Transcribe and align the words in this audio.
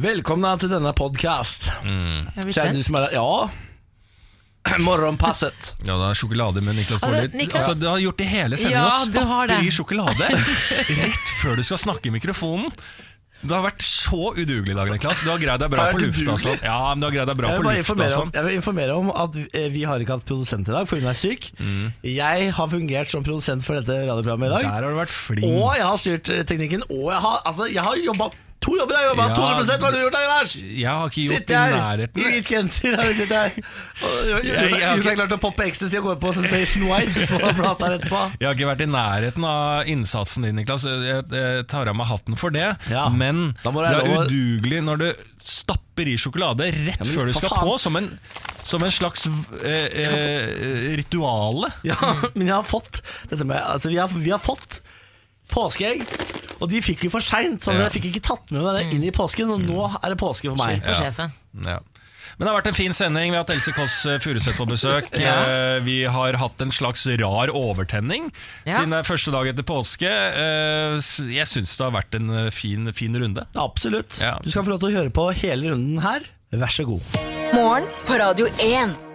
Velkomna 0.00 0.54
til 0.56 0.70
denne 0.72 0.92
podcast. 0.96 1.66
Har 1.68 2.46
vi 2.46 2.54
Kjære 2.54 2.72
du 2.72 2.80
svensk? 2.80 2.86
som 2.88 2.96
er. 2.96 3.12
Ja. 3.12 4.78
Morgenpasset. 4.86 5.72
Ja, 5.84 5.96
det 5.98 6.08
er 6.12 6.16
sjokolade 6.16 6.62
med 6.64 6.78
Niklas 6.78 7.02
Altså, 7.02 7.12
Baarli. 7.18 7.38
Niklas- 7.42 7.60
Altså, 7.60 7.74
du 7.82 7.86
har 7.90 7.98
gjort 8.00 8.18
det 8.22 8.26
hele 8.30 8.56
sendinga. 8.56 8.82
Ja, 8.86 9.04
du 9.12 9.18
har 9.20 9.46
stapper 9.46 9.52
det. 9.52 9.60
i 9.68 9.72
sjokolade 9.74 10.28
rett 11.02 11.32
før 11.42 11.56
du 11.60 11.64
skal 11.66 11.80
snakke 11.82 12.08
i 12.08 12.14
mikrofonen. 12.14 12.70
Du 13.42 13.50
har 13.56 13.64
vært 13.66 13.82
så 13.82 14.30
udugelig 14.38 14.70
i 14.70 14.76
dag, 14.78 14.92
Niklas. 14.94 15.20
Du 15.26 15.28
har 15.32 15.40
greid 15.42 15.58
deg 15.64 15.72
bra 15.72 15.82
Har 15.82 15.90
jeg 15.90 15.96
på 15.96 15.98
vært 15.98 16.06
lufta. 16.06 16.22
og 16.22 16.28
udugelig? 16.30 16.44
sånn. 16.46 16.60
Ja, 16.70 16.76
men 16.94 17.02
du 17.02 17.06
har 17.08 17.14
greid 17.16 17.28
deg 17.32 17.40
bra 17.42 17.48
Jeg 17.50 17.58
på 17.58 17.62
vil, 17.62 17.66
bare 17.68 17.80
lufta. 17.80 17.92
og 17.92 17.98
informere 17.98 18.14
om, 18.14 18.22
sånn. 18.22 18.32
jeg 18.38 18.44
vil 18.48 18.56
informere 18.60 18.94
om 19.02 19.10
at 19.24 19.40
eh, 19.60 19.68
vi 19.74 19.82
har 19.90 20.04
ikke 20.06 20.14
hatt 20.16 20.28
produsent 20.30 20.70
i 20.70 20.76
dag, 20.78 20.86
for 20.88 21.02
hun 21.02 21.10
er 21.10 21.18
syk. 21.18 21.50
Jeg 22.06 22.52
har 22.60 22.70
fungert 22.78 23.10
som 23.12 23.26
produsent 23.26 23.66
for 23.66 23.80
dette 23.82 23.98
radioprogrammet 24.06 24.46
i 24.46 24.54
dag. 24.54 24.62
Der 24.70 24.86
har 24.86 24.94
du 24.94 25.00
vært 25.02 25.12
flink. 25.18 25.48
Og 25.50 25.74
jeg 25.76 25.84
har 25.90 26.00
styrt 26.06 26.30
eh, 26.38 26.44
teknikken, 26.48 26.86
og 26.88 27.10
jeg 27.12 27.20
har, 27.26 27.42
altså, 27.50 27.66
jeg 27.74 27.82
har 27.90 27.98
jobba 28.06 28.30
To 28.62 28.76
jobber 28.78 28.94
har 28.98 29.04
jobba! 29.10 29.24
Ja. 29.28 29.34
200 29.34 29.76
Hva 29.78 29.86
har 29.88 29.92
du 29.92 29.98
gjort 30.02 30.14
da, 30.14 30.20
Lars? 30.30 30.52
Jeg 30.56 30.86
har 30.88 31.10
ikke 31.10 31.24
gjort 31.26 31.40
Sitter 31.40 31.54
i 31.54 31.58
her 31.58 31.72
i 31.72 31.80
nærheten. 31.80 32.26
hvit 32.28 32.46
genser. 32.52 32.96
Her 32.96 33.10
jeg 33.12 34.86
har 34.86 34.96
gjort 34.96 35.06
ikke- 35.06 35.16
deg 35.22 35.34
å 35.36 35.40
poppe 35.42 35.66
ecstasy 35.66 35.98
og 35.98 36.04
gå 36.06 36.14
på 36.22 36.32
Sensation 36.36 36.86
White 36.90 37.26
på 37.30 37.40
plata 37.58 37.88
her 37.88 37.96
etterpå. 37.98 38.22
Jeg 38.40 38.46
har 38.48 38.54
ikke 38.56 38.70
vært 38.70 38.84
i 38.86 38.90
nærheten 38.92 39.44
av 39.48 39.90
innsatsen 39.90 40.46
din, 40.46 40.56
Niklas. 40.60 40.84
Jeg, 40.86 41.66
tar 41.68 41.90
av 41.90 41.96
meg 41.98 42.06
hatten 42.12 42.38
for 42.38 42.50
det. 42.54 42.68
Ja. 42.90 43.08
Men 43.08 43.54
det 43.62 43.72
er 43.72 43.98
lov 44.02 44.26
udugelig 44.26 44.82
når 44.86 45.02
du 45.02 45.08
stapper 45.42 46.06
i 46.06 46.14
sjokolade 46.20 46.68
rett 46.70 47.00
men 47.02 47.10
før 47.16 47.26
du 47.26 47.32
skal 47.34 47.50
faen. 47.50 47.66
på, 47.66 47.78
som 47.82 47.96
en, 47.98 48.08
som 48.62 48.84
en 48.86 48.92
slags 48.94 49.26
eh, 49.26 49.88
eh, 50.06 50.96
rituale. 51.00 51.72
Ja, 51.82 51.98
men 52.36 52.46
jeg 52.46 52.54
har 52.54 52.66
fått 52.66 53.02
dette 53.30 53.44
med 53.44 53.58
Altså, 53.58 53.90
vi 53.90 53.98
har, 53.98 54.08
vi 54.14 54.30
har 54.30 54.38
fått 54.42 54.80
påskeegg, 55.52 56.02
og 56.62 56.68
de 56.70 56.80
fikk 56.84 57.04
vi 57.06 57.08
for 57.12 57.20
seint, 57.24 57.60
så 57.64 57.72
Ja. 57.74 57.86
jeg 57.88 57.96
fikk 58.00 58.10
ikke 58.12 58.22
tatt 58.32 58.50
med 58.54 58.62
meg 58.62 58.76
det 58.80 58.94
inn 58.96 59.04
i 59.04 59.10
påsken, 59.14 59.50
og 59.52 59.60
nå 59.60 59.86
er 60.02 60.08
det 60.14 60.18
påske 60.18 60.48
for 60.50 60.56
meg. 60.66 60.82
På 60.84 60.94
sjefen. 60.98 61.32
Ja. 61.66 61.78
Men 62.38 62.46
det 62.46 62.52
har 62.54 62.62
vært 62.62 62.68
en 62.70 62.74
fin 62.78 62.92
sending. 62.96 63.30
Vi 63.30 63.36
har 63.36 63.44
hatt 63.44 63.50
Else 63.52 63.72
Kåss 63.76 64.06
eh, 64.08 64.18
Furuseth 64.18 64.56
på 64.56 64.64
besøk. 64.66 65.10
Ja. 65.20 65.34
Eh, 65.44 65.80
Vi 65.84 65.98
har 66.08 66.32
hatt 66.40 66.60
en 66.64 66.70
slags 66.72 67.04
rar 67.20 67.52
overtenning 67.52 68.30
Ja. 68.64 68.78
siden 68.78 68.90
det 68.90 68.98
er 69.02 69.08
første 69.10 69.30
dag 69.34 69.46
etter 69.52 69.62
påske. 69.68 70.08
Eh, 70.08 70.96
Jeg 71.28 71.46
syns 71.46 71.76
det 71.76 71.84
har 71.84 71.92
vært 71.92 72.14
en 72.16 72.50
fin, 72.50 72.90
fin 72.96 73.14
runde. 73.14 73.44
Absolutt. 73.54 74.18
Ja. 74.22 74.38
Du 74.42 74.50
skal 74.50 74.64
få 74.64 74.70
lov 74.74 74.80
til 74.80 74.90
å 74.94 74.96
høre 75.02 75.10
på 75.12 75.28
hele 75.44 75.70
runden 75.74 76.00
her. 76.00 76.24
Vær 76.52 76.72
så 76.72 76.84
god. 76.88 77.02
Morgen 77.52 77.86
på 78.08 78.18
Radio 78.18 78.46
1. 78.58 79.11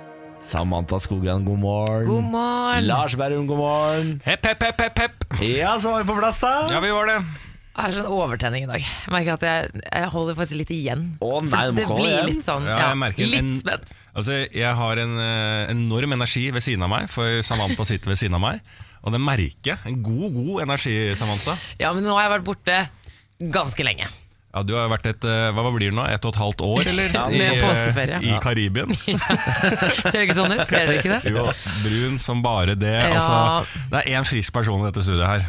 Samantha 0.47 0.99
Skogran, 1.03 1.43
god 1.43 1.59
morgen. 1.59 2.05
God 2.07 2.23
morgen. 2.31 2.85
Lars 2.87 3.15
Berrum, 3.19 3.47
god 3.49 3.57
morgen. 3.59 4.11
Hepp, 4.23 4.45
hepp, 4.47 4.63
hepp, 4.63 4.79
hepp, 4.85 4.99
hepp. 5.03 5.25
Ja, 5.43 5.73
så 5.79 5.91
var 5.91 6.03
vi 6.05 6.07
på 6.07 6.15
plass, 6.21 6.39
da. 6.39 6.53
Ja, 6.71 6.79
vi 6.83 6.91
var 6.95 7.09
det. 7.09 7.17
jeg 7.77 7.83
har 7.83 7.91
sånn 7.97 8.07
overtenning 8.09 8.63
i 8.63 8.69
dag. 8.69 8.81
Jeg 8.85 9.11
merker 9.13 9.35
at 9.35 9.43
jeg, 9.45 9.81
jeg 9.83 10.07
holder 10.13 10.37
faktisk 10.39 10.59
litt 10.61 10.71
igjen. 10.73 11.03
Å, 11.19 11.31
nei, 11.43 11.63
du 11.67 11.73
må 11.75 11.81
det 11.81 11.87
blir 11.91 12.07
igjen. 12.13 12.29
litt 12.31 12.47
sånn 12.47 12.65
Ja, 12.69 12.77
jeg 12.87 12.99
merker 13.03 13.29
Litt 13.33 13.51
spent. 13.59 13.91
Altså, 14.17 14.37
jeg 14.47 14.71
har 14.79 15.01
en 15.03 15.17
eh, 15.21 15.73
enorm 15.75 16.15
energi 16.15 16.47
ved 16.55 16.63
siden 16.65 16.87
av 16.87 16.93
meg, 16.95 17.11
for 17.13 17.43
Samantha 17.45 17.85
sitter 17.85 18.13
ved 18.15 18.21
siden 18.23 18.39
av 18.39 18.45
meg. 18.47 18.63
Og 19.03 19.13
det 19.13 19.21
merker 19.21 19.73
jeg. 19.75 19.83
En 19.91 19.99
god, 20.05 20.31
god 20.39 20.63
energi, 20.63 20.95
Samantha. 21.19 21.57
Ja, 21.83 21.91
men 21.93 22.07
nå 22.07 22.15
har 22.15 22.25
jeg 22.29 22.33
vært 22.37 22.47
borte 22.47 22.79
ganske 23.53 23.83
lenge. 23.85 24.07
Ja, 24.57 24.63
Du 24.65 24.73
har 24.77 24.89
vært 24.89 25.05
et 25.11 25.27
eh, 25.27 25.49
hva 25.53 25.65
blir 25.69 25.91
det 25.91 25.95
nå, 25.97 26.05
ett 26.09 26.25
og 26.25 26.33
et 26.33 26.39
halvt 26.41 26.63
år, 26.65 26.89
eller? 26.93 27.13
Ja, 27.13 27.25
med 27.29 27.57
I, 27.57 27.61
påskeferie. 27.61 28.19
I 28.25 28.33
Karibien. 28.43 28.95
Ser 30.09 30.17
det 30.17 30.25
ikke 30.25 30.37
sånn 30.39 30.55
ut? 30.55 30.65
Ser 30.69 30.89
det 30.89 30.97
ikke 31.03 31.13
det? 31.19 31.31
Jo, 31.35 31.45
brun 31.85 32.17
som 32.21 32.41
bare 32.45 32.75
det. 32.79 32.95
Ja. 32.97 33.13
Altså, 33.19 33.81
det 33.93 34.01
er 34.03 34.17
én 34.17 34.27
frisk 34.27 34.55
person 34.57 34.81
i 34.81 34.89
dette 34.89 35.05
studioet 35.05 35.29
her. 35.35 35.47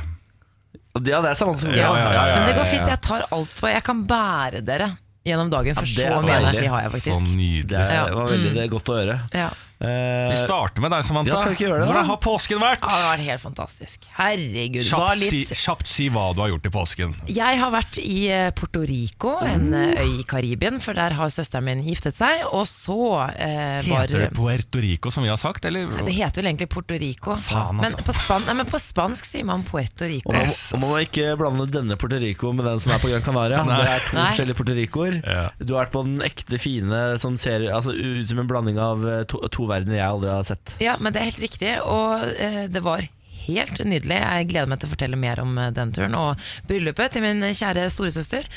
Ja, 0.98 1.20
det 1.22 1.30
er 1.30 1.36
samme 1.38 1.54
som 1.60 1.70
Ja, 1.72 1.92
ja, 1.94 2.08
ja, 2.10 2.22
ja. 2.26 2.36
Men 2.40 2.48
det 2.50 2.56
går 2.58 2.68
fint. 2.72 2.88
Jeg 2.90 3.00
tar 3.06 3.22
alt 3.30 3.52
på 3.60 3.68
Jeg 3.70 3.84
kan 3.86 4.00
bære 4.08 4.62
dere 4.66 4.88
gjennom 5.28 5.50
dagen, 5.52 5.76
for 5.76 5.86
Ja, 5.86 6.16
så 6.16 6.20
mye 6.24 6.38
energi 6.40 6.66
har 6.72 6.84
jeg 6.86 6.90
Så 6.90 6.96
faktisk. 6.98 7.32
nydelig. 7.36 7.68
Det 7.70 8.14
var 8.16 8.30
veldig 8.32 8.52
det 8.56 8.62
er 8.64 8.70
godt 8.72 8.90
å 8.90 8.96
høre. 8.98 9.16
Ja. 9.36 9.48
Eh, 9.78 10.30
Vi 10.32 10.36
starter 10.40 10.82
med 10.82 10.90
deg, 10.90 11.04
Samantha. 11.06 11.30
Ja, 11.36 11.40
skal 11.44 11.54
ikke 11.54 11.66
gjøre 11.68 11.78
det. 11.84 11.86
Hvordan 11.86 12.06
har 12.08 12.16
påsken 12.24 12.58
vært? 12.62 12.80
Ja, 12.82 12.88
det 12.90 13.04
har 13.04 13.12
vært 13.12 13.26
helt 13.28 13.42
fantastisk. 13.44 14.08
Herregud. 14.16 14.82
Kjapt, 14.82 14.98
var 14.98 15.20
Kjapt 15.22 15.30
si, 15.30 15.58
kjapt 15.62 15.90
si 15.90 16.08
hva 16.10 16.24
du 16.34 16.40
har 16.42 16.50
gjort 16.50 16.66
i 16.66 16.72
påsken. 16.74 17.14
Jeg 17.30 17.60
har 17.60 17.70
vært 17.70 18.00
i 18.02 18.16
eh, 18.34 18.48
Puerto 18.58 18.82
Rico, 18.88 19.36
en 19.46 19.68
eh, 19.78 20.00
øy 20.02 20.16
i 20.18 20.24
Karibien, 20.26 20.80
for 20.82 20.98
der 20.98 21.14
har 21.14 21.30
søsteren 21.30 21.68
min 21.68 21.84
giftet 21.86 22.18
seg. 22.18 22.42
Og 22.50 22.66
så 22.66 22.98
eh, 23.38 23.78
var 23.86 24.08
Heter 24.08 24.24
det 24.26 24.32
Puerto 24.34 24.82
Rico, 24.82 25.12
som 25.14 25.22
vi 25.22 25.30
har 25.30 25.38
sagt? 25.38 25.68
Eller? 25.70 25.86
Det 25.86 26.16
heter 26.16 26.42
vel 26.42 26.50
egentlig 26.50 26.70
Puerto 26.74 26.98
Rico. 26.98 27.36
Faen, 27.46 27.78
men, 27.78 27.86
altså. 27.92 28.02
på 28.08 28.16
span 28.18 28.48
nei, 28.48 28.58
men 28.58 28.66
på 28.72 28.82
spansk 28.82 29.30
sier 29.30 29.46
man 29.46 29.62
Puerto 29.68 30.08
Rico. 30.10 30.32
og 30.32 30.34
man, 30.40 30.48
Yes, 30.48 30.58
og 30.74 30.82
man 30.82 30.90
må 30.96 30.98
ikke 31.06 31.30
blande 31.38 31.68
denne 31.70 31.94
Puerto 32.00 32.18
Rico 32.22 32.50
med 32.56 32.66
den 32.66 32.82
som 32.82 32.96
er 32.96 33.02
på 33.04 33.12
Gran 33.14 33.22
Canaria. 33.22 33.62
Nei. 33.68 33.78
Det 33.84 33.94
er 33.94 34.04
to 34.08 34.18
Nei. 34.18 34.26
forskjellige 34.32 34.58
Puerto 34.58 34.76
Ricoer. 34.80 35.20
Ja. 35.22 35.46
Du 35.62 35.76
har 35.76 35.84
vært 35.86 35.94
på 35.94 36.04
den 36.08 36.18
ekte 36.26 36.58
fine 36.58 37.04
som 37.22 37.38
ser 37.38 37.68
altså, 37.70 37.94
ut 37.94 38.26
som 38.34 38.42
en 38.42 38.50
blanding 38.50 38.82
av 38.82 39.06
to, 39.30 39.44
to, 39.54 39.67
to 39.68 39.74
verdener 39.74 40.00
jeg 40.00 40.08
aldri 40.08 40.32
har 40.32 40.48
sett. 40.48 40.74
Ja, 40.82 40.96
men 41.00 41.14
det 41.14 41.20
er 41.22 41.30
helt 41.30 41.44
riktig, 41.44 41.76
og 41.84 42.26
eh, 42.40 42.66
det 42.72 42.84
var 42.84 43.06
helt 43.48 43.80
nydelig. 43.84 44.18
Jeg 44.18 44.48
gleder 44.50 44.70
meg 44.70 44.80
til 44.80 44.88
å 44.88 44.92
fortelle 44.92 45.18
mer 45.20 45.40
om 45.42 45.54
eh, 45.60 45.70
den 45.74 45.92
turen 45.96 46.16
og 46.18 46.48
bryllupet 46.68 47.14
til 47.14 47.24
min 47.24 47.44
kjære 47.46 47.86
storesøster. 47.92 48.48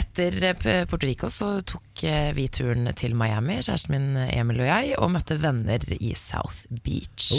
Etter 0.00 0.36
eh, 0.40 0.84
Puerto 0.88 1.06
Rico 1.06 1.30
så 1.32 1.50
tok 1.66 2.04
eh, 2.08 2.30
vi 2.36 2.46
turen 2.52 2.88
til 2.98 3.16
Miami, 3.18 3.60
kjæresten 3.60 3.94
min 3.94 4.22
Emil 4.28 4.62
og 4.64 4.70
jeg, 4.70 4.94
og 5.00 5.12
møtte 5.16 5.38
venner 5.42 5.84
i 5.98 6.14
South 6.18 6.64
Beach. 6.84 7.32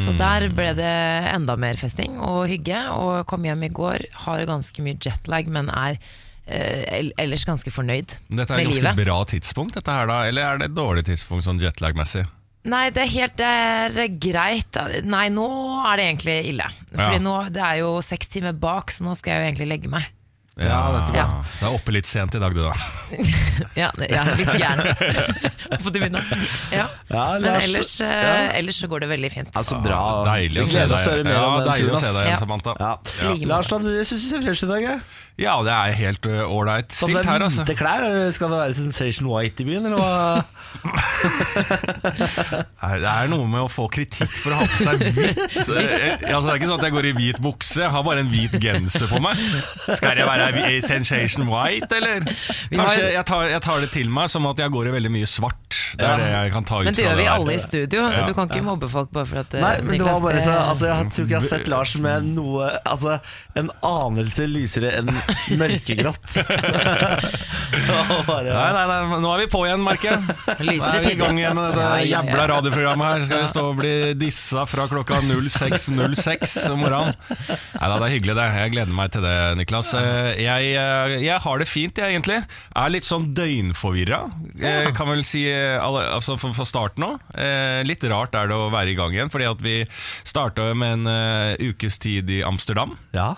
Så 0.00 0.14
der 0.18 0.48
ble 0.54 0.72
det 0.78 0.94
enda 1.34 1.58
mer 1.60 1.80
festing 1.80 2.18
og 2.24 2.46
hygge, 2.50 2.86
og 2.94 3.26
kom 3.30 3.44
hjem 3.48 3.68
i 3.68 3.74
går, 3.74 4.08
har 4.24 4.48
ganske 4.48 4.84
mye 4.84 4.98
jetlag, 5.04 5.50
men 5.52 5.72
er 5.74 6.00
ellers 6.48 7.44
ganske 7.44 7.70
fornøyd 7.72 8.16
Dette 8.30 8.54
er 8.54 8.62
et 8.62 8.68
ganske 8.70 8.82
livet. 8.82 8.96
bra 9.04 9.18
tidspunkt, 9.28 9.74
dette 9.78 9.92
her 9.92 10.06
da? 10.10 10.22
Eller 10.28 10.42
er 10.54 10.58
det 10.62 10.70
et 10.70 10.76
dårlig 10.78 11.04
tidspunkt 11.08 11.44
sånn 11.44 11.60
jetlag-messig? 11.60 12.26
Nei, 12.68 12.88
det 12.90 13.04
er 13.06 13.12
helt 13.14 13.36
det 13.38 13.48
er 14.02 14.14
greit. 14.20 14.76
Nei, 15.06 15.28
nå 15.32 15.46
er 15.88 15.96
det 16.00 16.06
egentlig 16.10 16.38
ille. 16.50 16.66
Fordi 16.92 17.16
Ja. 17.20 17.24
nå, 17.24 17.36
Det 17.52 17.62
er 17.62 17.76
jo 17.78 18.00
seks 18.02 18.28
timer 18.28 18.52
bak, 18.52 18.90
så 18.90 19.04
nå 19.04 19.14
skal 19.16 19.32
jeg 19.34 19.40
jo 19.40 19.48
egentlig 19.52 19.68
legge 19.68 19.88
meg. 19.88 20.04
Ja, 20.58 21.06
Ja. 21.14 21.24
Så 21.46 21.60
jeg 21.62 21.68
er 21.70 21.74
oppe 21.78 21.92
litt 21.94 22.06
sent 22.06 22.34
i 22.34 22.38
dag, 22.42 22.52
du 22.52 22.62
da. 22.64 22.72
Ja, 23.78 23.92
ja 24.10 24.24
litt 24.34 24.48
gæren. 24.58 24.82
Oppe 25.78 25.92
til 25.92 26.02
midnatt. 26.02 26.32
Ja. 26.74 26.88
Ja, 27.12 27.38
Men 27.38 27.60
ellers, 27.62 28.00
eh, 28.00 28.08
ja. 28.10 28.52
ellers 28.58 28.80
så 28.82 28.88
går 28.90 29.00
det 29.04 29.08
veldig 29.12 29.30
fint. 29.32 29.52
Altså 29.54 29.78
bra. 29.84 30.24
Deilig 30.26 30.64
å 30.64 30.66
se 30.66 30.82
deg 30.82 30.98
igjen, 30.98 31.30
Ja. 32.26 32.36
Samantha. 32.36 32.74
Ja. 32.80 32.92
I 33.22 33.36
like. 33.36 33.46
Lars, 33.46 33.68
du 33.68 33.86
jeg 33.94 34.06
syns 34.10 34.24
du 34.26 34.28
ser 34.34 34.42
fresh 34.42 34.64
ut 34.64 34.68
i 34.68 34.72
dag. 34.74 34.82
jeg. 34.82 35.00
Ja, 35.38 35.52
det 35.62 35.70
er 35.70 35.92
helt 35.94 36.26
ålreit 36.26 36.90
uh, 36.90 36.94
stilt 36.96 37.14
det 37.18 37.24
her, 37.24 37.32
være 37.38 37.44
altså. 37.46 37.62
hvite 37.62 37.76
klær? 37.78 38.30
Skal 38.34 38.50
det 38.50 38.58
være 38.58 38.74
Sensation 38.74 39.28
White 39.30 39.62
i 39.62 39.66
byen, 39.68 39.86
eller 39.86 39.98
hva? 40.02 40.42
Det 42.98 43.06
er 43.10 43.28
noe 43.30 43.46
med 43.50 43.60
å 43.64 43.68
få 43.70 43.86
kritikk 43.92 44.30
for 44.32 44.52
å 44.54 44.56
ha 44.60 44.64
på 44.68 44.78
seg 44.84 44.94
hvitt. 45.04 45.38
Eh, 45.78 46.32
altså, 46.32 46.46
det 46.48 46.52
er 46.52 46.56
ikke 46.58 46.68
sånn 46.70 46.80
at 46.80 46.86
jeg 46.88 46.94
går 46.94 47.06
i 47.08 47.10
hvit 47.16 47.38
bukse, 47.42 47.80
jeg 47.82 47.90
har 47.92 48.02
bare 48.06 48.20
en 48.24 48.30
hvit 48.32 48.54
genser 48.62 49.06
på 49.10 49.18
meg. 49.22 49.34
Skal 49.98 50.18
jeg 50.18 50.26
være 50.26 50.70
i 50.72 50.74
sensation 50.84 51.44
white, 51.50 51.88
eller? 51.98 52.20
Kanskje 52.72 53.04
jeg 53.12 53.24
tar, 53.28 53.42
jeg 53.52 53.62
tar 53.64 53.76
det 53.84 53.90
til 53.92 54.08
meg 54.12 54.26
som 54.32 54.46
at 54.50 54.58
jeg 54.62 54.68
går 54.74 54.84
i 54.90 54.92
veldig 54.96 55.12
mye 55.14 55.28
svart. 55.28 55.78
Det 55.98 56.04
er 56.04 56.08
Ja. 56.08 56.16
det 56.18 56.28
jeg 56.32 56.52
kan 56.54 56.64
ta 56.68 56.74
ut 56.80 56.84
Men 56.88 56.94
det 56.96 57.04
gjør 57.04 57.16
vi 57.20 57.26
alle 57.32 57.52
i 57.54 57.58
studio. 57.62 57.98
Du 58.26 58.32
kan 58.36 58.44
ikke 58.50 58.64
mobbe 58.66 58.88
folk 58.92 59.08
bare 59.14 59.26
for 59.28 59.36
at 59.42 59.50
eh, 59.54 59.60
Nei, 59.64 59.74
men 59.84 59.92
det 60.00 60.06
var 60.08 60.20
bare 60.24 60.40
så 60.44 60.52
altså, 60.56 60.86
Jeg 60.90 60.96
tror 61.14 61.24
ikke 61.26 61.34
jeg 61.36 61.42
har 61.42 61.48
sett 61.48 61.66
Lars 61.70 61.92
med 62.02 62.26
noe 62.32 62.68
Altså, 62.88 63.12
en 63.58 63.68
anelse 63.86 64.46
lysere 64.50 64.90
enn 64.98 65.08
mørkegrått. 65.60 66.38
Nei, 67.68 68.70
nei, 68.72 68.84
nei, 68.88 69.18
nå 69.20 69.28
er 69.34 69.42
vi 69.42 69.46
på 69.52 69.60
igjen, 69.66 69.82
merker 69.84 70.14
jeg. 70.14 70.36
Nå 70.64 70.74
er 70.88 71.02
vi 71.04 71.10
i 71.12 71.18
gang 71.18 71.38
igjen 71.38 71.56
med 71.58 71.74
dette 71.76 72.04
jævla 72.08 72.44
radioprogrammet 72.52 73.08
her. 73.10 73.24
Skal 73.26 73.42
vi 73.42 73.50
stå 73.50 73.64
og 73.70 73.76
bli 73.80 73.92
dissa 74.18 74.64
fra 74.68 74.86
klokka 74.90 75.18
06.06 75.24 76.54
om 76.72 76.80
morgenen? 76.84 77.14
Nei 77.38 77.90
da, 77.90 77.98
det 78.00 78.06
er 78.08 78.14
hyggelig 78.14 78.36
det. 78.38 78.46
Jeg 78.58 78.72
gleder 78.74 78.94
meg 78.98 79.12
til 79.14 79.24
det, 79.26 79.34
Niklas. 79.60 79.92
Eh, 79.98 80.30
Jeg, 80.42 80.70
eh, 80.80 81.16
jeg 81.26 81.42
har 81.44 81.62
det 81.62 81.68
fint, 81.70 82.00
jeg, 82.00 82.14
egentlig. 82.16 82.38
Er 82.78 82.92
litt 82.94 83.08
sånn 83.08 83.28
døgnforvirra. 83.36 84.22
Kan 84.98 85.12
vel 85.12 85.24
si 85.28 85.44
eh, 85.50 85.76
altså 85.82 86.38
fra 86.40 86.66
starten 86.68 87.04
av. 87.10 87.18
Eh, 87.36 87.82
Litt 87.88 88.04
rart 88.10 88.34
er 88.38 88.50
det 88.50 88.56
å 88.58 88.70
være 88.74 88.94
i 88.94 88.98
gang 88.98 89.14
igjen, 89.16 89.30
fordi 89.32 89.48
at 89.50 89.60
vi 89.64 89.76
starta 90.26 90.70
med 90.78 91.00
en 91.00 91.12
eh, 91.12 91.68
ukes 91.72 92.00
tid 92.02 92.30
i 92.32 92.42
Amsterdam. 92.46 92.96
Ja. 93.16 93.34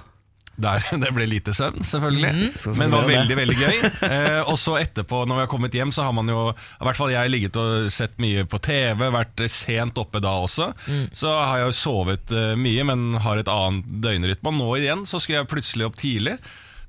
Der, 0.60 0.84
det 1.02 1.10
ble 1.16 1.26
lite 1.30 1.54
søvn, 1.56 1.84
selvfølgelig. 1.86 2.50
Sånn 2.54 2.76
som 2.76 2.82
Men 2.82 2.92
det 2.92 2.98
var 2.98 3.10
veldig 3.10 3.38
veldig 3.40 3.58
gøy. 3.58 3.78
Eh, 4.10 4.40
og 4.44 4.56
så 4.60 4.76
etterpå, 4.80 5.22
når 5.28 5.38
vi 5.38 5.44
har 5.44 5.50
kommet 5.52 5.76
hjem, 5.76 5.92
så 5.94 6.06
har 6.06 6.14
man 6.16 6.30
jo 6.30 6.40
I 6.52 6.88
hvert 6.88 6.98
fall 6.98 7.12
jeg 7.14 7.32
ligget 7.32 7.58
og 7.60 7.90
sett 7.94 8.16
mye 8.22 8.46
på 8.50 8.60
TV, 8.64 9.06
vært 9.14 9.44
sent 9.52 10.00
oppe 10.00 10.22
da 10.24 10.34
også. 10.44 10.70
Så 11.16 11.32
har 11.34 11.62
jeg 11.62 11.70
jo 11.70 11.78
sovet 11.80 12.34
eh, 12.34 12.54
mye, 12.60 12.86
men 12.90 13.20
har 13.24 13.40
et 13.40 13.50
annet 13.50 13.86
døgnrytme. 14.04 14.52
Og 14.52 14.58
nå 14.60 14.70
igjen 14.80 15.06
så 15.08 15.20
skulle 15.20 15.42
jeg 15.42 15.52
plutselig 15.52 15.88
opp 15.88 15.98
tidlig. 16.00 16.36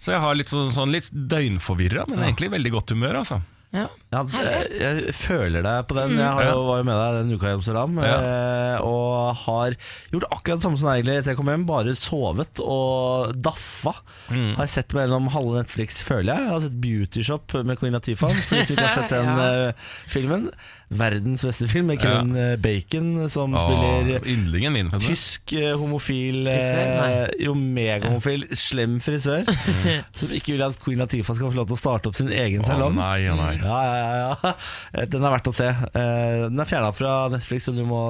Så 0.01 0.15
jeg 0.15 0.23
har 0.23 0.38
litt 0.38 0.50
sånn, 0.50 0.71
sånn 0.73 0.94
litt 0.94 1.12
døgnforvirra, 1.13 2.07
men 2.09 2.23
egentlig 2.25 2.50
veldig 2.56 2.71
godt 2.73 2.95
humør, 2.95 3.19
altså. 3.21 3.41
Ja. 3.71 3.85
Ja, 4.12 4.21
jeg, 4.35 4.71
jeg 4.81 5.13
føler 5.15 5.63
deg 5.63 5.85
på 5.88 5.95
den. 5.95 6.18
Jeg 6.19 6.27
har 6.27 6.44
jo, 6.50 6.63
var 6.68 6.81
jo 6.81 6.85
med 6.89 6.97
deg 7.00 7.19
den 7.21 7.29
uka 7.38 7.47
i 7.47 7.53
Amsterdam. 7.56 7.94
Ja. 8.03 8.18
eh, 8.19 8.81
Og 8.83 9.38
har 9.45 9.77
gjort 10.12 10.25
akkurat 10.27 10.59
det 10.59 10.65
samme 10.68 10.81
som 10.81 10.89
deg 10.91 11.07
etter 11.13 11.31
jeg 11.31 11.39
kom 11.39 11.47
hjem. 11.53 11.63
Bare 11.69 11.94
sovet 11.95 12.59
og 12.65 13.31
daffa. 13.39 13.94
Mm. 14.27 14.50
Har 14.59 14.68
sett 14.73 14.91
meg 14.97 15.07
gjennom 15.07 15.31
halve 15.31 15.62
Netflix, 15.62 16.03
føler 16.03 16.33
jeg. 16.33 16.44
Jeg 16.50 16.53
har 16.57 16.65
sett 16.68 16.77
Beauty 16.83 17.23
Shop 17.29 17.56
med 17.63 17.79
Queen 17.79 17.95
Latifah. 17.95 18.35
For 18.50 18.59
hvis 18.59 18.73
vi 18.73 18.75
ikke 18.75 18.89
har 18.89 18.97
sett 19.00 19.15
den 19.15 19.31
Ja. 19.31 19.50
eh, 19.71 19.89
filmen. 20.12 20.50
Verdens 20.92 21.44
beste 21.48 21.68
film 21.72 21.88
med 21.88 22.02
Kevin 22.04 22.34
ja. 22.36 22.58
Bacon 22.60 23.30
som 23.32 23.54
Åh, 23.56 23.62
spiller 23.64 24.26
Yndlingen 24.28 24.74
min. 24.76 24.90
Tysk 25.00 25.54
eh, 25.56 25.72
homofil 25.80 26.42
Frisør, 26.50 26.90
eh, 27.06 27.36
Jo, 27.46 27.54
megahomofil, 27.56 28.44
slem 28.60 28.98
frisør. 29.04 29.48
som 30.20 30.34
ikke 30.36 30.58
vil 30.58 30.66
at 30.66 30.76
Queen 30.84 31.00
Latifah 31.00 31.38
skal 31.38 31.54
få 31.54 31.62
lov 31.62 31.70
til 31.70 31.78
å 31.78 31.80
starte 31.80 32.12
opp 32.12 32.18
sin 32.20 32.32
egen 32.36 32.66
salong. 32.68 32.98
nei, 33.00 33.22
nei. 33.40 33.54
Ja, 33.62 33.78
ja, 33.88 34.00
ja, 34.02 34.34
ja. 34.44 34.54
Eh, 35.00 35.08
Den 35.14 35.24
er 35.24 35.36
verdt 35.38 35.48
å 35.48 35.56
se. 35.56 35.70
Eh, 35.72 36.42
Den 36.50 36.60
er 36.60 36.68
fjerna 36.70 36.92
fra 36.98 37.14
Netflix, 37.32 37.70
så 37.70 37.76
du 37.78 37.86
må 37.88 38.02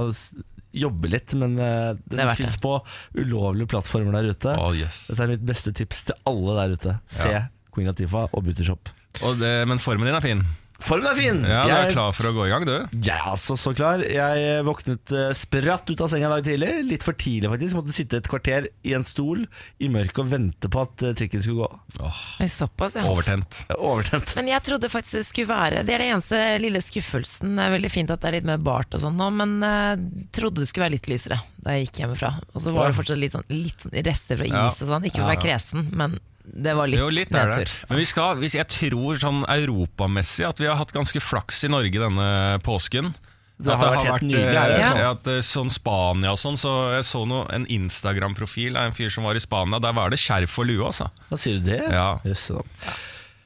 jobbe 0.73 1.11
litt. 1.11 1.35
Men 1.37 1.53
eh, 1.61 1.91
Det 2.01 2.17
er 2.17 2.31
den 2.31 2.39
fins 2.39 2.57
på 2.63 2.79
ulovlige 3.13 3.69
plattformer 3.75 4.17
der 4.17 4.31
ute. 4.33 4.55
Å, 4.57 4.71
yes. 4.77 5.03
Dette 5.11 5.27
er 5.27 5.33
mitt 5.35 5.45
beste 5.45 5.73
tips 5.77 6.05
til 6.09 6.17
alle 6.33 6.57
der 6.63 6.73
ute. 6.79 6.97
Se 7.13 7.29
Ja. 7.37 7.45
Queen 7.71 7.87
Latifah 7.87 8.25
og 8.35 8.43
Beauty 8.49 8.65
Shop. 8.67 8.89
Og 9.21 9.37
det, 9.39 9.53
men 9.69 9.79
formen 9.79 10.09
din 10.09 10.17
er 10.17 10.23
fin. 10.25 10.41
Formen 10.81 11.07
er 11.11 11.17
fin! 11.17 11.39
Ja, 11.45 11.61
Du 11.67 11.71
er 11.75 11.91
klar 11.93 12.11
for 12.17 12.27
å 12.29 12.33
gå 12.35 12.45
i 12.47 12.51
gang, 12.51 12.65
du? 12.67 12.73
Jeg 13.05 13.13
er 13.15 13.27
altså 13.31 13.55
så 13.59 13.73
klar. 13.77 14.01
Jeg 14.01 14.63
våknet 14.67 15.11
eh, 15.13 15.29
spratt 15.37 15.89
ut 15.91 16.01
av 16.01 16.09
senga 16.11 16.27
i 16.27 16.31
dag 16.33 16.47
tidlig. 16.47 16.71
Litt 16.89 17.05
for 17.05 17.13
tidlig, 17.17 17.49
faktisk. 17.53 17.77
Måtte 17.77 17.95
sitte 17.95 18.17
et 18.21 18.29
kvarter 18.31 18.67
i 18.87 18.95
en 18.97 19.05
stol 19.07 19.43
i 19.79 19.89
mørket 19.93 20.23
og 20.23 20.31
vente 20.31 20.71
på 20.73 20.81
at 20.83 21.05
eh, 21.05 21.13
trikken 21.19 21.43
skulle 21.45 21.67
gå. 21.67 22.01
Åh, 22.07 22.21
Såpass, 22.51 22.97
ja. 22.97 23.05
Overtent. 23.11 23.61
Er 23.71 23.79
Overtent. 23.79 24.33
Men 24.39 24.49
jeg 24.51 24.65
trodde 24.67 24.89
faktisk 24.91 25.19
det 25.21 25.25
skulle 25.27 25.51
være 25.51 25.83
Det 25.87 25.93
er 25.95 26.01
den 26.03 26.15
eneste 26.15 26.41
lille 26.63 26.81
skuffelsen. 26.83 27.53
Det 27.59 27.67
er 27.67 27.75
veldig 27.77 27.91
fint 27.93 28.11
at 28.15 28.21
det 28.23 28.31
er 28.31 28.37
litt 28.39 28.49
mer 28.49 28.61
bart 28.65 28.97
og 28.97 29.03
sånn 29.05 29.15
nå, 29.21 29.29
men 29.37 29.57
jeg 29.61 30.27
trodde 30.35 30.63
det 30.63 30.69
skulle 30.71 30.87
være 30.89 30.95
litt 30.97 31.09
lysere 31.11 31.37
da 31.61 31.75
jeg 31.77 31.87
gikk 31.87 32.01
hjemmefra. 32.01 32.33
Og 32.55 32.63
så 32.63 32.73
var 32.73 32.89
det 32.89 32.97
fortsatt 32.97 33.19
litt 33.21 33.35
sånn, 33.35 33.45
litt 33.53 33.83
sånn 33.85 33.93
rester 34.07 34.39
fra 34.39 34.47
is 34.49 34.53
Ja. 34.55 34.65
og 34.71 34.89
sånn. 34.89 35.05
Ikke 35.05 35.19
for 35.21 35.27
å 35.29 35.33
være 35.35 35.43
kresen, 35.45 35.87
men 35.93 36.17
det 36.53 36.73
var 36.75 36.87
litt, 36.91 36.99
Jo, 36.99 37.09
litt 37.09 37.31
det. 37.31 37.41
nedtur. 37.47 37.73
Men 37.89 37.97
vi 38.01 38.05
skal, 38.09 38.35
hvis 38.41 38.55
jeg 38.57 38.67
tror 38.67 39.19
sånn 39.21 39.43
europamessig 39.47 40.47
at 40.47 40.59
vi 40.59 40.67
har 40.67 40.75
hatt 40.79 40.91
ganske 40.95 41.21
flaks 41.23 41.63
i 41.63 41.71
Norge 41.71 41.99
denne 42.01 42.59
påsken. 42.65 43.13
Det 43.61 43.69
At 43.69 43.77
har 43.77 43.91
vært 43.93 44.07
helt 44.09 44.23
nydelig 44.25 44.57
her, 44.57 44.71
eh, 44.73 44.79
ja. 44.81 45.09
At 45.13 45.27
eh, 45.29 45.41
sånn 45.45 45.69
Spania 45.69 46.31
og 46.33 46.39
sånn, 46.41 46.57
så 46.57 46.71
jeg 46.95 47.05
så 47.05 47.21
noe, 47.29 47.45
en 47.53 47.67
Instagram-profil 47.69 48.73
av 48.75 48.89
en 48.89 48.95
fyr 48.97 49.11
som 49.13 49.23
var 49.27 49.37
i 49.37 49.43
Spania. 49.43 49.77
Der 49.79 49.93
var 49.93 50.09
det 50.09 50.17
skjerf 50.17 50.55
og 50.57 50.65
lue, 50.65 50.81
altså. 50.87 51.11
Hva 51.29 51.37
sier 51.37 51.59
du 51.61 51.69
det? 51.69 51.77
Ja. 51.93 52.15
Yes. 52.25 52.49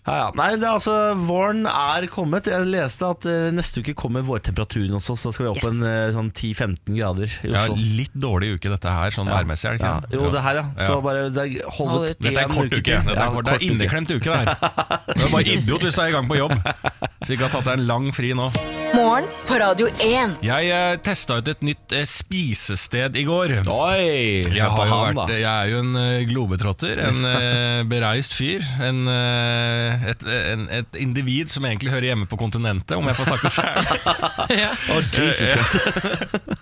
Ja, 0.05 0.15
ja. 0.19 0.25
Nei, 0.37 0.51
det 0.61 0.67
er 0.67 0.75
altså, 0.75 0.95
Våren 1.17 1.63
er 1.65 2.05
kommet. 2.13 2.45
Jeg 2.45 2.67
leste 2.69 3.07
at 3.09 3.25
eh, 3.25 3.47
neste 3.55 3.81
uke 3.81 3.95
kommer 3.97 4.21
vårtemperaturen 4.27 4.93
også, 4.99 5.15
så 5.17 5.31
skal 5.33 5.47
vi 5.47 5.51
opp 5.55 5.63
Yes. 5.63 5.71
en 5.71 5.81
eh, 5.89 6.11
sånn 6.13 6.29
10-15 6.29 6.93
grader 6.99 7.25
i 7.41 7.49
Ja, 7.49 7.63
Oslo. 7.63 7.75
litt 7.97 8.13
dårlig 8.13 8.51
uke 8.59 8.69
dette 8.69 8.93
her, 8.93 9.15
sånn 9.15 9.31
værmessig, 9.33 9.65
er 9.71 9.79
det 9.79 9.87
Ja. 9.89 9.95
ikke? 10.03 10.13
Jo, 10.19 10.29
det 10.35 10.43
her, 10.45 10.55
ja. 10.61 10.65
Så 10.77 10.91
Ja. 10.93 11.01
bare 11.01 11.25
det 11.33 11.41
er, 11.47 11.69
hold 11.79 11.95
ut. 12.11 12.19
Dette 12.21 12.37
er 12.37 12.43
en 12.45 12.53
kort 12.53 12.69
uke. 12.69 12.83
til. 12.83 13.01
Dette 13.01 13.17
er, 13.17 13.25
Ja, 13.25 13.31
kort, 13.33 13.45
det 13.45 13.53
er 13.53 13.57
uke. 13.57 13.71
inneklemt 13.73 14.13
uke, 14.13 14.29
det 14.29 14.37
her. 14.37 14.55
Du 15.15 15.25
er 15.25 15.29
bare 15.33 15.43
idiot 15.57 15.81
hvis 15.89 15.95
du 15.97 16.01
er 16.01 16.07
i 16.07 16.15
gang 16.19 16.29
på 16.29 16.37
jobb. 16.37 16.53
Så 17.25 17.33
ikke 17.33 17.47
har 17.49 17.53
tatt 17.57 17.65
deg 17.65 17.79
en 17.79 17.87
lang 17.89 18.11
fri 18.13 18.33
nå. 18.37 18.51
Morgen 18.95 19.25
på 19.49 19.57
Radio 19.59 19.87
1. 19.99 20.37
Jeg 20.45 20.69
eh, 20.71 20.95
testa 21.03 21.39
ut 21.41 21.47
et 21.51 21.61
nytt 21.65 21.91
eh, 21.91 22.05
spisested 22.07 23.17
i 23.19 23.25
går. 23.27 23.57
Oi! 23.67 24.45
Jeg, 24.45 24.61
har 24.61 24.85
jo 24.87 24.93
han, 24.93 25.15
vært, 25.17 25.33
jeg 25.35 25.49
er 25.49 25.67
jo 25.73 25.79
en 25.81 25.95
eh, 25.99 26.23
globetrotter, 26.29 27.01
en 27.09 27.25
eh, 27.27 27.81
bereist 27.89 28.37
fyr. 28.37 28.63
En, 28.85 29.01
eh, 29.11 29.94
et, 30.11 30.25
en, 30.51 30.65
et 30.81 30.97
individ 31.01 31.51
som 31.51 31.65
egentlig 31.67 31.93
hører 31.93 32.09
hjemme 32.11 32.27
på 32.29 32.39
kontinentet, 32.39 32.95
om 32.97 33.07
jeg 33.09 33.17
får 33.19 33.29
sagt 33.31 33.45
det 33.47 33.53
sjøl. 33.55 33.75
ja. 34.63 34.71
oh, 34.93 35.01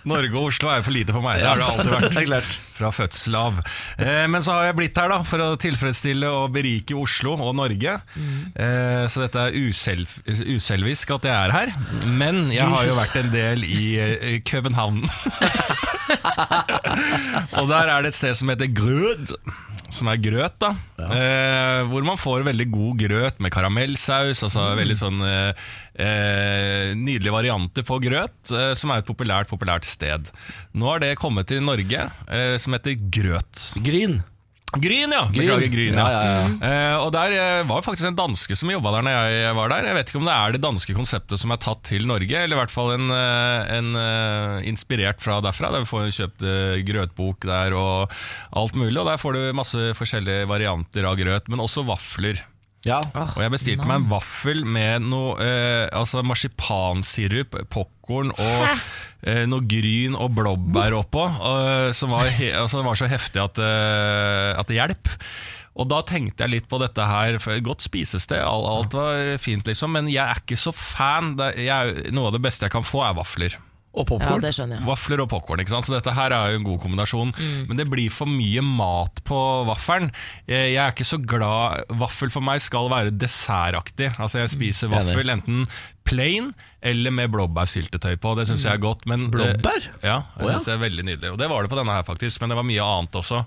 Norge 0.14 0.34
og 0.36 0.50
Oslo 0.50 0.70
er 0.70 0.80
jo 0.80 0.86
for 0.88 0.96
lite 0.96 1.14
for 1.16 1.24
meg. 1.24 1.40
Det 1.42 1.48
har 1.48 1.60
det 1.60 1.68
alltid 1.70 1.92
vært. 1.94 2.12
Det. 2.34 2.40
Fra 2.74 2.88
fødsel 2.90 3.36
av. 3.38 3.58
Eh, 4.00 4.24
men 4.30 4.42
så 4.42 4.56
har 4.56 4.68
jeg 4.70 4.76
blitt 4.78 4.98
her 4.98 5.12
da 5.12 5.18
for 5.26 5.42
å 5.44 5.48
tilfredsstille 5.60 6.30
og 6.32 6.54
berike 6.54 6.96
Oslo 6.98 7.36
og 7.36 7.52
Norge. 7.58 7.98
Eh, 8.16 9.04
så 9.12 9.22
dette 9.22 9.44
er 9.44 9.58
uselv, 9.68 10.10
uselvisk 10.26 11.12
at 11.14 11.28
jeg 11.28 11.34
er 11.34 11.54
her. 11.54 11.74
Men 12.08 12.48
jeg 12.54 12.66
har 12.66 12.88
jo 12.88 12.96
vært 12.98 13.20
en 13.20 13.30
del 13.34 13.66
i 13.68 13.84
eh, 14.00 14.40
København. 14.46 15.04
og 17.60 17.70
der 17.70 17.92
er 17.92 18.02
det 18.02 18.14
et 18.14 18.18
sted 18.18 18.34
som 18.40 18.50
heter 18.50 18.72
Grød. 18.74 19.36
Som 19.94 20.08
er 20.10 20.18
grøt, 20.18 20.56
da. 20.58 20.72
Eh, 20.98 21.84
hvor 21.86 22.02
man 22.06 22.18
får 22.18 22.46
veldig 22.48 22.66
god 22.72 23.02
grøt 23.04 23.23
med 23.40 23.52
karamellsaus. 23.54 24.42
Altså 24.46 24.66
veldig 24.78 24.98
sånn 24.98 25.24
eh, 25.24 25.64
eh, 25.94 26.92
nydelige 26.98 27.34
varianter 27.34 27.86
på 27.86 28.00
grøt, 28.04 28.36
eh, 28.52 28.74
som 28.78 28.92
er 28.94 29.02
et 29.02 29.08
populært, 29.08 29.50
populært 29.50 29.88
sted. 29.88 30.30
Nå 30.74 30.92
har 30.92 31.02
det 31.04 31.16
kommet 31.20 31.48
til 31.50 31.64
Norge, 31.64 32.10
eh, 32.28 32.54
som 32.60 32.76
heter 32.76 32.98
Grøt. 33.14 33.70
Gryn. 33.84 34.20
Gryn, 34.74 35.12
ja! 35.14 35.20
Beklager, 35.30 35.68
Gryn, 35.70 35.94
ja. 35.94 36.02
Ja, 36.02 36.22
ja, 36.26 36.30
ja. 36.34 36.46
Eh, 36.66 36.94
og 36.98 37.12
der 37.14 37.34
eh, 37.38 37.66
var 37.68 37.84
faktisk 37.86 38.08
en 38.08 38.16
danske 38.18 38.56
som 38.58 38.72
jobba 38.72 38.90
der 38.96 39.04
når 39.06 39.12
jeg 39.30 39.52
var 39.54 39.70
der. 39.70 39.86
Jeg 39.86 39.94
vet 40.00 40.08
ikke 40.10 40.18
om 40.18 40.26
det 40.26 40.34
er 40.34 40.56
det 40.56 40.60
danske 40.64 40.96
konseptet 40.96 41.38
som 41.38 41.54
er 41.54 41.60
tatt 41.62 41.84
til 41.86 42.08
Norge, 42.10 42.40
eller 42.40 42.56
i 42.56 42.58
hvert 42.58 42.74
fall 42.74 42.90
en, 42.96 43.12
en 43.14 43.92
inspirert 44.66 45.22
fra 45.22 45.38
derfra. 45.44 45.70
Der 45.76 45.84
vi 45.84 45.90
får 45.92 46.10
kjøpt 46.16 46.42
grøtbok 46.88 47.46
der 47.46 47.76
og 47.78 48.16
alt 48.50 48.74
mulig. 48.74 48.98
Og 48.98 49.06
der 49.12 49.22
får 49.22 49.38
du 49.38 49.44
masse 49.54 49.92
forskjellige 49.94 50.50
varianter 50.50 51.06
av 51.06 51.22
grøt, 51.22 51.46
men 51.52 51.62
også 51.62 51.86
vafler. 51.86 52.42
Ja. 52.84 53.00
Og 53.14 53.40
jeg 53.40 53.52
bestilte 53.54 53.86
meg 53.88 54.02
en 54.02 54.10
vaffel 54.10 54.62
med 54.68 55.06
noe 55.08 55.38
eh, 55.40 55.86
altså 55.94 56.20
marsipansirup, 56.26 57.56
popkorn 57.72 58.34
og 58.34 58.64
eh, 59.24 59.44
noe 59.48 59.64
gryn 59.68 60.16
og 60.18 60.34
blåbær 60.36 60.96
oppå, 61.00 61.24
eh, 61.32 61.88
som 61.96 62.12
var, 62.12 62.28
he 62.36 62.52
altså, 62.52 62.84
var 62.84 63.00
så 63.00 63.08
heftig 63.10 63.40
at, 63.40 63.60
eh, 63.60 64.52
at 64.60 64.68
det 64.68 64.78
hjelp. 64.78 65.12
Og 65.74 65.88
da 65.90 66.04
tenkte 66.06 66.44
jeg 66.44 66.52
litt 66.52 66.66
på 66.70 66.78
dette 66.78 67.02
her, 67.08 67.40
for 67.42 67.58
godt 67.66 67.82
spisested, 67.82 68.38
alt, 68.38 68.68
alt 68.70 68.94
var 68.94 69.32
fint 69.42 69.66
liksom, 69.66 69.96
men 69.96 70.12
jeg 70.12 70.22
er 70.22 70.44
ikke 70.44 70.60
så 70.60 70.70
fan. 70.76 71.34
Det, 71.40 71.54
jeg, 71.64 72.12
noe 72.14 72.30
av 72.30 72.36
det 72.36 72.44
beste 72.44 72.68
jeg 72.68 72.76
kan 72.76 72.86
få 72.86 73.02
er 73.08 73.16
vafler. 73.16 73.56
Og 73.94 74.02
Ja, 74.10 74.16
popkorn. 74.18 74.40
det 74.42 74.50
jeg. 74.58 74.80
Vafler 74.84 75.20
og 75.22 75.28
popkorn, 75.30 75.60
så 75.68 75.94
dette 75.94 76.12
her 76.16 76.32
er 76.34 76.50
jo 76.50 76.58
en 76.58 76.64
god 76.66 76.80
kombinasjon. 76.82 77.32
Men 77.68 77.76
det 77.78 77.86
blir 77.88 78.10
for 78.10 78.26
mye 78.26 78.60
mat 78.60 79.20
på 79.24 79.38
vaffelen. 79.68 80.10
Jeg 80.48 80.72
jeg 80.74 80.82
er 80.82 80.90
ikke 80.92 81.06
så 81.06 81.18
glad 81.24 81.84
Vaffel 81.90 82.30
for 82.30 82.40
meg 82.42 82.60
skal 82.60 82.88
være 82.90 83.12
dessertaktig. 83.14 84.10
Altså 84.18 84.40
Jeg 84.42 84.50
spiser 84.50 84.88
vaffel 84.90 85.30
enten 85.30 85.66
plain 86.04 86.52
eller 86.82 87.10
med 87.14 87.30
blåbærsyltetøy 87.32 88.16
på. 88.20 88.34
Det 88.36 88.48
syns 88.48 88.64
jeg 88.66 88.74
er 88.74 88.82
godt. 88.82 89.06
Men 89.06 89.30
Blåbær? 89.30 89.86
Ja, 90.02 90.22
jeg 90.40 90.48
synes 90.48 90.64
det 90.68 90.74
er 90.74 90.82
veldig 90.82 91.04
nydelig. 91.04 91.30
Og 91.32 91.38
det 91.38 91.48
var 91.48 91.62
det 91.62 91.70
på 91.70 91.78
denne 91.78 91.94
her, 91.94 92.02
faktisk. 92.02 92.40
Men 92.42 92.50
det 92.50 92.56
var 92.58 92.66
mye 92.66 92.82
annet 92.82 93.14
også. 93.22 93.44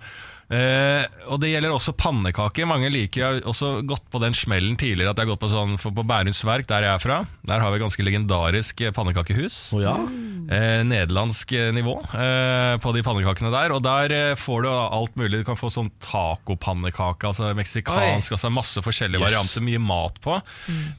Eh, 0.47 1.03
og 1.27 1.41
det 1.43 1.49
gjelder 1.51 1.73
også 1.75 1.91
pannekaker. 1.99 2.67
Mange 2.69 2.87
liker 2.87 3.19
Jeg 3.19 3.27
har 3.41 3.47
også 3.51 3.81
gått 3.83 4.05
på 4.13 4.21
den 4.23 4.35
smellen 4.37 4.77
tidligere 4.79 5.11
at 5.11 5.19
jeg 5.19 5.27
har 5.27 5.33
gått 5.33 5.41
på 5.43 5.49
sånn 5.51 5.73
for 5.81 5.91
på 5.91 6.05
Bærums 6.07 6.39
Verk, 6.47 6.69
der 6.69 6.85
jeg 6.87 6.93
er 6.93 7.03
fra. 7.03 7.17
Der 7.49 7.59
har 7.63 7.73
vi 7.73 7.79
et 7.79 7.83
ganske 7.83 8.05
legendarisk 8.07 8.83
eh, 8.85 8.93
pannekakehus. 8.95 9.57
Å 9.75 9.81
ja. 9.83 9.95
uh, 9.97 10.83
nederlandsk 10.87 11.51
nivå 11.75 11.97
uh, 12.13 12.77
på 12.79 12.93
de 12.95 13.03
pannekakene 13.03 13.51
der. 13.51 13.75
Og 13.75 13.83
der 13.83 14.15
får 14.39 14.63
du 14.63 14.69
alt 14.71 15.19
mulig. 15.19 15.41
Du 15.41 15.47
kan 15.49 15.59
få 15.59 15.71
sånn 15.73 15.91
tacopannekake, 16.03 17.27
altså 17.27 17.51
meksikansk, 17.57 18.37
altså 18.37 18.53
masse 18.53 18.83
forskjellige 18.85 19.17
Yes. 19.17 19.25
varianter. 19.31 19.63
Mye 19.65 19.79
mat 19.81 20.19
på. 20.23 20.35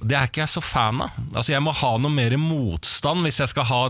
Det 0.02 0.16
er 0.18 0.28
ikke 0.28 0.42
jeg 0.42 0.50
så 0.50 0.62
fan 0.64 1.00
av. 1.04 1.14
Altså 1.32 1.52
Jeg 1.54 1.62
må 1.62 1.72
ha 1.76 1.90
noe 2.02 2.10
mer 2.12 2.34
motstand 2.40 3.22
hvis 3.24 3.38
jeg 3.40 3.52
skal 3.52 3.66
ha 3.68 3.80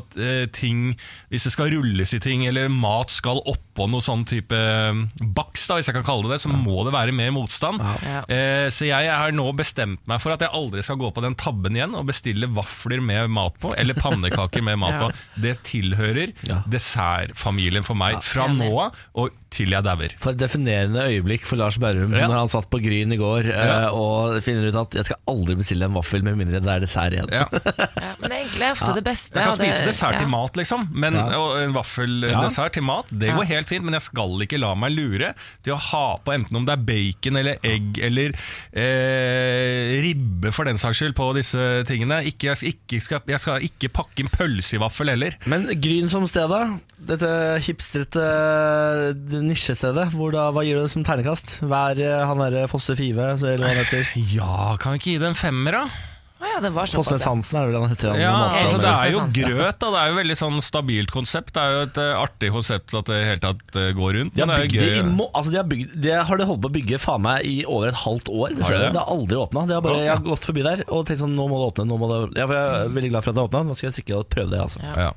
ting 0.52 0.92
Hvis 1.32 1.46
det 1.46 1.52
skal 1.54 1.70
rulles 1.72 2.12
i 2.14 2.20
ting, 2.22 2.44
eller 2.46 2.68
mat 2.72 3.10
skal 3.14 3.40
oppå 3.48 3.86
noe 3.90 4.04
sånn 4.04 4.24
type 4.28 4.54
eh, 4.58 5.00
baks, 5.48 5.66
da, 5.68 5.74
hvis 5.78 5.88
jeg 5.88 5.96
kan 5.98 6.04
kalle 6.06 6.28
det 6.28 6.36
det, 6.36 6.40
så 6.44 6.50
må 6.52 6.84
det 6.84 6.92
være 6.92 7.12
mer 7.16 7.30
motstand. 7.32 7.80
Ja. 8.04 8.20
Eh, 8.28 8.68
så 8.74 8.86
jeg 8.88 9.08
har 9.10 9.32
nå 9.32 9.46
bestemt 9.56 10.00
meg 10.08 10.20
for 10.20 10.34
at 10.34 10.40
jeg 10.44 10.52
aldri 10.52 10.82
skal 10.84 10.98
gå 11.00 11.08
på 11.16 11.22
den 11.24 11.34
tabben 11.38 11.74
igjen 11.76 11.94
og 11.96 12.06
bestille 12.08 12.46
vafler 12.52 13.00
med 13.00 13.30
mat 13.32 13.56
på, 13.62 13.72
eller 13.78 13.94
pannekaker 13.98 14.62
med 14.62 14.78
mat 14.78 14.94
Ja. 14.98 15.08
på. 15.08 15.12
Det 15.42 15.56
tilhører 15.68 16.32
Ja. 16.48 16.62
dessertfamilien 16.68 17.84
for 17.86 17.94
meg 17.98 18.20
fra 18.24 18.46
nå 18.50 18.68
av 18.80 18.96
og 19.18 19.34
til 19.52 19.72
jeg 19.72 19.84
dauer. 19.86 20.12
For 20.20 20.34
et 20.34 20.40
definerende 20.40 21.06
øyeblikk 21.08 21.46
for 21.48 21.56
Lars 21.60 21.78
Berrum 21.80 22.12
Ja. 22.12 22.26
når 22.28 22.38
han 22.42 22.50
satt 22.52 22.68
på 22.70 22.80
Gryn 22.84 23.12
i 23.14 23.18
går 23.20 23.48
eh, 23.48 23.88
og 23.96 24.38
finner 24.44 24.68
ut 24.68 24.76
at 24.82 24.96
jeg 24.98 25.08
skal 25.08 25.20
aldri 25.32 25.56
bestille 25.60 25.86
en 25.88 25.94
vaffel 25.96 26.22
med 26.26 26.36
mindre 26.36 26.60
det 26.60 26.68
er 26.74 26.84
dessert 26.84 27.16
igjen. 27.16 27.32
Ja. 27.32 27.46
Ja, 27.98 28.12
men 28.20 28.30
det 28.30 28.38
er 28.62 28.72
ofte 28.72 28.92
det 28.96 29.02
beste. 29.06 29.34
Jeg 29.38 29.44
kan 29.44 29.52
og 29.52 29.58
det- 29.60 29.68
spise 29.72 29.86
dessert 29.88 30.14
ja. 30.16 30.20
til 30.22 30.28
mat, 30.32 30.56
liksom. 30.58 30.88
Men, 30.92 31.14
Ja. 31.18 31.24
Og 31.38 31.56
en 31.62 31.72
vaffeldessert 31.74 32.72
til 32.76 32.82
mat, 32.86 33.06
det 33.10 33.28
Ja. 33.30 33.36
går 33.36 33.44
helt 33.48 33.68
fint. 33.68 33.84
Men 33.84 33.94
jeg 33.96 34.02
skal 34.02 34.30
ikke 34.44 34.58
la 34.60 34.74
meg 34.74 34.92
lure 34.92 35.32
til 35.66 35.74
å 35.74 35.80
ha 35.90 36.04
på 36.24 36.34
enten 36.34 36.58
om 36.58 36.66
det 36.66 36.74
er 36.74 36.84
bacon 36.88 37.40
eller 37.40 37.60
egg 37.66 38.00
eller 38.08 38.34
eh, 38.72 39.96
ribbe, 40.04 40.52
for 40.54 40.68
den 40.68 40.80
saks 40.80 41.02
skyld, 41.02 41.16
på 41.18 41.30
disse 41.36 41.68
tingene. 41.88 42.20
Ikke, 42.28 42.50
jeg, 42.50 42.60
skal 42.60 42.74
ikke, 42.74 43.02
skal, 43.04 43.22
jeg 43.34 43.42
skal 43.44 43.68
ikke 43.68 43.92
pakke 44.00 44.24
inn 44.24 44.32
pølse 44.32 44.76
i 44.76 44.82
vaffel 44.82 45.12
heller. 45.12 45.38
Men 45.50 45.68
Gryn 45.78 46.10
som 46.12 46.26
sted, 46.30 46.50
da? 46.50 46.78
Dette 47.12 47.30
hipstrete 47.64 48.26
nisjestedet, 49.44 50.10
hvor 50.14 50.34
da, 50.34 50.48
hva 50.54 50.64
gir 50.66 50.78
du 50.78 50.84
det 50.84 50.92
som 50.92 51.06
ternekast? 51.06 51.58
Hver 51.64 52.02
eh, 52.02 52.20
han 52.28 52.44
derre 52.44 52.68
Fosse 52.70 52.96
Five, 52.98 53.34
eller 53.38 53.64
hva 53.64 53.72
han 53.72 53.82
heter? 53.84 54.14
Ja, 54.34 54.76
kan 54.80 54.94
vi 54.94 55.02
ikke 55.02 55.12
gi 55.16 55.18
det 55.22 55.32
en 55.32 55.38
femmer, 55.38 55.82
da? 55.82 56.14
Ja, 56.38 56.60
det 56.62 56.70
var 56.70 56.86
såpass. 56.86 57.08
Fosnes. 57.08 57.24
Hansen 57.26 57.58
er 57.58 57.66
det 57.66 57.72
vel 57.72 57.82
han 57.82 57.90
heter? 57.90 58.10
han 58.12 58.20
Ja, 58.20 58.34
altså 58.60 58.78
Det 58.78 58.92
er 58.92 59.12
jo 59.14 59.22
grøt, 59.34 59.78
da. 59.82 59.90
Det 59.94 60.00
er 60.00 60.10
jo 60.12 60.16
veldig 60.18 60.36
sånn 60.38 60.58
stabilt 60.62 61.12
konsept. 61.14 61.52
Det 61.56 61.64
er 61.64 61.74
jo 61.74 61.80
et 61.88 62.00
uh, 62.02 62.10
artig 62.22 62.50
konsept 62.54 62.94
at 62.94 63.10
det 63.10 63.18
i 63.18 63.26
hele 63.26 63.42
tatt 63.42 63.78
uh, 63.78 63.88
går 63.98 64.18
rundt. 64.18 64.36
De 64.36 64.44
har 64.44 64.52
det 64.52 64.68
bygd 64.68 64.84
det 64.84 64.90
i 65.00 65.04
må, 65.08 65.28
altså 65.32 65.54
de 65.54 65.60
har, 65.60 65.68
bygd, 65.70 65.96
det 66.06 66.18
har 66.30 66.40
de 66.40 66.48
holdt 66.50 66.62
på 66.62 66.70
å 66.70 66.76
bygge 66.78 67.00
faen 67.02 67.24
meg 67.26 67.48
i 67.48 67.56
over 67.66 67.90
et 67.90 68.02
halvt 68.04 68.30
år. 68.30 68.54
Det, 68.54 68.66
Har 68.68 68.76
de 68.76 68.82
det? 68.84 68.92
det 68.94 69.02
har 69.02 69.14
aldri 69.16 69.40
åpna. 69.42 69.66
Jeg 69.74 70.12
har 70.12 70.22
gått 70.30 70.50
forbi 70.50 70.66
der 70.66 70.84
og 70.86 71.06
tenkt 71.08 71.22
sånn 71.24 71.34
Nå 71.38 71.48
må 71.50 71.58
det 71.60 71.70
åpne. 71.72 71.88
Nå 71.90 71.98
må 72.00 72.10
det, 72.12 72.20
jeg 72.38 72.46
er 72.48 72.94
veldig 72.94 73.10
glad 73.14 73.26
for 73.26 73.34
at 73.34 73.40
det 73.40 73.46
åpna. 73.48 73.64
Nå 73.66 73.78
skal 73.78 73.90
jeg 73.90 73.98
sikkert 74.00 74.30
prøve 74.32 74.54
det. 74.54 74.62
altså 74.62 74.82
Ja. 74.82 75.10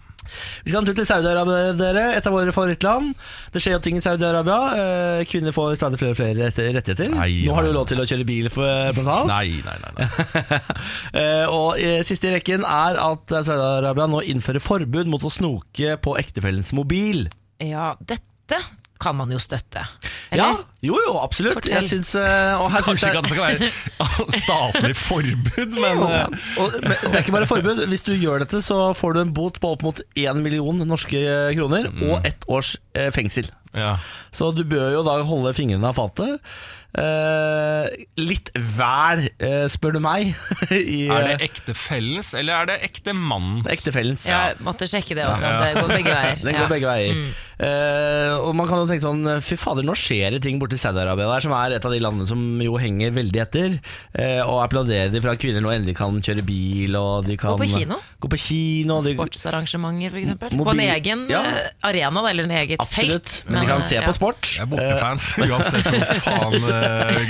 Vi 0.63 0.71
skal 0.71 0.81
en 0.81 0.87
tur 0.89 0.97
til 0.97 1.07
Saudi-Arabia, 1.07 1.73
dere. 1.79 2.05
Et 2.17 2.27
av 2.27 2.35
våre 2.35 2.53
favorittland. 2.55 3.11
Det 3.53 3.61
skjer 3.63 3.75
jo 3.75 3.81
ting 3.83 3.97
i 3.99 4.03
Saudi-Arabia. 4.03 4.59
Eh, 4.81 5.23
Kvinner 5.31 5.55
får 5.55 5.75
stadig 5.79 5.99
flere 6.01 6.15
og 6.15 6.19
flere 6.19 6.49
rettigheter. 6.77 7.11
Nei, 7.15 7.29
Nå 7.47 7.55
har 7.57 7.65
du 7.65 7.71
jo 7.71 7.77
lov 7.79 7.87
til 7.91 8.01
å 8.03 8.07
kjøre 8.07 8.27
bil, 8.27 8.49
for, 8.53 8.65
blant 8.97 9.11
annet. 9.15 9.31
Nei, 9.31 9.61
nei, 9.65 9.77
nei. 9.85 9.93
nei. 9.99 10.59
Eh, 11.21 11.45
og 11.51 11.79
eh, 11.81 12.01
Siste 12.07 12.29
i 12.29 12.35
rekken 12.35 12.63
er 12.67 12.97
at 13.01 13.31
Saudi-Arabia 13.31 14.07
nå 14.09 14.21
innfører 14.31 14.63
forbud 14.63 15.09
mot 15.11 15.23
å 15.27 15.31
snoke 15.33 15.97
på 16.01 16.15
ektefellens 16.21 16.71
mobil. 16.77 17.27
ja, 17.61 17.91
dette 17.99 18.59
kan 19.01 19.17
man 19.17 19.31
jo 19.33 19.39
støtte. 19.41 19.83
Ja, 20.31 20.51
jo 20.85 20.95
jo, 20.95 21.15
absolutt. 21.19 21.57
Fortell. 21.59 21.73
Jeg 21.79 21.89
syns, 21.89 22.13
eh, 22.19 22.53
og 22.61 22.69
her 22.73 22.85
Kanskje 22.85 23.09
ikke 23.11 23.21
at 23.23 23.27
det 23.27 23.33
skal 23.33 23.47
være 23.47 23.71
statlig 24.43 24.93
forbud, 24.99 25.77
men 25.77 26.03
eh, 26.07 26.35
og, 26.61 26.77
men 26.85 26.95
det 27.07 27.13
er 27.13 27.23
ikke 27.25 27.35
bare 27.35 27.49
forbud. 27.49 27.83
Hvis 27.91 28.05
du 28.07 28.13
gjør 28.15 28.45
dette, 28.45 28.61
så 28.65 28.79
får 28.97 29.17
du 29.17 29.23
en 29.25 29.33
bot 29.37 29.59
på 29.61 29.73
opp 29.75 29.85
mot 29.87 30.03
1 30.15 30.41
million 30.45 30.85
norske 30.87 31.23
kroner 31.57 31.89
og 32.07 32.27
ett 32.27 32.47
års 32.51 32.75
eh, 32.97 33.11
fengsel. 33.15 33.49
ja. 33.77 33.97
Så 34.31 34.53
du 34.55 34.63
bør 34.63 34.93
jo 34.95 35.01
da 35.07 35.17
holde 35.27 35.51
fingrene 35.57 35.89
av 35.89 35.97
fatet. 35.99 36.39
Eh, 36.91 37.87
litt 38.19 38.49
vel, 38.55 39.21
eh, 39.39 39.65
spør 39.71 39.95
du 39.95 40.01
meg. 40.03 40.33
I, 40.71 41.05
Er 41.07 41.27
det 41.29 41.37
ekte 41.47 41.71
ektefellens, 41.71 42.33
eller 42.35 42.57
er 42.63 42.69
det 42.71 42.77
ektemannen? 42.89 43.61
ektefellens. 43.71 44.25
Jeg 44.27 44.57
måtte 44.65 44.87
sjekke 44.89 45.15
det 45.15 45.23
også. 45.29 45.45
Ja, 45.45 45.53
ja. 45.53 45.71
Det 45.71 45.83
går 45.85 45.93
begge 45.95 46.15
veier. 46.17 46.41
Den 46.45 46.53
Ja. 46.55 46.63
går 46.65 46.73
begge 46.75 46.91
veier. 46.91 47.21
Eh, 47.61 48.33
og 48.41 48.55
man 48.57 48.65
kan 48.65 48.79
jo 48.81 48.87
tenke 48.89 49.03
sånn 49.05 49.27
Fy 49.45 49.53
fader, 49.61 49.85
nå 49.85 49.93
skjer 49.93 50.33
det 50.33 50.39
ting 50.41 50.57
borti 50.59 50.79
Saudi-Arabia 50.81 51.27
der, 51.29 51.43
som 51.45 51.53
er 51.53 51.75
et 51.77 51.85
av 51.85 51.93
de 51.93 51.99
landene 52.01 52.25
som 52.27 52.41
jo 52.63 52.73
henger 52.81 53.13
veldig 53.15 53.41
etter. 53.43 53.75
Eh, 54.17 54.41
og 54.41 54.63
applauderer 54.65 55.11
de 55.13 55.21
for 55.21 55.31
at 55.35 55.39
kvinner 55.41 55.61
nå 55.63 55.71
endelig 55.71 55.95
kan 55.99 56.17
kjøre 56.25 56.43
bil, 56.47 56.97
og 56.99 57.27
de 57.29 57.37
kan 57.39 57.53
Gå 57.55 57.61
på 57.63 57.69
kino. 57.75 57.99
Gå 58.21 58.31
på 58.33 58.39
kino 58.41 58.97
de, 59.05 59.13
Sportsarrangementer, 59.15 60.11
f.eks. 60.17 60.57
På 60.57 60.73
en 60.73 60.83
egen 60.89 61.27
Ja. 61.31 61.43
eh, 61.45 61.69
arena, 61.87 62.25
eller 62.31 62.49
en 62.49 62.55
eget 62.63 62.81
Absolutt. 62.83 63.37
felt. 63.37 63.49
Men 63.51 63.61
de 63.61 63.71
kan 63.71 63.85
eh, 63.85 63.87
se 63.93 63.99
ja. 64.01 64.05
på 64.09 64.17
sport. 64.17 64.51
Jeg 64.57 64.65
er 64.65 64.71
bortefans, 64.73 65.29
uansett 65.45 65.87
hvor 65.87 66.25
faen 66.25 66.57
eh, 66.65 66.80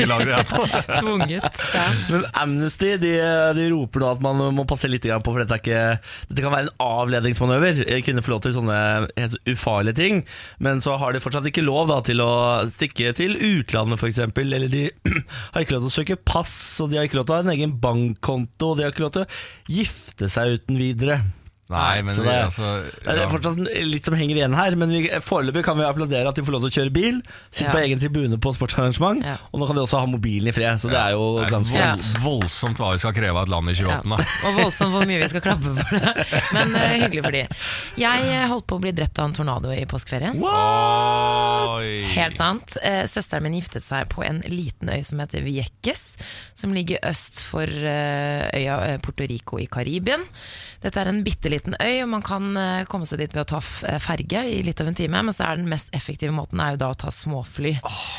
lag 0.10 0.24
er 0.28 0.48
på. 0.50 0.62
Tvunget 1.02 1.60
fans. 1.60 2.12
Men 2.12 2.26
Amnesty 2.42 2.94
de, 3.02 3.14
de 3.58 3.68
roper 3.74 4.04
nå 4.04 4.12
at 4.16 4.24
man 4.24 4.42
må 4.56 4.66
passe 4.70 4.90
litt 4.92 5.06
grann 5.08 5.24
på, 5.26 5.34
for 5.34 5.44
dette, 5.44 5.58
er 5.58 5.64
ikke, 5.64 6.28
dette 6.30 6.46
kan 6.46 6.54
være 6.54 6.68
en 6.68 6.86
avledningsmanøver. 6.86 7.84
Kvinner 8.06 8.26
får 8.26 8.36
lov 8.36 8.44
til 8.46 8.56
sånne 8.58 8.80
helt 9.18 9.38
ufarlige 9.52 10.00
ting, 10.00 10.24
men 10.64 10.84
så 10.84 10.98
har 11.02 11.16
de 11.16 11.24
fortsatt 11.24 11.50
ikke 11.50 11.66
lov 11.66 11.90
da, 11.92 12.00
til 12.06 12.24
å 12.24 12.32
stikke 12.72 13.14
til 13.18 13.38
utlandet, 13.38 14.02
f.eks. 14.02 14.24
Eller 14.42 14.72
de 14.72 14.88
har 15.54 15.66
ikke 15.66 15.78
lov 15.78 15.86
til 15.88 15.92
å 15.92 15.98
søke 16.00 16.20
pass, 16.22 16.56
og 16.84 16.92
de 16.92 17.00
har 17.00 17.10
ikke 17.10 17.22
lov 17.22 17.30
til 17.30 17.38
å 17.38 17.42
ha 17.42 17.46
en 17.48 17.56
egen 17.56 17.78
bankkonto, 17.84 18.72
og 18.74 18.80
de 18.80 18.88
har 18.88 18.96
ikke 18.96 19.06
lov 19.08 19.16
til 19.18 19.28
å 19.28 19.78
gifte 19.82 20.32
seg 20.32 20.60
uten 20.60 20.82
videre. 20.82 21.22
Nei, 21.72 22.02
men 22.04 22.16
Så 22.16 22.22
vi, 22.26 22.30
det- 22.30 22.36
ja. 22.36 23.14
Det 23.16 23.22
er 23.24 23.32
fortsatt 23.32 23.60
litt 23.88 24.06
som 24.06 24.16
henger 24.20 24.36
igjen 24.42 24.56
her, 24.58 24.76
men 24.76 24.92
foreløpig 25.24 25.64
kan 25.66 25.78
vi 25.80 25.84
applaudere 25.88 26.28
at 26.30 26.36
de 26.36 26.44
får 26.44 26.52
lov 26.58 26.66
til 26.66 26.72
å 26.72 26.76
kjøre 26.82 26.94
bil, 26.94 27.22
sitte 27.50 27.70
Ja. 27.70 27.76
på 27.78 27.82
egen 27.86 28.00
tribune 28.04 28.38
på 28.42 28.54
sportsarrangement, 28.56 29.24
Ja. 29.24 29.38
og 29.54 29.60
nå 29.62 29.68
kan 29.68 29.76
de 29.76 29.82
også 29.86 30.00
ha 30.00 30.06
mobilen 30.06 30.48
i 30.50 30.52
fred, 30.56 30.76
så 30.82 30.90
det 30.92 31.00
er 31.00 31.12
jo 31.16 31.40
Det 31.42 31.48
er 31.48 31.56
ganske 31.58 31.76
Ja. 31.80 31.96
vold, 31.96 32.42
voldsomt 32.42 32.78
hva 32.78 32.92
vi 32.92 32.98
skal 33.00 33.14
kreve 33.14 33.36
av 33.38 33.44
et 33.44 33.50
land 33.50 33.70
i 33.70 33.74
2018. 33.74 34.10
Da. 34.10 34.18
Og 34.48 34.56
voldsomt 34.60 34.92
hvor 34.92 35.06
mye 35.08 35.20
vi 35.22 35.28
skal 35.32 35.42
klappe 35.42 35.76
for 35.76 35.98
det. 35.98 36.28
Men 36.54 36.76
uh, 36.76 36.88
hyggelig 37.06 37.24
for 37.24 37.32
de. 37.32 37.48
Jeg 37.98 38.26
eh, 38.28 38.48
holdt 38.52 38.68
på 38.68 38.76
å 38.78 38.82
bli 38.82 38.92
drept 38.92 39.20
av 39.20 39.26
en 39.30 39.34
tornado 39.34 39.72
i 39.72 39.86
påskeferien. 39.86 40.42
Oi. 40.42 42.04
Helt 42.16 42.36
sant. 42.38 42.76
Eh, 42.84 43.04
søsteren 43.10 43.44
min 43.46 43.56
giftet 43.60 43.86
seg 43.86 44.10
på 44.12 44.24
en 44.26 44.42
liten 44.50 44.90
øy 44.92 45.02
som 45.06 45.20
heter 45.24 45.44
Vieques, 45.46 46.18
som 46.58 46.74
ligger 46.76 47.00
øst 47.08 47.42
for 47.46 47.66
øya 47.68 48.98
Puerto 49.04 49.28
Rico 49.30 49.60
i 49.62 49.68
Karibien. 49.72 50.24
Dette 50.82 50.98
er 50.98 51.12
en 51.12 51.22
bitte 51.22 51.50
liten 51.52 51.76
øy, 51.78 52.02
og 52.02 52.10
man 52.10 52.24
kan 52.26 52.56
eh, 52.58 52.84
komme 52.90 53.06
seg 53.06 53.22
dit 53.22 53.36
ved 53.36 53.44
å 53.44 53.50
ta 53.54 53.60
eh, 53.86 54.00
ferge 54.02 54.42
i 54.50 54.62
litt 54.66 54.82
over 54.82 54.90
en 54.90 54.98
time, 54.98 55.20
men 55.28 55.36
så 55.36 55.46
er 55.52 55.60
den 55.60 55.70
mest 55.70 55.92
effektive 55.94 56.34
måten 56.34 56.62
er 56.64 56.74
jo 56.74 56.82
da 56.82 56.90
å 56.96 56.98
ta 56.98 57.14
småfly. 57.14 57.76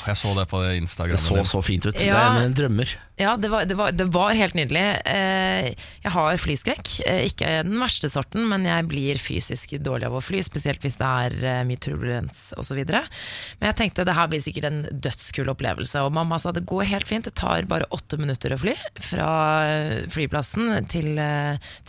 Jeg 0.06 0.18
så 0.20 0.34
det 0.38 0.46
på 0.50 0.60
Instagram. 0.78 1.18
Det 1.18 1.22
så 1.22 1.42
så 1.48 1.62
fint 1.66 1.88
ut. 1.88 1.96
Det 1.98 2.06
er 2.06 2.38
en 2.44 2.54
drømmer. 2.54 2.94
Ja, 3.18 3.34
det 3.38 3.50
var, 3.52 3.66
det 3.68 3.76
var, 3.78 3.90
det 3.94 4.06
var 4.14 4.34
helt 4.38 4.54
nydelig. 4.58 4.82
Eh, 5.10 5.72
jeg 6.04 6.14
har 6.14 6.38
flyskrekk. 6.42 6.92
Ikke 7.26 7.50
den 7.66 7.82
verste 7.82 8.10
sorten, 8.12 8.46
men 8.50 8.66
jeg 8.66 8.86
blir 8.90 9.18
fysisk 9.22 9.74
dårlig 9.82 10.08
av 10.08 10.18
å 10.18 10.22
fly, 10.22 10.44
spesielt 10.46 10.82
hvis 10.86 11.00
det 11.02 11.10
er 11.26 11.66
mye 11.66 11.82
turbulens 11.82 12.44
osv. 12.58 12.78
Men 12.86 13.70
jeg 13.72 13.78
tenkte 13.80 14.06
det 14.06 14.16
her 14.18 14.30
blir 14.30 14.42
sikkert 14.42 14.70
en 14.70 14.80
dødskul 14.92 15.50
opplevelse. 15.50 16.02
Og 16.06 16.14
mamma 16.14 16.38
sa 16.42 16.54
det 16.54 16.64
går 16.70 16.86
helt 16.94 17.10
fint, 17.10 17.26
det 17.26 17.34
tar 17.42 17.66
bare 17.70 17.90
åtte 17.94 18.18
minutter 18.22 18.54
å 18.54 18.60
fly 18.62 18.76
fra 19.02 19.28
flyplassen 20.14 20.86
til, 20.90 21.18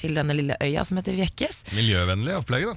til 0.02 0.18
denne 0.18 0.38
lille 0.38 0.58
øya 0.66 0.84
som 0.88 1.00
heter 1.00 1.18
Vjekkes. 1.20 1.64
Miljøvennlig 1.78 2.36
opplegg, 2.42 2.68
da. 2.72 2.76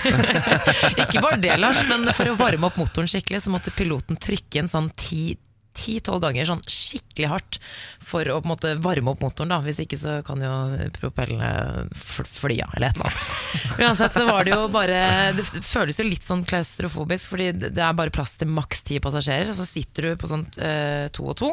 Ikke 1.04 1.20
bare 1.24 1.38
det, 1.42 1.54
Lars, 1.60 1.82
men 1.90 2.08
for 2.16 2.32
å 2.32 2.38
varme 2.40 2.70
opp 2.70 2.78
motoren 2.80 3.10
skikkelig, 3.10 3.42
så 3.46 3.52
måtte 3.54 3.74
piloten 3.76 4.18
trykke 4.20 4.62
en 4.64 4.70
sånn 4.70 4.90
ti 4.98 5.36
10-12 5.80 6.16
ganger 6.24 6.48
sånn 6.48 6.62
skikkelig 6.66 7.28
hardt 7.30 7.56
for 8.04 8.26
å 8.26 8.40
på 8.42 8.48
en 8.48 8.50
måte 8.50 8.72
varme 8.82 9.12
opp 9.12 9.20
motoren. 9.22 9.52
da 9.52 9.60
Hvis 9.62 9.78
ikke 9.84 9.96
så 10.00 10.16
kan 10.26 10.42
jo 10.42 10.50
propellene 10.96 11.84
fl- 11.94 12.26
fly 12.26 12.56
av, 12.66 12.72
eller 12.74 12.90
et 12.90 12.98
eller 12.98 13.06
annet. 13.06 13.78
Uansett 13.86 14.16
så 14.18 14.24
var 14.26 14.44
det 14.48 14.56
jo 14.56 14.66
bare 14.74 14.98
Det 15.38 15.46
føles 15.64 16.00
jo 16.02 16.08
litt 16.08 16.26
sånn 16.26 16.42
klaustrofobisk, 16.50 17.30
fordi 17.32 17.52
det 17.70 17.84
er 17.86 17.96
bare 17.96 18.12
plass 18.12 18.34
til 18.42 18.50
maks 18.50 18.82
ti 18.90 18.98
passasjerer, 19.00 19.52
og 19.54 19.56
så 19.60 19.68
sitter 19.70 20.10
du 20.10 20.18
på 20.20 20.28
sånn 20.34 20.42
eh, 20.58 21.06
to 21.14 21.30
og 21.30 21.38
to. 21.38 21.52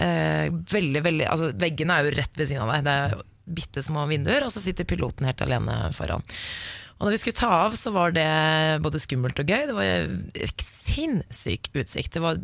Eh, 0.00 0.48
veldig, 0.48 1.04
veldig 1.04 1.28
Altså 1.28 1.52
veggene 1.60 2.00
er 2.00 2.08
jo 2.08 2.16
rett 2.22 2.40
ved 2.40 2.48
siden 2.50 2.64
av 2.64 2.72
deg. 2.72 2.88
Det 2.88 2.96
er 3.04 3.20
bitte 3.54 3.84
små 3.84 4.06
vinduer, 4.10 4.46
og 4.46 4.52
så 4.54 4.62
sitter 4.62 4.88
piloten 4.88 5.28
helt 5.28 5.42
alene 5.44 5.88
foran. 5.96 6.24
Og 6.98 7.06
når 7.06 7.14
vi 7.14 7.18
skulle 7.22 7.38
ta 7.38 7.50
av, 7.68 7.76
så 7.78 7.92
var 7.94 8.14
det 8.16 8.26
både 8.82 8.98
skummelt 8.98 9.38
og 9.38 9.50
gøy. 9.52 9.68
Det 9.70 9.76
var 9.76 10.48
sinnssyk 10.66 11.70
utsikt. 11.78 12.16
Det 12.16 12.22
var 12.24 12.40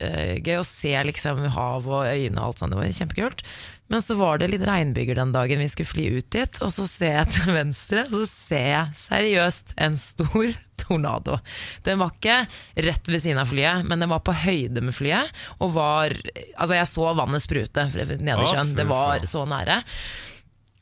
dødsgøy 0.00 0.58
å 0.58 0.66
se 0.66 0.92
liksom 1.10 1.44
hav 1.54 1.88
og 1.88 2.04
øyene 2.08 2.40
og 2.40 2.50
alt 2.52 2.62
sånt. 2.62 2.74
Det 2.74 2.80
var 2.80 2.98
kjempekult. 2.98 3.44
Men 3.92 4.02
så 4.02 4.16
var 4.16 4.40
det 4.40 4.48
litt 4.48 4.64
regnbyger 4.64 5.18
den 5.18 5.32
dagen 5.34 5.60
vi 5.60 5.68
skulle 5.68 5.90
fly 5.90 6.04
ut 6.16 6.28
dit, 6.32 6.60
og 6.64 6.72
så 6.72 6.86
ser 6.88 7.18
jeg 7.18 7.32
til 7.34 7.52
venstre, 7.52 8.06
og 8.08 8.14
så 8.22 8.28
ser 8.30 8.68
jeg 8.70 9.00
seriøst 9.02 9.74
en 9.84 9.98
stor 10.00 10.54
tornado. 10.84 11.38
Den 11.84 12.00
var 12.00 12.14
ikke 12.16 12.38
rett 12.86 13.10
ved 13.10 13.22
siden 13.22 13.42
av 13.42 13.52
flyet, 13.52 13.84
men 13.84 14.00
den 14.00 14.12
var 14.12 14.24
på 14.24 14.36
høyde 14.44 14.84
med 14.84 14.96
flyet. 14.96 15.32
Og 15.60 15.74
var 15.76 16.16
Altså, 16.56 16.76
jeg 16.78 16.90
så 16.90 17.10
vannet 17.16 17.44
sprute 17.44 17.88
nede 17.92 18.40
i 18.40 18.48
sjøen. 18.48 18.72
Det 18.78 18.86
var 18.88 19.26
så 19.28 19.44
nære. 19.48 19.82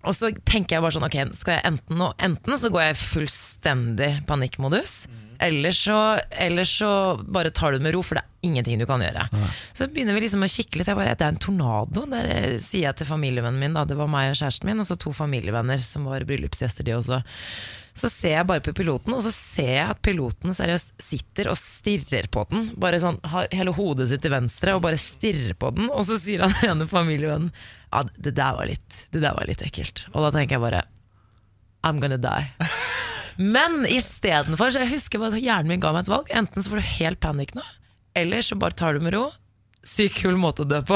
Og 0.02 0.16
så 0.19 0.33
tenker 0.47 0.76
jeg 0.76 0.83
bare 0.85 0.95
sånn, 0.97 1.07
ok, 1.07 1.19
skal 1.38 1.59
jeg 1.59 1.66
enten 1.69 2.00
nå 2.00 2.09
Enten 2.26 2.59
så 2.59 2.71
går 2.75 2.88
jeg 2.88 2.97
i 2.97 3.02
fullstendig 3.02 4.11
panikkmodus, 4.26 5.04
eller, 5.42 5.75
så, 5.76 5.96
ellers 6.30 6.72
så 6.78 6.90
bare 7.22 7.50
tar 7.54 7.72
du 7.75 7.78
det 7.80 7.84
med 7.88 7.94
ro, 7.96 8.02
for 8.06 8.18
det 8.18 8.22
er 8.25 8.49
ingenting 8.49 8.80
du 8.80 8.87
kan 8.88 9.02
gjøre. 9.04 9.26
Så 9.76 9.87
begynner 9.92 10.16
vi 10.16 10.25
liksom 10.25 10.42
å 10.46 10.50
kikke 10.50 10.80
litt. 10.80 10.88
Jeg 10.90 10.99
bare, 10.99 11.14
det 11.18 11.26
er 11.26 11.34
en 11.34 11.42
tornado. 11.42 12.06
Det 12.11 12.22
er- 12.22 12.58
sier 12.62 12.88
jeg 12.88 12.96
til 13.02 13.06
familievennen 13.11 13.61
min. 13.62 13.75
Da. 13.76 13.84
Det 13.87 13.96
var 13.99 14.11
meg 14.11 14.30
og 14.32 14.38
kjæresten 14.40 14.70
min, 14.70 14.80
og 14.82 14.87
så 14.88 14.96
to 14.99 15.12
familievenner 15.14 15.78
som 15.82 16.04
var 16.11 16.25
bryllupsgjester, 16.28 16.87
de 16.87 16.96
også. 16.99 17.20
Så 17.94 18.08
ser 18.08 18.38
jeg 18.38 18.46
bare 18.49 18.62
på 18.64 18.72
piloten, 18.72 19.12
og 19.12 19.20
så 19.20 19.30
ser 19.37 19.68
jeg 19.75 19.90
at 19.92 20.00
piloten 20.02 20.54
seriøst 20.56 20.94
sitter 21.02 21.50
og 21.52 21.58
stirrer 21.61 22.30
på 22.32 22.46
den. 22.49 22.70
Bare 22.80 22.99
sånn, 23.02 23.18
Har 23.28 23.46
hele 23.52 23.75
hodet 23.76 24.08
sitt 24.08 24.22
til 24.25 24.32
venstre 24.32 24.75
og 24.75 24.82
bare 24.87 24.96
stirrer 24.96 25.52
på 25.61 25.75
den. 25.76 25.90
Og 25.92 26.00
så 26.08 26.16
sier 26.18 26.40
han 26.46 26.54
ene 26.70 26.88
familievennen 26.88 27.52
ja, 27.92 28.02
det 28.16 28.32
der 28.38 28.56
var 28.56 28.64
litt, 28.70 29.02
det 29.12 29.20
der 29.20 29.34
var 29.37 29.44
litt 29.46 29.61
ekkelt. 29.61 30.06
Og 30.14 30.25
da 30.25 30.30
tenker 30.38 30.56
jeg 30.56 30.64
bare 30.64 30.84
I'm 31.84 32.00
gonna 32.00 32.16
die. 32.16 32.49
Men 33.36 33.82
istedenfor, 33.88 34.72
så 34.72 34.82
jeg 34.84 34.92
husker 34.94 35.22
hjernen 35.38 35.72
min 35.72 35.82
ga 35.82 35.92
meg 35.94 36.06
et 36.06 36.12
valg. 36.12 36.32
Enten 36.34 36.62
så 36.62 36.72
får 36.72 36.82
du 36.82 36.90
helt 36.98 37.22
panikk 37.24 37.54
nå, 37.58 37.64
eller 38.18 38.44
så 38.44 38.58
bare 38.60 38.76
tar 38.78 38.96
du 38.96 39.04
med 39.04 39.16
ro. 39.16 39.28
Sykt 39.82 40.14
kul 40.22 40.36
måte 40.38 40.62
å 40.62 40.68
dø 40.70 40.78
på. 40.86 40.94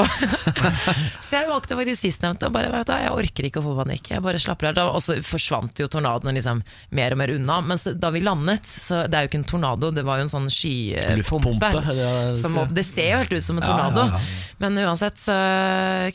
så 1.25 1.33
jeg 1.41 1.47
valgte 1.49 1.75
faktisk 1.75 2.05
sistnevnte. 2.05 2.47
Og 2.47 2.53
bare, 2.55 2.69
vet 2.71 2.87
du, 2.87 2.93
jeg 2.95 3.11
orker 3.11 3.47
ikke 3.49 3.59
å 3.59 3.65
få 3.65 3.73
panikk. 3.81 4.11
Jeg 4.13 4.23
bare 4.23 4.39
slapper 4.39 4.69
av. 4.71 4.93
Og 4.95 5.01
så 5.03 5.17
forsvant 5.27 5.81
jo 5.81 5.89
tornadoen 5.91 6.37
liksom 6.37 6.61
mer 6.95 7.11
og 7.11 7.19
mer 7.19 7.33
unna. 7.35 7.57
Men 7.67 7.81
så, 7.81 7.91
da 7.99 8.11
vi 8.15 8.21
landet, 8.23 8.63
så 8.69 9.01
det 9.11 9.19
er 9.19 9.25
jo 9.27 9.31
ikke 9.33 9.41
en 9.41 9.49
tornado, 9.51 9.91
det 9.91 10.05
var 10.07 10.21
jo 10.21 10.27
en 10.27 10.31
sånn 10.31 10.47
skypumpe. 10.53 11.71
Eller- 11.91 12.35
som 12.39 12.55
Det 12.71 12.85
ser 12.87 13.11
jo 13.11 13.17
helt 13.25 13.33
ut 13.33 13.43
som 13.43 13.57
en 13.59 13.63
tornado. 13.67 14.05
ja, 14.07 14.17
ja. 14.17 14.53
Men 14.59 14.77
uansett, 14.81 15.19
så 15.21 15.35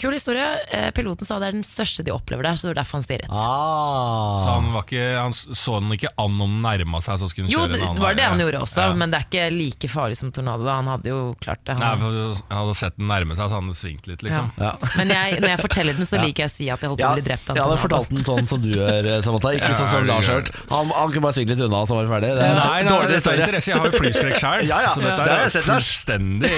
kul 0.00 0.12
historie. 0.16 0.46
Eh, 0.72 0.88
Piloten 0.96 1.24
sa 1.28 1.38
det 1.38 1.48
er 1.52 1.58
den 1.58 1.62
største 1.62 2.02
de 2.04 2.10
opplever 2.10 2.42
der, 2.48 2.56
så 2.56 2.66
det 2.66 2.72
var 2.74 2.80
derfor 2.82 2.98
han 2.98 3.04
stirret. 3.06 3.28
Så 3.28 3.44
Ah. 3.52 4.54
han, 4.56 4.72
var 4.72 4.82
ikke, 4.88 5.04
han 5.20 5.32
så 5.32 5.76
den 5.80 5.92
ikke 5.92 6.08
an 6.18 6.40
om 6.40 6.56
den 6.56 6.62
nærma 6.64 7.02
seg, 7.04 7.20
så 7.20 7.28
skulle 7.30 7.46
han 7.46 7.52
Jo, 7.52 7.60
kjøre 7.66 7.72
det 7.76 7.80
en 7.82 7.88
annen 7.92 8.02
var 8.02 8.14
det 8.18 8.24
han 8.24 8.38
gjorde 8.42 8.62
også, 8.64 8.88
Ja. 8.88 8.94
men 8.94 9.10
det 9.12 9.20
er 9.20 9.26
ikke 9.28 9.46
like 9.56 9.88
farlig 9.92 10.16
som 10.16 10.32
tornado. 10.32 10.64
da. 10.64 10.74
Han 10.80 10.86
hadde 10.86 11.06
jo 11.12 11.36
klart 11.40 11.62
det. 11.64 11.78
Nei, 11.78 11.96
for 12.00 12.42
Han 12.50 12.61
hadde 12.64 12.76
sett 12.78 12.96
den 12.98 13.08
nærme 13.10 13.34
seg, 13.36 13.44
så 13.50 13.56
han 13.58 13.68
hadde 13.68 13.78
svingt 13.78 14.06
litt, 14.10 14.22
liksom. 14.26 14.48
Ja. 14.62 14.70
Men 14.98 15.12
jeg, 15.14 15.38
når 15.42 15.52
jeg 15.52 15.60
forteller 15.62 15.98
den, 15.98 16.08
så 16.08 16.20
liker 16.22 16.44
jeg 16.44 16.50
å 16.50 16.54
si 16.54 16.68
at 16.72 16.82
jeg 16.84 16.92
holdt 16.92 17.00
på 17.00 17.04
Ja, 17.04 17.10
å 17.12 17.18
bli 17.18 17.24
drept 17.26 17.50
av 17.52 17.58
jeg 17.60 17.66
hadde 17.66 17.82
fortalt 17.84 18.12
den 18.14 18.26
sånn 18.28 18.48
som 18.50 18.62
du 18.64 18.68
gjør, 18.72 19.08
Samantha. 19.26 19.52
Ikke 19.58 19.70
Ja, 19.72 19.78
sånn 19.82 19.90
som 19.92 20.06
Lars 20.10 20.30
har 20.32 20.40
gjør. 20.42 20.52
Han, 20.72 20.92
han 20.96 21.14
kunne 21.14 21.24
bare 21.28 21.36
svingt 21.38 21.52
litt 21.54 21.62
unna, 21.66 21.82
og 21.84 21.90
så 21.90 21.98
var 21.98 22.08
det 22.08 22.12
ferdig. 22.14 22.30
Det 22.38 22.44
er 22.46 22.54
Nei, 22.58 22.66
nei, 22.68 22.92
dårlig 22.92 23.10
er 23.10 23.20
historie. 23.20 23.42
interesse. 23.46 23.72
Jeg 23.72 23.78
har 23.82 23.90
jo 23.90 24.00
flyskrekk 24.02 24.38
sjøl, 24.44 24.64
Ja, 24.70 24.78
ja. 24.86 24.92
så 24.94 25.02
dette 25.04 25.12
Ja, 25.12 25.26
det 25.26 25.42
er 25.42 25.56
jeg 25.58 25.66
fullstendig 25.68 26.54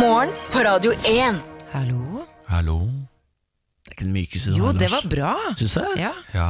Morgen 0.00 0.34
på 0.54 0.64
Radio 0.66 0.92
1. 1.06 1.40
Hallo? 1.72 2.26
Hallo? 2.50 2.78
Det 3.86 3.92
er 3.92 3.96
ikke 3.96 4.06
den 4.08 4.14
mykeste 4.16 4.52
du 4.54 4.60
Jo, 4.60 4.72
det 4.76 4.90
var 4.92 5.06
bra. 5.10 5.32
Syns 5.58 5.74
du? 5.78 5.84
Ja. 6.00 6.12
Ja, 6.34 6.48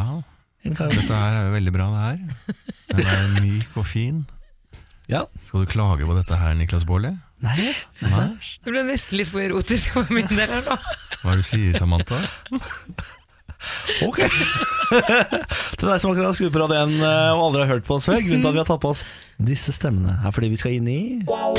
dette 0.64 1.16
her 1.16 1.38
er 1.38 1.46
jo 1.48 1.52
veldig 1.56 1.72
bra, 1.72 1.86
det 1.94 2.02
her. 2.04 2.18
Den 3.00 3.06
er 3.08 3.28
myk 3.40 3.76
og 3.80 3.86
fin. 3.88 4.22
Ja. 5.10 5.24
Skal 5.48 5.64
du 5.64 5.70
klage 5.72 6.04
på 6.06 6.14
dette 6.18 6.36
her, 6.36 6.52
Niklas 6.58 6.84
Baarli? 6.88 7.14
Nei. 7.40 7.70
Nei? 8.04 8.26
Det 8.64 8.70
ble 8.74 8.82
nesten 8.84 9.16
litt 9.20 9.30
for 9.32 9.40
erotisk 9.40 9.94
for 9.94 10.04
min 10.12 10.26
del 10.28 10.44
her 10.50 10.60
nå. 10.66 10.74
Hva 11.22 11.32
er 11.32 11.36
det 11.40 11.44
du 11.44 11.48
sier, 11.48 11.72
Samantha? 11.78 12.18
Ok. 14.06 14.18
Til 15.80 15.86
deg 15.88 16.00
som 16.00 16.10
akkurat 16.12 16.28
har 16.30 16.36
skrudd 16.36 16.52
på 16.54 16.60
radioen 16.62 16.94
eh, 16.96 17.32
og 17.36 17.40
aldri 17.50 17.60
har 17.64 17.70
hørt 17.74 17.86
på 17.88 17.94
oss 17.98 18.06
før, 18.08 18.20
grunnen 18.24 18.40
til 18.44 18.50
at 18.50 18.56
vi 18.56 18.60
har 18.62 18.68
tatt 18.70 18.80
på 18.84 18.92
oss 18.94 19.02
disse 19.50 19.72
stemmene, 19.76 20.14
er 20.24 20.32
fordi 20.36 20.48
vi 20.52 20.58
skal 20.60 20.72
inn 20.78 20.88
i 20.88 21.00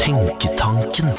Tenketanken. 0.02 1.10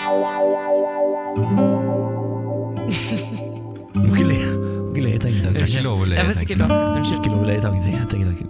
Du 3.92 4.06
må 4.06 4.14
ikke 4.16 4.26
le, 4.28 4.38
du 4.42 4.86
må 4.86 4.90
ikke 4.92 5.04
le 5.06 5.10
i 5.10 5.18
Det 5.18 5.18
er 5.18 5.24
Tenketanken. 5.26 5.66
ikke 5.70 5.84
lov 5.86 5.96
å 6.02 6.06
le. 6.06 6.14
i 6.14 6.16
tenketanken. 6.18 7.02
ikke 7.18 7.30
lov. 7.32 7.40
Å 7.42 7.46
le 7.46 7.54
i 7.54 7.62
tanken- 7.66 7.84
Tenketanken. 8.12 8.48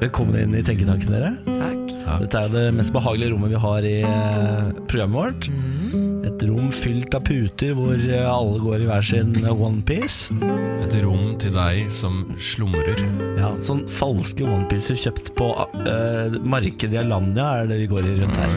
Velkommen 0.00 0.34
inn 0.42 0.54
i 0.58 0.62
Tenketanken, 0.64 1.10
dere. 1.12 1.30
Takk. 1.46 1.79
Dette 2.20 2.40
er 2.44 2.52
det 2.52 2.64
mest 2.76 2.92
behagelige 2.94 3.32
rommet 3.34 3.52
vi 3.52 3.60
har 3.62 3.86
i 3.86 3.98
eh, 4.06 4.70
programmet 4.90 5.20
vårt. 5.20 5.48
Et 6.28 6.44
rom 6.48 6.68
fylt 6.74 7.14
av 7.16 7.24
puter 7.26 7.74
hvor 7.76 7.96
eh, 7.96 8.26
alle 8.28 8.60
går 8.62 8.84
i 8.84 8.88
hver 8.88 9.06
sin 9.06 9.34
onepiece. 9.50 10.34
Et 10.84 10.96
rom 11.04 11.34
til 11.40 11.54
deg 11.54 11.90
som 11.94 12.22
slumrer. 12.40 13.00
Ja, 13.38 13.52
sånn 13.64 13.86
falske 13.92 14.46
onepiecer 14.48 14.98
kjøpt 15.00 15.32
på 15.38 15.50
uh, 15.54 16.38
markedet 16.44 16.96
i 16.98 17.02
Alandia 17.02 17.62
er 17.62 17.70
det 17.70 17.80
vi 17.84 17.90
går 17.90 18.08
i 18.08 18.16
rundt 18.20 18.40
her. 18.40 18.56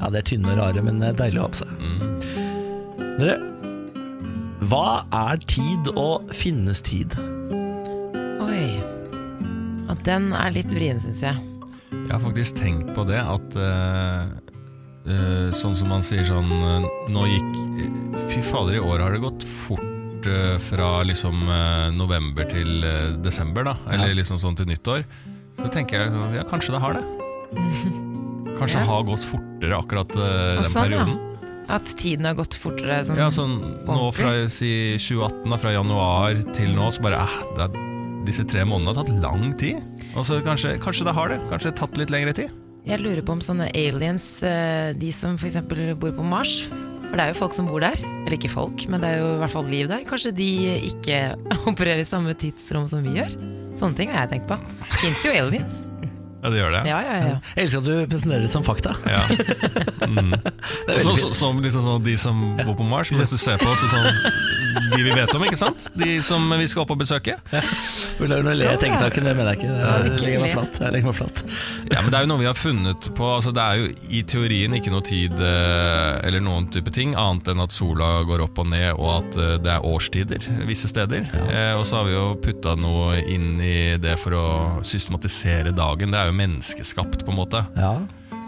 Ja, 0.00 0.10
Det 0.10 0.22
er 0.22 0.28
tynne 0.32 0.54
og 0.54 0.58
rare, 0.62 0.82
men 0.82 1.02
eh, 1.02 1.14
deilig 1.18 1.42
å 1.42 1.46
ha 1.46 1.52
på 1.52 1.62
seg. 1.62 1.76
Mm. 1.78 2.02
Dere, 3.20 3.38
hva 4.70 5.02
er 5.26 5.42
tid 5.50 5.92
og 5.94 6.32
finnes 6.34 6.82
tid? 6.86 7.18
Oi. 8.42 8.66
Den 10.02 10.32
er 10.34 10.50
litt 10.54 10.70
vrien, 10.72 10.98
syns 10.98 11.22
jeg. 11.22 11.51
Jeg 12.02 12.12
har 12.12 12.22
faktisk 12.22 12.56
tenkt 12.58 12.90
på 12.96 13.04
det 13.08 13.20
at 13.22 13.54
uh, 13.56 14.26
uh, 15.06 15.48
Sånn 15.56 15.76
som 15.78 15.90
man 15.92 16.04
sier 16.06 16.24
sånn 16.28 16.50
uh, 16.50 16.86
Nå 17.12 17.24
gikk 17.30 17.52
Fy 18.32 18.42
fader, 18.44 18.76
i 18.78 18.82
år 18.82 19.02
har 19.04 19.14
det 19.16 19.22
gått 19.24 19.46
fort 19.66 19.88
fra 20.62 21.00
liksom 21.02 21.40
november 21.98 22.46
til 22.46 22.84
desember, 23.24 23.64
da. 23.66 23.72
Eller 23.90 24.12
liksom 24.14 24.38
sånn 24.38 24.54
til 24.54 24.68
nyttår. 24.70 25.02
Så 25.58 25.66
tenker 25.74 26.04
jeg 26.04 26.36
ja, 26.36 26.44
kanskje 26.46 26.76
det 26.76 26.80
har 26.84 26.94
det. 26.94 27.02
Kanskje 28.60 28.78
det 28.78 28.84
Ja. 28.84 28.86
har 28.92 29.02
gått 29.08 29.26
fortere 29.26 29.80
akkurat 29.82 30.14
den 30.14 30.62
sånn, 30.62 30.76
ja. 30.78 30.84
perioden. 30.86 31.18
At 31.72 31.90
tiden 31.98 32.28
har 32.28 32.36
gått 32.38 32.54
fortere. 32.54 33.00
Sånn. 33.06 33.18
Ja, 33.18 33.26
sånn 33.34 33.56
nå 33.88 34.08
fra 34.14 34.30
si, 34.52 34.70
2018, 35.02 35.50
da, 35.50 35.58
fra 35.62 35.74
januar 35.74 36.38
til 36.54 36.70
nå, 36.76 36.86
så 36.94 37.02
bare 37.02 37.24
eh, 37.26 37.36
det 37.56 37.66
er, 37.66 37.82
Disse 38.22 38.44
tre 38.46 38.62
månedene 38.62 38.92
har 38.94 39.02
tatt 39.02 39.22
lang 39.24 39.48
tid. 39.58 39.82
Og 40.16 40.26
så 40.28 40.40
kanskje, 40.44 40.76
kanskje 40.82 41.06
det 41.08 41.14
har 41.16 41.32
det. 41.32 41.38
Kanskje 41.48 41.70
det 41.70 41.72
har 41.74 41.80
tatt 41.86 42.00
litt 42.00 42.12
lengre 42.12 42.34
tid. 42.36 42.52
Jeg 42.82 42.98
lurer 42.98 43.22
på 43.22 43.36
om 43.36 43.42
sånne 43.44 43.68
aliens, 43.78 44.26
eh, 44.42 44.90
de 44.98 45.12
som 45.14 45.36
f.eks. 45.38 45.60
bor 46.00 46.16
på 46.16 46.24
Mars 46.26 46.64
For 46.66 47.14
det 47.14 47.24
er 47.24 47.30
jo 47.30 47.38
folk 47.38 47.54
som 47.54 47.68
bor 47.70 47.84
der. 47.84 47.98
Eller 48.24 48.36
ikke 48.38 48.50
folk, 48.50 48.86
men 48.90 49.04
det 49.04 49.12
er 49.12 49.22
jo 49.22 49.30
i 49.36 49.40
hvert 49.44 49.54
fall 49.54 49.70
liv 49.70 49.88
der. 49.92 50.04
Kanskje 50.08 50.34
de 50.36 50.50
ikke 50.90 51.22
opererer 51.70 52.02
i 52.02 52.08
samme 52.08 52.34
tidsrom 52.34 52.88
som 52.90 53.06
vi 53.06 53.18
gjør? 53.20 53.36
Sånne 53.78 53.98
ting 54.00 54.12
har 54.12 54.26
jeg 54.26 54.36
tenkt 54.38 54.50
på. 54.52 54.60
Fins 54.98 55.24
jo 55.28 55.36
aliens. 55.36 55.86
Ja, 56.42 56.50
det 56.50 56.58
gjør 56.58 56.72
det. 56.74 56.82
Ja, 56.90 56.98
ja, 57.06 57.18
ja. 57.22 57.34
Jeg 57.54 57.68
elsker 57.68 57.82
at 57.82 57.86
du 57.86 57.94
presenterer 58.10 58.46
det 58.46 58.50
som 58.50 58.66
fakta. 58.66 58.96
Ja. 59.06 59.22
Mm. 60.02 60.32
Og 60.34 60.98
så, 61.16 61.28
som 61.38 61.60
liksom 61.62 61.84
sånn, 61.86 62.00
de 62.02 62.16
som 62.18 62.38
bor 62.58 62.74
på 62.76 62.84
Mars, 62.84 63.12
hvis 63.14 63.30
du 63.30 63.38
ser 63.38 63.60
på 63.60 63.68
oss, 63.70 63.84
sånn, 63.86 64.08
de 64.92 64.98
vi 65.06 65.12
vet 65.14 65.30
om, 65.36 65.44
ikke 65.46 65.58
sant? 65.60 65.84
De 65.96 66.16
som 66.26 66.42
vi 66.58 66.66
skal 66.68 66.82
opp 66.82 66.90
og 66.96 66.98
besøke. 67.00 67.36
Beklager 67.52 68.42
du 68.42 68.50
ler 68.50 68.74
i 68.74 68.80
tenketanken, 68.82 69.28
det 69.28 69.34
mener 69.38 69.54
jeg 69.54 69.60
ikke. 69.62 69.76
Jeg 69.78 70.18
legger 70.24 70.42
meg 70.42 70.54
flatt. 70.56 70.80
Jeg 70.82 70.94
legger 70.96 71.08
meg 71.08 71.16
flatt. 71.20 71.42
Ja, 71.92 72.02
men 72.02 72.10
Det 72.10 72.18
er 72.18 72.26
jo 72.26 72.30
noe 72.32 72.42
vi 72.42 72.48
har 72.50 72.58
funnet 72.58 73.08
på 73.16 73.28
altså 73.36 73.52
Det 73.54 73.62
er 73.62 73.78
jo 73.80 73.88
i 74.18 74.22
teorien 74.28 74.74
ikke 74.76 74.92
noe 74.92 75.04
tid 75.06 75.38
eh, 75.38 76.18
eller 76.26 76.42
noen 76.44 76.66
type 76.74 76.92
ting, 76.94 77.14
annet 77.18 77.52
enn 77.52 77.62
at 77.62 77.74
sola 77.76 78.10
går 78.28 78.44
opp 78.48 78.58
og 78.64 78.68
ned, 78.72 78.90
og 78.98 79.10
at 79.20 79.38
eh, 79.38 79.54
det 79.62 79.72
er 79.76 79.86
årstider 79.88 80.50
visse 80.68 80.90
steder. 80.90 81.30
Eh, 81.46 81.72
og 81.78 81.86
så 81.88 82.00
har 82.00 82.10
vi 82.10 82.16
jo 82.16 82.26
putta 82.42 82.74
noe 82.78 83.22
inn 83.22 83.54
i 83.62 83.94
det 84.02 84.18
for 84.20 84.36
å 84.36 84.46
systematisere 84.86 85.72
dagen. 85.76 86.12
Det 86.12 86.20
er 86.20 86.31
jo 86.31 86.31
menneskeskapt, 86.32 87.24
på 87.24 87.30
en 87.30 87.36
måte. 87.36 87.64
Ja. 87.76 87.94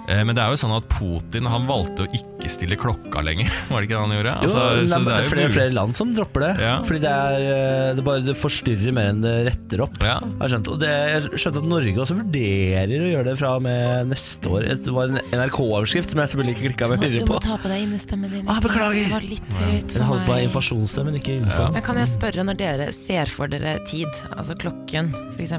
Eh, 0.08 0.20
men 0.26 0.36
det 0.36 0.42
er 0.44 0.52
jo 0.52 0.58
sånn 0.60 0.74
at 0.76 0.86
Putin 0.92 1.48
han 1.48 1.68
valgte 1.68 2.04
å 2.04 2.08
ikke 2.12 2.50
stille 2.52 2.76
klokka 2.80 3.22
lenger. 3.24 3.48
Var 3.70 3.80
det 3.80 3.88
ikke 3.88 3.96
det 3.96 4.02
han 4.02 4.16
gjorde? 4.18 4.34
Jo, 4.34 4.42
Altså, 4.44 4.64
nei, 4.64 4.88
så 4.90 5.00
det 5.04 5.14
er 5.14 5.24
jo 5.24 5.30
flere, 5.32 5.52
flere 5.54 5.74
land 5.74 5.98
som 5.98 6.12
dropper 6.16 6.44
det. 6.44 6.52
Ja. 6.64 6.74
Fordi 6.84 7.00
det 7.04 7.14
er 7.14 7.46
eh, 7.48 7.90
det, 7.96 8.04
bare, 8.06 8.24
det 8.26 8.36
forstyrrer 8.38 8.96
mer 8.96 9.12
enn 9.14 9.22
det 9.24 9.34
retter 9.48 9.84
opp. 9.86 9.96
Ja. 10.04 10.18
Jeg 10.24 10.42
har 10.42 10.54
skjønt, 10.54 10.70
og 10.74 10.80
det, 10.82 10.92
jeg 11.14 11.42
skjønte 11.44 11.62
at 11.64 11.70
Norge 11.72 12.04
også 12.04 12.18
vurderer 12.20 13.06
å 13.06 13.10
gjøre 13.14 13.28
det 13.30 13.36
fra 13.40 13.54
og 13.58 13.64
med 13.64 14.12
neste 14.12 14.52
år. 14.52 14.68
Det 14.84 14.94
var 14.94 15.12
en 15.14 15.20
NRK-overskrift 15.40 16.12
som 16.12 16.22
jeg 16.22 16.34
selvfølgelig 16.34 16.56
ikke 16.56 16.66
klikka 16.68 16.90
meg 16.92 17.06
Du 17.24 17.32
må 17.32 17.40
ta 17.42 17.58
på 17.60 17.70
deg 17.72 17.86
innestemmen 17.86 18.32
din. 18.32 18.44
Ah, 18.50 18.60
beklager. 18.64 19.08
Det 19.08 19.14
var 19.14 19.28
litt 19.28 19.58
høyt 19.60 19.96
for 19.96 20.24
på 20.28 20.38
inflasjonsstemmen, 20.44 21.18
ikke 21.20 21.38
innstemmen. 21.40 21.78
Men 21.78 21.86
kan 21.86 21.98
jeg 22.00 22.10
spørre 22.12 22.44
når 22.46 22.58
dere 22.60 22.90
ser 22.96 23.30
for 23.32 23.50
dere 23.50 23.76
tid, 23.88 24.20
altså 24.34 24.56
klokken 24.58 25.10
f.eks., 25.34 25.54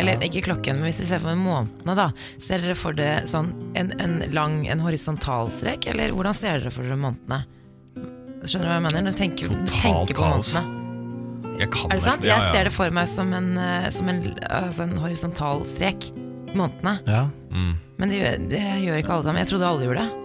eller 0.00 0.24
ikke 0.26 0.44
klokken, 0.48 0.80
men 0.80 0.88
hvis 0.88 1.00
dere 1.02 1.10
ser 1.12 1.22
for 1.22 1.32
dere 1.32 1.40
månedene, 1.42 1.96
da, 1.98 2.08
ser 2.42 2.64
dere 2.64 2.76
for 2.78 2.96
dere 2.96 3.22
sånn 3.30 3.52
en, 3.78 3.89
en 3.98 4.32
lang, 4.34 4.66
en 4.68 4.80
horisontal 4.80 5.50
strek, 5.50 5.86
eller 5.92 6.12
hvordan 6.16 6.34
ser 6.34 6.60
dere 6.60 6.70
for 6.74 6.82
dere 6.86 6.96
månedene? 7.00 7.40
Skjønner 8.44 8.64
du 8.64 8.70
hva 8.70 8.76
jeg 8.78 8.84
mener? 8.86 9.02
Når 9.04 9.12
du 9.12 9.18
tenker, 9.18 9.48
du 9.48 9.72
tenker 9.74 10.14
på 10.14 10.22
kaos. 10.22 10.54
månedene. 10.54 10.76
Jeg 11.60 11.70
kan 11.74 11.90
Er 11.92 11.98
det 11.98 12.02
sant? 12.06 12.22
Ja, 12.24 12.28
ja, 12.30 12.36
Jeg 12.40 12.52
ser 12.54 12.64
det 12.64 12.72
for 12.72 12.90
meg 12.90 13.08
som 13.08 13.32
en, 13.36 13.50
eh, 13.58 13.88
som 13.92 14.08
en, 14.08 14.22
altså 14.48 14.82
en 14.86 14.96
horisontal 14.96 15.66
strek. 15.68 16.10
Månedene. 16.56 16.94
Ja. 17.06 17.26
Mm. 17.52 17.74
Men 17.98 18.08
det, 18.08 18.16
gjør- 18.22 18.48
det 18.48 18.62
gjør 18.86 18.96
ikke 19.02 19.12
alle 19.12 19.22
sammen. 19.28 19.42
Jeg 19.44 19.48
trodde 19.52 19.66
alle 19.68 19.84
gjorde 19.84 20.06
det. 20.06 20.16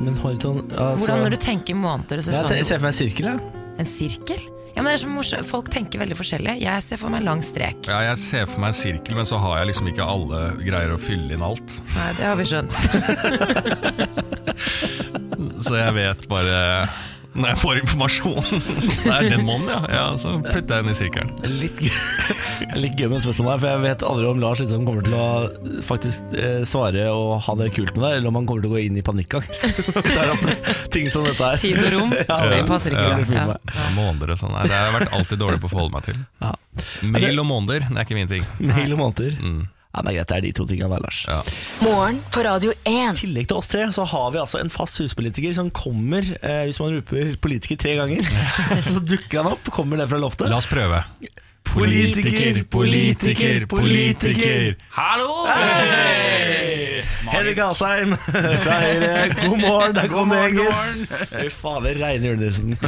Men 0.00 0.14
horisont, 0.16 0.72
altså, 0.72 1.04
Hvordan 1.06 1.22
når 1.22 1.30
du 1.30 1.36
tenker 1.36 1.74
måneder 1.74 2.16
og 2.18 2.24
sesonger? 2.24 2.56
Jeg 2.56 2.66
ser 2.66 2.78
for 2.78 2.86
meg 2.88 2.92
en 2.94 2.98
sirkel, 2.98 3.24
Ja. 3.26 3.38
En 3.78 3.86
sirkel? 3.86 4.40
Ja, 4.74 4.82
men 4.82 4.90
det 4.90 4.96
er 4.96 5.02
så 5.04 5.10
morsomt. 5.10 5.46
Folk 5.46 5.68
tenker 5.70 6.02
veldig 6.02 6.16
forskjellig. 6.18 6.56
Jeg 6.64 6.82
ser 6.82 6.98
for 6.98 7.12
meg 7.12 7.22
en 7.22 7.28
lang 7.30 7.42
strek. 7.46 7.86
Ja, 7.86 8.00
jeg 8.10 8.18
ser 8.24 8.48
for 8.50 8.58
meg 8.62 8.72
en 8.72 8.78
sirkel, 8.80 9.14
men 9.18 9.28
så 9.28 9.38
har 9.42 9.60
jeg 9.60 9.70
liksom 9.70 9.90
ikke 9.92 10.08
alle 10.14 10.40
greier 10.64 10.94
å 10.96 10.98
fylle 11.00 11.36
inn 11.36 11.44
alt. 11.46 11.78
Nei, 11.94 12.10
det 12.18 12.26
har 12.26 12.36
vi 12.40 12.48
skjønt. 12.50 12.74
Så 15.64 15.74
jeg 15.78 15.94
vet 15.96 16.26
bare 16.30 16.58
Når 17.34 17.50
jeg 17.50 17.58
får 17.58 17.78
informasjon 17.80 18.44
Det 19.04 19.10
er 19.10 19.28
den 19.32 19.44
måneden, 19.46 19.70
ja. 19.72 19.80
ja. 19.90 20.04
Så 20.20 20.34
flytter 20.44 20.78
jeg 20.78 20.84
inn 20.84 20.92
i 20.92 20.96
sirkelen. 20.98 21.32
Litt, 21.58 21.80
litt 22.78 23.00
gøy 23.00 23.08
med 23.10 23.24
spørsmålet 23.24 23.50
her, 23.56 23.62
for 23.64 23.70
jeg 23.72 23.82
vet 23.84 24.04
aldri 24.06 24.28
om 24.30 24.42
Lars 24.42 24.62
liksom 24.62 24.86
kommer 24.86 25.06
til 25.06 25.16
å 25.18 25.26
faktisk 25.84 26.36
eh, 26.38 26.62
svare 26.68 27.08
og 27.10 27.34
ha 27.46 27.56
det 27.58 27.70
kult 27.74 27.94
med 27.98 28.06
deg, 28.06 28.18
eller 28.20 28.30
om 28.30 28.38
han 28.38 28.48
kommer 28.48 28.64
til 28.64 28.70
å 28.70 28.76
gå 28.76 28.84
inn 28.86 29.00
i 29.00 29.04
panikkangst. 29.06 29.66
Ting 30.94 31.10
som 31.12 31.26
dette 31.26 31.42
her. 31.42 31.60
Tid 31.62 31.80
og 31.82 31.90
rom. 31.98 32.14
Ja, 32.24 32.38
det 32.50 32.62
passer 32.68 32.94
ikke 32.94 33.04
ja. 33.04 33.18
Ja. 33.34 33.56
Ja, 33.74 33.86
måneder 33.94 34.32
og 34.34 34.40
sånn. 34.40 34.54
Det 34.64 34.72
har 34.72 34.88
jeg 34.88 34.94
vært 34.96 35.16
alltid 35.18 35.40
dårlig 35.42 35.60
på 35.62 35.68
å 35.68 35.72
forholde 35.74 35.94
meg 35.96 36.06
til. 36.06 36.20
Ja. 36.42 36.52
Mail 37.14 37.42
og 37.42 37.48
måneder, 37.50 37.88
det 37.90 37.98
er 37.98 38.06
ikke 38.06 38.18
min 38.18 38.30
ting. 38.30 38.46
Mail 38.62 38.94
og 38.94 39.00
måneder. 39.02 39.36
Mm. 39.42 39.64
Ja, 39.94 40.02
det 40.02 40.10
er 40.10 40.16
greit, 40.16 40.30
det 40.30 40.36
er 40.36 40.42
de 40.42 40.52
to 40.58 40.64
tingene 40.66 40.90
der, 40.90 41.02
Lars. 41.04 41.20
Ja. 41.30 41.36
Morgen 41.84 42.18
på 42.34 42.42
Radio 42.42 42.72
1. 42.82 42.88
I 42.90 43.20
tillegg 43.20 43.46
til 43.50 43.60
oss 43.60 43.70
tre, 43.70 43.84
så 43.94 44.06
har 44.10 44.32
vi 44.34 44.40
altså 44.42 44.58
en 44.58 44.72
fast 44.72 44.98
huspolitiker 44.98 45.54
som 45.54 45.70
kommer 45.74 46.26
eh, 46.40 46.64
Hvis 46.66 46.80
man 46.82 46.96
roper 46.96 47.36
'politiker' 47.38 47.78
tre 47.78 47.94
ganger, 48.00 48.26
så 48.88 48.98
dukker 48.98 49.42
han 49.44 49.52
opp. 49.54 49.70
Kommer 49.70 50.02
ned 50.02 50.10
fra 50.10 50.18
loftet. 50.18 50.50
La 50.50 50.58
oss 50.58 50.66
prøve. 50.70 51.04
Politiker, 51.64 52.64
politiker, 52.70 53.66
politiker. 53.70 54.74
Hallo! 54.98 55.46
Hei! 55.46 56.53
Henrik 57.30 57.60
Asheim 57.64 58.14
fra 58.64 58.76
Høyre, 58.82 59.24
god 59.38 59.58
morgen, 59.62 59.96
der 59.96 60.10
kom 60.12 60.34
gitt. 60.34 61.14
Fy 61.32 61.48
fader, 61.54 62.00
reine 62.02 62.32
julenissen. 62.32 62.76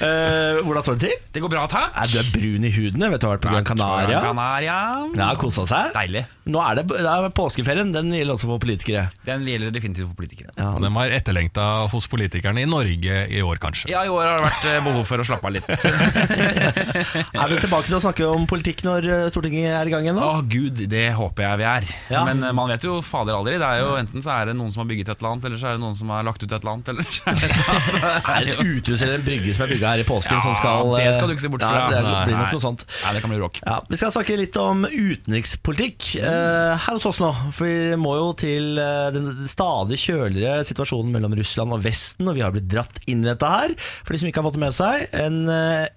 Eh, 0.00 0.56
hvordan 0.64 0.82
står 0.84 0.96
det 0.96 1.08
til? 1.10 1.16
Det 1.34 1.40
går 1.44 1.50
bra, 1.52 1.62
takk. 1.68 1.90
Nei, 1.92 2.06
du 2.08 2.14
er 2.20 2.28
brun 2.32 2.64
i 2.64 2.70
huden. 2.72 3.02
Jeg 3.04 3.12
vet 3.12 3.20
du 3.20 3.26
har 3.28 3.34
vært 3.36 3.42
på 3.44 3.50
Gran 3.52 3.66
Canaria. 3.68 4.20
Canaria. 4.24 4.76
Ja, 5.18 5.26
Kosa 5.38 5.66
seg. 5.68 5.90
Deilig. 5.92 6.22
Nå 6.50 6.60
er 6.64 6.78
det, 6.80 6.84
det 6.90 7.04
er 7.10 7.26
påskeferien. 7.36 7.90
Den 7.94 8.08
gjelder 8.16 8.34
også 8.34 8.48
for 8.48 8.62
politikere. 8.62 9.04
Den 9.28 9.44
gjelder 9.48 9.74
definitivt 9.74 10.08
for 10.08 10.16
politikere. 10.22 10.54
Ja, 10.56 10.70
Den 10.80 10.96
var 10.96 11.12
etterlengta 11.12 11.66
hos 11.92 12.08
politikerne 12.10 12.64
i 12.64 12.68
Norge 12.70 13.20
i 13.28 13.42
år, 13.44 13.60
kanskje. 13.62 13.90
Ja, 13.92 14.06
i 14.08 14.10
år 14.12 14.24
har 14.24 14.40
det 14.40 14.46
vært 14.48 14.68
eh, 14.72 14.80
behov 14.88 15.04
for 15.10 15.20
å 15.22 15.28
slappe 15.28 15.50
av 15.50 15.56
litt. 15.58 15.68
Er 17.40 17.52
vi 17.52 17.60
tilbake 17.60 17.86
til 17.90 17.98
å 17.98 18.02
snakke 18.02 18.26
om 18.30 18.46
politikk 18.50 18.82
når 18.86 19.06
eh, 19.10 19.26
Stortinget 19.32 19.76
er 19.76 19.90
i 19.90 19.92
gang 19.92 20.06
igjen 20.08 20.16
nå? 20.18 20.24
Å 20.24 20.42
gud, 20.50 20.80
det 20.90 21.06
håper 21.18 21.46
jeg 21.46 21.60
vi 21.60 21.68
er. 21.74 21.88
Ja. 22.16 22.24
Men 22.28 22.42
eh, 22.46 22.54
man 22.56 22.72
vet 22.72 22.84
jo 22.88 22.98
fader 23.20 23.36
aldri. 23.36 23.56
Det 23.60 23.66
er 23.68 23.82
jo 23.82 23.90
Enten 24.00 24.24
så 24.24 24.32
er 24.34 24.50
det 24.50 24.56
noen 24.58 24.72
som 24.72 24.82
har 24.82 24.88
bygget 24.90 25.10
et 25.12 25.20
eller 25.20 25.34
annet, 25.34 25.46
eller 25.48 25.60
så 25.60 25.68
er 25.70 25.76
det 25.76 25.82
noen 25.84 25.96
som 25.98 26.12
har 26.14 26.26
lagt 26.26 26.42
ut 26.42 26.48
et 26.48 26.56
eller 26.56 26.72
annet. 26.72 26.90
Eller 26.92 27.08
så 27.10 27.22
er 27.30 27.38
det, 27.40 27.50
Er 28.34 28.46
det 28.46 28.54
et 28.54 28.62
uthus 28.64 29.04
eller 29.04 29.18
en 29.18 29.26
brygge 29.26 29.54
som 29.56 29.64
er 29.66 29.72
bygga 29.74 29.92
her 29.94 30.02
i 30.02 30.06
påsken 30.08 30.38
Ja, 30.38 30.42
som 30.44 30.56
skal 30.58 30.94
det 30.96 31.04
eh, 31.04 31.12
skal 31.16 31.30
du 31.30 31.34
ikke 31.34 31.44
se 31.44 31.52
bort 31.52 31.64
ja, 31.64 31.70
fra. 31.70 31.84
det 31.92 32.00
Nei, 32.06 32.24
blir 32.28 32.38
nok 32.38 32.54
noe 32.56 32.64
sånt. 32.64 32.84
Nei, 33.04 33.14
det 33.16 33.22
kan 33.24 33.34
bli 33.34 33.40
rock. 33.42 33.60
Ja, 33.64 33.78
Vi 33.90 34.00
skal 34.00 34.14
snakke 34.14 34.38
litt 34.40 34.58
om 34.60 34.84
utenrikspolitikk 34.88 36.08
uh, 36.24 36.74
her 36.80 36.96
hos 36.96 37.08
oss 37.10 37.20
nå. 37.22 37.30
For 37.56 37.68
vi 37.68 37.98
må 38.00 38.16
jo 38.18 38.30
til 38.40 38.80
eh, 38.80 39.10
den 39.14 39.30
stadig 39.50 40.00
kjøligere 40.00 40.64
situasjonen 40.68 41.12
mellom 41.14 41.34
Russland 41.38 41.76
og 41.76 41.84
Vesten, 41.84 42.28
og 42.30 42.38
vi 42.38 42.44
har 42.44 42.54
blitt 42.54 42.68
dratt 42.70 43.02
inn 43.10 43.24
i 43.24 43.30
dette 43.30 43.50
her. 43.50 43.74
For 44.04 44.14
de 44.14 44.22
som 44.22 44.30
ikke 44.30 44.42
har 44.42 44.48
fått 44.48 44.58
det 44.58 44.64
med 44.64 44.76
seg, 44.76 45.06
en 45.20 45.40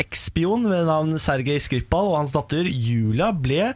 ekspion 0.03 0.67
ved 0.69 0.87
navn 0.89 1.15
Sergej 1.21 1.61
Skripal 1.63 2.11
og 2.11 2.19
hans 2.21 2.33
datter 2.35 2.67
Julia 2.67 3.31
ble 3.35 3.71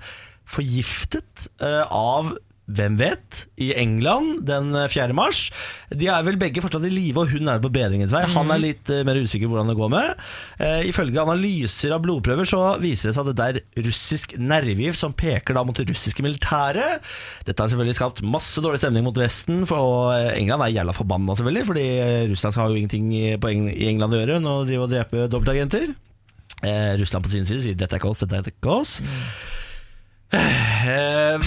forgiftet 0.48 1.48
eh, 1.62 1.84
av 1.92 2.36
hvem 2.68 2.98
vet? 3.00 3.46
I 3.64 3.70
England 3.80 4.42
den 4.48 4.74
4. 4.92 5.14
mars. 5.16 5.46
De 5.90 6.10
er 6.12 6.26
vel 6.28 6.36
begge 6.42 6.60
fortsatt 6.64 6.84
i 6.84 6.92
live, 6.92 7.22
og 7.24 7.32
hun 7.32 7.48
er 7.48 7.62
på 7.64 7.70
bedringens 7.72 8.12
vei. 8.12 8.26
Han 8.34 8.52
er 8.52 8.60
litt 8.60 8.92
eh, 8.92 9.06
mer 9.08 9.16
usikker 9.24 9.48
hvordan 9.48 9.70
det 9.72 9.78
går 9.80 9.92
med. 9.94 10.24
Eh, 10.60 10.82
ifølge 10.90 11.22
analyser 11.24 11.96
av 11.96 12.02
blodprøver 12.04 12.50
så 12.50 12.60
viser 12.84 13.10
det 13.12 13.16
seg 13.16 13.30
at 13.32 13.40
det 13.40 13.48
er 13.48 13.86
russisk 13.88 14.36
nervegift 14.38 15.00
som 15.00 15.16
peker 15.16 15.56
da 15.56 15.64
mot 15.64 15.80
det 15.80 15.88
russiske 15.90 16.26
militæret. 16.26 17.00
Dette 17.48 17.64
har 17.64 17.72
selvfølgelig 17.72 18.00
skapt 18.02 18.24
masse 18.28 18.60
dårlig 18.66 18.82
stemning 18.84 19.06
mot 19.08 19.16
Vesten, 19.18 19.64
for 19.70 20.12
eh, 20.18 20.34
England 20.42 20.66
er 20.68 20.76
jævla 20.76 20.96
forbanna, 20.98 21.38
selvfølgelig, 21.40 21.66
fordi 21.72 21.86
eh, 22.04 22.26
Russland 22.34 22.60
har 22.60 22.68
jo 22.74 22.82
ingenting 22.84 23.14
i- 23.16 23.38
Eng 23.48 23.70
i 23.72 23.88
England 23.88 24.12
å 24.12 24.18
gjøre 24.20 24.42
nå 24.44 24.58
å 24.60 24.66
drive 24.68 24.84
og 24.84 24.92
drepe 24.92 25.28
dobbeltagenter. 25.32 25.88
Eh, 26.68 26.98
Russland 27.00 27.24
på 27.24 27.32
sin 27.32 27.46
side 27.48 27.64
sier 27.64 27.78
dette 27.80 27.96
er 27.96 28.02
ikke 28.02 28.10
oss, 28.12 28.26
dette 28.26 28.42
er 28.42 28.52
ikke 28.52 28.74
oss. 28.82 28.98
Eh, 30.28 31.40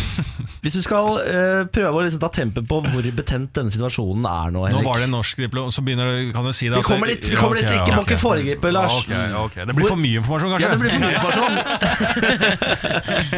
hvis 0.64 0.73
du 0.73 0.81
skal 0.81 1.19
eh, 1.21 1.69
prøve 1.69 1.99
å 1.99 2.01
liksom 2.05 2.21
ta 2.23 2.31
tempen 2.33 2.64
på 2.69 2.79
hvor 2.87 3.03
betent 3.12 3.53
denne 3.57 3.71
situasjonen 3.75 4.25
er 4.25 4.51
nå, 4.55 4.62
Nå 4.73 4.81
var 4.87 4.97
det 5.03 5.07
en 5.11 5.14
norsk 5.19 5.37
diplom, 5.43 5.69
så 5.75 5.83
begynner 5.85 6.07
du, 6.09 6.31
kan 6.33 6.45
du 6.49 6.53
si 6.57 6.69
det 6.73 6.79
Vi 6.81 6.87
kommer 6.88 7.09
litt, 7.12 7.25
vi 7.29 7.37
kommer 7.37 7.57
litt 7.61 7.69
ikke 7.69 7.93
må 7.99 8.03
ikke 8.07 8.16
foregripe, 8.21 8.69
Lars. 8.73 8.95
Ja, 9.05 9.11
okay. 9.43 9.43
ok. 9.43 9.57
Det 9.69 9.75
blir 9.77 9.85
Hvor- 9.85 9.93
for 9.93 10.01
mye 10.01 10.16
informasjon, 10.23 10.51
kanskje? 10.55 10.64
Ja, 10.64 10.71
det 10.73 10.81
blir 10.81 10.93
for 10.95 11.03
mye 11.05 11.16
informasjon. 11.19 11.55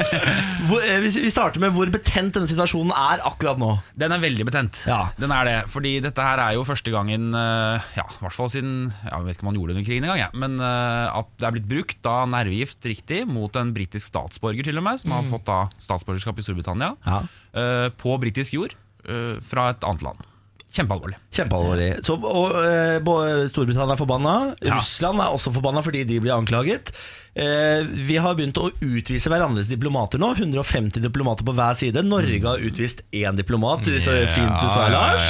hvor, 0.70 0.80
eh, 0.86 1.00
hvis 1.02 1.16
vi 1.24 1.30
starter 1.34 1.58
med 1.64 1.70
hvor 1.74 1.86
betent 1.96 2.30
denne 2.38 2.46
situasjonen 2.50 2.92
er 2.94 3.18
akkurat 3.26 3.58
nå. 3.58 3.70
Den 3.98 4.14
er 4.14 4.20
veldig 4.22 4.44
betent. 4.46 4.74
Ja. 4.86 5.10
Den 5.18 5.34
er 5.34 5.42
det, 5.50 5.58
fordi 5.74 5.98
dette 6.06 6.22
her 6.22 6.38
er 6.46 6.52
jo 6.58 6.62
første 6.68 6.90
gangen, 6.94 7.22
ja, 7.32 8.06
i 8.06 8.20
hvert 8.22 8.36
fall 8.36 8.48
siden 8.52 8.92
ja, 8.92 9.16
Jeg 9.16 9.24
vet 9.26 9.34
ikke 9.36 9.44
om 9.46 9.50
man 9.50 9.56
gjorde 9.58 9.70
det 9.72 9.76
under 9.80 9.88
krigen 9.88 10.04
engang, 10.06 10.20
ja, 10.22 10.30
men 10.38 10.52
at 10.62 11.26
det 11.40 11.46
er 11.48 11.54
blitt 11.56 11.70
brukt 11.70 11.98
da 12.04 12.26
nervegift 12.30 12.84
riktig 12.86 13.26
mot 13.26 13.56
en 13.58 13.72
britisk 13.74 14.06
statsborger, 14.12 14.62
til 14.66 14.78
og 14.78 14.84
med, 14.86 14.96
som 15.02 15.10
har 15.16 15.24
fått 15.32 15.46
da 15.48 15.62
statsborgerskap 15.82 16.38
i 16.38 16.44
Storbritannia, 16.46 16.92
Ja. 17.08 17.22
eh, 17.54 17.88
på 17.98 18.18
britisk 18.22 18.54
jord 18.58 18.76
eh, 19.08 19.40
fra 19.42 19.70
et 19.72 19.82
annet 19.88 20.02
land. 20.06 20.28
Kjempealvorlig. 20.72 21.18
Kjempealvorlig. 21.36 21.88
Så, 22.06 22.14
og, 22.16 22.54
eh, 22.64 23.48
Storbritannia 23.52 23.92
er 23.92 24.00
forbanna. 24.00 24.36
Ja. 24.64 24.78
Russland 24.78 25.20
er 25.20 25.34
også 25.34 25.52
forbanna 25.52 25.82
fordi 25.84 26.04
de 26.08 26.20
blir 26.24 26.32
anklaget. 26.32 26.94
Eh, 27.32 27.86
vi 27.88 28.18
har 28.20 28.34
begynt 28.36 28.58
å 28.60 28.66
utvise 28.84 29.30
hverandres 29.32 29.70
diplomater 29.70 30.20
nå. 30.20 30.34
150 30.36 31.00
diplomater 31.00 31.46
på 31.48 31.54
hver 31.56 31.78
side. 31.80 32.02
Norge 32.04 32.42
har 32.44 32.60
utvist 32.60 33.00
én 33.08 33.38
diplomat. 33.38 33.86
Så 34.04 34.16
fint 34.34 34.52
du 34.60 34.68
sa, 34.68 34.88
Lars. 34.92 35.28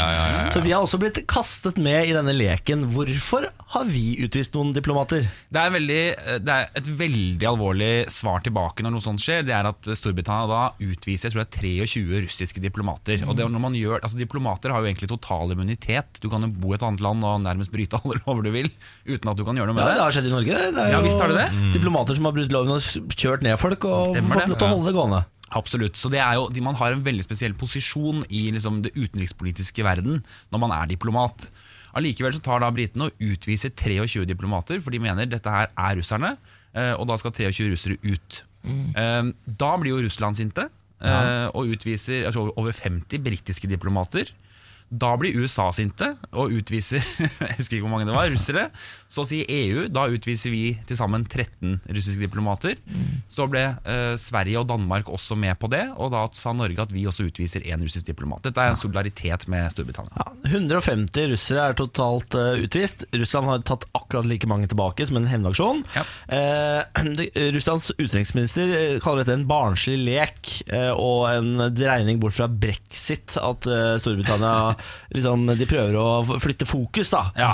Så 0.53 0.63
vi 0.65 0.75
har 0.75 0.83
også 0.83 0.99
blitt 0.99 1.23
kastet 1.31 1.79
med 1.83 2.11
i 2.11 2.17
denne 2.17 2.35
leken. 2.35 2.89
Hvorfor 2.95 3.47
har 3.77 3.87
vi 3.89 4.17
utvist 4.25 4.57
noen 4.57 4.75
diplomater? 4.75 5.29
Det 5.53 5.61
er, 5.63 5.71
veldig, 5.77 6.01
eh, 6.19 6.41
det 6.43 6.57
er 6.57 6.83
et 6.83 6.91
veldig 6.99 7.49
alvorlig 7.53 7.93
svar 8.13 8.43
tilbake 8.43 8.83
når 8.83 8.97
noe 8.97 9.05
sånt 9.05 9.23
skjer. 9.23 9.47
Det 9.47 9.55
er 9.55 9.71
at 9.71 9.93
Storbritannia 9.95 10.51
da 10.51 10.63
utviser 10.83 11.31
jeg 11.31 11.37
tror 11.37 11.45
det 11.47 11.63
er 11.63 11.87
23 11.87 12.25
russiske 12.27 12.65
diplomater. 12.65 13.23
Og 13.29 13.39
det 13.39 13.47
er 13.47 13.53
når 13.53 13.63
man 13.69 13.79
gjør, 13.79 14.03
altså 14.03 14.19
Diplomater 14.19 14.75
har 14.75 14.83
jo 14.83 14.91
egentlig 14.91 15.11
total 15.11 15.55
immunitet. 15.55 16.19
Du 16.23 16.29
kan 16.33 16.43
jo 16.43 16.51
bo 16.51 16.75
i 16.75 16.77
et 16.77 16.85
annet 16.87 17.03
land 17.05 17.23
og 17.27 17.41
nærmest 17.47 17.73
bryte 17.73 18.03
alle 18.03 18.19
lover 18.27 18.49
du 18.49 18.53
vil, 18.59 18.71
uten 19.07 19.31
at 19.31 19.39
du 19.39 19.47
kan 19.47 19.59
gjøre 19.59 19.71
noe 19.71 19.79
med 19.79 19.87
det. 19.87 19.95
Ja, 19.95 20.01
det. 20.01 20.05
har 20.09 20.19
skjedd 20.19 20.29
i 20.29 20.35
Norge. 20.35 20.59
det. 20.59 20.83
Er 20.83 20.95
Ja, 20.97 21.01
visst 21.07 21.23
har 21.23 21.31
det 21.31 21.39
det. 21.39 21.49
Diplomater 21.93 22.17
som 22.17 22.27
har 22.29 22.35
brutt 22.37 22.55
loven 22.55 22.73
og 22.73 23.13
kjørt 23.13 23.43
ned 23.45 23.59
folk 23.61 23.85
og 23.85 24.15
Stemmer 24.15 24.33
fått 24.33 24.49
lov 24.49 24.57
til 24.57 24.65
å 24.65 24.71
holde 24.73 24.89
det 24.89 24.97
gående. 24.97 25.21
Absolutt. 25.53 25.99
Så 26.01 26.09
det 26.09 26.23
er 26.25 26.39
jo, 26.39 26.47
Man 26.65 26.79
har 26.81 26.95
en 26.95 27.05
veldig 27.05 27.27
spesiell 27.27 27.53
posisjon 27.53 28.25
i 28.33 28.47
liksom, 28.55 28.81
det 28.87 28.95
utenrikspolitiske 28.97 29.85
verden 29.85 30.23
når 30.49 30.63
man 30.63 30.73
er 30.73 30.89
diplomat. 30.89 31.51
Allikevel 31.93 32.33
så 32.33 32.41
tar 32.41 32.65
da 32.65 32.71
britene 32.73 33.11
og 33.11 33.21
utviser 33.21 33.75
23 33.77 34.25
diplomater, 34.25 34.81
for 34.81 34.95
de 34.95 35.03
mener 35.05 35.29
dette 35.29 35.53
her 35.53 35.69
er 35.69 35.99
russerne, 36.01 36.39
eh, 36.73 36.95
og 36.97 37.05
da 37.11 37.19
skal 37.21 37.35
23 37.37 37.69
russere 37.75 37.99
ut. 38.01 38.39
Mm. 38.65 39.35
Da 39.45 39.73
blir 39.77 39.91
jo 39.91 40.05
Russland 40.07 40.39
sinte 40.39 40.69
ja. 41.03 41.49
og 41.51 41.73
utviser 41.75 42.21
jeg 42.23 42.31
tror, 42.31 42.53
over 42.57 42.73
50 42.73 43.21
britiske 43.27 43.69
diplomater. 43.69 44.31
Da 44.93 45.15
blir 45.21 45.39
USA 45.41 45.71
sinte 45.73 46.13
og 46.31 46.53
utviser 46.53 47.01
jeg 47.23 47.57
husker 47.59 47.79
ikke 47.79 47.87
hvor 47.87 47.95
mange 47.95 48.09
det 48.11 48.17
var, 48.17 48.29
russere. 48.33 48.69
Så 49.13 49.25
sier 49.29 49.49
EU 49.53 49.87
da 49.93 50.07
utviser 50.13 50.53
vi 50.53 50.77
til 50.89 50.97
sammen 50.97 51.25
13 51.27 51.81
russiske 51.93 52.21
diplomater. 52.23 52.79
Så 53.33 53.47
ble 53.51 53.65
eh, 53.89 54.15
Sverige 54.21 54.61
og 54.63 54.69
Danmark 54.71 55.11
også 55.13 55.37
med 55.37 55.59
på 55.61 55.69
det, 55.73 55.85
og 55.97 56.13
da 56.15 56.25
sa 56.37 56.55
Norge 56.57 56.81
at 56.85 56.93
vi 56.95 57.05
også 57.09 57.27
utviser 57.29 57.65
én 57.69 57.83
russisk 57.85 58.09
diplomat. 58.09 58.45
Dette 58.47 58.63
er 58.63 58.73
en 58.73 58.81
solidaritet 58.81 59.47
med 59.53 59.69
Storbritannia. 59.75 60.17
Ja, 60.17 60.53
150 60.53 61.29
russere 61.33 61.69
er 61.69 61.77
totalt 61.79 62.37
uh, 62.39 62.57
utvist. 62.63 63.05
Russland 63.13 63.51
har 63.51 63.65
tatt 63.69 63.87
akkurat 63.97 64.29
like 64.29 64.49
mange 64.49 64.69
tilbake 64.71 65.07
som 65.09 65.21
en 65.21 65.29
hevnaksjon. 65.29 65.83
Ja. 65.97 66.05
Eh, 66.33 67.51
Russlands 67.57 67.91
utenriksminister 67.99 68.73
eh, 68.77 68.97
kaller 69.03 69.25
dette 69.25 69.37
en 69.37 69.47
barnslig 69.49 69.99
lek 70.07 70.53
eh, 70.73 70.91
og 70.93 71.29
en 71.31 71.69
dreining 71.75 72.21
bort 72.23 72.37
fra 72.37 72.49
brexit. 72.49 73.37
At 73.43 73.67
Storbritannia 74.03 74.75
liksom, 75.15 75.47
de 75.59 75.69
prøver 75.69 75.99
å 75.99 76.39
flytte 76.43 76.69
fokus. 76.69 77.11
da 77.15 77.25
Ja. 77.39 77.53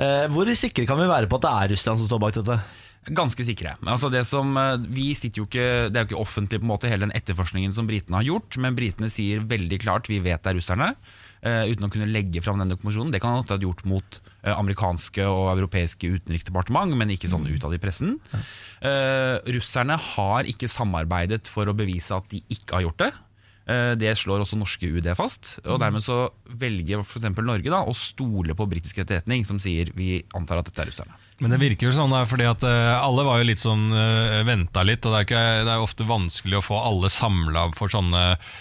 Eh, 0.00 0.26
Hvor 0.32 0.48
sikre 0.56 0.86
kan 0.88 0.98
vi 0.98 1.08
være 1.10 1.28
på 1.28 1.36
at 1.36 1.46
det 1.46 1.50
er 1.50 1.74
Russland 1.74 2.00
som 2.00 2.08
står 2.08 2.20
bak 2.22 2.38
dette? 2.38 2.60
Ganske 3.08 3.44
sikre. 3.44 3.76
Men 3.80 3.94
altså 3.94 4.10
det 4.12 4.26
som, 4.28 4.56
eh, 4.56 4.76
vi 4.76 5.14
sitter 5.14 5.40
jo 5.40 5.46
ikke, 5.46 5.90
Det 5.90 5.96
er 5.96 6.04
jo 6.04 6.10
ikke 6.10 6.26
offentlig 6.26 6.60
på 6.60 6.66
en 6.68 6.74
måte 6.76 6.88
hele 6.88 7.06
den 7.06 7.16
etterforskningen 7.16 7.72
som 7.72 7.86
britene 7.86 8.20
har 8.20 8.24
gjort, 8.24 8.58
men 8.58 8.76
britene 8.76 9.08
sier 9.08 9.40
veldig 9.40 9.80
klart 9.80 10.08
vi 10.08 10.20
vet 10.20 10.42
det 10.42 10.52
er 10.52 10.60
russerne, 10.60 10.96
Uh, 11.40 11.64
uten 11.72 11.86
å 11.86 11.88
kunne 11.88 12.04
legge 12.04 12.42
fram 12.44 12.58
den 12.60 12.68
dokumentasjonen. 12.68 13.14
Det 13.14 13.20
kan 13.22 13.32
han 13.32 13.46
ha 13.48 13.56
gjort 13.56 13.86
mot 13.88 14.18
uh, 14.44 14.58
amerikanske 14.58 15.24
og 15.24 15.54
europeiske 15.54 16.04
utenriksdepartement, 16.04 16.92
men 16.92 17.14
ikke 17.14 17.30
sånn 17.32 17.48
utad 17.48 17.72
i 17.72 17.80
pressen. 17.80 18.18
Uh, 18.84 19.40
russerne 19.48 19.96
har 19.96 20.44
ikke 20.44 20.68
samarbeidet 20.68 21.48
for 21.48 21.64
å 21.64 21.76
bevise 21.76 22.12
at 22.12 22.28
de 22.28 22.42
ikke 22.52 22.76
har 22.76 22.84
gjort 22.84 23.00
det. 23.06 23.10
Eh, 23.68 23.92
Det 24.00 24.12
slår 24.18 24.42
også 24.44 24.58
norske 24.58 24.88
UD 24.88 25.08
fast. 25.18 25.58
Og 25.64 25.80
Dermed 25.82 26.04
så 26.04 26.30
velger 26.48 27.02
f.eks. 27.04 27.28
Norge 27.36 27.70
da 27.72 27.82
å 27.84 27.94
stole 27.96 28.56
på 28.56 28.68
britisk 28.70 29.02
etterretning, 29.02 29.44
som 29.48 29.60
sier 29.62 29.92
vi 29.96 30.22
antar 30.36 30.60
at 30.60 30.70
dette 30.70 30.82
er 30.82 30.90
russerne. 30.90 31.18
Men 31.40 31.54
det 31.54 31.60
virker 31.62 31.88
jo 31.88 31.96
sånn 31.96 32.12
der, 32.14 32.28
fordi 32.30 32.48
at 32.48 32.64
eh, 32.66 32.94
alle 32.96 33.26
var 33.26 33.40
jo 33.40 33.48
litt 33.48 33.62
sånn 33.62 33.88
uh, 33.92 34.40
venta 34.48 34.84
litt, 34.84 35.04
og 35.04 35.14
det 35.14 35.20
er, 35.20 35.28
ikke, 35.28 35.44
det 35.68 35.72
er 35.72 35.84
ofte 35.84 36.08
vanskelig 36.08 36.60
å 36.60 36.66
få 36.66 36.80
alle 36.80 37.12
samla 37.12 37.70
for 37.78 37.92
sånne 37.92 38.24
eh, 38.34 38.58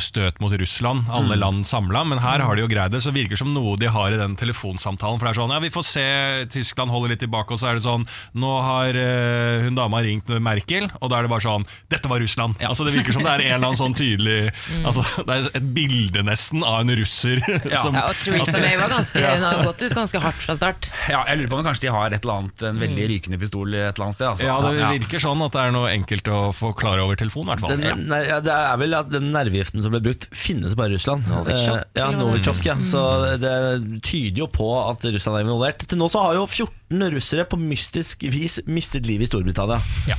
støt 0.00 0.38
mot 0.40 0.52
Russland, 0.56 1.04
alle 1.12 1.36
land 1.36 1.66
samla, 1.68 2.04
men 2.08 2.22
her 2.22 2.40
har 2.40 2.56
de 2.56 2.62
jo 2.62 2.70
greid 2.70 2.94
det. 2.94 3.02
Så 3.04 3.12
virker 3.12 3.36
det 3.36 3.40
som 3.42 3.52
noe 3.52 3.76
de 3.76 3.90
har 3.92 4.14
i 4.14 4.20
den 4.20 4.36
telefonsamtalen. 4.40 5.18
For 5.20 5.28
det 5.28 5.32
er 5.34 5.40
sånn, 5.42 5.52
ja 5.52 5.60
vi 5.60 5.72
får 5.74 5.84
se, 5.86 6.06
Tyskland 6.52 6.92
holder 6.92 7.12
litt 7.12 7.22
tilbake, 7.24 7.52
og 7.52 7.60
så 7.60 7.70
er 7.70 7.78
det 7.78 7.84
sånn 7.84 8.06
Nå 8.40 8.52
har 8.64 8.96
uh, 8.96 9.66
hun 9.66 9.76
dama 9.76 10.00
ringt 10.04 10.30
med 10.32 10.44
Merkel, 10.44 10.88
og 11.00 11.12
da 11.12 11.18
er 11.18 11.26
det 11.26 11.32
bare 11.32 11.44
sånn 11.44 11.66
Dette 11.92 12.10
var 12.10 12.22
Russland! 12.22 12.56
Altså 12.64 12.86
Det 12.86 12.94
virker 12.94 13.16
som 13.16 13.24
det 13.26 13.32
er 13.34 13.44
en 13.44 13.54
eller 13.58 13.70
annen 13.70 13.80
sånn 13.80 13.96
tydelig 13.98 14.38
Altså 14.88 15.04
Det 15.26 15.36
er 15.36 15.48
et 15.60 15.68
bilde 15.76 16.24
nesten 16.26 16.64
av 16.66 16.80
en 16.84 16.94
russer. 17.00 17.42
som, 17.82 17.96
Ja, 17.96 18.06
og 18.08 18.16
Theresa 18.22 18.56
May 18.62 18.78
var 18.80 18.92
ganske, 18.92 19.20
hun 19.20 19.46
har 19.46 19.62
gått 19.68 19.84
ut 19.84 19.96
ganske 20.00 20.22
hardt 20.24 20.40
fra 20.44 20.56
start. 20.56 20.90
Ja, 21.10 21.22
jeg 21.28 21.42
lurer 21.42 21.52
på 21.52 21.60
om 21.60 21.66
kanskje 21.68 21.86
de 21.86 21.92
har 21.94 22.14
et 22.14 22.24
eller 22.24 22.42
annet, 22.44 22.64
en 22.70 22.80
veldig 22.82 23.08
rykende 23.12 23.40
pistol 23.40 23.74
et 23.74 23.82
eller 23.84 24.06
annet 24.06 24.18
sted. 24.18 24.28
Altså. 24.30 24.48
Ja, 24.48 24.56
det 24.64 24.90
virker 25.00 25.22
sånn 25.22 25.44
at 25.44 25.56
det 25.56 25.64
er 25.66 25.74
noe 25.74 25.92
enkelt 25.92 26.30
å 26.32 26.40
få 26.56 26.72
klare 26.78 27.04
over 27.04 27.18
telefonen, 27.20 27.50
i 27.50 27.54
hvert 27.54 27.64
fall. 27.66 27.84
Den, 27.84 28.06
nei, 28.10 28.22
det 28.46 28.56
er 28.56 28.80
vel 28.80 28.96
at 28.98 29.09
den 29.12 29.30
nervegiften 29.34 29.82
som 29.84 29.92
ble 29.94 30.00
brukt, 30.04 30.28
finnes 30.36 30.76
bare 30.78 30.92
i 30.92 30.96
Russland. 30.98 31.26
Novichok, 31.30 31.76
Eh, 31.80 32.00
ja, 32.00 32.08
Novichok, 32.16 32.60
ja. 32.66 32.76
Så 32.86 33.02
det 33.42 33.52
tyder 34.06 34.44
jo 34.44 34.48
på 34.50 34.68
at 34.80 35.04
Russland 35.10 35.38
er 35.40 35.46
involvert. 35.46 35.86
Til 35.90 35.98
nå 36.00 36.08
så 36.12 36.22
har 36.24 36.38
jo 36.38 36.46
14 36.46 37.06
russere 37.14 37.46
på 37.50 37.58
mystisk 37.60 38.22
vis 38.32 38.60
mistet 38.70 39.06
livet 39.08 39.28
i 39.28 39.30
Storbritannia. 39.32 39.80
Ja. 40.10 40.18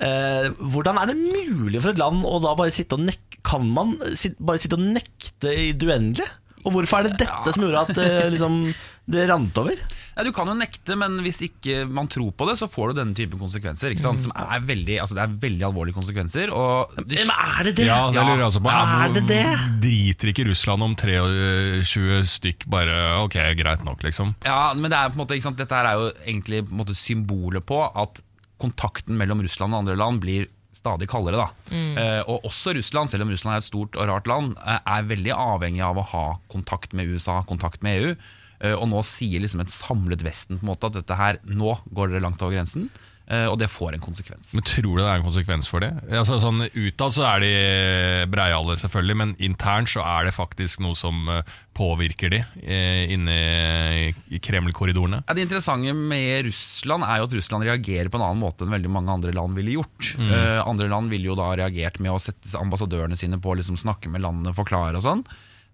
Eh, 0.00 0.48
hvordan 0.56 0.96
er 0.96 1.10
det 1.12 1.18
mulig 1.20 1.82
for 1.82 1.92
et 1.92 2.00
land 2.00 2.24
å 2.24 2.38
da 2.40 2.54
bare 2.56 2.72
sitte 2.72 2.96
og 2.96 3.04
nekte 3.04 3.26
kan 3.44 3.64
man 3.72 3.94
sit, 4.20 4.34
bare 4.40 4.60
sitte 4.60 4.76
og 4.76 4.84
nekte 4.84 5.48
i 5.52 5.70
det 5.72 5.86
uendelige? 5.88 6.28
Og 6.64 6.74
hvorfor 6.74 7.00
er 7.00 7.08
det 7.08 7.22
dette 7.22 7.54
som 7.54 7.64
gjorde 7.64 7.84
at 7.88 8.00
eh, 8.02 8.28
liksom, 8.34 8.58
det 9.08 9.28
rant 9.30 9.60
over? 9.62 9.80
Ja, 10.20 10.24
du 10.26 10.34
kan 10.36 10.50
jo 10.50 10.52
nekte, 10.52 10.96
men 11.00 11.14
hvis 11.24 11.38
ikke 11.46 11.86
man 11.88 12.08
tror 12.12 12.34
på 12.36 12.44
det, 12.44 12.58
så 12.60 12.66
får 12.68 12.90
du 12.90 12.98
denne 12.98 13.16
typen 13.16 13.40
konsekvenser. 13.40 13.94
Ikke 13.94 14.04
sant? 14.04 14.20
Som 14.20 14.34
er 14.36 14.60
veldig, 14.68 14.98
altså 15.00 15.16
det 15.16 15.22
er 15.24 15.36
veldig 15.46 15.64
alvorlige 15.70 15.96
konsekvenser. 15.96 16.52
Og 16.52 16.92
det, 17.08 17.22
Men 17.22 17.32
er 17.32 17.70
det 17.70 17.74
det? 17.78 17.86
Ja, 17.88 18.02
det 18.12 18.20
lurer 18.20 18.42
jeg 18.42 18.48
også 18.50 18.60
på. 18.66 18.74
Er 18.74 19.14
det 19.16 19.22
det? 19.30 19.44
Driter 19.80 20.32
ikke 20.34 20.44
Russland 20.50 20.84
om 20.84 20.96
23 21.00 22.20
stykk 22.36 22.68
bare 22.70 22.98
Ok, 23.24 23.38
greit 23.56 23.84
nok, 23.86 24.04
liksom. 24.04 24.34
ja, 24.44 24.74
men 24.76 24.92
det 24.92 24.98
er 24.98 25.08
på 25.08 25.16
en 25.16 25.22
måte, 25.24 25.38
ikke 25.38 25.48
sant? 25.48 25.60
dette 25.60 25.76
her 25.76 25.88
er 25.88 26.02
jo 26.02 26.10
egentlig 26.26 26.66
på 26.68 26.74
en 26.76 26.82
måte 26.82 26.96
symbolet 26.98 27.64
på 27.66 27.80
at 27.88 28.20
kontakten 28.60 29.16
mellom 29.16 29.40
Russland 29.40 29.72
og 29.72 29.86
andre 29.86 29.96
land 29.96 30.20
blir 30.20 30.50
stadig 30.76 31.08
kaldere. 31.10 31.46
da. 31.48 31.78
Eh, 32.00 32.20
og 32.30 32.44
også 32.46 32.74
Russland, 32.76 33.08
selv 33.10 33.24
om 33.24 33.32
Russland 33.32 33.56
er 33.56 33.64
et 33.64 33.66
stort 33.66 33.96
og 33.96 34.08
rart 34.08 34.28
land, 34.30 34.52
eh, 34.66 34.78
er 34.84 35.08
veldig 35.08 35.32
avhengig 35.34 35.82
av 35.84 35.96
å 35.98 36.04
ha 36.12 36.26
kontakt 36.52 36.92
med 36.92 37.08
USA, 37.08 37.40
kontakt 37.48 37.82
med 37.82 37.98
EU. 38.00 38.14
Eh, 38.60 38.74
og 38.76 38.88
nå 38.92 39.00
sier 39.08 39.40
liksom 39.40 39.62
et 39.64 39.72
samlet 39.72 40.20
Vesten 40.26 40.58
på 40.60 40.66
en 40.66 40.72
måte 40.74 40.90
at 40.90 40.98
dette 41.00 41.16
her, 41.16 41.38
nå 41.48 41.78
går 41.96 42.12
dere 42.12 42.20
langt 42.26 42.42
over 42.44 42.52
grensen. 42.58 42.90
eh, 43.30 43.46
og 43.46 43.56
det 43.60 43.68
får 43.70 43.94
en 43.94 44.00
konsekvens. 44.02 44.50
Men 44.58 44.64
Tror 44.66 44.96
du 44.96 45.00
det 45.00 45.06
er 45.06 45.20
en 45.20 45.24
konsekvens 45.24 45.68
for 45.70 45.78
det? 45.80 45.92
Altså, 46.10 46.40
sånn 46.42 46.64
Utad 46.74 47.14
så 47.14 47.22
er 47.28 47.40
de 47.44 47.50
breiale, 48.32 48.74
selvfølgelig, 48.80 49.16
men 49.20 49.34
internt 49.38 49.88
så 49.92 50.02
er 50.02 50.26
det 50.26 50.34
faktisk 50.34 50.80
noe 50.82 50.98
som 50.98 51.28
eh, 51.30 51.42
påvirker 51.78 52.32
de 52.34 52.40
inne 53.14 53.36
i- 54.34 54.40
Kreml-korridorene. 54.42 55.22
Ja, 55.28 55.34
det 55.38 55.44
interessante 55.46 55.94
med 55.94 56.46
Russland 56.48 57.04
er 57.06 57.20
jo 57.22 57.28
at 57.28 57.36
Russland 57.38 57.64
reagerer 57.68 58.10
på 58.10 58.18
en 58.18 58.26
annen 58.26 58.42
måte 58.42 58.66
enn 58.66 58.74
veldig 58.74 58.90
mange 58.92 59.14
andre 59.14 59.32
land 59.36 59.54
ville 59.56 59.76
gjort. 59.78 60.10
Eh, 60.18 60.60
andre 60.66 60.88
land 60.90 61.08
ville 61.12 61.30
jo 61.30 61.38
da 61.38 61.52
reagert 61.60 62.00
med 62.02 62.10
å 62.12 62.20
sette 62.20 62.50
ambassadørene 62.58 63.16
sine 63.16 63.38
på 63.40 63.52
å 63.54 63.58
liksom 63.60 63.78
snakke 63.80 64.10
med 64.10 64.22
landene, 64.26 64.52
forklare 64.56 64.98
og 65.00 65.06
sånn. 65.06 65.24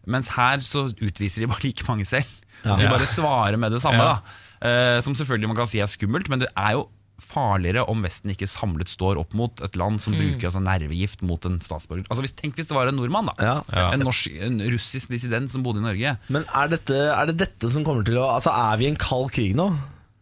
Mens 0.07 0.29
her 0.37 0.61
så 0.63 0.85
utviser 1.03 1.43
de 1.43 1.49
bare 1.51 1.65
like 1.67 1.89
mange 1.89 2.05
selv. 2.07 2.29
Så 2.65 2.81
de 2.81 2.91
bare 2.91 3.09
svarer 3.11 3.61
med 3.61 3.75
det 3.77 3.85
samme. 3.85 4.03
Ja. 4.03 4.19
da 4.19 4.43
Uh, 4.57 5.01
Som 5.05 5.17
selvfølgelig 5.17 5.51
man 5.51 5.59
kan 5.59 5.69
si 5.69 5.83
er 5.85 5.91
skummelt, 5.91 6.31
men 6.33 6.41
det 6.41 6.49
er 6.57 6.79
jo 6.79 6.87
farligere 7.23 7.87
om 7.89 8.03
Vesten 8.05 8.33
ikke 8.33 8.49
samlet 8.49 8.91
står 8.93 9.17
opp 9.21 9.33
mot 9.37 9.61
et 9.65 9.77
land 9.81 10.03
som 10.05 10.13
bruker 10.17 10.51
altså, 10.51 10.61
nervegift 10.61 11.23
mot 11.25 11.41
en 11.49 11.57
statsborger. 11.65 12.05
Altså 12.11 12.25
hvis, 12.27 12.35
Tenk 12.37 12.59
hvis 12.59 12.69
det 12.69 12.77
var 12.77 12.91
en 12.91 12.99
nordmann, 12.99 13.31
da. 13.31 13.35
Ja. 13.41 13.55
Ja. 13.73 13.87
En, 13.97 14.05
norsk, 14.05 14.29
en 14.45 14.61
russisk 14.75 15.13
dissident 15.15 15.53
som 15.53 15.65
bodde 15.65 15.81
i 15.81 15.87
Norge. 15.87 16.13
Men 16.29 16.45
er, 16.45 16.73
dette, 16.75 16.99
er 17.13 17.31
det 17.31 17.39
dette 17.41 17.73
som 17.73 17.87
kommer 17.89 18.05
til 18.05 18.21
å 18.21 18.27
Altså, 18.35 18.53
er 18.53 18.81
vi 18.81 18.89
i 18.89 18.91
en 18.93 19.01
kald 19.01 19.33
krig 19.33 19.57
nå? 19.57 19.71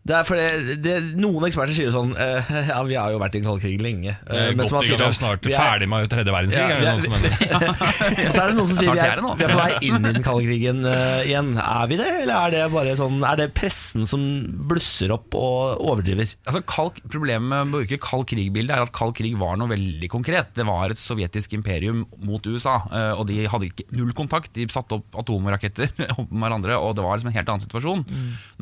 Det 0.04 0.12
er 0.12 0.26
fordi 0.28 0.74
det, 0.84 0.94
Noen 1.16 1.46
eksperter 1.48 1.72
sier 1.72 1.92
sånn 1.94 2.10
uh, 2.12 2.48
Ja, 2.70 2.82
vi 2.84 2.96
har 2.98 3.14
jo 3.14 3.20
vært 3.22 3.38
i 3.38 3.40
en 3.40 3.46
kald 3.46 3.62
krig 3.62 3.80
lenge. 3.80 4.12
Eh, 4.28 4.50
men 4.52 4.68
som 4.68 4.76
man 4.76 4.84
sier 4.84 5.00
sånn, 5.00 5.14
snart 5.16 5.46
vi 5.46 5.54
er- 5.54 5.62
ferdig 5.62 5.88
med 5.88 6.10
tredje 6.12 6.34
verdenskrig. 6.34 6.60
Ja, 6.60 6.76
er 6.76 6.82
det 6.82 6.90
noen 6.90 7.04
som 7.06 7.14
mener. 7.14 7.78
Så 8.34 8.42
er 8.42 8.50
det 8.50 8.56
noen 8.58 8.68
som 8.68 8.76
sier 8.80 8.92
vi 8.92 9.00
er, 9.00 9.22
vi 9.24 9.46
er 9.46 9.54
på 9.54 9.60
vei 9.62 9.70
inn 9.88 9.96
i 10.10 10.12
den 10.18 10.26
kalde 10.26 10.44
krigen 10.44 10.82
uh, 10.84 11.22
igjen. 11.24 11.54
Er 11.62 11.88
vi 11.88 11.98
det, 12.00 12.08
eller 12.26 12.34
er 12.36 12.52
det 12.52 12.66
bare 12.74 12.92
sånn 13.00 13.24
Er 13.24 13.40
det 13.40 13.46
pressen 13.56 14.04
som 14.10 14.26
blusser 14.68 15.14
opp 15.16 15.38
og 15.40 15.80
overdriver? 15.80 16.34
Altså, 16.44 16.60
kald, 16.68 17.00
problemet 17.08 17.48
med 17.48 17.64
å 17.64 17.80
bruke 17.80 18.00
kald 18.04 18.28
krig-bildet 18.28 18.76
er 18.76 18.84
at 18.84 18.92
kald 18.96 19.16
krig 19.16 19.38
var 19.40 19.56
noe 19.60 19.72
veldig 19.72 20.12
konkret. 20.12 20.52
Det 20.58 20.68
var 20.68 20.92
et 20.92 21.00
sovjetisk 21.00 21.56
imperium 21.56 22.04
mot 22.24 22.44
USA, 22.44 22.76
og 23.16 23.24
de 23.30 23.40
hadde 23.48 23.70
ikke 23.70 23.88
null 23.96 24.12
kontakt. 24.16 24.52
De 24.56 24.68
satte 24.72 24.98
opp 24.98 25.16
atomraketter 25.22 25.88
med 25.96 26.44
hverandre, 26.44 26.76
og 26.76 26.92
det 26.98 27.04
var 27.06 27.16
liksom 27.16 27.32
en 27.32 27.38
helt 27.38 27.50
annen 27.54 27.64
situasjon. 27.64 28.04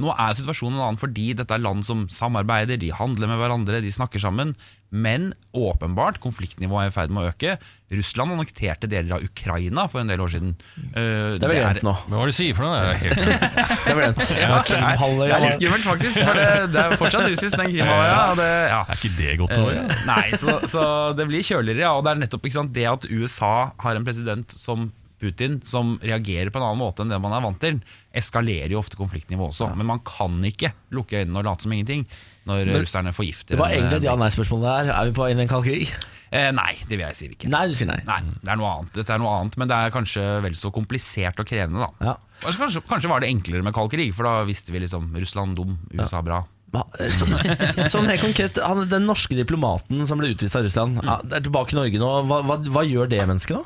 Nå 0.03 0.15
er 0.15 0.39
situasjonen 0.39 0.79
en 0.79 0.87
annen 0.87 1.01
fordi 1.03 1.32
dette 1.39 1.55
er 1.57 1.63
land 1.63 1.85
som 1.87 2.07
samarbeider, 2.13 2.79
de 2.81 2.91
handler 2.95 3.29
med 3.31 3.39
hverandre, 3.41 3.81
de 3.85 3.91
snakker 3.93 4.21
sammen. 4.23 4.55
Men 4.93 5.31
åpenbart, 5.57 6.19
konfliktnivået 6.21 6.85
er 6.85 6.91
i 6.91 6.93
ferd 6.93 7.13
med 7.15 7.25
å 7.25 7.31
øke. 7.33 7.55
Russland 7.97 8.35
annekterte 8.35 8.89
deler 8.93 9.15
av 9.17 9.25
Ukraina 9.25 9.87
for 9.89 10.03
en 10.03 10.11
del 10.13 10.21
år 10.21 10.33
siden. 10.35 10.51
Eh, 10.93 11.39
Det 11.41 11.47
er 11.47 11.53
vel 11.53 11.61
glemt 11.63 11.87
nå. 11.89 11.95
Hva 12.09 12.19
var 12.21 12.29
det 12.29 12.35
du 12.35 12.39
sier 12.39 12.57
for 12.59 12.69
noe? 12.69 12.77
Det 12.83 12.93
er 12.93 13.01
helt 13.01 13.19
Det 13.19 13.97
er. 13.97 14.43
Ja, 14.43 14.61
det 14.61 14.77
er, 14.77 15.01
det 15.01 15.33
er 15.33 15.45
litt 15.47 15.57
skummelt, 15.59 15.87
faktisk. 15.89 16.21
For 16.21 16.41
det, 16.43 16.49
det 16.77 16.83
er 16.85 16.97
fortsatt 17.01 17.29
russisk, 17.33 17.57
den 17.57 17.73
Krimhalvøya. 17.73 18.13
Ja, 18.13 18.51
Ja. 18.73 18.81
Er 18.93 19.01
ikke 19.01 19.15
det 19.19 19.37
godt 19.41 19.57
å 19.57 19.63
høre? 19.67 19.85
Eh, 19.89 20.05
Nei, 20.09 20.27
så, 20.41 20.59
så 20.69 20.83
det 21.17 21.29
blir 21.33 21.45
kjøligere, 21.47 21.87
ja. 21.87 21.93
Og 21.97 22.05
det 22.07 22.13
er 22.15 22.23
nettopp 22.27 22.49
ikke 22.51 22.61
sant, 22.61 22.75
det 22.77 22.89
at 22.93 23.09
USA 23.11 23.55
har 23.81 23.97
en 23.99 24.05
president 24.07 24.53
som 24.53 24.91
Putin, 25.23 25.61
som 25.69 25.95
reagerer 26.03 26.51
på 26.51 26.59
en 26.59 26.67
annen 26.67 26.81
måte 26.83 27.05
enn 27.05 27.13
det 27.13 27.21
man 27.23 27.35
er 27.37 27.45
vant 27.45 27.61
til, 27.63 27.79
eskalerer 28.19 28.75
jo 28.75 28.81
ofte 28.83 28.99
konfliktnivået 28.99 29.55
også. 29.55 29.71
Men 29.79 29.87
man 29.93 30.03
kan 30.07 30.41
ikke 30.49 30.73
lukke 30.95 31.23
øynene 31.23 31.39
og 31.39 31.47
late 31.47 31.67
som 31.69 31.75
ingenting 31.77 32.03
når 32.49 32.65
Men 32.67 32.81
russerne 32.83 33.13
forgifter 33.15 33.55
Det 33.55 33.61
var 33.61 33.71
egentlig 33.71 34.01
et 34.01 34.03
eh, 34.03 34.09
ja-nei-spørsmål 34.11 34.65
der. 34.67 34.89
Er 34.91 35.07
vi 35.07 35.15
på 35.15 35.29
inn 35.31 35.39
i 35.39 35.45
en 35.45 35.51
kald 35.53 35.63
krig? 35.69 35.93
eh, 36.35 36.49
Nei, 36.57 36.73
det 36.89 36.97
vil 36.97 37.05
jeg 37.07 37.19
si 37.19 37.29
ikke. 37.31 37.51
Nei, 37.53 37.61
du 37.71 37.77
sier 37.79 37.87
nei. 37.87 38.01
Nei, 38.09 38.19
det 38.43 38.51
er 38.51 38.59
noe 38.59 38.73
annet. 38.73 38.91
Dette 38.97 39.15
er 39.15 39.23
noe 39.23 39.37
annet, 39.39 39.59
men 39.63 39.71
det 39.71 39.79
er 39.79 39.95
kanskje 39.95 40.25
vel 40.43 40.57
så 40.59 40.73
komplisert 40.75 41.39
og 41.39 41.47
krevende, 41.47 41.87
da. 41.87 42.09
Ja. 42.11 42.17
Kanskje, 42.43 42.83
kanskje, 42.91 43.13
var 43.13 43.23
det 43.23 43.31
enklere 43.31 43.63
med 43.63 43.77
kald 43.77 43.93
krig, 43.95 44.11
for 44.19 44.27
da 44.27 44.43
visste 44.49 44.75
vi 44.75 44.83
liksom 44.83 45.13
Russland 45.15 45.55
dum, 45.61 45.77
USA 45.95 46.19
bra. 46.27 46.41
Ja, 46.73 46.83
så, 47.21 47.85
sånn 47.93 48.09
helt 48.09 48.23
konkret 48.25 48.57
han, 48.65 48.79
Den 48.89 49.05
norske 49.05 49.37
diplomaten 49.37 50.07
som 50.09 50.19
ble 50.19 50.31
utvist 50.33 50.57
av 50.57 50.65
Russland, 50.65 50.99
er 51.05 51.45
tilbake 51.45 51.77
i 51.77 51.79
Norge 51.79 52.01
nå. 52.01 52.11
Hva, 52.31 52.39
hva, 52.49 52.57
hva 52.75 52.85
gjør 52.89 53.11
det 53.13 53.23
mennesket 53.29 53.59
nå? 53.61 53.63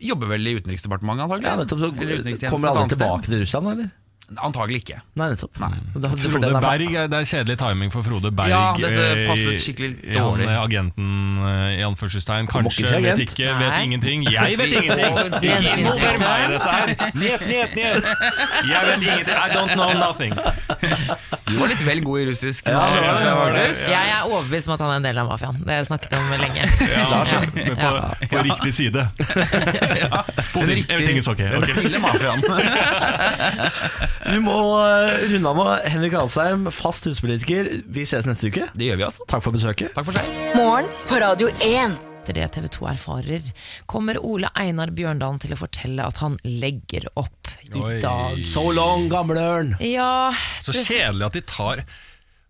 Jobber 0.00 0.30
vel 0.32 0.46
i 0.48 0.54
Utenriksdepartementet, 0.56 1.24
antagelig? 1.26 1.48
Ja, 1.50 1.56
nettopp, 1.60 1.78
så 1.82 1.88
Eller 1.92 2.20
utenrikstjenesten 2.22 2.54
Kommer 2.54 2.68
et 2.68 2.72
aldri 2.72 2.82
annet 2.82 2.94
sted. 2.94 3.02
tilbake 3.04 3.28
til 3.28 3.40
Russland, 3.44 3.66
eller? 3.74 3.90
Antagelig 4.38 4.84
ikke. 4.84 5.00
Nei, 5.18 5.26
nettopp. 5.32 5.58
Nei. 5.58 5.70
Da- 5.98 6.08
Frode 6.14 6.46
er- 6.46 6.60
Berg, 6.62 6.92
er- 6.94 7.08
det 7.10 7.18
er 7.18 7.24
kjedelig 7.26 7.56
timing 7.58 7.90
for 7.90 8.02
Frode 8.06 8.30
Berg. 8.30 8.48
Ja, 8.52 8.72
dette 8.78 9.00
eh, 9.10 9.26
passet 9.26 9.58
skikkelig 9.58 9.88
i 10.06 10.14
han, 10.14 10.22
dårlig. 10.22 10.46
eh, 10.46 10.60
Agenten 10.62 11.08
eh, 11.42 11.80
i 11.80 11.82
anførselstegn. 11.82 12.46
Kanskje, 12.46 12.84
ikke 12.84 12.88
si 12.88 12.94
agent. 12.94 13.18
vet 13.18 13.24
ikke, 13.26 13.48
vet 13.58 13.72
Nei. 13.74 13.80
ingenting. 13.88 14.22
Jeg 14.30 14.56
vet 14.60 14.74
ingenting! 14.78 15.14
Ikke 15.42 15.74
involver 15.82 16.14
meg 16.22 16.38
i 16.40 16.52
dette 16.54 16.70
her! 16.70 16.86
Njet, 17.18 17.42
njet, 17.50 17.70
njet! 17.74 18.04
Jeg 18.70 18.80
vet 18.86 19.02
ingenting. 19.02 19.34
I 19.34 19.50
don't 19.50 19.74
know 19.74 19.90
nothing. 19.98 20.32
Du 21.50 21.58
var 21.58 21.66
litt 21.72 21.82
vel 21.82 22.00
god 22.06 22.20
i 22.20 22.24
russisk. 22.30 22.70
Ja, 22.70 22.78
det 22.94 23.02
var 23.02 23.18
det, 23.18 23.24
det, 23.26 23.34
var 23.40 23.50
det. 23.58 23.66
Jeg 23.90 24.14
er 24.14 24.22
overbevist 24.30 24.70
om 24.70 24.74
at 24.76 24.80
han 24.86 24.90
er 24.94 24.96
en 25.02 25.06
del 25.10 25.18
av 25.18 25.26
mafiaen. 25.32 25.58
Det 25.66 25.74
har 25.74 25.80
jeg 25.82 25.88
snakket 25.90 26.14
om 26.14 26.22
lenge. 26.38 26.62
Ja, 26.94 27.24
men 27.42 27.50
på, 27.82 27.90
på 28.30 28.44
riktig 28.46 28.72
side. 28.78 29.02
På 30.50 30.60
Den 30.62 30.68
din, 30.68 30.76
riktige- 30.78 30.94
everything 30.94 31.18
is 31.18 31.28
okay. 31.28 31.50
Den 31.50 31.62
ok. 31.62 31.68
snille 31.74 31.98
mafiaen. 31.98 32.40
Vi 34.20 34.36
må 34.44 34.54
eh, 34.84 35.24
runde 35.32 35.48
av 35.48 35.56
nå. 35.56 35.66
Henrik 35.88 36.14
Alsheim, 36.20 36.66
fast 36.74 37.06
huspolitiker. 37.08 37.70
Vi 37.88 38.04
ses 38.08 38.28
neste 38.28 38.50
uke. 38.52 38.66
Det 38.76 38.90
gjør 38.90 39.00
vi, 39.00 39.06
altså. 39.08 39.26
Takk 39.30 39.44
for 39.46 39.56
besøket. 39.56 39.94
Takk 39.96 40.06
for 40.10 40.16
seg. 40.18 40.28
Morgen 40.58 40.90
på 41.08 41.20
Radio 41.22 41.48
1. 41.64 41.98
Etter 42.20 42.36
det 42.36 42.50
TV 42.52 42.66
2 42.68 42.84
erfarer, 42.90 43.46
kommer 43.88 44.18
Ole 44.20 44.50
Einar 44.60 44.90
Bjørndalen 44.94 45.40
til 45.40 45.54
å 45.56 45.58
fortelle 45.58 46.04
at 46.04 46.20
han 46.20 46.36
legger 46.44 47.06
opp 47.18 47.48
i 47.64 47.80
Oi. 47.80 47.94
dag. 48.04 48.42
So 48.44 48.66
long, 48.76 49.08
gamleørn. 49.10 49.72
Ja, 49.80 50.28
Så 50.62 50.74
kjedelig 50.76 51.30
at 51.30 51.38
de 51.38 51.42
tar 51.48 51.82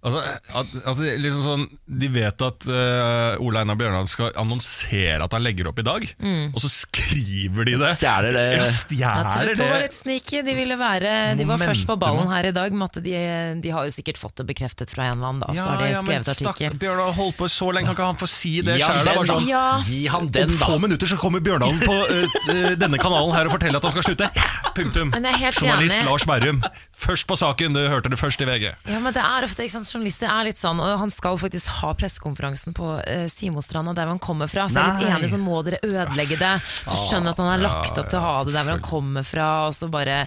Altså, 0.00 0.20
at, 0.56 0.70
at 0.88 0.96
de, 0.96 1.10
liksom 1.20 1.42
sånn, 1.44 1.64
de 2.00 2.08
vet 2.08 2.40
at 2.46 2.64
uh, 2.70 3.42
Ole 3.44 3.60
Einar 3.60 3.76
Bjørnland 3.76 4.08
skal 4.08 4.30
annonsere 4.40 5.20
at 5.26 5.34
han 5.36 5.42
legger 5.44 5.68
opp 5.68 5.80
i 5.82 5.84
dag, 5.84 6.06
og 6.54 6.56
så 6.62 6.70
skriver 6.72 7.68
de 7.68 7.74
det. 7.82 7.90
Stjeler 7.98 8.32
det. 8.36 8.44
Ja, 8.56 8.68
Ja, 9.00 9.10
TV 9.34 9.52
2 9.60 9.66
var 9.68 9.82
litt 9.84 9.96
sneaky. 9.96 10.40
De 10.46 10.54
ville 10.56 10.76
være 10.80 11.12
De 11.38 11.44
var 11.48 11.60
først 11.60 11.84
på 11.88 11.96
ballen 12.00 12.30
her 12.32 12.48
i 12.48 12.52
dag. 12.56 12.72
Måtte 12.76 13.02
de, 13.04 13.12
de 13.60 13.72
har 13.74 13.86
jo 13.88 13.92
sikkert 13.94 14.20
fått 14.20 14.40
det 14.40 14.46
bekreftet 14.48 14.92
fra 14.94 15.10
en 15.10 15.18
eller 15.18 15.28
annen, 15.34 15.42
da. 15.44 15.52
Så 15.58 15.68
har 15.68 15.82
de 15.84 15.90
skrevet 16.00 16.32
artikkel. 16.34 16.78
Bjørndalen 16.80 17.16
holdt 17.20 17.36
på 17.40 17.50
så 17.52 17.70
lenge, 17.74 17.90
kan 17.90 17.98
ikke 17.98 18.08
han 18.12 18.20
få 18.20 18.30
si 18.30 18.54
det 18.64 18.78
Ja, 18.80 18.90
den, 19.04 19.20
sånn, 19.28 19.46
Ja. 19.50 19.64
Gi 19.84 20.00
han 20.10 20.30
Om 20.30 20.56
få 20.60 20.72
da. 20.76 20.80
minutter 20.86 21.10
så 21.12 21.18
kommer 21.20 21.44
Bjørndalen 21.44 21.80
på 21.84 21.96
uh, 22.08 22.72
denne 22.80 23.00
kanalen 23.02 23.34
her 23.36 23.50
og 23.50 23.56
forteller 23.58 23.80
at 23.82 23.88
han 23.90 23.94
skal 23.98 24.08
slutte. 24.08 24.30
Punktum. 24.76 25.12
Men 25.12 25.28
jeg 25.28 25.36
er 25.36 25.44
helt 25.44 25.60
Journalist 25.60 25.98
enig. 25.98 26.08
Lars 26.08 26.26
Berrum. 26.28 26.62
Først 27.00 27.26
på 27.28 27.36
saken, 27.40 27.76
du 27.76 27.80
hørte 27.90 28.12
det 28.12 28.18
først 28.20 28.40
i 28.44 28.48
VG. 28.48 28.66
Ja, 28.88 28.98
men 29.02 29.12
det 29.16 29.22
er 29.24 29.46
ofte, 29.46 29.64
ikke 29.66 29.76
sant, 29.78 29.89
Journalister 29.90 30.30
er 30.30 30.48
litt 30.50 30.60
sånn, 30.60 30.80
og 30.82 30.96
han 31.02 31.12
skal 31.14 31.38
faktisk 31.40 31.80
ha 31.80 31.92
pressekonferansen 31.98 32.76
på 32.76 32.92
uh, 33.00 33.26
Simostranda, 33.32 33.94
der 33.96 34.10
han 34.12 34.22
kommer 34.22 34.50
fra. 34.50 34.68
Så 34.70 34.80
jeg 34.80 34.86
er 34.86 35.02
litt 35.02 35.18
enig, 35.18 35.30
så 35.34 35.40
må 35.40 35.60
dere 35.66 35.82
ødelegge 35.86 36.38
det. 36.40 36.54
Du 36.86 36.94
skjønner 36.94 37.34
at 37.34 37.42
han 37.42 37.52
har 37.52 37.64
lagt 37.66 38.00
opp 38.00 38.10
til 38.10 38.20
å 38.20 38.24
ha 38.24 38.34
det 38.46 38.56
der 38.56 38.66
hvor 38.66 38.78
han 38.78 38.86
kommer 38.86 39.26
fra, 39.26 39.50
og 39.68 39.76
så 39.76 39.90
bare 39.92 40.24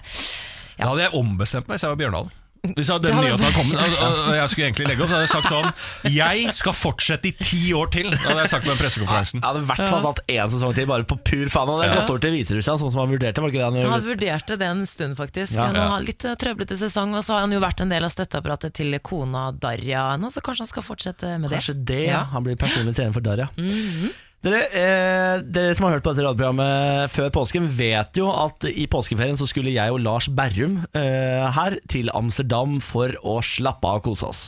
Da 0.76 0.88
hadde 0.90 1.06
jeg 1.06 1.16
ombestemt 1.18 1.68
meg 1.68 1.78
hvis 1.78 1.86
jeg 1.86 1.94
var 1.94 2.02
Bjørndalen. 2.02 2.40
Hvis 2.72 2.88
jeg, 2.88 3.02
den 3.04 3.18
nyheten 3.18 3.44
hadde 3.44 3.56
kommet, 3.56 3.76
og, 3.76 4.30
jeg 4.34 4.50
skulle 4.52 4.66
egentlig 4.70 4.86
legge 4.88 5.04
opp, 5.04 5.10
så 5.10 5.16
hadde 5.18 5.26
jeg 5.26 5.32
sagt 5.34 5.50
sånn 5.52 6.14
Jeg 6.14 6.54
skal 6.56 6.76
fortsette 6.78 7.28
i 7.28 7.34
ti 7.36 7.60
år 7.76 7.90
til! 7.92 8.08
Det 8.14 8.20
hadde 8.22 8.44
jeg 8.46 8.52
sagt 8.54 8.64
på 8.64 8.72
den 8.72 8.80
pressekonferansen. 8.80 9.42
Jeg 9.42 9.46
hadde 9.48 9.62
i 9.64 9.68
hvert 9.68 9.92
fall 9.92 10.06
hatt 10.08 10.22
én 10.32 10.52
sesong 10.54 10.74
til, 10.78 10.88
bare 10.90 11.06
på 11.08 11.18
pur 11.20 11.52
faen. 11.52 11.72
Han 11.74 11.82
hadde 11.82 11.98
gått 12.00 12.14
over 12.14 12.24
til 12.24 12.36
Hviterussland, 12.38 12.82
sånn 12.82 12.94
som 12.94 13.04
han 13.04 13.12
vurderte. 13.12 13.44
Var 13.44 13.52
det 13.52 13.58
ikke 13.58 13.62
det 13.62 13.84
han 13.84 13.94
Han 13.94 14.06
vurderte 14.08 14.58
det 14.60 14.70
en 14.72 14.84
stund, 14.88 15.18
faktisk. 15.20 15.56
Ja. 15.58 15.68
Han 15.68 15.80
har 15.80 16.04
litt 16.08 16.24
eh, 16.24 16.36
trøblete 16.40 16.78
sesong, 16.80 17.14
og 17.18 17.26
så 17.26 17.36
har 17.36 17.46
han 17.46 17.54
jo 17.54 17.60
vært 17.64 17.84
en 17.84 17.92
del 17.92 18.08
av 18.08 18.14
støtteapparatet 18.14 18.76
til 18.80 18.96
kona 19.04 19.50
Darja 19.52 20.14
nå, 20.20 20.32
så 20.32 20.42
kanskje 20.44 20.64
han 20.64 20.72
skal 20.72 20.86
fortsette 20.86 21.34
med 21.38 21.50
det. 21.50 21.60
Kanskje 21.60 21.76
det, 21.84 22.02
Ja. 22.08 22.20
ja. 22.20 22.22
Han 22.32 22.46
blir 22.46 22.56
personlig 22.60 22.96
trener 22.96 23.12
for 23.12 23.24
Darja. 23.24 23.50
Dere, 24.44 24.58
eh, 24.76 25.38
dere 25.40 25.72
som 25.74 25.86
har 25.86 25.94
hørt 25.96 26.04
på 26.04 26.12
dette 26.12 26.26
radioprogrammet 26.26 27.08
før 27.14 27.30
påsken, 27.32 27.64
vet 27.78 28.18
jo 28.20 28.26
at 28.28 28.66
i 28.68 28.84
påskeferien 28.92 29.38
så 29.40 29.46
skulle 29.48 29.72
jeg 29.72 29.94
og 29.94 30.02
Lars 30.04 30.26
Berrum 30.28 30.82
eh, 30.92 31.46
her 31.56 31.78
til 31.88 32.10
Amsterdam 32.12 32.76
for 32.84 33.14
å 33.24 33.38
slappe 33.44 33.88
av 33.88 34.02
og 34.02 34.04
kose 34.10 34.28
oss. 34.28 34.42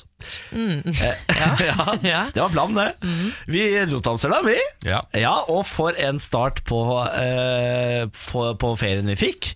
Eh, 0.53 0.85
ja, 1.71 1.97
Ja. 2.05 2.21
det 2.35 2.43
var 2.45 2.53
planen, 2.53 2.77
det. 2.77 3.17
Vi 3.49 3.65
dro 3.89 4.03
til 4.05 4.13
Amsterdam, 4.13 4.51
vi. 4.53 4.59
Ja. 4.85 5.01
Ja, 5.17 5.33
og 5.49 5.65
for 5.71 5.97
en 5.97 6.21
start 6.21 6.61
på, 6.69 6.83
eh, 7.17 8.05
på, 8.13 8.47
på 8.61 8.75
ferien 8.77 9.09
vi 9.09 9.17
fikk. 9.17 9.55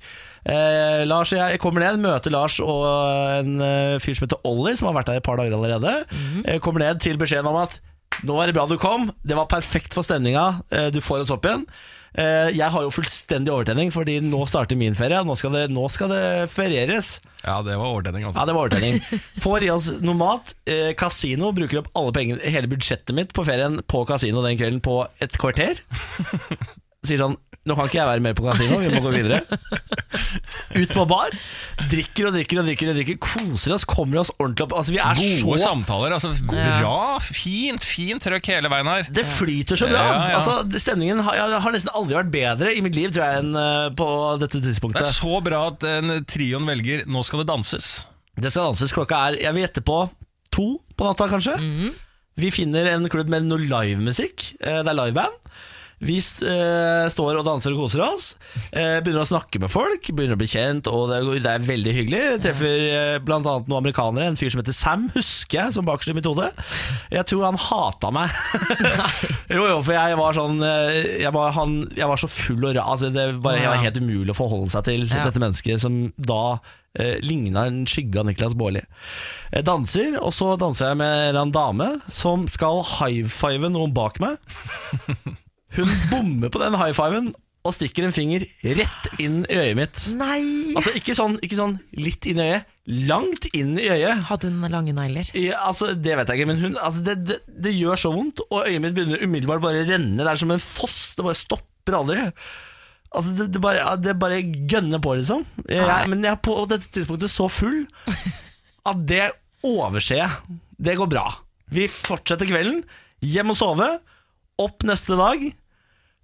Eh, 0.49 1.03
Lars 1.05 1.35
og 1.37 1.43
jeg 1.43 1.61
kommer 1.61 1.85
ned, 1.85 2.01
møter 2.01 2.33
Lars 2.33 2.57
og 2.65 2.87
en 3.43 3.61
eh, 3.61 3.99
fyr 4.01 4.17
som 4.17 4.25
heter 4.25 4.41
Ollie, 4.49 4.73
som 4.81 4.89
har 4.89 4.97
vært 5.03 5.13
der 5.13 5.21
et 5.21 5.27
par 5.29 5.37
dager 5.37 5.53
allerede. 5.59 5.99
eh, 6.49 6.57
kommer 6.65 6.81
ned 6.87 7.05
til 7.05 7.21
beskjeden 7.21 7.53
om 7.53 7.61
at 7.61 7.77
nå 8.27 8.37
var 8.37 8.51
det 8.51 8.57
bra 8.57 8.67
du 8.69 8.77
kom, 8.81 9.09
det 9.25 9.39
var 9.39 9.49
perfekt 9.51 9.95
for 9.97 10.07
stemninga, 10.07 10.63
eh, 10.75 10.91
du 10.95 11.01
får 11.05 11.25
oss 11.25 11.33
opp 11.35 11.47
igjen. 11.49 11.65
Eh, 12.11 12.49
jeg 12.57 12.67
har 12.75 12.83
jo 12.83 12.91
fullstendig 12.91 13.53
overtenning, 13.55 13.93
fordi 13.95 14.17
nå 14.25 14.41
starter 14.51 14.75
min 14.77 14.97
ferie. 14.99 15.21
Nå 15.25 15.37
skal 15.39 15.53
det, 15.55 15.65
nå 15.71 15.85
skal 15.95 16.11
det 16.11 16.23
ferieres. 16.51 17.21
Ja, 17.45 17.61
det 17.63 17.77
var 17.79 17.93
overtenning, 17.95 18.25
Ja, 18.27 18.33
altså. 18.33 18.47
det 18.51 18.57
var 18.57 18.67
overtenning. 18.67 18.99
Får 19.45 19.63
i 19.63 19.71
oss 19.71 19.91
noe 20.03 20.19
mat. 20.19 20.55
Eh, 20.67 20.91
kasino 20.99 21.53
bruker 21.57 21.85
opp 21.85 21.93
alle 21.95 22.13
pengene, 22.17 22.43
hele 22.51 22.67
budsjettet 22.73 23.15
mitt 23.15 23.31
på 23.37 23.47
ferien 23.47 23.79
på 23.87 24.03
kasino 24.11 24.43
den 24.43 24.59
kvelden 24.59 24.83
på 24.85 25.05
et 25.23 25.39
kvarter. 25.39 25.79
Sier 27.07 27.23
sånn 27.23 27.39
Nå 27.69 27.75
kan 27.77 27.91
ikke 27.91 27.99
jeg 28.01 28.09
være 28.09 28.23
mer 28.25 28.33
på 28.39 28.45
kasino, 28.47 28.79
vi 28.81 28.89
må 28.89 29.01
gå 29.05 29.11
videre. 29.13 29.43
Ut 30.81 30.93
på 30.95 31.03
bar. 31.11 31.35
Drikker 31.91 32.29
og 32.31 32.33
drikker 32.37 32.61
og 32.63 32.65
drikker, 32.71 32.89
og 32.93 32.97
drikker 32.97 33.19
koser 33.21 33.75
oss, 33.75 33.85
kommer 33.89 34.23
oss 34.23 34.31
ordentlig 34.39 34.65
opp. 34.65 34.75
Altså, 34.81 34.95
vi 34.95 35.01
er 35.03 35.19
Gode 35.45 35.59
så 35.59 35.67
samtaler. 35.69 36.15
altså 36.17 36.31
Bra, 36.49 37.19
fint, 37.21 37.85
fint 37.85 38.25
trøkk 38.25 38.49
hele 38.55 38.71
veien 38.73 38.89
her. 38.89 39.05
det 39.13 39.27
flyter 39.29 39.77
så 39.81 39.91
bra. 39.91 40.01
Ja, 40.07 40.15
ja. 40.33 40.39
Altså, 40.41 40.81
stemningen 40.81 41.21
har, 41.27 41.57
har 41.67 41.75
nesten 41.77 41.93
aldri 41.97 42.17
vært 42.17 42.33
bedre 42.33 42.73
i 42.73 42.81
mitt 42.87 42.97
liv 42.97 43.13
tror 43.13 43.27
jeg, 43.29 43.43
enn 43.45 43.53
eh, 43.61 43.91
på 43.99 44.09
dette 44.41 44.63
tidspunktet. 44.65 45.03
Det 45.05 45.11
er 45.13 45.19
så 45.21 45.43
bra 45.45 45.61
at 45.75 45.85
en 45.91 46.17
trioen 46.25 46.65
velger 46.71 47.05
'nå 47.07 47.25
skal 47.29 47.45
det 47.45 47.51
danses'. 47.53 47.91
Det 48.41 48.55
skal 48.55 48.71
danses. 48.71 48.95
Klokka 48.97 49.21
er 49.29 49.41
jeg 49.45 49.53
vil 49.57 49.67
gjette 49.67 49.85
på 49.85 50.01
to 50.55 50.69
på 50.97 51.05
natta, 51.11 51.29
kanskje. 51.29 51.59
Vi 52.41 52.49
finner 52.55 52.89
en 52.95 53.05
klubb 53.13 53.29
med 53.29 53.45
noe 53.51 53.61
livemusikk. 53.61 54.55
Eh, 54.65 54.81
Det 54.81 54.89
er 54.95 54.97
liveband. 54.97 55.37
Vi 56.01 56.17
eh, 56.17 57.07
står 57.13 57.39
og 57.41 57.45
danser 57.45 57.75
og 57.75 57.83
koser 57.83 58.01
oss. 58.07 58.31
Eh, 58.73 58.99
begynner 59.05 59.21
å 59.21 59.29
snakke 59.29 59.61
med 59.61 59.69
folk, 59.73 60.07
begynner 60.17 60.39
å 60.39 60.41
bli 60.41 60.49
kjent, 60.49 60.89
og 60.89 61.11
det, 61.13 61.19
det 61.45 61.53
er 61.53 61.67
veldig 61.67 61.93
hyggelig. 61.93 62.23
Treffer 62.47 62.85
eh, 62.87 63.19
annet 63.21 63.69
noen 63.69 63.79
amerikanere. 63.83 64.31
En 64.31 64.39
fyr 64.41 64.53
som 64.55 64.63
heter 64.63 64.77
Sam, 64.77 65.09
husker 65.13 65.59
jeg, 65.61 65.75
som 65.77 65.85
bakerst 65.89 66.15
i 66.15 66.17
mitt 66.17 66.29
hode. 66.29 66.49
Jeg 67.13 67.27
tror 67.29 67.45
han 67.51 67.61
hata 67.61 68.13
meg. 68.17 68.33
jo, 69.55 69.61
jo, 69.67 69.77
for 69.85 69.93
jeg 69.97 70.17
var 70.21 70.37
sånn 70.37 70.65
eh, 70.65 70.99
Jeg 71.21 71.33
var, 71.37 71.53
han, 71.59 71.77
jeg 71.99 72.09
var 72.11 72.21
så 72.23 72.31
full 72.33 72.65
og 72.71 72.77
ra. 72.79 72.87
Altså, 72.95 73.13
det 73.13 73.27
var, 73.45 73.61
jeg 73.61 73.69
var 73.73 73.85
helt 73.85 74.01
umulig 74.01 74.33
å 74.33 74.39
forholde 74.41 74.73
seg 74.73 74.89
til 74.89 75.05
Ja. 75.11 75.27
dette 75.29 75.43
mennesket 75.43 75.83
som 75.85 76.01
da 76.17 76.41
eh, 76.97 77.19
ligna 77.25 77.67
en 77.69 77.83
skygge 77.89 78.23
av 78.23 78.29
Niklas 78.31 78.57
Baarli. 78.59 78.83
Jeg 79.53 79.69
danser, 79.69 80.17
og 80.23 80.33
så 80.33 80.55
danser 80.61 80.95
jeg 80.95 81.01
med 81.03 81.37
en 81.45 81.53
dame 81.55 81.93
som 82.09 82.49
skal 82.49 82.81
high-five 82.97 83.69
noen 83.77 83.93
bak 83.97 84.21
meg. 84.25 84.41
Hun 85.77 85.95
bommer 86.11 86.51
på 86.53 86.61
den 86.63 86.77
high-fiven 86.81 87.33
og 87.61 87.75
stikker 87.77 88.07
en 88.07 88.15
finger 88.15 88.47
rett 88.65 89.09
inn 89.21 89.43
i 89.45 89.57
øyet 89.61 89.77
mitt. 89.77 89.99
Nei! 90.17 90.73
Altså 90.79 90.95
ikke 90.97 91.13
sånn, 91.17 91.37
ikke 91.45 91.59
sånn 91.59 91.75
litt 92.01 92.25
inn 92.31 92.41
i 92.41 92.47
øyet, 92.47 92.71
langt 93.11 93.51
inn 93.53 93.75
i 93.77 93.91
øyet. 93.93 94.23
Hadde 94.31 94.49
hun 94.49 94.65
lange 94.73 94.95
negler? 94.97 95.29
Ja, 95.37 95.59
altså, 95.69 95.91
det 95.93 96.17
vet 96.17 96.33
jeg 96.33 96.41
ikke, 96.41 96.49
men 96.49 96.63
hun, 96.63 96.79
altså, 96.81 97.05
det, 97.05 97.19
det, 97.29 97.37
det 97.67 97.75
gjør 97.77 98.01
så 98.01 98.15
vondt, 98.15 98.41
og 98.49 98.65
øyet 98.65 98.81
mitt 98.81 98.97
begynner 98.97 99.21
umiddelbart 99.21 99.63
bare 99.67 99.85
å 99.85 99.89
renne. 99.91 100.17
Det 100.23 100.33
er 100.33 100.41
som 100.41 100.55
en 100.57 100.65
foss, 100.65 100.99
det 101.19 101.27
bare 101.29 101.37
stopper 101.43 101.99
aldri. 102.01 102.25
Altså, 103.11 103.37
det, 103.37 103.51
det, 103.53 103.63
bare, 103.69 103.85
det 104.01 104.17
bare 104.25 104.41
gønner 104.41 105.05
på, 105.05 105.19
liksom. 105.21 105.45
Jeg, 105.69 106.09
men 106.09 106.25
jeg 106.25 106.33
er 106.33 106.43
på 106.49 106.57
dette 106.71 106.89
tidspunktet 106.97 107.33
så 107.33 107.51
full 107.53 107.83
at 108.89 109.05
det 109.05 109.27
overser 109.69 110.23
jeg. 110.23 110.59
Det 110.81 110.97
går 110.97 111.13
bra. 111.13 111.29
Vi 111.71 111.91
fortsetter 111.93 112.49
kvelden, 112.49 112.81
hjem 113.21 113.53
og 113.53 113.61
sove, 113.61 113.91
opp 114.61 114.89
neste 114.89 115.21
dag. 115.21 115.51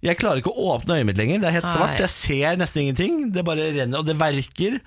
Jeg 0.05 0.19
klarer 0.21 0.43
ikke 0.43 0.53
å 0.53 0.73
åpne 0.75 0.99
øyet 0.99 1.07
mitt 1.09 1.17
lenger, 1.17 1.41
det 1.41 1.49
er 1.49 1.55
helt 1.57 1.71
svart. 1.71 2.01
Jeg 2.01 2.13
ser 2.13 2.59
nesten 2.61 2.83
ingenting, 2.83 3.21
det 3.33 3.43
bare 3.47 3.71
renner, 3.73 4.03
og 4.03 4.05
det 4.05 4.17
verker. 4.19 4.77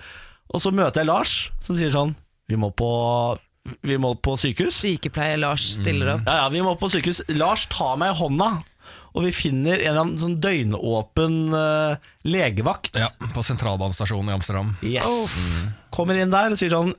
Og 0.51 0.63
så 0.63 0.71
møter 0.75 1.03
jeg 1.03 1.09
Lars, 1.09 1.35
som 1.63 1.77
sier 1.79 1.91
sånn 1.93 2.13
Vi 2.51 2.57
må 2.59 2.71
på, 2.75 2.87
vi 3.87 3.97
må 3.99 4.13
på 4.19 4.37
sykehus. 4.39 4.79
Sykepleier 4.83 5.39
Lars 5.39 5.67
stiller 5.77 6.15
opp. 6.15 6.25
Ja, 6.27 6.43
ja, 6.43 6.49
vi 6.51 6.63
må 6.63 6.77
på 6.79 6.89
sykehus. 6.91 7.23
Lars 7.35 7.67
tar 7.71 7.99
meg 7.99 8.13
i 8.13 8.19
hånda, 8.21 8.49
og 9.11 9.27
vi 9.27 9.35
finner 9.35 9.75
en 9.77 9.85
eller 9.91 10.01
annen 10.05 10.19
sånn 10.23 10.39
døgnåpen 10.43 11.37
uh, 11.55 12.11
legevakt. 12.27 12.95
Ja, 12.99 13.11
På 13.35 13.43
sentralbanestasjonen 13.43 14.31
i 14.31 14.35
Amsterdam. 14.37 14.75
Yes. 14.83 15.35
Kommer 15.91 16.19
inn 16.19 16.31
der 16.31 16.55
og 16.55 16.59
sier 16.59 16.71
sånn 16.71 16.95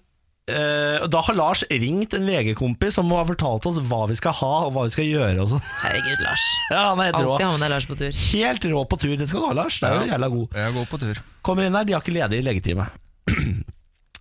Da 0.47 1.21
har 1.23 1.37
Lars 1.39 1.61
ringt 1.71 2.15
en 2.19 2.25
legekompis 2.27 2.97
som 2.99 3.11
har 3.15 3.29
fortalt 3.29 3.67
oss 3.71 3.77
hva 3.87 4.01
vi 4.11 4.17
skal 4.19 4.35
ha 4.41 4.53
og 4.67 4.73
hva 4.75 4.83
vi 4.89 4.95
skal 4.97 5.07
gjøre. 5.07 5.37
Og 5.45 5.53
sånn. 5.53 5.63
Herregud, 5.85 6.25
Lars. 6.27 6.47
ja, 6.75 6.81
han 6.91 7.03
er 7.05 7.13
helt 7.13 7.21
rå. 7.29 7.37
Ha 7.39 7.51
med 7.53 7.63
deg 7.63 7.71
Lars 7.77 7.87
på 7.87 7.99
tur. 8.01 8.17
Helt 8.33 8.67
rå 8.73 8.83
på 8.91 8.99
tur. 9.05 9.15
Det 9.21 9.29
skal 9.31 9.45
du 9.45 9.47
ha, 9.47 9.53
Lars. 9.61 9.79
Det 9.79 9.89
er 9.89 9.95
jo 9.95 10.03
Ja. 10.09 10.11
jævla 10.17 10.31
god. 10.35 10.57
Jeg 10.65 10.75
går 10.79 10.89
på 10.91 11.01
tur. 11.05 11.21
Kommer 11.47 11.69
inn 11.69 11.79
der, 11.79 11.87
de 11.87 11.95
har 11.95 12.03
ikke 12.03 12.17
ledig 12.19 12.43
legetime. 12.47 12.89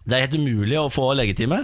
Det 0.01 0.17
er 0.17 0.23
helt 0.27 0.37
umulig 0.37 0.77
å 0.81 0.87
få 0.93 1.11
legetime. 1.17 1.59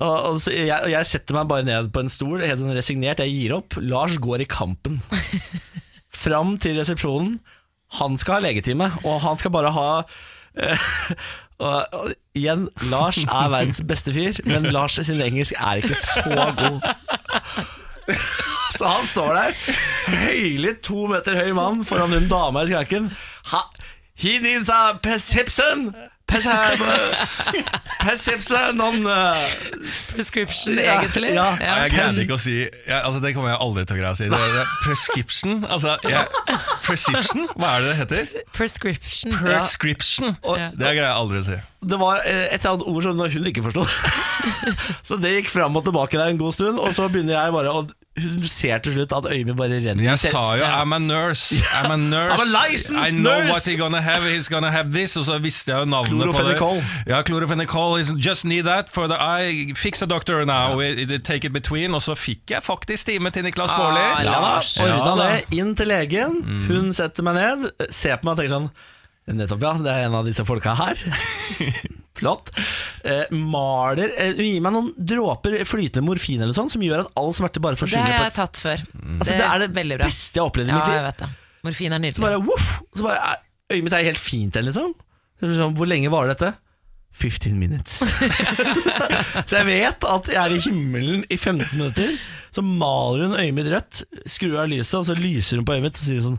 Og, 0.00 0.16
og 0.30 0.40
så 0.44 0.52
jeg, 0.52 0.72
og 0.72 0.90
jeg 0.92 1.08
setter 1.08 1.36
meg 1.36 1.48
bare 1.48 1.64
ned 1.64 1.88
på 1.92 2.02
en 2.04 2.10
stol, 2.12 2.40
helt 2.44 2.60
sånn 2.60 2.72
resignert. 2.76 3.20
Jeg 3.24 3.32
gir 3.36 3.54
opp. 3.56 3.76
Lars 3.80 4.16
går 4.20 4.44
i 4.44 4.48
kampen. 4.48 4.98
Fram 6.24 6.56
til 6.60 6.76
resepsjonen. 6.80 7.38
Han 8.00 8.16
skal 8.20 8.38
ha 8.38 8.44
legetime, 8.48 8.86
og 9.04 9.20
han 9.24 9.40
skal 9.40 9.52
bare 9.54 9.72
ha 9.74 9.86
eh, 10.00 10.12
og, 11.66 11.86
og, 11.92 12.12
Igjen, 12.34 12.68
Lars 12.90 13.18
er 13.18 13.48
verdens 13.50 13.82
beste 13.88 14.12
fyr, 14.14 14.38
men 14.46 14.70
Lars 14.70 14.98
sin 15.02 15.20
engelsk 15.20 15.52
er 15.58 15.82
ikke 15.82 15.94
så 15.94 16.52
god. 16.58 16.80
Så 18.76 18.86
han 18.86 19.06
står 19.06 19.34
der, 19.34 19.58
høylytt 20.08 20.80
to 20.86 21.06
meter 21.10 21.36
høy 21.36 21.52
mann 21.56 21.84
foran 21.84 22.14
hun 22.14 22.28
dama 22.30 22.64
i 22.64 22.70
skranken. 22.70 23.10
He 24.14 24.38
needs 24.38 24.68
a 24.68 24.98
perception! 26.30 27.64
Perception 28.00 28.80
on 28.80 29.06
uh, 29.06 29.48
Prescription, 30.14 30.74
Ja, 30.78 31.00
egentlig. 31.00 31.32
ja. 31.34 31.46
ja. 31.60 31.74
jeg 31.84 31.92
greide 31.94 32.22
ikke 32.24 32.36
å 32.36 32.40
si 32.40 32.54
jeg, 32.62 32.96
altså, 32.96 33.20
Det 33.24 33.32
kommer 33.36 33.52
jeg 33.52 33.60
aldri 33.66 33.84
til 33.88 33.96
å 33.96 34.00
greie 34.00 34.12
å 34.14 34.18
si. 34.18 34.28
Det, 34.32 34.40
det, 34.56 34.64
prescription? 34.84 35.58
Altså, 35.68 35.96
jeg, 36.06 36.24
prescription? 36.86 37.48
Hva 37.56 37.74
er 37.76 37.84
det 37.84 37.90
det 37.92 37.98
heter? 38.02 38.46
Prescription. 38.56 39.36
Prescription? 39.40 40.36
Og- 40.42 40.58
Det 40.78 40.94
greier 40.94 41.08
jeg 41.08 41.16
aldri 41.16 41.42
å 41.42 41.46
si. 41.50 41.58
Det 41.80 41.96
var 42.00 42.20
et 42.26 42.58
eller 42.60 42.72
annet 42.74 42.88
ord 42.92 43.02
som 43.06 43.20
hun 43.36 43.46
ikke 43.48 43.62
forsto. 43.64 43.86
Så 45.08 45.16
det 45.20 45.30
gikk 45.38 45.48
fram 45.52 45.76
og 45.80 45.84
tilbake 45.86 46.18
der 46.20 46.32
en 46.32 46.40
god 46.40 46.52
stund, 46.56 46.80
og 46.80 46.92
så 46.96 47.06
begynner 47.12 47.36
jeg 47.38 47.54
bare 47.56 47.72
å 47.72 47.82
Hun 48.18 48.42
ser 48.42 48.78
til 48.82 48.92
slutt 48.96 49.12
at 49.14 49.26
øyet 49.30 49.46
mitt 49.46 49.56
bare 49.56 49.76
renner. 49.80 50.02
Jeg 50.02 50.18
sa 50.18 50.40
jo 50.58 50.64
I'm 50.66 50.92
a 50.92 50.98
nurse. 50.98 51.54
I'm 51.70 51.92
a 51.92 51.96
nurse. 51.96 52.34
I'm 52.34 52.42
a 52.42 52.68
licensed 52.68 53.06
I 53.06 53.10
know 53.14 53.30
nurse. 53.38 53.52
what 53.52 53.62
he's 53.64 53.76
gonna 53.78 54.00
have. 54.02 54.24
He's 54.24 54.48
gonna 54.50 54.70
have 54.70 54.90
this. 54.92 55.16
Og 55.16 55.24
så 55.28 55.38
visste 55.38 55.70
jeg 55.70 55.78
jo 55.78 55.84
navnet 55.84 56.34
på 56.34 56.42
det. 56.42 56.82
Ja, 57.06 57.22
chlorofenicol. 57.22 58.00
Just 58.18 58.44
need 58.44 58.64
that 58.66 58.90
for 58.92 59.06
the 59.06 59.14
eye. 59.16 59.72
Fix 59.76 60.02
a 60.02 60.06
doctor 60.06 60.44
now. 60.44 60.74
We- 60.76 61.18
Take 61.18 61.46
it 61.46 61.52
between. 61.52 61.94
Og 61.94 62.02
så 62.02 62.14
fikk 62.18 62.50
jeg 62.50 62.62
faktisk 62.66 63.06
time 63.06 63.30
til 63.30 63.42
Niklas 63.46 63.70
Baarli. 63.70 64.00
Ah, 64.00 64.24
Ja, 64.24 64.58
ordna 64.58 65.24
Ja, 65.24 65.32
det. 65.36 65.44
Inn 65.58 65.74
til 65.76 65.86
legen. 65.86 66.42
Hun 66.68 66.92
setter 66.94 67.22
meg 67.22 67.34
ned, 67.34 67.70
ser 67.90 68.16
på 68.16 68.24
meg 68.24 68.32
og 68.32 68.38
tenker 68.42 68.54
sånn 68.56 68.70
Nettopp, 69.30 69.62
ja. 69.62 69.72
Det 69.78 69.90
er 69.92 70.06
en 70.08 70.14
av 70.18 70.24
disse 70.26 70.42
folka 70.44 70.74
her. 70.74 70.96
Flott. 72.18 72.50
Eh, 73.06 73.28
maler 73.32 74.10
eh, 74.18 74.32
Gi 74.36 74.58
meg 74.62 74.74
noen 74.74 74.88
dråper 74.96 75.60
flytende 75.68 76.02
morfin 76.08 76.42
eller 76.42 76.56
sånn, 76.56 76.70
som 76.72 76.82
gjør 76.84 77.04
at 77.04 77.12
all 77.20 77.30
smerte 77.36 77.62
bare 77.62 77.78
Det 77.78 78.00
har 78.02 78.26
jeg 78.26 78.34
tatt 78.36 78.58
før. 78.60 78.82
Altså, 79.20 79.36
det 79.36 79.46
er 79.46 79.62
det 79.62 79.70
veldig 79.76 80.00
bra. 80.00 80.08
beste 80.10 80.36
jeg 80.36 80.42
har 80.42 80.50
opplevd 80.50 80.68
i 80.68 80.74
Ja, 80.74 80.80
mitt 80.80 80.96
jeg 80.96 81.06
vet 81.06 81.22
det. 81.22 81.30
Morfin 81.64 81.92
er 81.92 82.00
Så 82.00 82.02
nydelig. 82.06 82.24
bare, 82.24 82.40
woof, 82.48 82.66
så 82.96 83.06
bare 83.06 83.36
Øyet 83.70 83.84
mitt 83.86 83.94
er 83.94 84.02
helt 84.08 84.18
fint 84.18 84.56
igjen, 84.56 84.66
liksom. 84.66 84.94
Så 85.38 85.46
det 85.46 85.56
sånn, 85.60 85.76
Hvor 85.78 85.86
lenge 85.86 86.10
varer 86.10 86.34
dette? 86.34 86.50
15 87.14 87.56
minutes. 87.58 88.00
så 89.50 89.60
jeg 89.60 89.66
vet 89.66 90.04
at 90.06 90.28
jeg 90.30 90.38
er 90.40 90.54
i 90.54 90.60
himmelen 90.62 91.24
i 91.30 91.36
15 91.36 91.72
minutter. 91.76 92.12
Så 92.54 92.62
maler 92.66 93.28
hun 93.28 93.38
øyet 93.38 93.54
mitt 93.54 93.70
rødt, 93.70 94.02
skrur 94.30 94.60
av 94.62 94.70
lyset, 94.70 94.94
og 94.98 95.06
så 95.08 95.16
lyser 95.18 95.58
hun 95.60 95.66
på 95.68 95.74
øyet 95.76 95.86
mitt 95.86 95.98
og 95.98 96.04
sier 96.04 96.22
sånn 96.26 96.38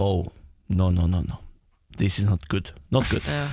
Oh, 0.00 0.26
no, 0.70 0.90
no, 0.94 1.06
no, 1.10 1.20
no. 1.26 1.38
This 1.98 2.18
is 2.18 2.26
not 2.30 2.46
good. 2.48 2.70
Not 2.94 3.10
good. 3.10 3.26
Ja. 3.28 3.48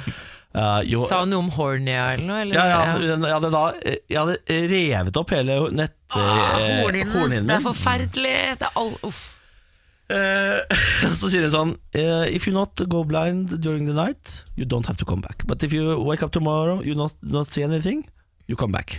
Uh, 0.58 0.82
jo, 0.90 1.04
Sa 1.06 1.22
hun 1.22 1.30
noe 1.30 1.44
om 1.46 1.50
hornia 1.54 2.12
eller 2.16 2.26
noe? 2.26 2.42
Eller? 2.42 2.58
ja, 2.58 2.66
ja, 2.66 2.94
jeg 3.14 3.34
hadde 3.36 3.50
da 3.54 3.64
Jeg 4.10 4.18
hadde 4.18 4.60
revet 4.72 5.20
opp 5.22 5.34
hele 5.36 5.58
nett... 5.78 5.94
Ah, 6.10 6.56
eh, 6.58 6.80
Hornhinnen. 6.82 7.12
hornhinnen 7.14 7.50
Det 7.52 7.58
er 7.60 7.66
forferdelig. 7.66 8.36
Det 8.58 8.66
er 8.66 8.80
all, 8.82 8.94
uff. 9.06 9.20
Uh, 10.08 10.64
så 11.20 11.30
sier 11.30 11.46
hun 11.46 11.54
sånn 11.54 11.72
uh, 12.00 12.26
If 12.32 12.48
you 12.48 12.56
not 12.56 12.80
go 12.90 13.04
blind 13.04 13.52
during 13.60 13.90
the 13.90 13.96
night 13.96 14.38
You 14.56 14.64
don't 14.64 14.88
have 14.88 14.96
to 15.02 15.06
come 15.06 15.20
back 15.20 15.44
But 15.52 15.66
if 15.68 15.76
you 15.76 15.98
wake 16.00 16.24
up 16.24 16.32
tomorrow 16.32 16.80
You 16.80 16.96
not, 16.96 17.18
not 17.22 17.52
see 17.52 17.66
anything 17.68 18.06
you 18.48 18.56
come 18.56 18.72
back. 18.72 18.94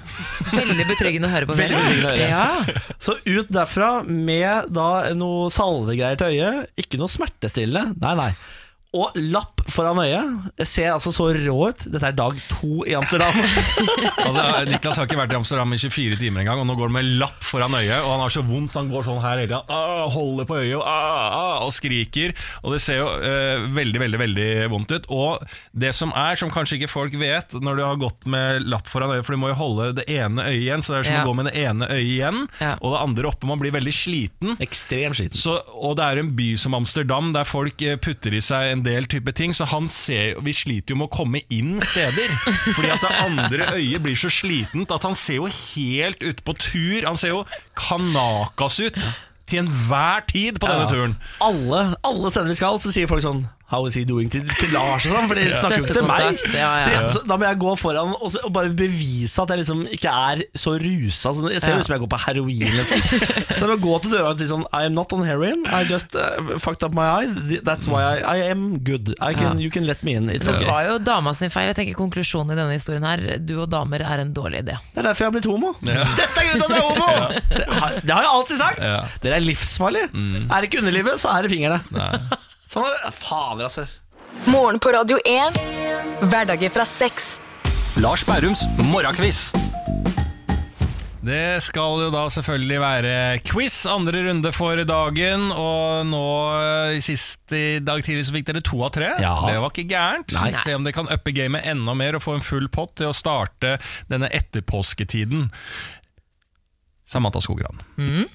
Veldig 0.52 0.84
betryggende 0.90 1.28
å 1.28 1.32
høre 1.32 1.48
på. 1.48 1.56
Veldig 1.62 1.78
betryggende 1.78 2.10
å 2.10 2.12
høre. 2.12 2.26
Ja. 2.28 2.96
Så 3.00 3.16
ut 3.24 3.48
derfra 3.48 4.02
med 4.04 4.68
da 4.76 4.88
noe 5.16 5.48
salvegreier 5.52 6.20
til 6.20 6.36
øyet. 6.36 6.74
Ikke 6.84 7.00
noe 7.00 7.08
smertestillende. 7.08 7.96
Nei, 8.02 8.12
nei. 8.20 8.28
Og 8.98 9.16
lapp 9.32 9.57
foran 9.68 9.98
øyet. 10.02 10.52
Jeg 10.62 10.66
ser 10.70 10.90
altså 10.94 11.12
så 11.14 11.28
rå 11.36 11.56
ut. 11.70 11.84
Dette 11.92 12.06
er 12.08 12.16
dag 12.16 12.36
to 12.50 12.84
i 12.88 12.94
Amsterdam. 12.98 13.34
Altså, 14.28 14.42
Niklas 14.68 14.98
har 14.98 15.06
ikke 15.06 15.16
vært 15.18 15.32
i 15.32 15.36
Amsterdam 15.38 15.72
i 15.72 15.78
24 15.80 16.16
timer 16.20 16.42
engang, 16.42 16.60
og 16.60 16.66
nå 16.68 16.74
går 16.76 16.90
han 16.90 16.94
med 16.98 17.06
lapp 17.20 17.44
foran 17.46 17.74
øyet. 17.78 17.96
Og 18.02 18.10
han 18.12 18.22
har 18.24 18.32
så 18.34 18.42
vondt, 18.44 18.72
så 18.72 18.80
han 18.82 18.90
går 18.92 19.06
sånn 19.06 19.20
her 19.22 19.38
hele 19.40 19.46
tida. 19.48 19.60
Ah, 19.72 20.04
holder 20.12 20.48
på 20.48 20.58
øyet 20.58 20.74
og, 20.76 20.84
ah, 20.84 21.36
ah, 21.38 21.64
og 21.66 21.72
skriker. 21.76 22.34
Og 22.62 22.74
det 22.74 22.80
ser 22.84 22.98
jo 23.00 23.06
eh, 23.24 23.64
veldig, 23.76 24.02
veldig 24.02 24.20
veldig 24.20 24.48
vondt 24.72 24.94
ut. 24.96 25.08
Og 25.14 25.44
det 25.72 25.92
som 25.96 26.12
er, 26.18 26.36
som 26.40 26.52
kanskje 26.52 26.78
ikke 26.80 26.90
folk 26.92 27.16
vet 27.20 27.56
når 27.64 27.78
du 27.80 27.84
har 27.86 28.00
gått 28.02 28.28
med 28.30 28.66
lapp 28.68 28.88
foran 28.90 29.14
øyet, 29.16 29.24
for 29.26 29.36
du 29.36 29.42
må 29.44 29.52
jo 29.52 29.58
holde 29.62 29.90
det 30.00 30.08
ene 30.12 30.44
øyet 30.50 30.58
igjen, 30.66 30.84
så 30.84 30.94
det 30.94 31.00
er 31.00 31.08
som 31.10 31.16
Ja. 31.18 31.22
å 31.24 31.30
gå 31.30 31.36
med 31.40 31.48
det 31.50 31.56
ene 31.64 31.88
øyet 31.88 32.08
igjen, 32.08 32.42
Ja. 32.60 32.74
og 32.82 32.92
det 32.96 33.00
andre 33.04 33.30
oppe. 33.32 33.48
Man 33.48 33.62
blir 33.62 33.72
veldig 33.74 33.94
sliten. 33.94 34.56
Ekstremt 34.60 35.16
sliten. 35.20 35.38
Så, 35.40 35.56
og 35.78 35.96
det 35.98 36.04
er 36.10 36.22
en 36.24 36.34
by 36.36 36.50
som 36.60 36.76
Amsterdam 36.76 37.32
der 37.36 37.48
folk 37.48 37.80
eh, 37.82 37.96
putter 37.96 38.34
i 38.36 38.42
seg 38.44 38.72
en 38.74 38.82
del 38.86 39.06
type 39.10 39.32
ting, 39.38 39.54
så 39.58 39.66
han 39.72 39.88
ser, 39.90 40.38
vi 40.44 40.54
sliter 40.54 40.94
jo 40.94 41.00
med 41.00 41.08
å 41.08 41.16
komme 41.18 41.42
inn 41.54 41.78
steder. 41.82 42.30
Fordi 42.76 42.92
at 42.94 43.02
det 43.04 43.14
andre 43.24 43.70
øyet 43.76 44.04
blir 44.04 44.18
så 44.18 44.30
slitent 44.32 44.92
at 44.94 45.06
han 45.06 45.16
ser 45.18 45.40
jo 45.40 45.50
helt 45.50 46.22
ute 46.22 46.44
på 46.46 46.54
tur. 46.62 47.00
Han 47.08 47.18
ser 47.18 47.34
jo 47.34 47.44
kanakas 47.78 48.78
ut 48.80 48.98
til 49.48 49.64
enhver 49.64 50.26
tid 50.28 50.60
på 50.60 50.68
denne 50.68 50.88
turen. 50.90 51.16
Alle, 51.44 51.94
alle 52.06 52.30
steder 52.32 52.52
vi 52.52 52.58
skal, 52.60 52.78
så 52.82 52.92
sier 52.94 53.10
folk 53.10 53.24
sånn 53.24 53.46
How 53.68 53.84
is 53.84 53.94
he 53.98 54.02
doing 54.08 54.30
til, 54.32 54.46
til 54.48 54.70
Lars 54.72 55.04
og 55.04 55.12
sånn, 55.12 55.26
for 55.28 55.36
de 55.36 55.42
snakker 55.52 55.76
jo 55.76 55.84
ikke 55.84 55.96
til 55.98 56.06
meg. 56.08 56.38
Ja, 56.56 56.68
ja. 56.78 56.80
Så, 56.80 56.92
jeg, 56.94 57.08
så 57.12 57.20
da 57.28 57.36
må 57.36 57.44
jeg 57.44 57.58
gå 57.60 57.72
foran 57.76 58.14
og, 58.16 58.30
så, 58.32 58.40
og 58.48 58.52
bare 58.56 58.70
bevise 58.72 59.42
at 59.42 59.50
jeg 59.52 59.60
liksom 59.60 59.82
ikke 59.92 60.12
er 60.30 60.40
så 60.56 60.72
rusa. 60.80 61.34
Sånn. 61.36 61.50
jeg 61.52 61.60
ser 61.60 61.74
jo 61.74 61.76
Ja. 61.76 61.82
ut 61.82 61.88
som 61.90 61.94
jeg 61.98 62.02
går 62.04 62.10
på 62.14 62.20
heroin. 62.22 62.64
Liksom. 62.78 63.02
Så 63.58 63.66
jeg 63.66 63.68
må 63.72 63.76
gå 63.84 63.98
til 64.06 64.14
døra 64.14 64.30
og 64.32 64.40
si 64.40 64.48
sånn 64.48 64.64
I 64.72 64.86
am 64.88 64.94
not 64.96 65.12
on 65.12 65.24
heroin. 65.26 65.66
I 65.68 65.82
just 65.90 66.16
uh, 66.16 66.56
fucked 66.62 66.86
up 66.86 66.96
my 66.96 67.04
eye. 67.18 67.60
That's 67.66 67.90
why 67.92 68.00
I, 68.16 68.38
I 68.38 68.48
am 68.54 68.78
good. 68.88 69.12
I 69.20 69.34
can, 69.36 69.60
You 69.60 69.68
can 69.74 69.84
let 69.88 70.00
me 70.06 70.14
in. 70.16 70.30
It's 70.32 70.48
Det 70.48 70.64
var 70.68 70.88
jo 70.88 70.96
dama 71.04 71.34
sin 71.36 71.52
feil. 71.52 71.68
Jeg 71.74 71.78
tenker 71.82 71.98
Konklusjonen 72.00 72.54
i 72.54 72.58
denne 72.62 72.72
historien 72.78 73.04
her 73.04 73.36
Du 73.44 73.58
og 73.60 73.68
damer 73.72 74.00
er 74.06 74.24
en 74.24 74.32
dårlig 74.36 74.64
idé. 74.64 74.78
Det 74.94 75.02
er 75.04 75.10
derfor 75.10 75.26
jeg 75.26 75.32
har 75.32 75.36
blitt 75.36 75.50
homo. 75.52 75.74
Dette 75.84 76.24
er 76.24 76.48
grunnen 76.48 76.64
til 76.64 76.68
at 76.68 76.76
jeg 76.76 76.80
er 76.80 76.88
homo! 76.88 77.14
Det, 77.58 77.64
har, 77.82 77.94
det 78.00 78.12
har 78.14 78.24
jeg 78.24 78.32
alltid 78.32 78.60
sagt. 78.64 78.80
Ja. 78.80 78.98
Dere 79.22 79.38
er 79.42 79.44
livsfarlige. 79.44 80.08
Er 80.48 80.54
det 80.62 80.68
ikke 80.70 80.80
underlivet, 80.86 81.20
så 81.20 81.34
er 81.36 81.44
det 81.44 81.52
fingrene. 81.52 81.82
Sånn 82.68 82.84
er 82.84 82.98
det. 83.00 83.14
Fader, 83.16 83.64
altså. 83.64 83.86
Morgen 84.52 84.76
på 84.82 84.92
Radio 84.92 85.16
1. 85.24 85.56
Hverdager 86.28 86.72
fra 86.74 86.84
seks. 86.84 87.38
Lars 88.02 88.26
Bærums 88.28 88.66
morgenkviss. 88.90 89.48
Det 91.28 91.58
skal 91.64 92.04
jo 92.04 92.10
da 92.12 92.22
selvfølgelig 92.30 92.76
være 92.80 93.14
quiz, 93.44 93.80
andre 93.90 94.20
runde 94.28 94.52
for 94.54 94.80
dagen. 94.88 95.48
Og 95.50 96.06
nå 96.08 96.22
eh, 96.60 97.00
sist 97.04 97.56
i 97.56 97.80
dag 97.84 98.04
tidlig 98.04 98.28
så 98.28 98.36
fikk 98.36 98.50
dere 98.50 98.62
to 98.64 98.80
av 98.84 98.92
tre. 98.94 99.10
Ja. 99.20 99.34
Det 99.48 99.58
var 99.64 99.72
ikke 99.72 99.88
gærent. 99.90 100.36
Nei. 100.36 100.52
Se 100.60 100.76
om 100.76 100.84
dere 100.86 100.96
kan 100.96 101.10
uppe 101.12 101.34
gamet 101.36 101.66
enda 101.68 101.96
mer 101.98 102.20
og 102.20 102.24
få 102.24 102.36
en 102.36 102.44
full 102.44 102.68
pott 102.72 102.94
til 103.00 103.10
å 103.10 103.16
starte 103.16 103.78
denne 104.12 104.28
etterpåsketiden. 104.28 105.48
Samantha 107.08 107.40
Skogran, 107.40 107.80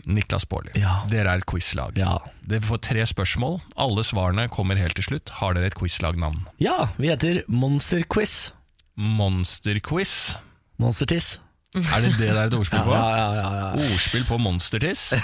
Niklas 0.10 0.48
Baarli, 0.50 0.72
Ja. 0.82 1.04
dere 1.10 1.30
er 1.30 1.44
et 1.44 1.46
quizlag. 1.46 1.98
Ja. 1.98 2.18
Dere 2.42 2.62
får 2.66 2.82
tre 2.82 3.06
spørsmål. 3.06 3.60
Alle 3.78 4.02
svarene 4.02 4.48
kommer 4.50 4.80
helt 4.82 4.98
til 4.98 5.06
slutt. 5.06 5.30
Har 5.38 5.54
dere 5.54 5.70
et 5.70 5.78
quizlagnavn? 5.78 6.48
Ja, 6.60 6.88
vi 6.98 7.12
heter 7.12 7.44
Monster 7.48 8.02
Quiz. 8.10 8.52
Monsterquiz. 8.98 10.38
Monstertiss. 10.82 11.40
Er 11.74 12.02
det 12.04 12.12
det 12.20 12.28
det 12.30 12.38
er 12.38 12.50
et 12.52 12.54
ordspill 12.54 12.84
på? 12.86 12.94
Ja, 12.94 13.06
ja, 13.18 13.30
ja, 13.34 13.46
ja. 13.58 13.94
Ordspill 13.94 14.26
på 14.30 14.38
monstertiss? 14.38 15.08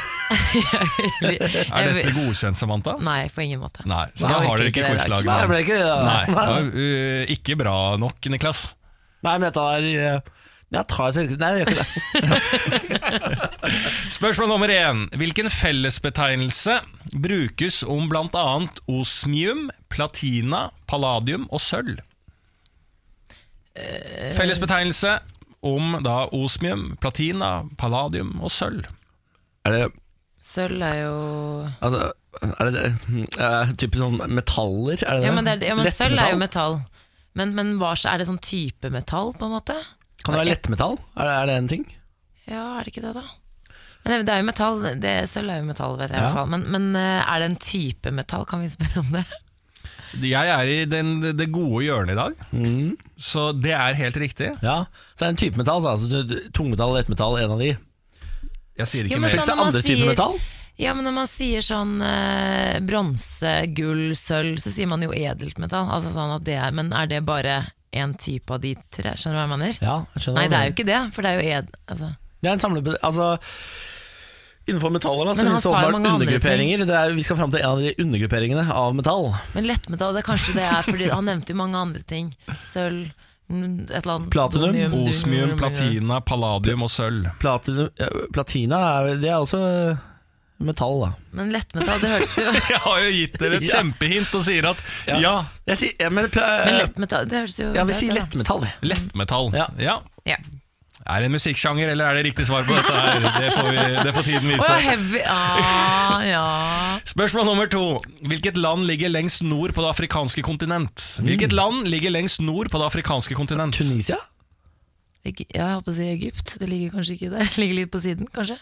Er 1.21 1.91
dette 1.93 2.13
godkjent, 2.15 2.57
Samantha? 2.57 2.95
Nei, 3.05 3.27
på 3.29 3.43
ingen 3.45 3.61
måte. 3.61 3.85
Nei, 3.89 4.07
så 4.17 4.25
da 4.25 4.39
har 4.41 4.57
dere 4.57 4.71
ikke 4.71 4.81
ikke 4.81 4.87
det 4.87 4.89
i 4.89 4.97
quizlag. 4.97 5.29
Nei, 5.29 5.61
ikke 5.61 5.77
var 6.33 6.65
uh, 6.73 7.33
ikke 7.35 7.57
bra 7.59 7.75
nok, 8.01 8.31
Niklas. 8.33 8.63
Nei, 9.25 9.35
men 9.35 9.45
dette 9.49 9.61
er 9.75 9.87
eh, 9.91 10.33
Jeg 10.69 10.85
tar 10.91 11.15
et 11.17 11.31
Nei, 11.41 11.47
jeg 11.57 11.63
gjør 11.63 11.71
ikke 11.71 11.79
det. 11.81 11.87
Spørsmål 14.17 14.51
nummer 14.51 14.69
én. 14.69 15.07
Hvilken 15.17 15.49
fellesbetegnelse 15.49 16.75
brukes 17.23 17.81
om 17.89 18.05
bl.a. 18.11 18.45
osmium, 18.85 19.69
platina, 19.89 20.67
palladium 20.89 21.47
og 21.49 21.63
sølv? 21.65 22.03
Fellesbetegnelse 24.37 25.17
om 25.65 25.97
da 26.05 26.27
osmium, 26.35 26.93
platina, 27.01 27.63
palladium 27.79 28.37
og 28.43 28.53
sølv. 28.53 28.85
Er 29.65 29.75
det 29.75 29.89
Sølv 30.39 30.79
er 30.81 31.01
jo 31.01 31.15
Altså, 31.83 32.13
er 32.47 32.69
det 32.69 32.73
det 32.77 33.23
eh, 33.43 33.71
Type 33.81 33.99
sånn 33.99 34.21
metaller? 34.31 35.01
Er 35.03 35.19
det 35.19 35.25
Ja, 35.27 35.33
men, 35.35 35.49
det 35.49 35.57
er, 35.57 35.65
ja, 35.67 35.75
men 35.75 35.89
sølv 35.91 36.15
er 36.15 36.31
jo 36.31 36.39
metall. 36.39 36.77
Men, 37.35 37.51
men 37.57 37.73
hva, 37.81 37.91
er 38.07 38.21
det 38.21 38.29
sånn 38.29 38.39
type 38.43 38.87
metall, 38.93 39.33
på 39.35 39.49
en 39.49 39.57
måte? 39.57 39.75
Kan 40.23 40.35
det 40.35 40.41
være 40.43 40.51
lettmetall? 40.53 40.97
Er 41.17 41.23
det, 41.29 41.35
er 41.41 41.45
det 41.51 41.57
en 41.61 41.67
ting? 41.71 41.85
Ja, 42.49 42.63
er 42.79 42.83
det 42.87 42.93
ikke 42.93 43.05
det, 43.07 43.13
da? 43.15 43.23
Men 44.05 44.25
det, 44.25 44.31
er 44.33 44.39
jo 44.41 44.47
metall. 44.47 44.81
Det, 45.03 45.13
sølv 45.29 45.51
er 45.53 45.59
jo 45.61 45.67
metall, 45.67 45.97
vet 45.99 46.09
jeg 46.09 46.17
i 46.17 46.21
Ja. 46.21 46.27
hvert 46.29 46.37
fall. 46.39 46.49
Men, 46.53 46.63
men 46.73 46.95
eh, 46.95 47.21
er 47.29 47.39
det 47.43 47.49
en 47.51 47.57
type 47.61 48.11
metall? 48.15 48.45
Kan 48.49 48.61
vi 48.63 48.69
spørre 48.71 49.03
om 49.03 49.11
det? 49.13 49.25
Jeg 50.25 50.49
er 50.49 50.65
i 50.73 50.77
den, 50.89 51.19
det 51.37 51.49
gode 51.53 51.83
hjørnet 51.85 52.15
i 52.15 52.17
dag, 52.17 52.39
Mm. 52.51 52.95
så 53.21 53.51
det 53.53 53.75
er 53.77 53.93
helt 53.99 54.15
riktig. 54.17 54.47
Ja, 54.65 54.85
så 55.13 55.25
er 55.25 55.27
det 55.27 55.33
en 55.35 55.41
type 55.43 55.59
metall. 55.61 55.85
Altså, 55.85 56.23
tungmetall, 56.57 56.95
lettmetall, 56.97 57.37
en 57.43 57.51
av 57.53 57.59
de. 57.61 57.75
Jeg 58.79 58.87
sier 58.89 59.05
ikke 59.05 59.19
jo, 59.19 59.21
mer. 59.21 59.29
sånn- 59.29 59.43
Fins 59.43 59.51
det 59.51 59.59
andre 59.67 59.81
typer 59.83 59.99
sier- 60.01 60.09
metall? 60.09 60.39
Ja, 60.79 60.93
men 60.95 61.03
når 61.05 61.13
man 61.13 61.27
sier 61.27 61.61
sånn 61.61 62.01
eh, 62.01 62.79
bronse, 62.87 63.53
gull, 63.75 64.15
sølv, 64.15 64.57
så 64.63 64.71
sier 64.71 64.87
man 64.87 65.01
jo 65.03 65.11
edelt 65.11 65.59
metall. 65.59 65.89
Altså 65.91 66.09
sånn 66.15 66.33
at 66.37 66.43
det 66.47 66.55
er, 66.57 66.71
men 66.71 66.93
er 66.95 67.05
det 67.11 67.21
bare 67.27 67.67
en 67.91 68.15
type 68.19 68.53
av 68.53 68.63
de 68.63 68.73
tre? 68.93 69.13
Skjønner 69.17 69.37
du 69.37 69.39
hva 69.39 69.45
jeg 69.45 69.53
mener? 69.53 69.79
Ja, 69.83 69.95
jeg 70.15 70.25
skjønner 70.25 70.41
Nei, 70.41 70.49
det 70.51 70.59
er 70.59 70.67
jo 70.67 70.75
ikke 70.75 70.89
det, 70.89 70.99
for 71.15 71.25
det 71.25 71.31
er 71.31 71.39
jo 71.39 71.55
ed... 71.59 71.71
Altså. 71.89 72.11
Det 72.39 72.49
er 72.49 72.57
en 72.57 72.61
samle... 72.63 72.97
Altså, 72.99 73.29
innenfor 74.69 74.93
metaller 74.93 75.29
da, 75.29 75.33
så 75.33 75.41
Men 75.41 75.49
finnes 75.49 75.63
det 75.65 75.71
åpenbart 75.71 76.11
undergrupperinger. 76.13 76.83
Det 76.85 76.97
er, 76.99 77.15
vi 77.17 77.23
skal 77.25 77.39
fram 77.39 77.53
til 77.53 77.63
en 77.63 77.71
av 77.71 77.81
de 77.81 77.93
undergrupperingene 78.03 78.65
av 78.81 78.93
metall. 78.97 79.31
Men 79.55 79.69
lettmetall, 79.69 80.13
det 80.13 80.21
er 80.23 80.27
kanskje 80.29 80.55
det 80.59 80.67
er 80.67 80.85
fordi 80.85 81.09
han 81.09 81.25
nevnte 81.29 81.55
jo 81.55 81.61
mange 81.61 81.81
andre 81.81 82.03
ting. 82.05 82.29
Sølv, 82.61 83.09
et 83.49 83.95
eller 83.97 84.13
annet 84.13 84.29
Platinum, 84.29 84.69
donium, 84.69 84.93
Osmium, 85.09 85.55
dunium, 85.55 85.57
platina, 85.57 86.19
palladium 86.21 86.85
og 86.85 86.93
sølv. 86.93 87.31
Platinum, 87.41 87.89
ja, 87.97 88.11
platina 88.35 88.83
er, 88.99 89.15
det 89.23 89.31
er 89.31 89.39
også 89.41 89.63
metall, 90.59 90.99
da. 91.05 91.09
Men 91.39 91.51
lettmetall, 91.55 91.99
det 92.03 92.09
høres 92.11 92.33
jo 92.37 92.43
Jeg 92.73 92.79
har 92.83 93.01
jo 93.05 93.09
gitt 93.15 93.35
dere 93.39 93.59
et 93.59 93.67
Ja. 93.67 93.79
kjempehint 93.79 94.33
og 94.35 94.43
sier 94.47 94.65
at 94.71 94.81
Ja. 95.07 95.19
ja, 95.23 95.33
Jeg 95.71 95.77
sier, 95.83 95.93
ja, 96.03 96.09
men, 96.11 96.27
Men 96.35 96.79
lettmetall, 96.81 97.27
det 97.31 97.43
høres 97.45 97.59
jo 97.61 97.69
ja, 97.75 97.85
vi 97.87 97.93
sier 97.97 98.15
lettmetall, 98.17 98.63
vi. 98.65 98.71
lettmetall. 98.93 99.51
Ja. 99.55 99.67
Ja. 99.79 99.99
Ja. 100.27 100.37
Er 101.09 101.23
det 101.23 101.29
en 101.29 101.33
musikksjanger, 101.33 101.89
eller 101.89 102.05
er 102.11 102.19
det 102.19 102.25
riktig 102.27 102.45
svar 102.45 102.65
på 102.67 102.75
dette? 102.75 102.91
her? 102.93 103.23
Det 103.41 103.53
får, 103.55 103.69
vi, 103.71 103.85
det 104.05 104.11
får 104.13 104.25
tiden 104.27 104.49
vise. 104.51 104.67
Oh, 104.67 104.81
heavy 104.83 105.21
ah, 105.25 106.19
ja. 106.27 106.41
Spørsmål 107.09 107.47
nummer 107.47 107.69
to. 107.71 107.81
Hvilket 108.29 108.59
land 108.59 108.83
ligger 108.85 109.09
lengst 109.09 109.41
nord 109.47 109.73
på 109.73 109.81
det 109.81 109.89
afrikanske 109.89 110.43
kontinent? 110.45 111.05
Hvilket 111.25 111.55
land 111.55 111.87
ligger 111.89 112.13
lengst 112.13 112.43
nord 112.45 112.69
på 112.69 112.77
det 112.83 112.89
afrikanske 112.91 113.33
kontinent? 113.39 113.79
Tunisia? 113.79 114.19
Ja, 115.25 115.31
jeg 115.33 115.65
holdt 115.65 115.87
på 115.87 115.95
å 115.95 115.97
si 115.97 116.05
Egypt. 116.11 116.53
Det 116.61 116.69
ligger 116.69 116.93
kanskje 116.99 117.15
ikke 117.17 117.31
der. 117.33 117.47
Det 117.55 117.57
ligger 117.63 117.79
litt 117.81 117.91
på 117.95 118.03
siden, 118.03 118.29
kanskje. 118.35 118.59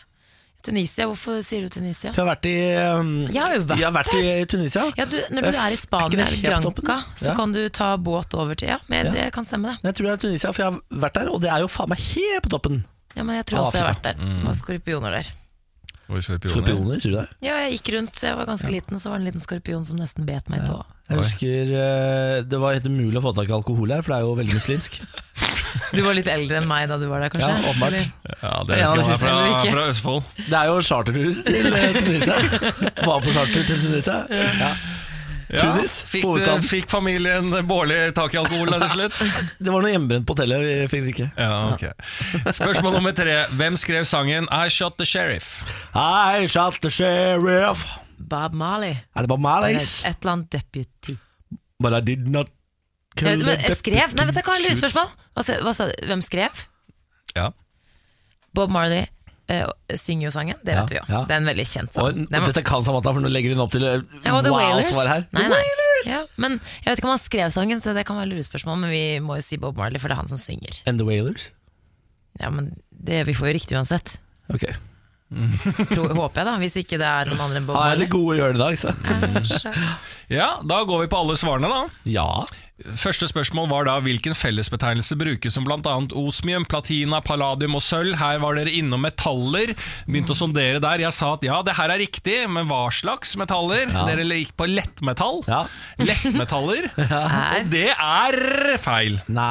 Tunisia, 0.64 1.06
hvorfor 1.08 1.40
sier 1.46 1.62
du 1.64 1.70
Tunisia? 1.72 2.10
Jeg 2.12 2.18
har 2.18 2.28
vært 2.28 2.48
i 2.50 2.56
um, 2.98 3.12
Jeg 3.32 3.40
har 3.44 3.54
jo 3.56 3.62
vært 3.70 3.80
jeg 3.80 3.86
har 3.88 3.94
vært 3.96 4.16
i 4.18 4.46
Tunisia. 4.52 4.84
Ja, 4.98 5.06
du, 5.06 5.18
når 5.32 5.42
du 5.46 5.48
Er 5.54 5.60
er 5.64 5.72
i 5.76 5.80
Spania 5.80 6.10
det 6.18 6.26
eller 6.26 6.52
helt 6.56 6.66
toppen? 6.68 6.84
Granca, 6.90 7.16
så 7.16 7.30
Ja. 7.32 7.36
kan 7.40 7.52
du 7.56 7.62
ta 7.70 7.90
båt 7.98 8.34
over 8.36 8.56
til 8.56 8.68
Ja, 8.74 8.80
men 8.90 9.06
Ja. 9.06 9.12
det 9.12 9.34
kan 9.34 9.46
stemme, 9.46 9.78
det. 9.78 9.80
Jeg 9.84 9.96
tror 9.96 10.06
det 10.10 10.14
er 10.18 10.22
Tunisia, 10.28 10.52
for 10.52 10.64
jeg 10.64 10.72
har 10.74 10.82
vært 11.06 11.14
der, 11.14 11.30
og 11.32 11.42
det 11.42 11.50
er 11.54 11.60
jo 11.64 11.68
faen 11.72 11.90
meg 11.90 12.00
helt 12.00 12.44
på 12.44 12.50
toppen. 12.50 12.84
Ja, 13.16 13.24
men 13.24 13.36
jeg 13.38 13.46
tror 13.46 13.60
også 13.66 13.78
jeg 13.78 13.86
har 13.86 13.94
vært 13.94 14.04
der. 14.04 14.14
Det 14.14 14.46
var 14.46 14.54
skorpioner 14.54 15.12
der. 15.12 15.30
Skorpioner. 16.08 16.52
Skorpioner, 16.52 17.00
sier 17.04 17.12
du 17.12 17.18
det? 17.20 17.28
Ja, 17.44 17.56
jeg 17.68 17.80
gikk 17.80 17.90
rundt, 17.98 18.22
jeg 18.24 18.36
var 18.38 18.46
ganske 18.48 18.70
liten, 18.72 18.96
og 18.96 19.02
så 19.02 19.10
var 19.12 19.18
det 19.20 19.26
en 19.28 19.34
liten 19.34 19.44
skorpion 19.44 19.86
som 19.86 19.98
nesten 20.00 20.26
bet 20.26 20.48
meg 20.50 20.62
i 20.64 20.66
tåa. 20.70 20.86
Jeg 21.10 21.18
husker 21.20 21.72
eh, 21.72 22.42
Det 22.48 22.60
var 22.60 22.74
helt 22.76 22.86
umulig 22.88 23.20
å 23.20 23.24
få 23.24 23.34
tak 23.36 23.48
i 23.50 23.56
alkohol 23.56 23.92
her, 23.92 24.02
for 24.02 24.12
det 24.14 24.18
er 24.20 24.24
jo 24.28 24.36
veldig 24.40 24.56
muslimsk. 24.60 25.02
Du 25.94 26.02
var 26.04 26.18
litt 26.18 26.28
eldre 26.32 26.62
enn 26.62 26.68
meg 26.70 26.88
da 26.92 26.98
du 27.00 27.08
var 27.10 27.24
der, 27.24 27.32
kanskje? 27.34 27.52
Ja, 27.54 27.72
åpenbart. 27.72 27.94
Ja, 28.42 28.54
det 28.68 28.80
Ja, 28.80 28.92
er 28.94 29.02
det 29.02 29.18
fra, 29.22 29.36
fra 29.72 29.88
Østfold. 29.94 30.24
Det 30.38 30.54
er 30.60 30.72
jo 30.72 30.80
chartertur 30.84 31.44
til 31.48 31.74
eh, 31.74 32.00
Tunisia. 32.00 32.40
Var 33.08 33.22
på 33.26 33.36
charter 33.36 33.68
til 33.68 33.84
Tunisia. 33.86 34.24
Ja. 34.32 34.72
Ja, 35.48 35.62
Tunis, 35.64 36.02
fikk, 36.12 36.26
fikk 36.68 36.90
familien 36.92 37.54
Bårli 37.68 37.96
tak 38.16 38.34
i 38.36 38.40
alkohol 38.42 38.68
til 38.68 38.90
slutt? 38.92 39.20
Det 39.64 39.72
var 39.72 39.84
noe 39.86 39.94
hjemmebrent 39.94 40.28
på 40.28 40.36
hotellet, 40.36 40.60
vi 40.66 40.74
fikk 40.92 41.06
drikke. 41.06 41.28
Ja, 41.40 41.52
okay. 41.72 41.94
Spørsmål 42.52 42.98
nummer 42.98 43.16
tre. 43.16 43.38
Hvem 43.56 43.80
skrev 43.80 44.04
sangen 44.10 44.50
I 44.52 44.68
Shot 44.74 44.98
The 45.00 45.08
Sheriff? 45.08 45.62
I 45.96 46.44
shot 46.52 46.82
the 46.84 46.92
sheriff. 46.92 47.86
Bob 48.18 48.54
Marley. 48.54 48.98
Er 49.16 49.24
det 49.24 49.32
Bob 49.32 49.40
Marley? 49.40 49.78
Marleys? 49.78 50.02
Et 50.04 50.20
eller 50.20 50.36
annet 50.36 50.52
deputy. 50.52 51.16
But 51.80 51.94
I 51.96 52.02
did 52.02 52.28
not 52.28 52.52
vet, 53.26 53.44
men, 53.46 53.60
jeg 53.66 53.78
skrev 53.80 54.16
Nei, 54.18 54.26
vet 54.30 54.38
du 54.38 54.42
hva, 54.46 54.58
lurespørsmål! 54.64 55.14
Hva, 55.38 55.46
hva? 55.66 55.88
Hvem 56.12 56.22
skrev? 56.26 56.66
Ja. 57.38 57.52
Bob 58.58 58.72
Marley 58.74 59.06
uh, 59.52 59.68
synger 59.96 60.28
jo 60.28 60.32
sangen, 60.34 60.58
det 60.66 60.74
Ja, 60.76 60.82
vet 60.84 60.94
vi 60.96 61.00
jo. 61.00 61.04
ja. 61.10 61.22
Det 61.30 61.36
er 61.36 61.42
en 61.44 61.50
veldig 61.50 61.66
kjent 61.70 61.94
sang. 61.94 62.08
Og, 62.08 62.24
og 62.32 62.48
dette 62.50 62.64
kan 62.66 62.86
Samantha, 62.88 63.14
for 63.14 63.24
nå 63.24 63.32
legger 63.32 63.54
hun 63.56 63.64
opp 63.66 63.74
til 63.76 63.86
uh, 63.86 64.00
Ja, 64.26 64.34
wow-svar 64.42 65.12
her. 65.12 65.28
Nei, 65.32 65.44
The 65.44 65.48
nei. 65.52 65.62
Wailers! 65.62 66.10
Ja, 66.10 66.24
men 66.38 66.60
jeg 66.62 66.92
vet 66.92 67.00
ikke 67.02 67.10
om 67.10 67.14
han 67.16 67.22
skrev 67.22 67.54
sangen, 67.54 67.82
så 67.84 67.94
det 67.98 68.06
kan 68.08 68.20
være 68.20 68.32
lurespørsmål, 68.36 68.82
men 68.86 68.94
vi 68.94 69.06
må 69.24 69.40
jo 69.40 69.46
si 69.46 69.58
Bob 69.62 69.78
Marley, 69.80 70.02
for 70.02 70.10
det 70.12 70.18
er 70.18 70.22
han 70.24 70.30
som 70.32 70.42
synger. 70.42 70.82
And 70.90 71.02
The 71.02 71.08
Wailers? 71.08 71.50
Ja, 72.42 72.52
men 72.54 72.76
det, 72.92 73.24
Vi 73.26 73.34
får 73.38 73.50
jo 73.52 73.56
riktig 73.58 73.78
uansett. 73.80 74.18
Ok. 74.54 74.68
Tror, 75.92 76.14
håper 76.16 76.40
jeg, 76.40 76.46
da. 76.48 76.54
Hvis 76.62 76.78
ikke 76.80 77.00
det 77.02 77.08
er 77.10 77.28
noen 77.28 77.42
andre 77.48 77.60
enn 77.60 77.66
Bob 77.68 77.76
Han 77.76 77.90
er 77.92 77.98
det 78.00 78.06
Marley. 78.08 78.14
gode 78.14 78.38
hjørnet 78.38 78.60
i 78.60 78.64
dag, 78.64 78.78
så. 78.80 79.74
Ja, 80.32 80.50
Da 80.64 80.78
går 80.88 81.02
vi 81.04 81.10
på 81.12 81.20
alle 81.20 81.36
svarene, 81.40 81.68
da. 81.74 81.82
Ja. 82.08 82.28
Første 82.78 83.26
spørsmål 83.26 83.72
var 83.72 83.88
da 83.88 83.96
hvilken 84.06 84.36
fellesbetegnelse 84.38 85.16
brukes 85.18 85.56
som 85.58 85.66
bl.a. 85.66 85.94
osmium, 86.14 86.66
platina, 86.70 87.18
palladium 87.26 87.74
og 87.80 87.82
sølv. 87.82 88.14
Her 88.20 88.38
var 88.44 88.60
dere 88.60 88.70
innom 88.70 89.02
metaller. 89.02 89.72
Begynte 90.06 90.36
å 90.36 90.38
sondere 90.38 90.82
der. 90.84 91.02
Jeg 91.02 91.16
sa 91.18 91.32
at 91.34 91.46
ja, 91.48 91.58
det 91.66 91.74
her 91.80 91.94
er 91.96 92.02
riktig, 92.04 92.36
men 92.54 92.70
hva 92.70 92.84
slags 92.94 93.34
metaller? 93.40 93.90
Ja. 93.90 94.04
Dere 94.06 94.28
gikk 94.30 94.54
på 94.60 94.68
lettmetall. 94.70 95.42
Ja. 95.50 95.64
Lettmetaller. 95.98 96.92
ja. 97.02 97.22
Og 97.58 97.72
det 97.74 97.88
er 97.96 98.38
feil. 98.84 99.18
Nei 99.26 99.48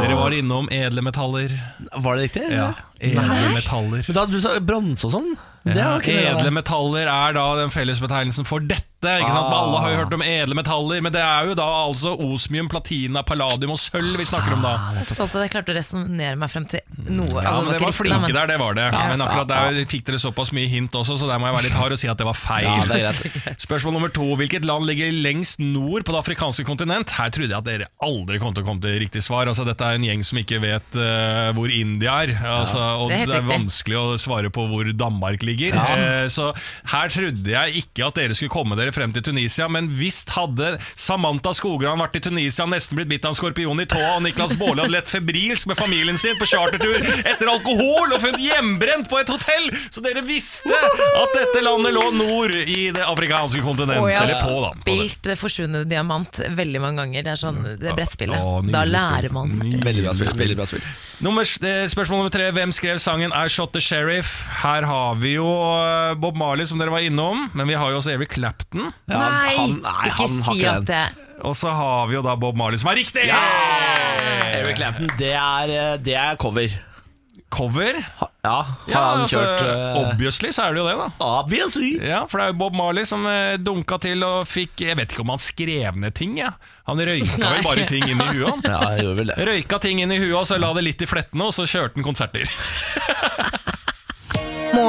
Dere 0.00 0.16
var 0.16 0.32
innom 0.36 0.70
edle 0.72 1.04
metaller. 1.04 1.52
Var 1.92 2.16
det 2.16 2.30
riktig? 2.30 2.46
Ja, 2.48 2.70
edle 2.96 3.52
metaller. 3.58 4.06
Men 4.08 4.16
da 4.16 4.24
du 4.30 4.38
sa 4.40 4.54
bronse 4.64 5.10
og 5.10 5.14
sånn? 5.18 5.28
Det 5.68 5.76
Ja, 5.76 5.98
det, 6.00 6.16
edle 6.32 6.54
metaller 6.54 7.12
er 7.12 7.36
da 7.36 7.44
den 7.60 7.74
fellesbetegnelsen 7.74 8.48
for 8.48 8.64
dette. 8.64 8.88
Ikke 9.08 9.32
sant? 9.32 9.48
Ah. 9.48 9.58
Alle 9.62 9.80
har 9.82 9.90
jo 9.92 9.96
hørt 10.02 10.14
om 10.16 10.22
edle 10.22 10.54
metaller, 10.58 11.02
men 11.02 11.12
det 11.14 11.22
er 11.24 11.48
jo 11.50 11.54
da 11.58 11.66
altså 11.82 12.12
osmium, 12.22 12.68
platina, 12.70 13.22
palladium 13.26 13.74
og 13.74 13.80
sølv 13.82 14.16
vi 14.20 14.26
snakker 14.28 14.54
om 14.56 14.62
da. 14.62 14.72
Jeg 14.98 15.02
er 15.02 15.08
stolt 15.14 15.34
av 15.36 15.42
jeg 15.46 15.52
klarte 15.54 15.74
å 15.74 15.76
resonnere 15.78 16.36
meg 16.38 16.52
frem 16.52 16.66
til 16.70 16.80
noe. 17.08 17.42
Ja, 17.42 17.52
altså, 17.52 17.62
men 17.62 17.72
det 17.72 17.78
Det 17.78 17.86
var 17.88 17.96
flinke 17.98 18.20
men- 18.26 18.36
der, 18.36 18.46
det 18.52 18.58
var 18.62 18.74
det. 18.78 18.86
Men 18.92 19.24
akkurat 19.26 19.48
der 19.52 19.80
fikk 19.90 20.04
dere 20.06 20.20
såpass 20.22 20.52
mye 20.54 20.68
hint 20.70 20.92
også, 20.92 21.18
så 21.18 21.26
der 21.30 21.38
må 21.42 21.50
jeg 21.50 21.56
være 21.58 21.66
litt 21.68 21.78
hard 21.80 21.92
og 21.96 21.98
si 21.98 22.08
at 22.08 22.18
det 22.18 22.26
var 22.28 22.38
feil. 22.38 22.68
Ja, 22.68 22.86
det 22.86 23.00
er 23.00 23.12
greit. 23.12 23.60
Spørsmål 23.66 23.96
nummer 23.98 24.12
to. 24.12 24.28
Hvilket 24.38 24.64
land 24.68 24.86
ligger 24.86 25.10
lengst 25.12 25.58
nord 25.58 26.04
på 26.06 26.14
det 26.14 26.20
afrikanske 26.22 26.64
kontinent? 26.68 27.10
Her 27.18 27.30
trodde 27.34 27.50
jeg 27.50 27.58
at 27.58 27.66
dere 27.68 27.88
aldri 28.02 28.38
kom 28.42 28.54
til 28.54 28.62
å 28.64 28.66
komme 28.66 28.80
til 28.84 28.98
riktig 29.02 29.22
svar. 29.24 29.50
Altså, 29.50 29.66
dette 29.66 29.82
er 29.82 29.98
en 29.98 30.06
gjeng 30.06 30.22
som 30.24 30.38
ikke 30.38 30.60
vet 30.62 30.98
uh, 31.00 31.50
hvor 31.56 31.70
India 31.72 32.20
er. 32.22 32.34
Altså, 32.42 32.78
og 33.02 33.10
Det 33.10 33.22
er 33.24 33.32
det 33.32 33.40
er 33.42 33.48
vanskelig 33.50 33.98
å 33.98 34.06
svare 34.20 34.50
på 34.52 34.66
hvor 34.70 34.88
Danmark 34.92 35.42
ligger. 35.42 35.74
Eh, 35.74 36.26
så 36.32 36.50
her 36.92 37.08
trodde 37.12 37.50
jeg 37.50 37.82
ikke 37.82 38.06
at 38.06 38.18
dere 38.18 38.36
skulle 38.38 38.52
komme 38.52 38.76
dere 38.78 38.91
frem 38.94 39.12
til 39.14 39.24
Tunisia, 39.26 39.68
men 39.72 39.88
visst 39.98 40.30
hadde 40.36 40.74
Samantha 40.98 41.52
Skogran 41.56 42.00
vært 42.02 42.18
i 42.20 42.24
Tunisia, 42.24 42.66
nesten 42.70 42.98
blitt 42.98 43.10
bitt 43.10 43.26
av 43.26 43.32
en 43.34 43.38
skorpion 43.38 43.80
i 43.82 43.86
tåa, 43.90 44.16
og 44.18 44.24
Niklas 44.26 44.54
Baarli 44.60 44.84
hadde 44.84 44.94
lett 44.96 45.10
febrilsk 45.10 45.70
med 45.70 45.78
familien 45.80 46.18
sin 46.20 46.36
på 46.40 46.48
chartertur 46.50 46.98
etter 47.28 47.50
alkohol 47.52 48.12
og 48.14 48.20
funnet 48.22 48.42
hjemmebrent 48.42 49.08
på 49.10 49.20
et 49.22 49.32
hotell! 49.32 49.70
Så 49.92 50.02
dere 50.04 50.22
visste 50.26 50.72
at 50.72 51.36
dette 51.36 51.62
landet 51.64 51.94
lå 51.96 52.04
nord 52.16 52.54
i 52.62 52.90
det 52.94 53.04
afrikanske 53.06 53.62
kontinentet. 53.64 54.02
Og 54.02 54.10
jeg 54.12 54.22
Eller 54.22 54.40
har 54.40 54.48
på, 54.48 54.60
da. 54.62 54.72
det. 54.74 54.82
spilt 54.86 55.30
eh, 55.32 55.38
Forsvunnet 55.42 55.88
diamant 55.90 56.40
veldig 56.56 56.80
mange 56.82 57.02
ganger. 57.02 57.24
Det 57.26 57.32
er 57.34 57.40
sånn, 57.40 57.60
det 57.80 57.90
er 57.90 57.96
brettspillet. 57.98 58.38
Å, 58.38 58.60
da 58.72 58.84
lærer 58.88 59.32
man 59.34 59.50
seg. 59.52 59.72
Veldig 59.82 60.04
bra 60.06 60.14
spill. 60.18 60.32
Veldig 60.42 60.58
bra 60.60 60.66
spill. 60.68 60.84
Nummer, 61.22 61.46
eh, 61.68 61.84
spørsmål 61.92 62.22
nummer 62.22 62.34
tre. 62.34 62.48
Hvem 62.56 62.72
skrev 62.74 62.98
sangen 63.02 63.34
I 63.34 63.44
Shot 63.52 63.72
the 63.76 63.82
Sheriff? 63.84 64.32
Her 64.62 64.86
har 64.88 65.18
vi 65.22 65.36
jo 65.36 65.46
eh, 65.76 66.14
Bob 66.22 66.38
Marley, 66.40 66.66
som 66.68 66.80
dere 66.82 66.94
var 66.94 67.04
innom, 67.06 67.46
men 67.54 67.70
vi 67.70 67.78
har 67.78 67.92
jo 67.94 68.00
også 68.00 68.14
Eric 68.16 68.34
Clapton. 68.36 68.81
Ja, 69.08 69.18
Nei, 69.18 69.56
han- 69.56 69.76
nei, 69.82 69.98
ikke 70.08 70.16
han 70.20 70.38
har 70.42 70.54
si 70.54 70.60
ikke 70.60 70.76
at 70.76 70.86
det 70.92 71.02
Og 71.48 71.56
så 71.58 71.72
har 71.74 72.06
vi 72.10 72.14
jo 72.18 72.22
da 72.22 72.36
Bob 72.38 72.56
Marley, 72.56 72.78
som 72.78 72.90
er 72.92 73.00
riktig! 73.02 73.24
Eric 74.52 74.76
Clampton, 74.78 75.10
det 75.18 75.32
er, 75.34 75.70
eh, 75.74 75.96
det 75.98 76.14
er 76.14 76.36
cover. 76.40 76.68
Cover? 77.52 77.98
Ha, 78.20 78.26
ja, 78.46 78.52
har 78.62 78.76
Ja, 78.88 79.00
han 79.10 79.22
altså, 79.26 79.40
kjørt 79.42 79.62
uh, 79.66 79.98
Obviously 80.06 80.48
så 80.56 80.62
er 80.64 80.72
det 80.72 80.80
jo 80.80 80.86
det, 80.86 80.94
da. 81.02 81.08
Obviously. 81.26 81.90
Ja, 82.00 82.22
For 82.24 82.38
det 82.40 82.46
er 82.46 82.52
jo 82.54 82.58
Bob 82.62 82.76
Marley 82.78 83.04
som 83.04 83.26
eh, 83.28 83.58
dunka 83.60 83.98
til 84.00 84.22
og 84.24 84.46
fikk 84.48 84.80
Jeg 84.86 84.96
vet 84.96 85.12
ikke 85.12 85.20
om 85.26 85.32
han 85.34 85.42
skrev 85.42 85.98
ned 86.00 86.14
ting, 86.16 86.38
ja. 86.40 86.54
Han 86.88 86.96
røyka 87.04 87.36
vel 87.42 87.66
bare 87.66 87.84
ting 87.90 88.06
inn 88.08 88.22
i 88.24 88.30
huet. 88.38 88.48
han. 88.48 88.64
Ja, 88.72 88.78
jeg 88.96 89.04
gjorde 89.04 89.18
vel 89.20 89.32
det. 89.34 89.36
Røyka 89.50 89.80
ting 89.84 90.00
inn 90.00 90.14
i 90.16 90.20
huet, 90.22 90.32
og 90.40 90.46
så 90.48 90.56
la 90.62 90.72
det 90.78 90.86
litt 90.88 91.04
i 91.04 91.10
flettene, 91.10 91.44
og 91.50 91.52
så 91.58 91.66
kjørte 91.68 92.00
han 92.00 92.06
konserter. 92.08 92.48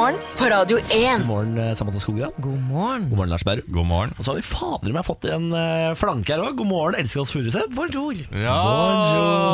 Morgen 0.03 0.19
på 0.37 0.45
Radio 0.51 0.77
1. 0.91 1.17
God 1.19 1.27
morgen, 1.27 1.57
eh, 1.57 1.75
Samantha 1.75 1.99
Skogran. 1.99 2.31
God 2.37 2.59
morgen. 2.59 3.03
God 3.09 3.17
morgen, 3.17 3.29
Lars 3.29 3.43
Berrum. 3.47 3.63
God 3.67 3.85
morgen. 3.87 4.13
Og 4.19 4.25
så 4.25 4.31
har 4.33 4.35
vi 4.35 4.41
fader 4.43 4.91
meg 4.91 5.05
fått 5.07 5.23
en 5.31 5.45
eh, 5.55 5.93
flanke 5.95 6.33
her 6.33 6.41
òg. 6.43 6.57
God 6.59 6.67
morgen, 6.67 6.97
elsker 6.99 7.21
oss 7.21 7.31
Furuseth. 7.31 7.69
Bonjour. 7.71 8.17
Ja, 8.35 8.57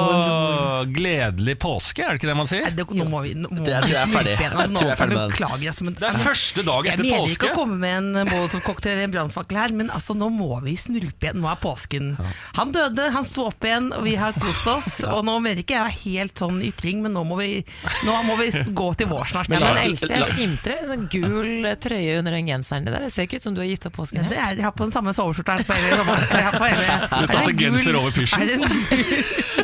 Bonjour. 0.10 0.88
Gledelig 0.96 1.54
påske, 1.62 2.02
er 2.02 2.16
det 2.16 2.22
ikke 2.24 2.32
det 2.32 2.36
man 2.40 2.50
sier? 2.50 2.64
Nei, 2.66 2.72
det, 2.80 2.86
nå 2.98 3.06
må 3.12 3.20
vi, 3.28 3.36
nå 3.38 3.52
må 3.52 3.62
Det- 3.68 3.76
tror 3.84 3.94
jeg 3.94 4.02
er 4.02 4.10
ferdig. 4.16 4.34
snurpe 4.40 4.42
igjen, 4.42 4.58
Jeg 4.58 4.74
tror 4.74 4.88
jeg 4.90 4.96
er 4.96 5.02
ferdig 5.04 5.14
med 5.14 5.22
den. 5.22 5.36
Beklager, 5.36 5.68
altså, 5.70 5.84
men 5.86 5.94
Det 6.00 6.08
er 6.10 6.18
første 6.24 6.66
dag 6.72 6.82
jeg 6.90 6.94
etter 6.96 7.04
mener 7.06 7.20
påske. 7.20 7.38
ikke 7.38 7.52
å 7.52 7.60
komme 7.60 7.78
med 7.78 7.94
en 8.00 8.28
molotov-cocktail 8.32 8.94
eller 8.96 9.04
en 9.04 9.14
brannfakkel 9.14 9.58
her, 9.62 9.76
men 9.84 9.90
altså, 10.00 10.18
nå 10.18 10.32
må 10.34 10.50
vi 10.66 10.74
snurpe 10.82 11.30
igjen. 11.30 11.42
Nå 11.46 11.52
er 11.52 11.62
påsken. 11.62 12.10
Han 12.58 12.72
døde, 12.74 13.12
han 13.14 13.24
sto 13.30 13.46
opp 13.52 13.62
igjen, 13.70 13.92
og 13.94 14.02
vi 14.10 14.16
har 14.16 14.34
kost 14.34 14.66
oss. 14.66 14.90
Og 15.20 15.22
nå 15.30 15.38
mener 15.46 15.62
ikke 15.62 15.78
jeg 15.78 16.18
helt 16.18 16.34
sånn 16.42 16.58
ytring, 16.66 17.04
men 17.06 17.14
nå 17.14 17.22
må 17.28 17.38
vi, 17.38 17.62
nå 18.08 18.18
må 18.26 18.40
vi 18.42 18.50
gå 18.74 18.90
til 18.98 19.14
vår 19.14 19.30
snart. 19.36 19.54
Ja, 19.54 19.74
men 19.76 19.84
Else, 19.94 20.39
la- 20.40 20.78
en 20.80 20.88
sånn 20.90 21.06
gul 21.12 21.68
trøye 21.84 22.18
under 22.20 22.32
den 22.32 22.46
genseren 22.48 22.86
Det, 22.86 22.94
der. 22.94 23.00
Det 23.08 23.14
ser 23.14 23.28
ikke 23.28 23.36
ut 23.40 23.46
som 23.48 23.54
du 23.56 23.62
har 23.62 23.68
gitt 23.70 23.86
opp 23.90 23.96
påsken 24.00 24.24
det 24.30 24.38
helt. 24.38 24.40
er, 24.52 24.56
jeg 24.56 24.64
har 24.66 24.72
på 24.72 24.84
den 24.88 24.92
samme 24.96 25.14
soveskjorta 25.14 25.58
her 25.60 25.64
på 25.68 25.74
hele 25.74 25.88
hele, 25.90 27.00
Du 27.10 27.28
tar 27.28 27.40
er 27.40 27.44
en 27.44 27.50
en 27.50 27.58
genser 27.58 27.96
over 28.00 28.12
pysjen. 28.12 28.40
det 28.48 28.58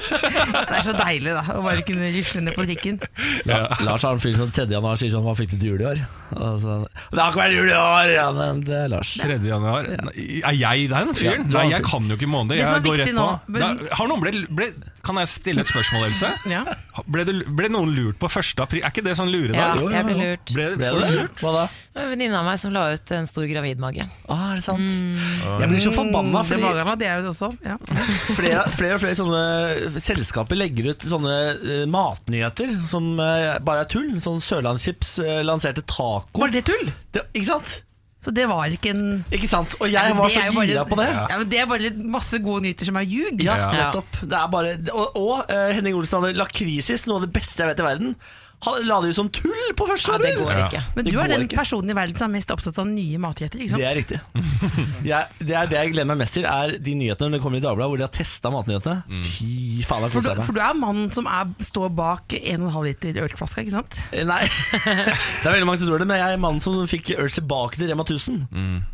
Det 0.05 0.75
er 0.77 0.83
så 0.85 0.93
deilig 0.97 1.33
da 1.35 1.41
å 1.55 1.61
bare 1.65 1.81
kunne 1.87 2.09
rusle 2.13 2.41
ned 2.45 2.55
på 2.55 2.65
trikken. 2.67 2.99
La, 3.49 3.59
Lars 3.85 4.03
har 4.05 4.15
en 4.17 4.21
fyr 4.23 4.35
som 4.37 4.51
3. 4.53 4.65
januar 4.71 4.97
sier 5.01 5.11
sånn 5.13 5.23
Hva 5.25 5.33
fikk 5.37 5.53
du 5.53 5.57
til 5.57 5.69
jul 5.73 5.81
i 5.83 5.87
år? 5.91 6.01
Altså, 6.35 6.75
det 7.11 7.19
har 7.21 7.31
ikke 7.31 7.41
vært 7.41 7.55
jul 7.57 7.69
i 7.71 7.77
år! 7.79 8.11
Ja, 8.15 8.27
men 8.35 8.61
det 8.65 8.77
er 8.85 8.91
Lars. 8.93 9.13
3. 9.21 9.39
januar. 9.45 9.87
Er 9.87 10.57
jeg 10.59 10.89
den 10.91 11.13
fyren? 11.17 11.47
Ja, 11.49 11.57
Nei, 11.59 11.65
jeg 11.73 11.83
kan 11.87 12.09
jo 12.11 12.17
ikke 12.19 12.29
måneder. 12.31 12.61
Jeg 12.61 12.83
går 12.85 12.99
rett 13.01 13.13
på. 13.13 13.17
nå, 13.19 13.27
men- 13.47 13.61
Da, 13.65 13.95
har 13.95 14.07
noen 14.11 14.21
ble, 14.21 14.31
ble, 14.49 14.69
kan 15.05 15.19
jeg 15.21 15.31
stille 15.31 15.63
et 15.63 15.69
spørsmål, 15.69 16.09
Else? 16.09 16.31
Ja. 16.55 16.63
Ble, 17.11 17.25
det, 17.27 17.33
ble 17.57 17.69
noen 17.71 17.91
lurt 17.95 18.17
på 18.21 18.29
1. 18.29 18.53
april? 18.63 18.83
Er 18.85 18.93
ikke 18.93 19.03
det 19.05 19.15
sånn 19.19 19.31
luredag? 19.33 19.81
Ja, 19.81 19.89
jeg 19.97 20.07
ble 20.07 20.15
lurt. 20.19 20.53
Ble, 20.55 20.67
Ble 20.79 20.91
det 20.91 21.09
du 21.11 21.17
lurt? 21.19 21.41
Hva 21.43 21.53
da? 21.55 21.63
Var 21.95 22.05
En 22.05 22.11
venninne 22.13 22.39
av 22.39 22.47
meg 22.47 22.59
som 22.61 22.73
la 22.75 22.85
ut 22.93 23.13
en 23.17 23.29
stor 23.29 23.47
gravidmage. 23.49 24.07
Ah, 24.31 24.45
er 24.51 24.59
det 24.59 24.65
sant? 24.65 24.85
Jeg 24.85 25.71
blir 25.71 25.83
så 25.83 25.93
forbanna, 25.95 26.43
Det 26.43 26.59
fordi 26.59 26.95
det 27.01 27.09
er 27.09 27.19
jo 27.19 27.25
det 27.25 27.31
også. 27.33 27.51
Ja. 27.65 27.77
flere, 28.39 28.65
flere 28.75 28.97
og 28.97 29.03
flere 29.03 29.19
sånne 29.21 30.03
selskaper 30.03 30.59
legger 30.59 30.91
ut 30.93 31.07
sånne 31.07 31.35
uh, 31.61 31.73
matnyheter 31.91 32.77
som 32.89 33.13
uh, 33.19 33.55
bare 33.65 33.85
er 33.85 33.91
tull. 33.91 34.13
Sånn 34.23 34.41
Sørlandschips 34.43 35.17
uh, 35.23 35.41
lanserte 35.47 35.85
taco. 35.87 36.41
Var 36.41 36.55
det 36.55 36.65
tull? 36.69 36.87
Det, 37.15 37.27
ikke 37.33 37.49
sant? 37.53 37.79
Så 38.25 38.33
det 38.33 38.47
var 38.49 38.65
ikke 38.73 38.89
en 38.95 39.03
Ikke 39.29 39.47
sant? 39.51 39.75
Og 39.77 39.91
jeg 39.93 40.15
var 40.17 40.31
så 40.33 40.45
gira 40.65 40.85
på 40.89 40.97
det. 40.97 41.09
Ja, 41.13 41.37
men 41.37 41.49
Det 41.51 41.59
er 41.61 41.67
bare 41.69 41.83
litt 41.85 41.99
masse 42.15 42.39
gode 42.41 42.63
nyheter 42.65 42.87
som 42.89 42.97
er 42.97 43.05
ljug. 43.05 43.43
Ja, 43.45 43.57
Ja. 43.59 43.67
nettopp. 43.77 44.17
Det 44.25 44.39
er 44.39 44.47
bare, 44.49 44.71
og 44.95 45.19
og 45.21 45.45
uh, 45.51 45.69
Henning 45.75 45.95
Olsen 45.99 46.17
hadde 46.23 46.39
lakrisis, 46.39 47.05
noe 47.05 47.21
av 47.21 47.27
det 47.27 47.33
beste 47.37 47.61
jeg 47.61 47.69
vet 47.75 47.83
i 47.83 47.85
verden. 47.85 48.15
La 48.85 48.97
det 49.03 49.11
ut 49.11 49.17
som 49.17 49.27
tull 49.29 49.73
på 49.77 49.85
første 49.85 50.15
Ja, 50.15 50.17
det 50.17 50.31
går 50.39 50.59
ikke. 50.65 50.79
Men 50.95 51.05
du 51.05 51.11
er 51.21 51.27
den 51.29 51.43
ikke. 51.45 51.57
personen 51.59 51.91
i 51.91 51.95
verden 51.97 52.17
som 52.17 52.31
er 52.31 52.33
mest 52.39 52.49
opptatt 52.55 52.79
av 52.81 52.87
nye 52.89 53.19
matgjeter, 53.21 53.61
ikke 53.61 53.73
sant? 53.75 53.83
Det 53.83 53.89
er 53.91 53.97
riktig. 53.99 54.19
Jeg, 55.11 55.27
det 55.45 55.53
er 55.59 55.67
det 55.69 55.77
jeg 55.77 55.91
gleder 55.93 56.07
meg 56.09 56.17
mest 56.23 56.33
til, 56.33 56.47
er 56.49 56.73
de 56.81 56.93
nyhetene 56.97 57.29
når 57.29 57.37
det 57.37 57.41
kommer 57.43 57.59
i 57.59 57.63
Dagbladet, 57.65 57.89
hvor 57.91 57.99
de 58.01 58.05
har 58.07 58.13
testa 58.15 58.49
matnyhetene. 58.49 59.21
Fy 59.35 59.83
faen, 59.85 60.07
jeg 60.07 60.15
For 60.15 60.25
du, 60.25 60.41
for 60.47 60.57
du 60.57 60.61
er 60.65 60.77
mannen 60.79 61.11
som 61.13 61.27
er, 61.29 61.51
står 61.67 61.91
bak 61.93 62.33
1,5 62.39 62.79
liter 62.87 63.19
ølflaske, 63.27 63.65
ikke 63.67 63.75
sant? 63.75 63.99
Eh, 64.15 64.25
Nei, 64.25 64.41
det 65.43 65.45
er 65.45 65.51
veldig 65.53 65.69
mange 65.69 65.83
som 65.83 65.91
tror 65.91 66.01
det, 66.01 66.09
men 66.09 66.21
jeg 66.23 66.37
er 66.39 66.41
mannen 66.41 66.63
som 66.65 66.79
fikk 66.89 67.13
Urge 67.19 67.35
tilbake 67.37 67.77
til 67.77 67.91
Rema 67.93 68.07
1000. 68.07 68.41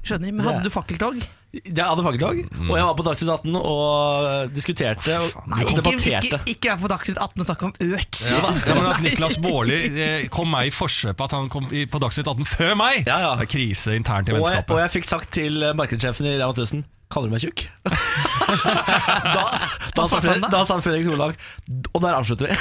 Skjønner, 0.04 0.36
men 0.36 0.46
Hadde 0.50 0.66
du 0.68 0.74
fakkeltog? 0.74 1.22
Jeg 1.52 1.84
hadde 1.84 2.04
fagdag, 2.06 2.38
og 2.64 2.70
jeg 2.78 2.86
var 2.88 2.94
på 2.96 3.04
Dagsnytt 3.04 3.32
18 3.34 3.56
og 3.60 4.54
diskuterte 4.56 5.18
og 5.20 5.50
Nei, 5.52 5.66
debatterte. 5.68 6.22
ikke, 6.30 6.40
ikke 6.54 6.70
vær 6.72 6.80
på 6.86 6.92
Dagsnytt 6.94 7.20
18 7.20 7.44
og 7.44 7.50
snakke 7.50 7.68
om 7.68 7.74
ørt. 7.90 8.22
Ja, 8.32 8.54
ja, 8.70 8.76
men 8.78 8.88
at 8.94 9.02
Niklas 9.04 9.36
Baarli 9.44 9.80
eh, 9.92 10.24
kom 10.32 10.48
meg 10.56 10.70
i 10.70 10.74
forskjøpet 10.76 11.26
at 11.28 11.36
han 11.36 11.50
kom 11.52 11.68
på 11.68 12.02
Dagsnytt 12.06 12.32
18 12.32 12.48
før 12.54 12.74
meg! 12.80 13.02
Ja, 13.04 13.20
ja. 13.26 13.34
Det 13.42 13.50
er 13.50 13.52
krise 13.58 13.98
internt 14.00 14.32
i 14.32 14.36
Og 14.36 14.40
jeg, 14.40 14.46
vennskapet. 14.48 14.76
og 14.78 14.82
jeg 14.86 14.94
fikk 14.96 15.10
sagt 15.12 15.32
til 15.36 15.60
markedssjefen 15.76 16.32
i 16.32 16.38
Rema 16.40 16.56
1000 16.56 16.86
Kaller 17.12 17.28
du 17.28 17.34
meg 17.36 17.44
tjukk? 17.44 17.66
da, 18.62 19.44
da, 19.96 20.06
sa 20.08 20.20
Fredrik, 20.22 20.46
da 20.52 20.62
sa 20.68 20.78
Fredrik 20.84 21.06
Solvang 21.08 21.34
Og 21.96 22.00
der 22.04 22.16
avslutter 22.18 22.48
vi. 22.52 22.56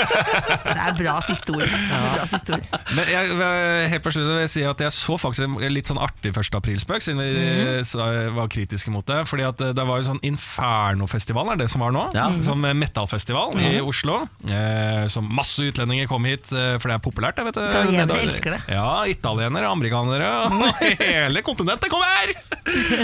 Det 0.70 0.76
er 0.80 0.94
bra 0.98 1.14
siste 1.26 1.54
ord. 1.54 1.66
Bra 1.90 2.26
siste 2.30 2.54
ord. 2.56 2.66
Men 2.96 3.08
jeg, 3.10 3.30
eh, 3.34 3.88
helt 3.92 4.04
på 4.04 4.12
slutt 4.14 4.26
vil 4.28 4.40
jeg 4.44 4.52
si 4.52 4.62
at 4.66 4.82
jeg 4.84 4.94
så 4.94 5.16
faktisk 5.20 5.44
en 5.46 5.56
litt 5.74 5.88
sånn 5.90 5.98
artig 6.02 6.32
1. 6.34 6.54
aprilspøk, 6.60 7.02
siden 7.04 7.20
vi 7.20 7.28
Mhm. 7.40 7.82
eh, 7.82 8.30
var 8.36 8.48
kritiske 8.52 8.90
mot 8.94 9.06
det. 9.06 9.20
Fordi 9.28 9.44
at 9.48 9.60
eh, 9.64 9.72
det 9.76 9.84
var 9.88 10.00
jo 10.00 10.08
sånn 10.10 10.20
Inferno-festival, 10.26 11.52
er 11.52 11.60
det 11.62 11.68
som 11.72 11.82
var 11.84 11.92
nå? 11.94 12.06
Ja. 12.16 12.28
Mhm. 12.30 12.44
Som 12.46 12.64
eh, 12.68 12.74
metallfestival 12.76 13.56
i 13.60 13.80
Oslo. 13.82 14.20
Eh, 14.48 15.06
som 15.12 15.26
masse 15.34 15.58
utlendinger 15.70 16.08
kom 16.10 16.24
hit, 16.28 16.50
eh, 16.52 16.76
for 16.78 16.88
det 16.90 16.96
er 16.98 17.04
populært. 17.04 17.36
Jeg 17.40 17.48
vet, 17.50 17.58
det. 17.58 17.68
Italienere 17.70 18.22
elsker 18.26 18.56
det. 18.56 18.60
Ja, 18.76 18.88
italienere, 19.10 19.70
amerikanere 19.70 20.30
og 20.46 20.84
hele 21.02 21.42
kontinentet 21.46 21.90
kommer! 21.92 22.34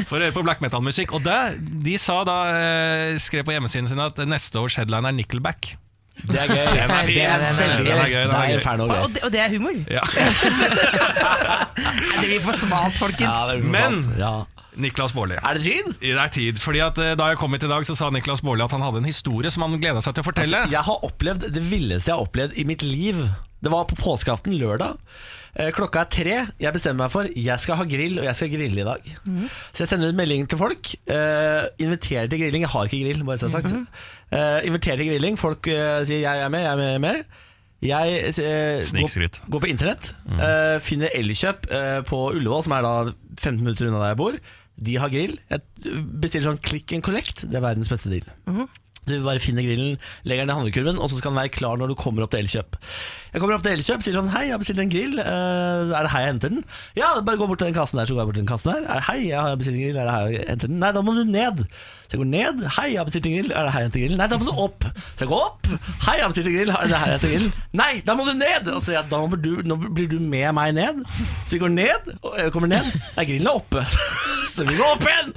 For 0.07 0.19
å 0.19 0.23
høre 0.23 0.33
på 0.37 0.45
black 0.47 0.61
metal-musikk. 0.81 1.13
Og 1.17 1.25
der, 1.25 1.57
de 1.59 1.97
sa 1.99 2.21
da, 2.25 2.37
eh, 2.57 3.19
skrev 3.23 3.45
på 3.49 3.53
hjemmesiden 3.57 3.89
sin 3.89 4.01
at 4.01 4.17
neste 4.29 4.57
års 4.61 4.77
headline 4.77 5.07
er 5.09 5.13
Nickelback. 5.17 5.77
Det 6.17 6.39
er 6.41 6.49
gøy. 6.49 6.57
Den 6.57 6.91
er. 6.91 7.05
Det 7.05 7.25
er 7.27 7.43
veldig 7.43 7.85
Den 7.85 7.93
er 7.93 8.07
gøy. 8.07 8.13
gøy, 8.13 8.23
den 8.25 8.31
er 8.31 8.47
Det 8.47 8.55
er 8.55 8.59
inferno 8.59 8.85
Og, 8.85 8.91
gøy. 8.91 9.03
og, 9.05 9.13
det, 9.15 9.23
og 9.25 9.33
det 9.33 9.41
er 9.41 9.49
humor? 9.53 9.75
Ja. 9.91 10.01
Det 11.77 12.29
blir 12.31 12.41
for 12.45 12.57
smalt, 12.59 12.97
folkens. 12.99 13.29
Ja, 13.29 13.47
det 13.51 13.59
er 13.61 13.65
Men- 13.71 14.03
sant. 14.05 14.19
ja. 14.19 14.35
Niklas 14.77 15.13
Baarli. 15.17 15.37
Er 15.41 15.55
det 15.57 15.63
tid? 15.65 15.87
Det 16.03 16.11
er 16.21 16.29
tid, 16.29 16.59
fordi 16.61 16.81
at 16.85 16.99
eh, 16.99 17.15
Da 17.17 17.29
jeg 17.31 17.39
kom 17.41 17.53
hit 17.57 17.63
i 17.65 17.69
dag, 17.69 17.83
så 17.89 17.95
sa 17.97 18.11
Niklas 18.13 18.43
Baarli 18.45 18.61
at 18.65 18.71
han 18.73 18.83
hadde 18.85 18.99
en 18.99 19.05
historie 19.09 19.51
som 19.51 19.63
han 19.65 19.79
gleda 19.81 20.03
seg 20.05 20.13
til 20.15 20.21
å 20.21 20.27
fortelle. 20.27 20.59
Altså, 20.67 20.71
jeg 20.75 20.83
har 20.85 20.99
opplevd 21.09 21.47
det 21.55 21.63
villeste 21.71 22.11
jeg 22.11 22.17
har 22.19 22.27
opplevd 22.27 22.59
i 22.61 22.65
mitt 22.69 22.83
liv. 22.85 23.23
Det 23.65 23.71
var 23.73 23.85
på 23.89 23.97
påskeaften 23.97 24.53
lørdag. 24.61 24.99
Eh, 25.57 25.71
Klokka 25.73 26.03
er 26.05 26.11
tre. 26.13 26.37
Jeg 26.61 26.73
bestemmer 26.77 27.07
meg 27.07 27.15
for 27.15 27.31
jeg 27.33 27.63
skal 27.63 27.81
ha 27.81 27.87
grill, 27.89 28.19
og 28.21 28.29
jeg 28.29 28.37
skal 28.37 28.53
grille 28.53 28.83
i 28.83 28.85
dag. 28.85 29.09
Så 29.73 29.85
jeg 29.85 29.89
sender 29.89 30.13
ut 30.13 30.19
melding 30.19 30.45
til 30.53 30.61
folk. 30.61 30.93
Uh, 31.09 31.65
inviterer 31.81 32.29
til 32.29 32.43
grilling. 32.43 32.67
Jeg 32.67 32.73
har 32.75 32.91
ikke 32.91 33.03
grill, 33.07 33.25
bare 33.25 33.39
så 33.39 33.51
sagt. 33.51 33.73
Mm 33.73 33.87
-hmm. 33.87 34.37
uh, 34.37 34.67
inviterer 34.67 34.97
til 34.97 35.09
grilling. 35.09 35.39
Folk 35.39 35.67
uh, 35.67 36.05
sier 36.07 36.21
'jeg 36.21 36.41
er 36.45 36.49
med', 36.49 36.61
'jeg 36.61 36.95
er 36.95 36.99
med'. 36.99 37.25
Jeg 37.85 38.23
eh, 38.25 38.85
Snikskryt. 38.85 39.43
går, 39.45 39.51
går 39.51 39.65
på 39.65 39.69
internett, 39.69 40.15
eh, 40.33 40.79
finner 40.81 41.13
Elkjøp 41.15 41.69
eh, 41.69 42.01
på 42.09 42.23
Ullevål, 42.33 42.65
som 42.65 42.73
er 42.73 42.87
da 42.87 42.95
15 43.37 43.61
minutter 43.61 43.91
unna 43.91 44.01
der 44.01 44.15
jeg 44.15 44.21
bor. 44.23 44.39
De 44.87 44.97
har 45.01 45.13
grill. 45.13 45.37
Jeg 45.51 45.61
bestiller 46.21 46.51
sånn 46.51 46.61
click 46.65 46.93
and 46.97 47.05
collect. 47.05 47.45
Det 47.45 47.57
er 47.57 47.65
verdens 47.65 47.93
beste 47.93 48.13
deal. 48.13 48.27
Du 49.07 49.15
bare 49.23 49.39
finner 49.39 49.63
grillen, 49.63 50.01
legger 50.27 50.43
den 50.43 50.51
i 50.51 50.57
handlekurven, 50.59 50.97
og 50.99 51.11
så 51.11 51.21
skal 51.21 51.31
den 51.31 51.39
være 51.39 51.53
klar 51.55 51.79
når 51.79 51.93
du 51.93 51.95
kommer 51.99 52.25
opp 52.25 52.33
til 52.35 52.43
Elkjøp. 52.43 52.75
Jeg 53.31 53.43
kommer 53.43 53.55
opp 53.55 53.63
til 53.63 53.77
Elkjøp, 53.77 54.03
sier 54.03 54.17
sånn 54.17 54.33
Hei, 54.33 54.47
jeg 54.49 54.57
har 54.57 54.63
bestilt 54.63 54.83
en 54.83 54.91
grill. 54.91 55.21
Uh, 55.21 55.93
er 55.95 56.07
det 56.09 56.11
her 56.11 56.25
jeg 56.25 56.31
henter 56.33 56.53
den? 56.57 56.65
Ja, 56.99 57.13
bare 57.23 57.39
gå 57.39 57.47
bort 57.47 57.61
til 57.63 57.71
den 57.71 57.77
kassen 57.77 58.01
der. 58.01 58.09
Så 58.11 58.17
går 58.17 58.25
jeg 58.25 58.31
bort 58.33 58.39
til 58.39 58.43
den 58.43 58.51
kassen 58.51 58.73
der. 58.73 58.89
Er, 58.91 59.05
hei, 59.07 59.19
jeg 59.29 59.39
har 59.39 59.61
bestilt 59.61 59.79
en 59.79 59.85
grill. 59.85 60.01
Er 60.01 60.09
det 60.09 60.17
her 60.17 60.33
jeg 60.35 60.49
henter 60.51 60.73
den? 60.73 60.81
Nei, 60.83 60.91
da 60.97 61.03
må 61.07 61.15
du 61.15 61.23
ned. 61.29 61.63
Så 62.07 62.17
jeg 62.17 62.23
går 62.23 62.31
ned. 62.33 62.65
Hei, 62.79 62.87
jeg 62.95 62.99
har 62.99 63.07
bestilt 63.11 63.29
en 63.31 63.37
grill. 63.37 63.53
Er 63.53 63.69
det 63.69 63.75
her 63.77 63.85
jeg 63.85 63.89
henter 63.91 64.03
grillen? 64.03 64.23
Nei, 64.23 64.29
da 64.33 64.41
må 64.41 64.49
du 64.49 64.63
opp. 64.67 64.89
Så 65.05 65.23
jeg 65.23 65.31
går 65.31 65.45
opp. 65.45 65.71
Hei, 66.09 66.17
jeg 66.17 66.25
har 66.25 66.33
bestilt 66.35 66.51
en 66.51 66.57
grill. 66.57 66.73
Er 66.75 66.91
det 66.91 67.03
her 67.03 67.13
jeg 67.13 67.19
henter 67.21 67.35
grillen? 67.37 67.53
Nei, 67.83 67.93
da 68.09 68.17
må 68.19 68.27
du 68.27 68.33
ned. 68.41 68.73
Og 68.75 68.83
så 68.87 69.05
da 69.13 69.21
må 69.23 69.39
du, 69.39 69.53
nå 69.67 69.79
blir 69.87 70.11
du 70.11 70.19
med 70.19 70.51
meg 70.59 70.75
ned. 70.81 71.05
Så 71.45 71.55
vi 71.55 71.63
går 71.63 71.77
ned, 71.77 72.11
og 72.23 72.41
jeg 72.43 72.57
kommer 72.57 72.75
ned. 72.75 72.91
Nei, 73.15 73.29
grillen 73.31 73.53
er 73.53 73.63
oppe. 73.63 73.87
Så 74.57 74.67
vi 74.67 74.79
går 74.79 74.97
opp 74.97 75.07
igjen. 75.07 75.33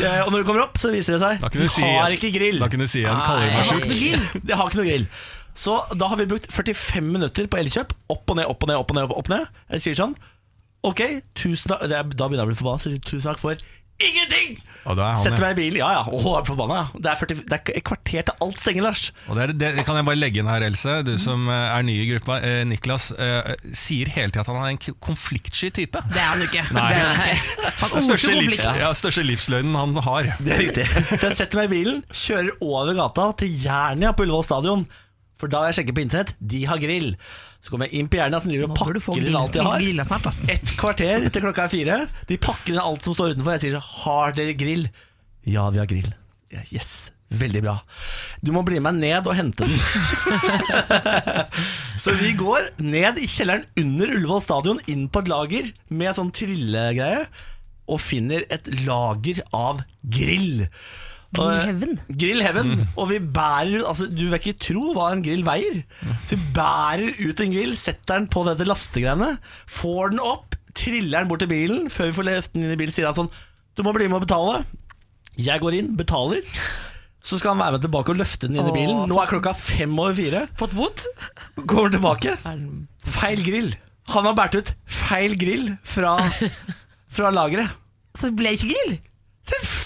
Eh, 0.00 0.22
Og 0.24 0.32
når 0.32 0.42
du 0.42 0.44
kommer 0.48 0.62
opp, 0.64 0.78
så 0.80 0.90
viser 0.92 1.16
det 1.16 1.20
seg 1.22 1.40
Da 1.42 1.48
De 1.48 1.58
kunne 1.58 1.68
du 1.68 1.74
si- 1.74 1.82
har 1.82 2.10
ikke 2.14 2.30
grill. 2.32 2.58
Da 2.62 2.68
kunne 2.72 2.86
du 2.86 2.92
si 2.92 3.02
han 3.04 3.20
kaller 3.26 3.50
meg 3.52 3.60
Nei. 3.60 3.68
sjuk. 3.68 4.42
De 4.46 4.54
har 4.56 4.68
ikke 4.70 4.80
noe 4.80 4.88
grill. 4.88 5.06
Så 5.54 5.74
da 5.98 6.08
har 6.08 6.16
vi 6.16 6.26
brukt 6.30 6.46
45 6.50 7.02
minutter 7.12 7.46
på 7.50 7.58
Elkjøp. 7.60 7.92
Opp 8.08 8.30
og 8.30 8.36
ned, 8.38 8.46
opp 8.46 8.62
og 8.62 8.68
ned, 8.70 8.76
opp 8.80 8.90
og 8.90 8.96
ned. 8.96 9.04
opp 9.10 9.28
og 9.30 9.34
ned 9.34 9.46
Jeg 9.74 9.80
sier 9.86 9.94
sånn 10.04 10.14
Ok, 10.82 11.00
tusen 11.36 11.68
takk 11.74 11.82
det 11.90 11.92
er, 11.92 12.02
Da 12.08 12.24
begynner 12.28 12.40
jeg 12.40 12.48
å 12.48 12.52
bli 12.54 12.56
forbanna. 12.62 12.80
Så 12.80 12.88
jeg 12.88 12.96
sier 13.00 13.10
tusen 13.10 13.28
takk 13.32 13.38
for 13.42 13.56
ingenting! 14.08 14.58
Og 14.88 14.96
da 14.96 15.10
er 15.10 15.16
han, 15.18 15.20
Setter 15.20 15.42
meg 15.44 15.52
i 15.52 15.56
bilen. 15.58 15.76
Ja 15.82 15.90
ja, 15.92 16.04
Åh, 16.08 16.22
jeg 16.24 16.38
er 16.38 16.46
forbanna. 16.48 16.76
ja. 16.80 17.00
Det 17.04 17.10
er, 17.10 17.18
40, 17.20 17.40
det 17.50 17.56
er 17.58 17.72
et 17.76 17.84
kvarter 17.84 18.24
til 18.30 18.44
alt 18.46 18.60
stenger, 18.62 18.86
Lars. 18.86 19.02
Og 19.28 19.36
det, 19.36 19.44
er, 19.44 19.74
det 19.76 19.84
kan 19.84 19.98
jeg 19.98 20.06
bare 20.08 20.16
legge 20.18 20.40
inn 20.40 20.48
her, 20.48 20.64
Else. 20.64 20.94
Du 21.04 21.12
som 21.20 21.44
eh, 21.52 21.66
er 21.76 21.84
ny 21.84 21.96
i 22.00 22.06
gruppa. 22.08 22.38
Eh, 22.46 22.62
Niklas 22.68 23.10
eh, 23.12 23.50
sier 23.76 24.08
hele 24.14 24.32
tida 24.32 24.40
at 24.46 24.48
han 24.48 24.62
er 24.62 24.72
en 24.72 24.80
konfliktsky 25.04 25.68
type. 25.82 26.00
Det 26.14 26.22
er 26.22 26.30
han 26.32 26.46
ikke. 26.46 26.64
Nei. 26.76 26.86
Det 26.96 27.04
er, 27.04 27.44
han 27.82 27.94
Den 27.98 28.06
største, 28.08 28.32
livs, 28.40 28.62
ja, 28.80 28.88
største 28.96 29.26
livsløgnen 29.28 29.76
han 29.76 29.94
har. 30.08 30.32
Det 30.40 30.56
er 30.56 30.64
riktig. 30.64 30.88
Så 31.12 31.22
jeg 31.28 31.38
setter 31.42 31.60
meg 31.60 31.68
i 31.68 31.74
bilen, 31.76 32.00
kjører 32.24 32.50
over 32.64 32.96
gata 33.04 33.28
til 33.44 33.52
Jernia 33.66 34.16
på 34.16 34.24
Ullevål 34.24 34.48
stadion. 34.48 34.88
For 35.40 35.52
da 35.52 35.62
har 35.62 35.70
jeg 35.74 35.82
sjekket 35.82 35.96
på 36.00 36.06
internett, 36.08 36.34
de 36.40 36.64
har 36.68 36.80
grill. 36.80 37.12
Så 37.60 37.72
kommer 37.74 37.90
jeg 37.90 38.00
inn 38.00 38.08
på 38.08 38.16
Jernia, 38.16 38.40
som 38.40 38.48
driver 38.50 38.70
og 38.70 38.76
pakker 38.78 39.20
inn 39.20 39.36
alt 39.36 39.52
de 39.52 39.60
har. 39.66 39.82
snart. 40.08 40.50
Et 40.54 40.74
kvarter 40.80 41.26
til 41.28 41.44
klokka 41.44 41.66
er 41.66 41.72
fire. 41.74 41.96
De 42.30 42.38
pakker 42.40 42.72
inn 42.72 42.80
alt 42.80 43.04
som 43.04 43.16
står 43.16 43.34
utenfor. 43.34 43.58
Jeg 43.58 43.64
sier 43.66 43.82
har 43.84 44.36
dere 44.36 44.54
grill? 44.56 44.86
Ja, 45.44 45.66
vi 45.74 45.82
har 45.82 45.88
grill. 45.90 46.08
Yes, 46.72 47.10
veldig 47.30 47.60
bra. 47.66 47.76
Du 48.42 48.50
må 48.56 48.64
bli 48.66 48.80
med 48.82 48.96
ned 49.02 49.28
og 49.28 49.36
hente 49.36 49.68
den. 49.68 49.76
så 52.02 52.16
vi 52.18 52.32
går 52.40 52.72
ned 52.80 53.20
i 53.20 53.28
kjelleren 53.30 53.68
under 53.84 54.16
Ullevål 54.16 54.42
stadion, 54.44 54.80
inn 54.90 55.06
på 55.12 55.22
et 55.22 55.30
lager 55.30 55.70
med 55.92 56.16
sånn 56.16 56.32
trillegreie, 56.34 57.26
og 57.90 58.00
finner 58.02 58.48
et 58.48 58.66
lager 58.86 59.44
av 59.56 59.84
grill. 60.16 60.64
Og- 61.38 61.46
Grill 61.46 61.62
heaven. 61.68 61.92
Grill 62.18 62.42
heaven. 62.42 62.70
Og 62.98 63.08
vi 63.12 63.18
bærer 63.20 63.84
altså, 63.86 64.08
Du 64.10 64.24
vil 64.28 64.34
ikke 64.40 64.56
tro 64.58 64.92
hva 64.96 65.12
en 65.14 65.22
grill 65.22 65.44
veier. 65.46 65.84
Så 66.26 66.34
vi 66.34 66.42
bærer 66.56 67.12
ut 67.20 67.40
en 67.44 67.52
grill, 67.54 67.76
setter 67.78 68.18
den 68.18 68.26
på 68.32 68.42
dette 68.48 68.66
lastegreiene, 68.66 69.36
får 69.70 70.10
den 70.10 70.20
opp, 70.24 70.56
triller 70.74 71.20
den 71.20 71.28
bort 71.30 71.38
til 71.44 71.48
bilen. 71.52 71.86
Før 71.90 72.10
vi 72.10 72.16
får 72.18 72.26
løft 72.30 72.52
den 72.54 72.64
inn 72.66 72.74
i 72.74 72.78
bilen, 72.80 72.92
sier 72.96 73.06
han 73.06 73.14
sånn 73.14 73.30
Du 73.78 73.84
må 73.86 73.92
bli 73.94 74.08
med 74.10 74.18
og 74.18 74.26
betale. 74.26 74.64
Jeg 75.38 75.60
går 75.62 75.76
inn, 75.78 75.92
betaler. 75.96 76.42
Så 77.22 77.38
skal 77.38 77.52
han 77.54 77.60
være 77.62 77.76
med 77.78 77.82
tilbake 77.84 78.10
og 78.10 78.18
løfte 78.18 78.48
den 78.48 78.56
inn 78.58 78.66
i 78.66 78.74
bilen. 78.74 79.06
Nå 79.08 79.20
er 79.22 79.28
klokka 79.30 79.52
fem 79.54 79.94
over 80.00 80.14
fire. 80.18 80.42
Fått 80.58 80.74
bot? 80.74 81.04
Kommer 81.68 81.92
tilbake. 81.94 82.34
Feil 83.06 83.42
grill. 83.46 83.70
Han 84.10 84.24
har 84.26 84.34
båret 84.34 84.56
ut 84.58 84.72
feil 84.90 85.36
grill 85.38 85.76
fra, 85.86 86.16
fra 87.14 87.30
lageret. 87.30 87.70
Så 88.18 88.30
det 88.32 88.36
ble 88.40 88.56
ikke 88.56 88.72
grill? 88.74 88.98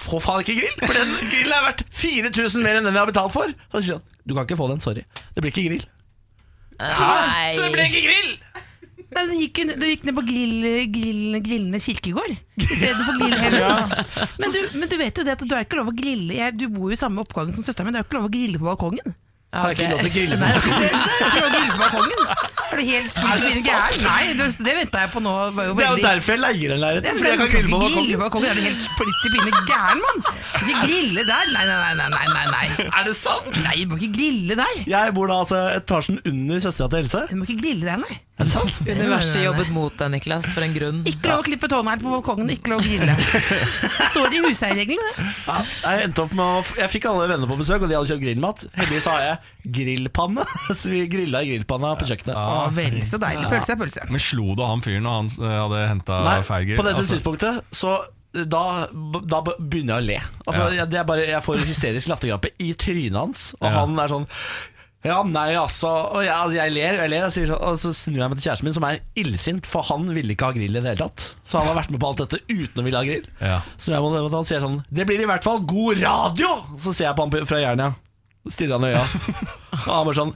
Får 0.05 0.21
faen 0.21 0.43
ikke 0.45 0.57
grill, 0.59 0.75
for 0.85 0.93
den 0.99 1.13
grillen 1.31 1.55
er 1.57 1.65
verdt 1.71 1.83
4000 1.97 2.65
mer 2.65 2.77
enn 2.79 2.85
den 2.89 2.93
jeg 2.97 3.01
har 3.05 3.09
betalt 3.11 3.33
for. 3.33 3.53
Så 3.73 3.81
sier 3.87 3.99
han, 4.01 4.05
du 4.29 4.35
kan 4.37 4.45
ikke 4.47 4.59
få 4.61 4.67
den, 4.73 4.83
sorry. 4.85 5.05
Det 5.33 5.41
blir 5.45 5.53
ikke 5.55 5.65
grill. 5.71 5.87
Så 6.75 7.63
det 7.65 7.73
ble 7.75 7.87
ikke 7.89 8.05
grill! 8.09 8.33
Nei, 9.15 9.23
det 9.31 9.37
gikk, 9.39 9.59
det 9.79 9.89
gikk 9.93 10.07
ned 10.09 10.17
på 10.17 10.23
grill, 10.27 10.55
grill, 10.91 11.37
Grillende 11.45 11.79
kirkegård 11.85 12.33
istedenfor 12.59 13.19
grillheaven. 13.21 13.93
Men, 14.43 14.55
du- 14.57 14.73
men 14.81 14.91
du 14.91 14.97
vet 14.99 15.21
jo 15.21 15.25
det 15.29 15.37
at 15.37 15.45
du 15.47 15.55
er 15.55 15.63
ikke 15.69 15.79
lov 15.79 15.93
å 15.93 15.95
grille 15.95 16.35
jeg, 16.41 16.57
Du 16.59 16.65
bor 16.73 16.91
jo 16.91 16.97
i 16.97 16.99
samme 16.99 17.23
oppgang 17.23 17.53
som 17.55 17.63
søsteren 17.63 17.87
min, 17.93 17.95
du 17.95 18.01
er 18.01 18.09
ikke 18.09 18.19
lov 18.19 18.27
å 18.27 18.33
grille 18.35 18.59
på 18.59 18.67
balkongen. 18.67 19.15
Har 19.55 19.71
jeg 19.71 19.79
ikke 19.79 19.91
lov 19.95 20.01
til 20.03 20.11
å 20.11 20.15
grille 20.15 20.37
meg? 20.41 20.51
er 20.55 21.45
å 21.45 22.05
grille. 22.05 22.37
Er 22.75 22.81
du 22.81 22.83
helt 22.89 23.13
splitter 23.15 23.59
gæren? 23.63 24.01
Nei, 24.03 24.23
det, 24.35 24.47
det 24.67 24.73
venta 24.81 25.03
jeg 25.05 25.11
på 25.15 25.21
nå. 25.23 25.33
Var 25.55 25.69
jo 25.69 25.75
Det 25.79 25.85
er 25.85 25.87
jo 25.87 25.95
veldig... 25.95 26.05
derfor 26.09 26.35
jeg 26.35 26.41
leier 26.43 26.73
den 26.75 26.75
Det 26.75 26.83
leiligheten. 26.83 27.11
er 27.11 27.19
Fordi 27.21 27.31
jeg 27.31 27.39
kan 27.39 27.51
grille 27.53 27.69
på 27.71 27.79
balkongen. 27.85 28.19
balkongen. 28.25 28.49
Er 28.51 28.59
du 28.59 28.65
helt 28.67 28.83
splitter 28.89 29.35
pinne 29.37 29.63
gæren, 29.69 30.03
mann? 30.03 30.19
Ikke 30.59 30.81
grille 30.83 31.27
der. 31.29 31.53
Nei, 31.55 31.65
nei, 31.71 31.79
nei. 32.01 32.09
nei, 32.11 32.27
nei, 32.35 32.47
nei. 32.51 32.67
Er 32.99 33.07
det 33.07 33.15
sant? 33.19 33.63
Nei, 33.63 33.77
du 33.85 33.95
må 33.95 34.01
ikke 34.03 34.11
grille 34.19 34.59
der. 34.59 34.75
Jeg 34.91 35.15
bor 35.17 35.31
da 35.31 35.39
altså 35.45 35.61
etasjen 35.79 36.19
under 36.27 36.63
søstera 36.67 36.91
til 36.91 37.05
Else. 37.05 37.23
Du 37.31 37.39
må 37.39 37.47
ikke 37.47 37.61
grille 37.63 37.87
der, 37.87 38.03
nei. 38.03 38.19
Er 38.43 38.49
det 38.49 38.53
sant? 38.57 38.75
Universet 38.83 39.45
jobbet 39.45 39.71
mot 39.71 39.95
deg, 40.01 40.11
Niklas, 40.17 40.49
for 40.57 40.67
en 40.67 40.75
grunn. 40.75 41.03
Ikke 41.07 41.31
lov 41.31 41.45
å 41.45 41.47
klippe 41.47 41.69
tånegl 41.71 42.03
på 42.03 42.11
balkongen, 42.17 42.51
ikke 42.51 42.73
lov 42.75 42.83
å 42.83 42.87
grille. 42.89 43.15
Det 43.15 44.09
står 44.11 44.35
i 44.35 44.43
huseierreglene, 44.49 45.13
det. 45.15 45.27
Ja, 45.47 45.61
jeg 45.85 46.09
endte 46.09 46.25
opp 46.27 46.35
med 46.35 46.43
å 46.43 46.65
f- 46.65 46.75
Jeg 46.83 46.91
fikk 46.97 47.07
alle 47.13 47.29
venner 47.31 47.47
på 47.51 47.61
besøk, 47.63 47.85
og 47.87 47.93
de 47.93 47.95
hadde 48.01 48.11
kjøpt 48.11 48.25
grillmat. 48.27 48.65
Heldigvis 48.75 49.07
har 49.13 49.23
jeg 49.29 49.44
grillpanne, 49.65 50.45
så 50.81 50.91
vi 50.93 51.05
grilla 51.11 51.41
i 51.45 51.53
grillpanna 51.55 51.95
på 52.01 52.09
kjøkkenet. 52.11 52.35
Ah, 52.37 52.67
vel, 52.75 52.99
så 53.09 53.21
deilig. 53.23 53.47
Pølse 53.53 53.73
er 53.77 53.81
pølse. 53.81 54.05
Men 54.11 54.21
slo 54.23 54.55
du 54.59 54.65
han 54.67 54.85
fyren 54.85 55.07
når 55.07 55.17
han 55.21 55.33
eh, 55.39 55.57
hadde 55.63 55.87
henta 55.93 56.21
Feiger? 56.49 56.77
på 56.81 56.87
dette 56.87 57.01
Altså, 57.01 57.17
tidspunktet 57.17 57.65
så 57.75 57.97
da, 58.35 58.61
da 59.23 59.39
begynner 59.47 59.95
jeg 59.95 60.03
å 60.03 60.07
le. 60.09 60.21
Altså, 60.45 60.61
Ja. 60.65 60.71
jeg, 60.81 60.91
det 60.91 60.99
er 60.99 61.05
bare, 61.07 61.27
jeg 61.31 61.43
får 61.47 61.61
hysterisk 61.69 62.09
latterkrampe 62.11 62.51
i 62.67 62.73
trynet 62.75 63.15
hans, 63.21 63.45
og 63.61 63.69
Ja. 63.69 63.75
han 63.81 63.99
er 64.03 64.11
sånn 64.11 64.25
ja, 65.05 65.19
nei, 65.29 65.51
altså 65.61 65.91
Og 66.17 66.23
jeg, 66.25 66.33
altså, 66.33 66.55
jeg 66.57 66.73
ler, 66.73 66.95
jeg 67.03 67.11
ler 67.13 67.25
jeg 67.27 67.33
sier 67.35 67.49
sånn, 67.51 67.61
og 67.61 67.75
så 67.83 67.91
snur 67.93 68.23
jeg 68.23 68.31
meg 68.33 68.39
til 68.41 68.47
kjæresten 68.49 68.65
min, 68.71 68.75
som 68.79 68.87
er 68.89 69.01
illsint, 69.21 69.67
for 69.69 69.85
han 69.91 70.07
ville 70.17 70.33
ikke 70.33 70.49
ha 70.49 70.55
grill 70.57 70.73
i 70.73 70.81
det 70.81 70.95
hele 70.95 71.03
tatt. 71.03 71.27
Så 71.45 71.59
han 71.61 71.69
har 71.69 71.77
vært 71.77 71.93
med 71.93 72.01
på 72.01 72.09
alt 72.09 72.23
dette 72.25 72.41
uten 72.49 72.81
å 72.81 72.85
ville 72.87 73.03
ha 73.03 73.05
grill. 73.05 73.27
Ja. 73.37 73.59
Så 73.77 73.93
jeg 73.93 74.01
må, 74.01 74.15
han 74.33 74.49
sier 74.49 74.65
sånn 74.65 74.79
Det 74.89 75.05
blir 75.11 75.21
i 75.21 75.29
hvert 75.29 75.45
fall 75.45 75.61
god 75.69 76.01
radio! 76.01 76.55
Så 76.81 76.95
ser 76.97 77.11
jeg 77.11 77.19
på 77.21 77.27
han 77.29 77.47
fra 77.53 77.61
Jernia. 77.61 77.91
Stirrer 78.51 78.77
han 78.77 78.87
i 78.87 78.93
øya. 78.93 79.05
Og 79.79 79.91
han 79.91 80.07
bare 80.09 80.17
sånn 80.19 80.35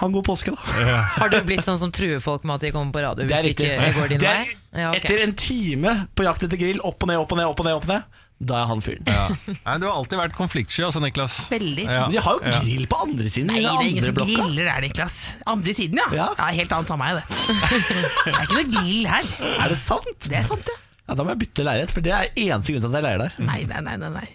Ha 0.00 0.08
en 0.08 0.14
god 0.16 0.24
påske, 0.26 0.54
da. 0.54 0.96
Har 1.18 1.30
du 1.30 1.36
blitt 1.46 1.66
sånn 1.66 1.78
som 1.78 1.92
truer 1.94 2.18
folk 2.24 2.46
med 2.48 2.56
at 2.56 2.64
de 2.64 2.72
kommer 2.74 2.94
på 2.94 3.02
radio 3.04 3.26
hvis 3.28 3.44
de 3.44 3.52
ikke 3.52 3.92
går 3.98 4.14
din 4.14 4.22
vei? 4.24 4.40
Ja, 4.72 4.88
okay. 4.88 5.02
Etter 5.02 5.22
en 5.26 5.36
time 5.38 5.92
på 6.16 6.24
jakt 6.26 6.42
etter 6.48 6.58
grill, 6.58 6.80
opp 6.82 7.04
og 7.04 7.12
ned, 7.12 7.20
opp 7.22 7.34
og 7.36 7.38
ned, 7.38 7.50
opp 7.52 7.62
og 7.62 7.68
ned, 7.68 7.76
opp 7.78 7.86
og 7.86 7.92
ned 7.92 8.20
da 8.42 8.62
er 8.62 8.68
han 8.72 8.80
fyren. 8.82 9.06
Ja. 9.06 9.26
Nei, 9.54 9.74
du 9.78 9.86
har 9.86 9.94
alltid 9.94 10.18
vært 10.18 10.34
konfliktsky, 10.34 10.82
altså, 10.86 11.02
Niklas. 11.02 11.36
Veldig. 11.52 11.84
Ja. 11.86 12.06
Men 12.08 12.16
de 12.16 12.22
har 12.26 12.38
jo 12.38 12.54
grill 12.64 12.88
på 12.90 13.00
andre 13.04 13.30
siden. 13.30 13.52
Nei, 13.52 13.60
det 13.62 13.72
er 13.72 13.90
ingen 13.92 14.06
som 14.08 14.16
blokka. 14.18 14.38
griller 14.40 14.70
der, 14.70 14.86
Niklas. 14.86 15.18
Andre 15.52 15.74
siden, 15.78 16.00
ja. 16.02 16.08
Ja. 16.18 16.28
ja 16.40 16.48
helt 16.58 16.74
annet 16.74 16.90
samme 16.90 17.06
meg, 17.06 17.20
det. 17.20 17.42
Det 18.26 18.32
er 18.32 18.46
ikke 18.48 18.58
noe 18.58 18.68
grill 18.72 19.10
her. 19.12 19.28
Er 19.52 19.74
det 19.74 19.78
sant? 19.78 20.10
Det 20.26 20.38
er 20.40 20.48
sant, 20.48 20.72
ja. 20.72 20.78
Ja, 21.02 21.16
Da 21.18 21.26
må 21.26 21.34
jeg 21.34 21.42
bytte 21.44 21.66
leilighet, 21.66 21.94
for 21.94 22.04
det 22.04 22.14
er 22.14 22.30
eneste 22.48 22.74
grunn 22.74 22.84
til 22.86 22.90
at 22.90 22.98
jeg 22.98 23.06
leier 23.06 23.22
der. 23.22 23.38
Nei, 23.46 23.60
nei, 23.70 23.84
nei. 23.86 23.96
nei, 24.02 24.10
nei. 24.16 24.26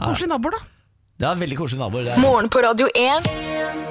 Koselige 0.00 0.32
naboer, 0.34 0.58
da. 0.58 0.75
Det 1.16 1.24
er 1.24 1.38
veldig 1.40 1.56
koselige 1.56 1.80
naboer. 1.80 2.04
Det 2.10 2.12
er 2.16 2.20
Morgen 2.20 2.48
på 2.52 2.60
Radio 2.60 2.88
1. 2.92 3.28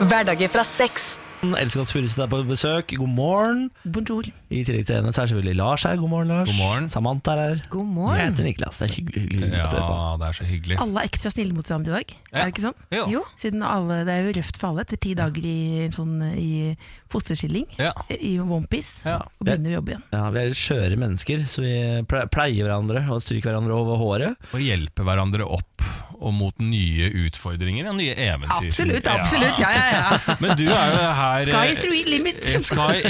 Hverdager 0.06 0.52
fra 0.54 0.62
seks. 0.68 1.16
Else 1.46 1.78
Kåss 1.78 1.92
Furuseth 1.94 2.22
er 2.24 2.30
på 2.32 2.38
besøk. 2.48 2.94
God 2.98 3.10
morgen. 3.14 3.60
Bonjour. 3.94 4.26
I 4.50 4.62
tillegg 4.66 4.86
til 4.88 4.96
henne 4.98 5.12
så 5.14 5.24
er 5.24 5.30
selvfølgelig 5.30 5.56
Lars 5.60 5.84
her. 5.86 5.98
God 6.02 6.10
morgen, 6.10 6.30
Lars. 6.34 6.50
God 6.50 6.58
morgen. 6.62 6.88
Samantha 6.90 7.34
er 7.36 7.42
her. 7.42 7.60
God 7.74 7.84
Jeg 7.86 7.94
morgen. 7.98 8.22
heter 8.34 8.46
Niklas. 8.48 8.80
Det 8.82 8.88
er 8.88 8.94
hyggelig. 8.96 9.22
hyggelig, 9.26 9.42
hyggelig 9.44 9.62
at 9.62 9.74
du 9.74 9.78
hører 9.78 9.90
på. 9.90 9.98
Ja, 9.98 10.16
det 10.22 10.28
er 10.30 10.38
så 10.40 10.48
hyggelig. 10.50 10.78
Alle 10.86 11.02
er 11.04 11.10
ekstra 11.10 11.32
snille 11.36 11.58
mot 11.58 11.70
hverandre 11.70 11.92
i 11.92 11.96
dag. 11.98 12.16
Er 12.32 12.40
det 12.50 12.54
ikke 12.56 12.66
sånn? 12.66 12.78
Jo. 12.98 13.04
Jo. 13.16 13.22
Siden 13.42 13.66
alle, 13.70 14.00
Det 14.06 14.16
er 14.16 14.26
jo 14.30 14.34
røft 14.40 14.58
for 14.62 14.68
alle 14.72 14.86
etter 14.86 15.02
ti 15.06 15.14
dager 15.22 15.46
i, 15.52 15.58
sånn, 15.98 16.16
i 16.38 16.78
fosterskilling, 17.14 17.68
Ja. 17.82 17.92
i 18.10 18.38
onepiece, 18.40 19.06
Ja. 19.06 19.18
og 19.18 19.46
begynner 19.46 19.70
å 19.74 19.78
jobbe 19.82 19.90
igjen. 19.98 20.04
Ja, 20.14 20.30
Vi 20.30 20.40
er 20.46 20.50
skjøre 20.50 20.98
mennesker, 20.98 21.46
så 21.46 21.62
vi 21.62 22.02
ple- 22.06 22.28
pleier 22.30 22.66
hverandre 22.70 23.06
og 23.10 23.22
stryker 23.22 23.50
hverandre 23.54 23.74
over 23.74 23.98
håret. 23.98 24.36
Og 24.54 24.60
hjelpe 24.62 25.02
hverandre 25.06 25.42
opp. 25.46 25.82
Og 26.20 26.34
mot 26.34 26.56
nye 26.62 27.10
utfordringer 27.26 27.90
og 27.90 27.96
nye 28.00 28.14
eventyr. 28.16 28.70
Absolutt, 28.70 29.08
absolutt. 29.08 29.60
Ja, 29.60 29.70
ja, 29.76 29.86
ja. 29.96 30.20
Men 30.44 30.56
du 30.60 30.66
er 30.70 30.86
jo 30.94 30.98
her 31.20 31.38
Sky 31.50 31.66
is 31.72 31.80
the 31.84 31.90
real 31.92 32.10
limit. 32.16 32.40
eh, 32.56 32.62
Sky, 32.62 33.02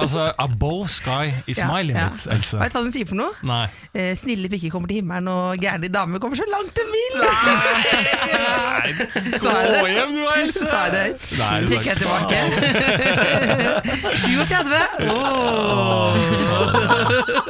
altså 0.00 0.32
Above 0.38 0.88
sky 0.88 1.32
is 1.46 1.60
my 1.68 1.82
limit. 1.82 2.26
Else. 2.30 2.56
Vet 2.60 2.72
du 2.72 2.78
hva 2.78 2.84
de 2.88 2.92
sier 2.96 3.06
for 3.10 3.18
noe? 3.20 3.32
Nei. 3.46 3.64
Eh, 3.94 4.12
snille 4.18 4.48
pikker 4.52 4.70
kommer 4.74 4.88
til 4.90 4.96
himmelen, 5.02 5.28
og 5.32 5.58
gærne 5.62 5.88
damer 5.92 6.18
kommer 6.22 6.36
så 6.40 6.46
langt 6.52 6.74
de 6.76 6.82
vil. 6.92 7.14
Nei! 7.22 8.92
Gå 9.38 9.86
hjem 9.92 10.12
du, 10.16 10.22
Else! 10.38 10.64
Så 10.68 10.76
er 10.76 10.90
det 10.94 11.00
høyt. 11.06 11.22
Er 11.38 11.66
Trekker 11.68 11.90
jeg 11.90 11.98
tilbake. 12.02 12.38
37. 14.14 15.08
Oh. 15.12 16.14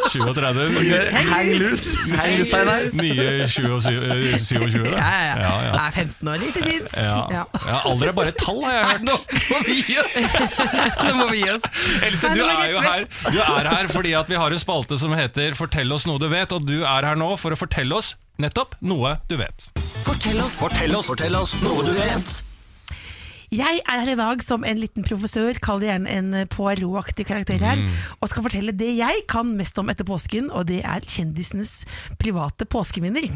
37. 0.09 0.71
Nye, 0.79 1.01
Hang 1.13 1.51
loose, 1.59 1.99
hang 2.17 2.39
loose 2.39 2.49
Steinar. 2.49 2.81
nye 2.97 3.49
27, 3.49 4.88
27 4.89 4.95
det? 4.95 4.99
Ja, 4.99 5.09
ja, 5.09 5.15
ja. 5.25 5.33
ja, 5.39 5.45
ja. 5.65 5.73
Jeg 5.73 5.87
er 5.87 5.93
15 6.03 6.29
år, 6.33 6.39
ikke 6.49 6.63
sinns. 6.65 6.93
Ja. 6.97 7.03
Ja. 7.33 7.43
ja, 7.67 7.77
alder 7.91 8.07
er 8.13 8.17
bare 8.19 8.31
et 8.35 8.41
tall, 8.41 8.61
har 8.65 8.73
jeg 8.77 8.85
hørt. 8.91 9.03
Nå 9.09 9.17
må 11.21 11.27
vi 11.33 11.39
gi 11.43 11.51
oss. 11.53 11.67
Else, 12.09 12.27
du 12.35 12.41
er 12.45 12.71
jo 12.73 12.79
her, 12.85 13.01
du 13.29 13.39
er 13.45 13.65
her 13.73 13.87
fordi 13.93 14.13
at 14.19 14.27
vi 14.31 14.37
har 14.41 14.51
en 14.55 14.63
spalte 14.63 14.95
som 15.01 15.11
heter 15.17 15.57
Fortell 15.59 15.91
oss 15.95 16.05
noe 16.09 16.19
du 16.23 16.29
vet, 16.31 16.53
og 16.55 16.61
du 16.69 16.79
er 16.83 17.03
her 17.09 17.17
nå 17.19 17.29
for 17.41 17.51
å 17.55 17.57
fortelle 17.59 17.95
oss 17.99 18.09
nettopp 18.39 18.71
noe 18.81 19.17
du 19.31 19.37
vet. 19.41 19.59
Fortell 20.07 20.39
oss. 20.45 20.55
Fortell 20.61 20.95
oss, 20.99 21.07
fortell 21.11 21.35
oss 21.39 21.53
noe 21.63 21.81
du 21.87 21.93
vet. 21.97 22.29
Jeg 23.49 23.81
er 23.81 24.03
her 24.03 24.11
i 24.13 24.17
dag 24.19 24.43
som 24.45 24.65
en 24.67 24.77
liten 24.77 25.05
professør, 25.07 25.57
kall 25.65 25.81
det 25.81 25.89
gjerne 25.89 26.13
en 26.13 26.49
Poirot-aktig 26.53 27.25
karakter 27.29 27.63
her, 27.65 27.81
og 28.21 28.29
skal 28.29 28.45
fortelle 28.45 28.75
det 28.77 28.91
jeg 28.99 29.23
kan 29.31 29.55
mest 29.57 29.79
om 29.81 29.89
etter 29.89 30.05
påsken, 30.09 30.51
og 30.53 30.67
det 30.69 30.83
er 30.85 31.07
kjendisenes 31.09 31.87
private 32.21 32.67
påskeminner. 32.69 33.31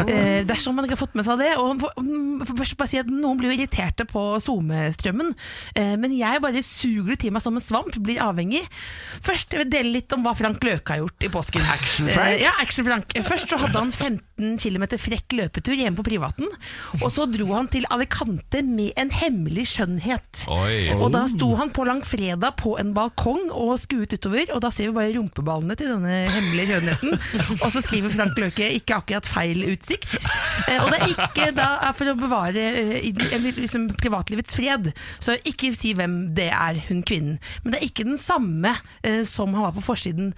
Eh, 0.00 0.40
dersom 0.48 0.78
man 0.78 0.86
ikke 0.86 0.96
har 0.96 1.02
fått 1.02 1.18
med 1.18 1.26
seg 1.28 1.42
det, 1.42 1.50
og 1.60 1.82
for, 1.82 2.00
mm, 2.00 2.46
for 2.48 2.62
bare 2.80 2.88
si 2.88 3.00
at 3.02 3.10
noen 3.12 3.36
blir 3.40 3.52
irriterte 3.52 4.06
på 4.08 4.22
SoMe-strømmen, 4.40 5.34
eh, 5.76 5.92
men 6.00 6.16
jeg 6.16 6.40
bare 6.40 6.64
suger 6.64 7.12
det 7.12 7.20
til 7.26 7.36
meg 7.36 7.44
som 7.44 7.58
en 7.58 7.64
svamp, 7.64 7.92
blir 8.00 8.22
avhengig. 8.24 8.62
Først 9.20 9.52
jeg 9.52 9.66
vil 9.66 9.72
dele 9.76 9.94
litt 9.98 10.16
om 10.16 10.24
hva 10.24 10.32
Frank 10.38 10.64
Løke 10.64 10.96
har 10.96 11.02
gjort 11.02 11.28
i 11.28 11.32
påsken. 11.36 11.68
Action-Frank? 11.76 12.32
Eh, 12.32 12.46
ja, 12.46 12.54
Action-Frank. 12.64 13.12
Først 13.28 13.52
så 13.52 13.60
hadde 13.60 13.76
han 13.76 13.92
15 13.92 14.56
km 14.56 14.88
frekk 14.96 15.36
løpetur 15.36 15.76
hjemme 15.76 16.00
på 16.00 16.08
privaten, 16.08 16.48
og 17.02 17.08
så 17.12 17.28
dro 17.28 17.52
han 17.52 17.68
til 17.68 17.84
Alicante 17.92 18.64
med 18.64 18.96
en 18.96 19.12
hemmelig 19.12 19.49
skjønnhet. 19.50 20.44
Oi. 20.50 20.92
Og 20.94 21.10
da 21.14 21.24
sto 21.30 21.50
han 21.58 21.72
på 21.74 21.84
langfredag 21.88 22.54
på 22.60 22.76
en 22.80 22.92
balkong 22.96 23.50
og 23.50 23.74
skuet 23.82 24.14
utover, 24.14 24.52
og 24.54 24.62
da 24.64 24.70
ser 24.74 24.90
vi 24.90 24.96
bare 24.98 25.14
rumpeballene 25.16 25.76
til 25.78 25.90
denne 25.94 26.20
hemmelige 26.30 26.70
skjønnheten. 26.70 27.16
Og 27.64 27.68
så 27.74 27.82
skriver 27.84 28.12
Frank 28.14 28.38
Løke 28.38 28.68
'ikke 28.70 28.96
akkurat 29.00 29.26
feil 29.26 29.64
utsikt'. 29.68 30.24
Eh, 30.68 30.78
og 30.82 30.90
det 30.92 31.00
er 31.00 31.10
ikke 31.26 31.50
da 31.56 31.66
er 31.88 31.96
for 31.96 32.10
å 32.10 32.16
bevare 32.18 32.64
eh, 33.00 33.10
liksom, 33.56 33.88
privatlivets 34.00 34.56
fred, 34.56 34.90
så 35.18 35.36
ikke 35.46 35.72
si 35.76 35.92
hvem 35.96 36.34
det 36.36 36.50
er, 36.52 36.78
hun 36.88 37.02
kvinnen. 37.06 37.38
Men 37.62 37.74
det 37.74 37.80
er 37.80 37.88
ikke 37.88 38.06
den 38.08 38.20
samme 38.20 38.74
eh, 39.02 39.22
som 39.28 39.54
han 39.56 39.66
var 39.66 39.74
på 39.76 39.84
forsiden 39.84 40.32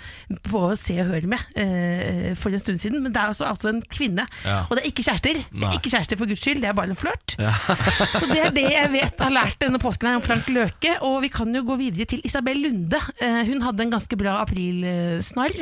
på 0.49 0.65
Se 0.79 0.97
og 1.03 1.13
Hør 1.13 1.29
med 1.31 1.59
eh, 1.59 2.33
for 2.39 2.55
en 2.55 2.63
stund 2.63 2.81
siden, 2.83 3.03
men 3.03 3.13
det 3.15 3.21
er 3.21 3.33
altså, 3.33 3.49
altså 3.51 3.73
en 3.73 3.83
kvinne. 3.83 4.27
Ja. 4.47 4.65
Og 4.69 4.77
det 4.77 4.85
er 4.85 4.91
ikke 4.93 5.07
kjærester. 5.07 5.43
Det 5.53 5.67
er 5.69 5.79
ikke 5.79 5.93
kjærester 5.93 6.21
for 6.21 6.31
guds 6.31 6.43
skyld, 6.43 6.63
det 6.63 6.71
er 6.71 6.77
bare 6.79 6.93
en 6.93 6.99
flørt. 6.99 7.37
Så 8.21 8.27
det 8.31 8.41
er 8.47 8.55
det 8.55 8.69
jeg 8.71 8.93
vet 8.93 9.02
har 9.23 9.33
lært 9.33 9.59
denne 9.63 9.81
påsken 9.83 10.09
her 10.11 10.19
om 10.19 10.25
Frank 10.25 10.49
Løke. 10.53 10.95
Og 11.07 11.21
vi 11.25 11.31
kan 11.33 11.51
jo 11.55 11.63
gå 11.67 11.77
videre 11.81 12.07
til 12.09 12.23
Isabel 12.27 12.61
Lunde. 12.63 12.99
Eh, 13.23 13.43
hun 13.49 13.63
hadde 13.65 13.87
en 13.87 13.95
ganske 13.95 14.19
bra 14.19 14.39
aprilsnarr. 14.43 15.57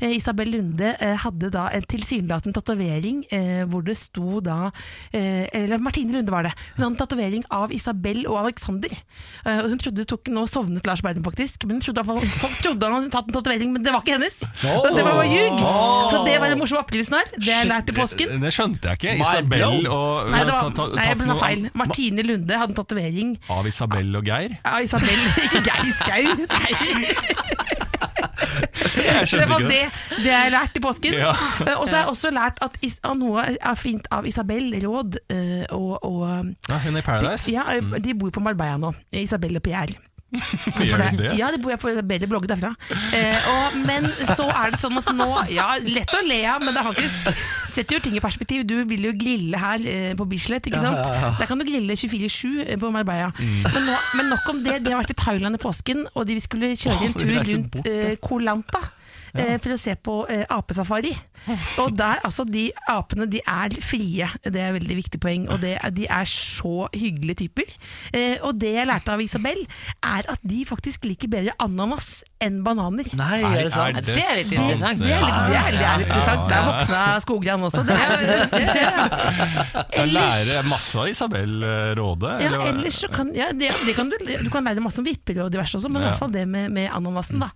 Eh, 0.00 0.16
Isabel 0.16 0.52
Lunde 0.54 0.94
eh, 0.94 1.16
hadde 1.24 1.50
da 1.54 1.68
en 1.74 1.86
tilsynelatende 1.90 2.54
tatovering 2.58 3.22
hvor 3.70 3.82
det 3.84 3.94
sto 3.98 4.40
da 4.44 4.70
Eller 5.12 5.80
Martine 5.82 6.12
Lunde 6.14 6.32
var 6.32 6.46
det. 6.46 6.52
Hun 6.74 6.84
hadde 6.84 6.92
en 6.92 6.98
tatovering 7.00 7.44
av 7.54 7.72
Isabel 7.74 8.24
og 8.30 8.38
Alexander. 8.42 8.92
Og 9.44 9.68
hun 9.72 9.80
trodde 9.80 10.02
det 10.02 10.08
tok 10.10 10.30
Nå 10.34 10.44
sovnet 10.50 10.86
Lars 10.86 11.02
Berden 11.04 11.24
faktisk, 11.24 11.64
men 11.68 11.78
hun 11.78 11.84
trodde, 11.84 12.04
folk 12.40 12.56
trodde 12.62 12.88
han 12.88 12.96
hadde 12.96 13.12
tatt 13.12 13.28
en 13.28 13.36
tatovering, 13.36 13.72
men 13.74 13.84
det 13.84 13.92
var 13.94 14.02
ikke 14.04 14.16
hennes. 14.16 14.38
Oh, 14.66 14.88
det 14.94 15.04
var 15.04 15.18
bare 15.18 15.28
ljug! 15.30 15.62
Så 16.10 16.22
det 16.26 16.36
var 16.42 16.54
en 16.54 16.60
morsom 16.60 16.80
aprilsnarr. 16.80 17.30
Det 17.36 17.50
har 17.50 17.62
jeg 17.62 17.70
lært 17.70 17.92
i 17.92 17.96
påsken. 17.96 18.34
Det 18.42 18.52
skjønte 18.54 18.92
jeg 18.92 19.00
ikke. 19.00 19.14
Isabel 19.22 19.64
og 19.84 20.30
Nei, 20.32 20.42
det 20.46 20.54
var, 20.54 20.70
nei 20.94 21.08
jeg 21.08 21.20
tatt 21.20 21.30
sa 21.30 21.38
feil. 21.40 21.68
Martine 21.78 22.26
Lunde 22.26 22.60
hadde 22.60 22.74
en 22.74 22.78
tatovering 22.78 22.83
Av 23.50 23.66
Isabel 23.66 24.14
og 24.16 24.24
Geir? 24.28 24.56
Ja, 24.64 24.78
Isabel, 24.84 25.18
ikke 25.44 25.62
Geir 25.64 25.92
Skau. 25.96 26.24
Det 28.94 29.48
var 29.48 29.58
det, 29.58 29.90
det. 30.16 30.24
jeg 30.26 30.50
lært 30.52 30.76
i 30.78 30.80
påsken. 30.82 31.14
Ja. 31.18 31.32
Eh, 31.66 31.74
Og 31.80 31.88
så 31.88 31.96
har 31.96 32.02
jeg 32.04 32.10
også 32.12 32.30
lært 32.34 32.60
at 32.64 32.76
is, 32.86 32.96
noe 33.18 33.42
er 33.56 33.74
fint 33.78 34.06
av 34.14 34.26
Isabel 34.28 34.68
Råd 34.84 35.18
eh, 35.32 35.64
og, 35.74 36.04
og 36.04 36.22
Ja, 36.70 36.78
hun 36.84 36.94
er 36.96 37.02
i 37.02 37.06
Paradise. 37.06 37.50
ja, 37.52 37.64
eh, 37.74 37.98
De 38.04 38.14
bor 38.14 38.30
på 38.34 38.40
Marbella 38.44 38.76
nå, 38.80 38.92
Isabel 39.12 39.56
og 39.58 39.64
Pierre. 39.66 39.96
Gjør 40.34 41.04
hun 41.04 41.20
det? 41.20 41.32
Ja, 41.38 41.50
det 41.54 41.60
bor 41.62 41.74
jeg 41.74 41.82
på 41.82 41.92
bedre 42.04 42.30
blogge 42.30 42.50
derfra. 42.50 42.74
Eh, 43.14 43.50
og, 43.52 43.78
men 43.86 44.08
så 44.34 44.48
er 44.50 44.74
det 44.74 44.82
sånn 44.82 44.98
at 45.00 45.12
nå 45.16 45.28
Ja, 45.52 45.74
lett 45.84 46.12
å 46.14 46.22
le 46.26 46.40
av, 46.48 46.64
men 46.64 46.74
det 46.74 46.82
er 46.82 46.90
faktisk 46.92 47.34
setter 47.74 47.98
jo 47.98 48.02
ting 48.04 48.16
i 48.18 48.22
perspektiv. 48.22 48.64
Du 48.68 48.76
vil 48.88 49.08
jo 49.08 49.12
grille 49.18 49.60
her 49.60 49.86
eh, 49.90 50.10
på 50.18 50.26
Bislett, 50.30 50.66
ikke 50.70 50.82
sant? 50.82 51.08
Der 51.40 51.48
kan 51.50 51.60
du 51.60 51.66
grille 51.66 51.96
24-7 51.98 52.76
på 52.80 52.90
Marbella. 52.94 53.30
Mm. 53.38 53.62
Men, 53.66 53.88
nå, 53.88 53.96
men 54.18 54.30
nok 54.32 54.52
om 54.52 54.62
det. 54.64 54.80
De 54.84 54.94
har 54.94 55.02
vært 55.02 55.14
i 55.14 55.18
Thailand 55.24 55.58
i 55.58 55.62
påsken, 55.62 56.04
og 56.14 56.28
de 56.30 56.38
skulle 56.42 56.74
kjøre 56.78 57.08
en 57.08 57.16
tur 57.18 57.34
rundt 57.40 57.80
eh, 57.90 58.14
Koh 58.22 58.42
Lanta. 58.44 58.82
Eh, 59.40 59.56
For 59.62 59.70
å 59.74 59.78
se 59.80 59.94
på 59.96 60.26
eh, 60.32 60.44
apesafari. 60.52 61.14
Og 61.82 61.96
der, 61.98 62.16
altså, 62.24 62.44
de 62.48 62.70
apene 62.90 63.26
de 63.30 63.40
er 63.40 63.70
frie. 63.84 64.28
Det 64.44 64.60
er 64.60 64.68
et 64.72 64.78
veldig 64.78 64.96
viktig 65.02 65.20
poeng. 65.22 65.48
Og 65.52 65.60
det, 65.64 65.76
de 65.96 66.04
er 66.08 66.24
så 66.30 66.88
hyggelige 66.94 67.34
typer. 67.44 67.68
Eh, 68.14 68.36
og 68.44 68.60
det 68.60 68.72
jeg 68.74 68.86
lærte 68.88 69.12
av 69.12 69.20
Isabel, 69.22 69.60
er 70.04 70.22
at 70.32 70.40
de 70.44 70.64
faktisk 70.68 71.04
liker 71.08 71.28
bedre 71.32 71.52
ananas 71.62 72.22
enn 72.44 72.62
bananer. 72.64 73.04
Nei, 73.16 73.40
er 73.44 73.62
det 73.68 73.72
sant? 73.74 73.96
Ja, 73.98 74.02
det 74.06 74.24
er 74.24 74.34
litt 74.40 74.52
interessant. 74.52 74.98
Det 75.02 75.12
er 75.12 75.20
litt, 75.24 75.40
det 75.50 75.58
er, 75.58 75.64
det 75.74 75.86
er 75.88 75.98
litt 76.02 76.10
interessant. 76.10 76.42
Der 76.50 76.60
våkna 76.68 77.00
Skogran 77.24 77.62
også. 77.68 77.82
Det 77.94 78.00
er, 78.00 78.04
ellers, 80.04 80.34
lærer 80.46 80.62
masse 80.66 80.98
av 80.98 81.08
Isabel 81.10 81.50
eh, 81.66 81.90
Råde. 81.98 82.30
ja, 82.42 82.50
ellers 82.68 82.96
så 83.04 83.08
kan 83.12 83.26
ja, 83.36 83.46
det, 83.54 83.70
det 83.86 83.94
kan 83.96 84.06
du, 84.10 84.16
du 84.20 84.50
kan 84.52 84.64
lære 84.66 84.80
masse 84.84 85.00
om 85.02 85.06
vipper 85.06 85.34
og 85.44 85.52
diverse 85.52 85.76
også, 85.78 85.88
men 85.92 86.02
i 86.02 86.04
hvert 86.08 86.20
fall 86.20 86.32
det 86.34 86.44
med, 86.50 86.64
med 86.74 86.86
ananasen. 86.94 87.38
da 87.44 87.48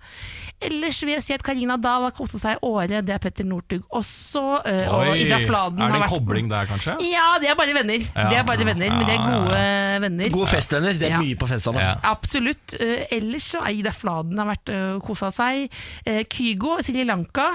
Ellers 0.60 0.98
vil 1.04 1.12
jeg 1.14 1.22
si 1.22 1.34
at 1.36 1.42
Karina 1.46 1.76
Dahl 1.78 2.02
har 2.08 2.10
kosa 2.16 2.38
seg 2.40 2.56
i 2.56 2.60
året. 2.66 3.04
Det 3.06 3.14
er 3.14 3.18
Petter 3.22 3.44
Northug 3.46 3.84
også. 3.94 4.42
eh, 4.66 4.88
og 4.90 5.12
Ida 5.16 5.38
Fladen 5.46 5.80
er 5.80 5.92
det 5.92 5.94
en 5.94 6.02
vært 6.02 6.10
kobling 6.16 6.48
der, 6.50 6.66
kanskje? 6.66 6.96
Ja, 7.06 7.38
de 7.38 7.46
er 7.46 7.54
bare 7.58 7.74
venner. 7.76 7.98
De 7.98 8.34
er 8.36 8.44
bare 8.48 8.64
venner, 8.66 8.90
Men 8.90 9.06
de 9.06 9.12
er 9.14 9.22
gode 9.22 9.60
venner. 10.02 10.28
Gode 10.34 10.48
festvenner. 10.50 10.98
Det 10.98 11.06
er 11.08 11.14
Ja. 11.14 11.20
mye 11.22 11.36
på 11.38 11.46
fest 11.48 11.64
sammen. 11.68 11.80
Ja. 11.82 11.94
Absolutt. 12.02 12.74
Uh, 12.80 13.04
ellers 13.14 13.46
så 13.54 13.62
er 13.62 13.70
Ida 13.78 13.92
Fladen 13.94 14.38
har 14.38 14.46
vært 14.50 14.68
uh, 14.74 14.98
kosa 15.00 15.30
seg. 15.30 15.70
Uh, 16.06 16.22
Kygo, 16.28 16.78
Sri 16.82 17.04
Lanka. 17.04 17.50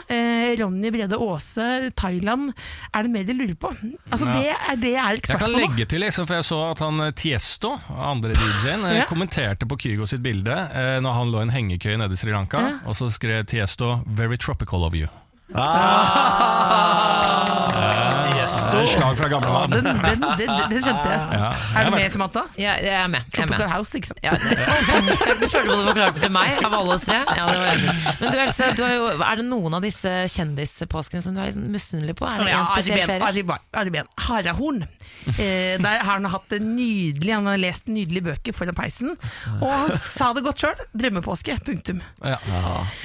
Ronny 0.59 0.89
Brede 0.93 1.17
Aase, 1.19 1.91
Thailand. 1.95 2.53
Er 2.93 3.03
det 3.03 3.11
mer 3.11 3.23
de 3.27 3.33
lurer 3.33 3.55
på? 3.59 3.73
Altså, 4.11 4.25
Ja. 4.27 4.33
Det 4.33 4.55
er 4.71 4.75
det 4.81 4.91
jeg 4.93 5.03
er 5.03 5.17
ekspert 5.19 5.39
kan 5.39 5.51
Jeg 5.51 5.59
kan 5.59 5.69
legge 5.75 5.85
til, 5.89 5.99
liksom, 6.01 6.27
for 6.27 6.35
jeg 6.39 6.43
så 6.47 6.59
at 6.71 6.79
han 6.79 6.99
eh, 7.01 7.11
Tiesto, 7.11 7.73
andre 7.89 8.31
DJ-en, 8.33 8.85
eh, 8.85 8.97
Ja. 9.01 9.05
kommenterte 9.09 9.67
på 9.67 9.77
Kygo 9.79 10.05
sitt 10.07 10.21
bilde 10.23 10.53
eh, 10.73 10.99
når 11.03 11.13
han 11.13 11.31
lå 11.33 11.39
i 11.39 11.41
en 11.47 11.49
hengekøye 11.53 11.97
nede 11.97 12.13
i 12.13 12.17
Sri 12.17 12.31
Lanka, 12.31 12.57
Ja. 12.63 12.92
Og 12.93 12.97
så 12.97 13.09
skrev 13.09 13.45
Tiesto 13.45 14.05
'Very 14.05 14.37
tropical 14.37 14.83
of 14.83 14.93
you'. 14.93 15.22
Det 18.73 18.79
er 18.81 18.87
slag 18.89 19.17
fra 19.19 19.27
gamle 19.29 19.49
Ja, 19.49 19.53
mann. 19.53 19.71
den, 19.71 19.83
den, 19.85 20.21
den, 20.39 20.51
den 20.71 20.81
skjønte 20.81 21.09
jeg. 21.09 21.19
Ja. 21.37 21.49
Er 21.77 21.85
du 21.87 21.91
med, 21.93 22.11
Samantha? 22.13 22.41
Ja, 22.59 22.73
jeg 22.81 22.93
er 22.97 23.07
med. 23.11 23.21
Jeg 23.33 23.43
er 23.43 23.49
med. 23.51 23.57
Tropical 23.59 23.69
House, 23.73 23.97
ikke 23.99 24.09
sant? 24.09 24.19
Ja, 24.23 24.31
du 24.33 25.47
føler 25.51 25.67
du 25.67 25.73
måtte 25.75 25.85
forklare 25.91 26.13
det 26.15 26.23
til 26.25 26.33
meg, 26.33 26.57
av 26.65 26.75
alle 26.79 26.95
oss 26.95 27.05
tre? 27.07 27.19
Ja, 27.37 27.45
det 27.49 27.59
var. 27.61 27.75
Men 28.21 28.33
du 28.33 28.37
Else, 28.43 28.69
du 28.77 28.81
jo, 28.87 29.05
er 29.23 29.39
det 29.39 29.45
noen 29.47 29.77
av 29.77 29.85
disse 29.85 30.11
kjendispåskene 30.33 31.21
som 31.25 31.35
du 31.37 31.41
er 31.43 31.51
litt 31.51 31.59
misunnelig 31.75 32.15
på? 32.19 32.27
Er 32.31 32.43
det 32.43 32.55
en 32.57 32.67
spesiell 32.71 32.99
Ari 33.03 33.43
ferie? 33.45 33.61
Ari 33.83 33.93
Ba- 33.93 34.07
Harahorn. 34.27 34.83
Eh, 35.37 35.75
der 35.83 36.01
har 36.03 36.17
han 36.17 36.25
hatt 36.27 36.49
det 36.51 36.59
nydelig 36.63 37.31
Han 37.37 37.45
har 37.47 37.59
lest 37.61 37.87
nydelige 37.87 38.25
bøker 38.31 38.55
foran 38.57 38.75
peisen. 38.75 39.13
Og 39.61 39.69
han 39.71 39.93
sa 39.95 40.31
det 40.35 40.43
godt 40.47 40.63
sjøl. 40.65 40.83
Drømmepåske. 40.97 41.59
Punktum. 41.67 42.01
Ja. 42.23 42.37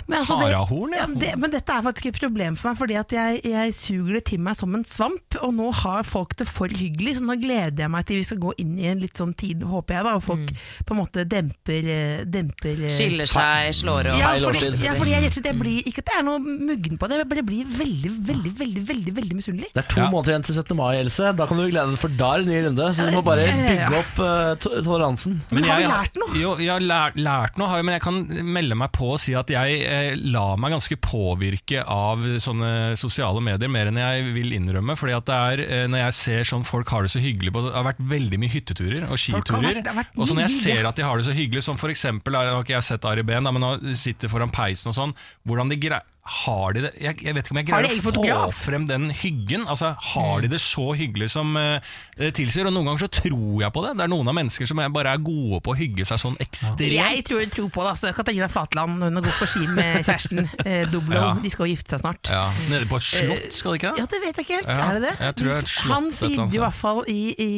Men, 0.08 0.18
altså, 0.22 0.38
det, 0.40 0.48
Harahorn, 0.54 0.96
ja. 0.96 1.06
det, 1.14 1.34
men 1.38 1.52
dette 1.54 1.76
er 1.78 1.84
faktisk 1.86 2.06
et 2.10 2.18
problem 2.18 2.36
for 2.58 2.70
meg, 2.70 2.78
fordi 2.78 2.96
at 3.00 3.10
jeg, 3.12 3.40
jeg 3.44 3.74
suger 3.74 4.18
det 4.18 4.24
til 4.30 4.40
meg 4.40 4.56
som 4.58 4.74
en 4.74 4.84
svamp. 4.84 5.38
Og 5.42 5.52
nå 5.54 5.70
har 5.82 6.02
folk 6.08 6.36
det 6.38 6.46
for 6.48 6.68
hyggelig, 6.68 7.16
så 7.18 7.24
nå 7.26 7.36
gleder 7.40 7.84
jeg 7.84 7.90
meg 7.90 8.06
til 8.08 8.16
vi 8.20 8.26
skal 8.28 8.38
gå 8.42 8.52
inn 8.62 8.76
i 8.78 8.86
en 8.90 9.00
litt 9.02 9.16
sånn 9.18 9.34
tid, 9.38 9.62
håper 9.68 9.94
jeg, 9.98 10.04
da, 10.08 10.14
og 10.18 10.24
folk 10.24 10.52
på 10.88 10.94
en 10.94 11.00
måte 11.02 11.24
demper, 11.28 11.88
eh, 11.92 12.22
demper 12.28 12.84
eh, 12.86 12.92
Skiller 12.94 13.28
seg, 13.30 13.72
slår 13.80 14.10
over. 14.12 14.18
ja, 14.20 14.32
fordi, 14.42 14.70
ja, 14.86 14.94
fordi 14.98 15.14
jeg 15.16 15.24
rett 15.26 15.32
og 15.32 15.38
slett 15.38 15.48
jeg 15.52 15.58
blir 15.60 15.88
Ikke 15.90 16.02
at 16.04 16.10
jeg 16.14 16.20
er 16.22 16.26
noe 16.26 16.38
muggen 16.42 16.98
på 17.00 17.08
det, 17.10 17.18
jeg 17.22 17.28
bare 17.30 17.44
blir 17.48 17.68
veldig, 17.78 18.12
veldig, 18.30 18.52
veldig 18.62 18.82
veldig, 18.88 19.14
veldig 19.18 19.36
misunnelig. 19.38 19.68
Det 19.74 19.82
er 19.84 19.88
to 19.92 20.00
Ja. 20.00 20.08
måneder 20.12 20.34
igjen 20.34 20.44
til 20.48 20.54
17. 20.60 20.76
mai, 20.78 20.96
Else. 20.98 21.32
Da 21.38 21.46
kan 21.46 21.56
du 21.58 21.64
glede 21.68 21.90
deg, 21.92 21.98
for 22.00 22.08
da 22.18 22.28
er 22.34 22.42
det 22.42 22.48
ny 22.52 22.58
runde. 22.66 22.88
Så 22.94 23.06
du 23.08 23.12
må 23.16 23.22
bare 23.26 23.44
bygge 23.48 23.98
opp 23.98 24.18
uh, 24.22 24.54
to- 24.62 24.74
toleransen. 24.86 25.38
Men 25.52 25.64
har 25.68 25.80
vi 25.82 25.88
lært 25.90 26.18
noe? 26.20 26.30
Jo, 26.38 26.54
jeg 26.62 26.70
har 26.72 26.84
lært, 26.84 27.16
lært 27.20 27.58
noe, 27.60 27.82
men 27.82 27.96
jeg 27.98 28.02
kan 28.04 28.20
melde 28.54 28.78
meg 28.78 28.92
på 28.96 29.12
og 29.14 29.20
si 29.22 29.34
at 29.38 29.50
jeg 29.52 29.80
eh, 29.88 30.14
lar 30.32 30.56
meg 30.60 30.74
ganske 30.76 30.96
påvirke 31.02 31.82
av 31.84 32.17
sånne 32.42 32.70
sosiale 33.00 33.42
medier, 33.44 33.70
mer 33.72 33.90
enn 33.90 34.00
jeg 34.00 34.26
vil 34.36 34.54
innrømme. 34.56 34.96
Fordi 34.98 35.16
at 35.16 35.28
det 35.28 35.38
er 35.38 35.62
eh, 35.64 35.84
når 35.90 36.04
jeg 36.06 36.16
ser 36.18 36.50
sånn 36.52 36.66
folk 36.68 36.90
har 36.94 37.06
det 37.06 37.12
så 37.14 37.22
hyggelig 37.22 37.54
på 37.54 37.64
Det 37.66 37.74
har 37.76 37.86
vært 37.86 38.02
veldig 38.12 38.40
mye 38.42 38.52
hytteturer 38.52 39.08
og 39.08 39.20
skiturer. 39.20 39.82
Og 40.16 40.28
så 40.28 40.36
når 40.36 40.46
jeg 40.48 40.56
ser 40.58 40.90
at 40.90 40.98
de 40.98 41.06
har 41.06 41.20
det 41.20 41.28
så 41.28 41.36
hyggelig, 41.36 41.64
som 41.66 41.80
for 41.80 41.92
eksempel 41.94 42.36
Nå 42.36 42.44
har 42.44 42.62
ikke 42.64 42.76
jeg 42.76 42.88
sett 42.90 43.08
Ari 43.08 43.24
Behn, 43.26 43.48
men 43.48 43.64
nå 43.64 43.96
sitter 43.98 44.30
foran 44.32 44.52
peisen 44.54 44.92
og 44.92 44.96
sånn. 44.98 45.16
Hvordan 45.48 45.72
de 45.72 45.80
greier 45.80 46.06
har 46.28 46.74
de 46.76 46.82
det 46.84 46.92
Jeg, 47.00 47.18
jeg 47.24 47.34
vet 47.36 47.46
ikke 47.46 47.54
om 47.54 47.60
jeg 47.60 47.68
greier 47.68 47.98
å 47.98 48.48
få 48.48 48.52
frem 48.56 48.86
den 48.88 49.08
hyggen. 49.14 49.66
Altså, 49.68 49.94
Har 50.12 50.42
de 50.44 50.50
det 50.52 50.60
så 50.62 50.90
hyggelig 50.98 51.30
som 51.34 51.56
uh, 51.56 51.78
det 52.18 52.32
tilsier? 52.38 52.68
Og 52.68 52.74
Noen 52.74 52.90
ganger 52.90 53.06
så 53.06 53.10
tror 53.20 53.62
jeg 53.62 53.72
på 53.74 53.84
det. 53.84 53.94
Det 53.98 54.04
er 54.06 54.12
noen 54.12 54.30
av 54.30 54.36
mennesker 54.38 54.68
som 54.68 54.80
bare 54.94 55.14
er 55.16 55.22
gode 55.24 55.60
på 55.64 55.74
å 55.74 55.78
hygge 55.78 56.06
seg 56.08 56.20
sånn 56.22 56.36
ekstremt. 56.42 56.94
Jeg 56.94 57.24
tror, 57.28 57.44
tror 57.54 57.70
på 57.74 57.84
det. 57.86 57.92
Altså. 57.94 58.12
Katarina 58.16 58.48
Flatland 58.52 59.02
hun 59.02 59.20
har 59.20 59.26
gått 59.26 59.38
på 59.40 59.48
ski 59.50 59.64
med 59.72 60.00
kjæresten 60.06 60.44
eh, 60.64 60.84
Doblo. 60.90 61.16
Ja. 61.16 61.30
De 61.42 61.52
skal 61.52 61.68
jo 61.68 61.76
gifte 61.76 61.94
seg 61.96 62.04
snart. 62.04 62.32
Ja, 62.32 62.46
Nede 62.70 62.88
på 62.90 63.00
et 63.00 63.06
slott, 63.08 63.48
skal 63.54 63.74
de 63.74 63.80
ikke 63.82 63.94
Ja, 63.94 64.04
det? 64.04 64.08
det 64.14 64.22
vet 64.26 64.40
jeg 64.42 64.46
ikke 64.48 64.58
helt. 64.60 64.70
Ja, 64.72 64.88
er 64.88 64.98
det 64.98 65.02
det? 65.08 65.32
det 65.44 65.58
slott 65.70 65.92
Han 65.94 66.10
fridde 66.14 66.48
i 66.54 66.62
hvert 66.62 66.76
fall 66.78 67.02
i, 67.10 67.18
i, 67.38 67.50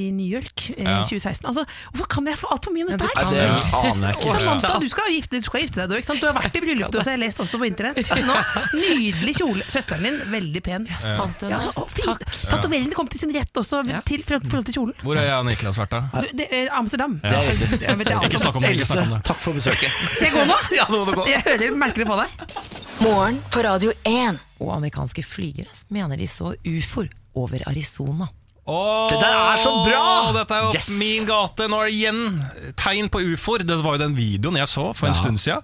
i 0.00 0.04
New 0.16 0.26
York 0.28 0.68
eh, 0.76 0.82
i 0.82 0.86
Ja. 0.86 1.02
2016. 1.06 1.46
Altså, 1.50 1.66
hvorfor 1.92 2.10
kan 2.16 2.30
jeg 2.30 2.40
få 2.40 2.50
altfor 2.54 2.74
mye 2.74 2.86
om 2.86 2.92
dette 2.94 3.08
her? 3.08 3.22
Ja, 3.22 3.30
Det 3.30 3.80
aner 3.80 4.08
jeg 4.10 4.20
ikke. 4.20 4.40
Samantha, 4.46 4.72
du 4.82 4.88
skal 4.92 5.10
gifte, 5.14 5.40
du 5.40 5.46
skal 5.46 5.64
gifte 5.64 5.80
deg, 5.82 5.90
du, 5.90 5.96
ikke 6.00 6.10
sant? 6.10 6.22
Du 6.22 6.28
har 6.28 6.36
vært 6.36 6.56
i 6.58 6.62
bryllup, 6.64 6.92
du, 6.92 6.98
så 7.00 7.12
jeg 7.12 7.18
har 7.18 7.22
lest 7.26 7.42
også 7.42 7.60
på 7.62 7.68
internett. 7.68 8.00
Nå, 8.24 8.36
nydelig 8.76 9.34
kjole. 9.40 9.64
Søsteren 9.72 10.06
din, 10.06 10.18
veldig 10.32 10.62
pen. 10.64 10.86
Sant, 11.02 11.42
Ja, 11.50 11.60
så, 11.60 11.72
og 11.76 11.90
fin. 11.92 12.12
Tatoveringene 12.50 12.96
kom 12.96 13.08
til 13.12 13.20
sin 13.20 13.32
rett 13.34 13.60
også, 13.60 13.82
Ja. 13.88 14.00
til, 14.06 14.22
forhold 14.26 14.64
til 14.68 14.74
kjolen. 14.78 14.94
Hvor 15.02 15.16
er 15.20 15.28
jeg 15.28 15.36
og 15.40 15.46
Niklas 15.50 15.78
vært 15.82 15.90
da? 15.96 16.00
Du, 16.22 16.30
det 16.40 16.48
er 16.50 16.70
Amsterdam. 16.76 17.18
Det 17.22 17.32
er 17.32 18.26
Ikke 18.26 18.40
snakk 18.40 18.56
om 18.56 18.62
det. 18.62 18.76
det 18.78 19.22
Takk 19.26 19.40
for 19.42 19.52
besøket. 19.56 19.90
Skal 20.16 20.28
jeg 20.30 20.34
gå 20.36 20.46
nå? 20.48 20.56
Ja, 20.78 20.86
nå 20.90 21.02
må 21.02 21.06
du 21.10 21.14
gå. 21.20 21.26
Jeg 21.30 21.42
hører, 21.46 21.76
merker 21.76 22.04
det 22.04 22.08
på 22.10 22.16
deg. 22.20 22.56
Morgen 23.04 23.38
på 23.52 23.62
Radio 23.66 23.92
1. 24.08 24.40
Og 24.60 24.72
amerikanske 24.76 25.22
flygere 25.26 25.68
mener 25.92 26.16
de 26.16 26.26
så 26.30 26.54
ufoer 26.64 27.10
over 27.36 27.60
Arizona. 27.68 28.28
Åh, 28.66 29.08
Det 29.12 29.20
der 29.22 29.36
er 29.52 29.56
så 29.62 29.70
bra! 29.86 30.32
Dette 30.34 30.54
er 30.56 30.64
jo 30.66 30.72
Yes! 30.74 30.88
min 30.98 31.26
gate. 31.28 31.68
Nå 31.70 31.78
er 31.84 31.86
det 31.86 31.94
igjen 31.94 32.72
tegn 32.76 33.08
på 33.14 33.20
ufoer. 33.22 33.62
Det 33.62 33.76
var 33.84 33.94
jo 33.94 34.02
den 34.02 34.16
videoen 34.16 34.56
jeg 34.58 34.66
så 34.72 34.88
for 34.96 35.06
en 35.06 35.14
stund 35.14 35.38
siden. 35.38 35.62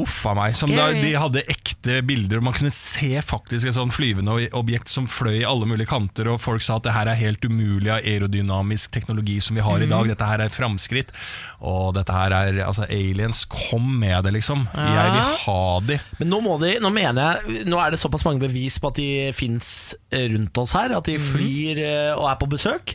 Uff 0.00 0.24
a 0.26 0.32
meg. 0.38 0.54
Som 0.56 0.72
da, 0.72 0.86
de 0.96 1.12
hadde 1.20 1.42
ekte 1.52 1.98
bilder, 2.08 2.38
og 2.40 2.46
man 2.48 2.56
kunne 2.56 2.72
se 2.72 3.20
faktisk 3.20 3.68
et 3.68 3.76
sånn 3.76 3.92
flyvende 3.92 4.38
objekt 4.56 4.88
som 4.88 5.06
fløy 5.10 5.42
i 5.42 5.44
alle 5.44 5.68
mulige 5.68 5.90
kanter, 5.92 6.32
og 6.32 6.40
folk 6.40 6.64
sa 6.64 6.76
at 6.80 6.88
det 6.88 6.96
her 6.96 7.12
er 7.12 7.20
helt 7.20 7.44
umulig 7.44 7.92
av 7.92 8.00
aerodynamisk 8.00 8.90
teknologi 8.96 9.36
som 9.44 9.56
vi 9.56 9.60
har 9.66 9.76
i 9.80 9.84
Mm. 9.86 9.90
dag. 9.90 10.08
Dette 10.08 10.24
her 10.32 10.40
er 10.40 10.48
framskritt. 10.48 11.12
Og 11.60 11.90
dette 11.92 12.14
her 12.14 12.32
er 12.32 12.58
Altså, 12.64 12.86
aliens, 12.88 13.42
kom 13.50 13.84
med 14.00 14.24
det, 14.24 14.32
liksom. 14.38 14.62
Jeg 14.72 15.12
vil 15.14 15.26
ha 15.44 15.64
de. 15.84 15.98
Men 16.20 16.30
nå, 16.32 16.38
må 16.44 16.54
de, 16.62 16.70
nå 16.80 16.88
mener 16.94 17.42
jeg 17.50 17.66
Nå 17.68 17.80
er 17.82 17.92
det 17.92 18.00
såpass 18.00 18.24
mange 18.24 18.40
bevis 18.40 18.78
på 18.80 18.88
at 18.92 19.00
de 19.00 19.08
fins 19.36 19.68
rundt 20.12 20.60
oss 20.62 20.72
her. 20.78 20.94
At 20.96 21.10
de 21.10 21.18
flyr 21.20 21.82
eh, 21.84 22.14
og 22.14 22.30
er 22.30 22.40
på 22.40 22.48
besøk. 22.54 22.94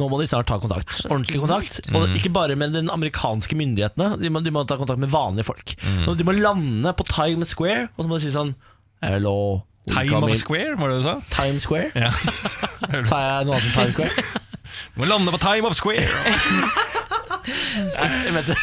Nå 0.00 0.08
må 0.12 0.20
de 0.22 0.28
snart 0.30 0.48
ta 0.48 0.58
kontakt. 0.62 0.98
Ordentlig 1.10 1.42
kontakt. 1.44 1.80
Og 1.92 2.16
ikke 2.16 2.32
bare 2.32 2.56
med 2.56 2.72
den 2.76 2.88
amerikanske 2.92 3.58
myndighetene. 3.58 4.14
De 4.22 4.32
må, 4.32 4.40
de 4.44 4.54
må 4.54 4.64
ta 4.68 4.80
kontakt 4.80 5.02
med 5.02 5.12
vanlige 5.12 5.48
folk. 5.50 5.76
Nå, 6.06 6.16
de 6.16 6.26
må 6.26 6.36
lande 6.36 6.96
på 6.96 7.04
Times 7.12 7.52
Square, 7.56 7.90
og 7.96 8.04
så 8.04 8.10
må 8.10 8.18
de 8.20 8.26
si 8.28 8.34
sånn 8.34 8.56
Hello. 9.04 9.62
Time 9.92 10.24
of 10.24 10.34
Square, 10.40 10.74
var 10.80 10.90
det 10.90 10.96
du 10.98 11.04
sa? 11.06 11.18
Times 11.30 11.62
Square? 11.68 11.92
Ja. 11.94 12.10
Sa 13.06 13.20
jeg 13.22 13.46
noe 13.46 13.60
annet 13.60 13.68
enn 13.68 13.76
Times 13.76 13.94
Square? 14.00 14.42
Du 14.96 15.00
må 15.00 15.06
lande 15.08 15.32
på 15.32 15.38
Time 15.40 15.68
of 15.70 15.76
Square. 15.78 16.08
Jeg 17.46 18.34
mente 18.34 18.56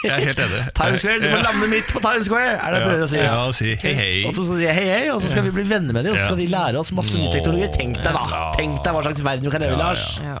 Jeg 0.00 0.14
er 0.14 0.26
helt 0.30 0.40
enig. 0.40 0.60
Times 0.78 1.02
Square, 1.02 1.20
Du 1.20 1.26
må 1.28 1.40
lande 1.44 1.66
midt 1.68 1.88
på 1.92 2.00
Times 2.00 2.28
Square! 2.30 2.52
Er 2.56 2.72
det 2.72 2.78
det 2.84 2.92
dere 2.94 3.08
sier? 3.12 3.24
Ja, 3.26 3.40
og 3.44 3.56
si 3.56 3.74
hei, 3.82 3.94
hei. 3.98 4.12
Og 4.28 4.36
så 4.36 4.46
hei, 4.56 4.70
hei, 4.76 5.02
og 5.12 5.20
så 5.20 5.32
skal 5.32 5.44
vi 5.44 5.52
bli 5.58 5.66
venner 5.68 5.92
med 5.96 6.06
dem, 6.08 6.14
og 6.14 6.20
så 6.20 6.30
skal 6.30 6.40
de 6.40 6.46
lære 6.52 6.80
oss 6.80 6.92
masse 6.96 7.20
ny 7.20 7.28
teknologi. 7.34 7.68
Tenk 7.76 8.00
deg 8.00 8.16
da 8.16 8.46
Tenk 8.56 8.80
deg 8.84 8.96
hva 8.96 9.02
slags 9.04 9.20
verden 9.26 9.44
du 9.44 9.52
kan 9.52 9.60
leve 9.60 9.76
i, 9.76 9.80
Lars. 9.80 10.06
Ja. 10.24 10.38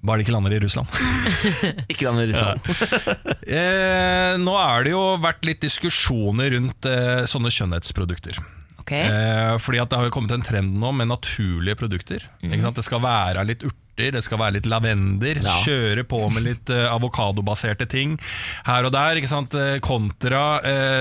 Bare 0.00 0.16
de 0.16 0.24
ikke 0.24 0.32
lander 0.32 0.54
i 0.56 0.60
Russland. 0.62 0.88
Ikke 1.92 2.06
lander 2.06 2.24
i 2.24 2.30
Russland. 2.32 2.64
Eh, 3.44 4.38
nå 4.40 4.54
er 4.56 4.86
det 4.86 4.94
jo 4.94 5.02
vært 5.20 5.44
litt 5.44 5.60
diskusjoner 5.60 6.54
rundt 6.54 6.88
eh, 6.88 7.26
sånne 7.28 7.52
skjønnhetsprodukter. 7.52 8.40
Okay. 8.80 9.04
Eh, 9.04 9.58
fordi 9.60 9.82
at 9.82 9.92
det 9.92 10.00
har 10.00 10.08
jo 10.08 10.14
kommet 10.14 10.32
en 10.32 10.46
trend 10.46 10.72
nå 10.80 10.94
med 10.96 11.10
naturlige 11.10 11.76
produkter. 11.82 12.24
Ikke 12.40 12.62
sant? 12.64 12.80
Det 12.80 12.86
skal 12.86 13.04
være 13.04 13.44
litt 13.50 13.66
urter, 13.90 14.12
det 14.14 14.22
skal 14.24 14.40
være 14.40 14.56
litt 14.58 14.68
lavender. 14.70 15.40
Ja. 15.44 15.56
Kjøre 15.64 16.04
på 16.08 16.22
med 16.32 16.44
litt 16.46 16.70
uh, 16.72 16.88
avokadobaserte 16.94 17.86
ting 17.90 18.18
her 18.66 18.84
og 18.86 18.92
der. 18.94 19.18
Ikke 19.20 19.30
sant? 19.30 19.54
Eh, 19.54 19.78
kontra 19.80 20.60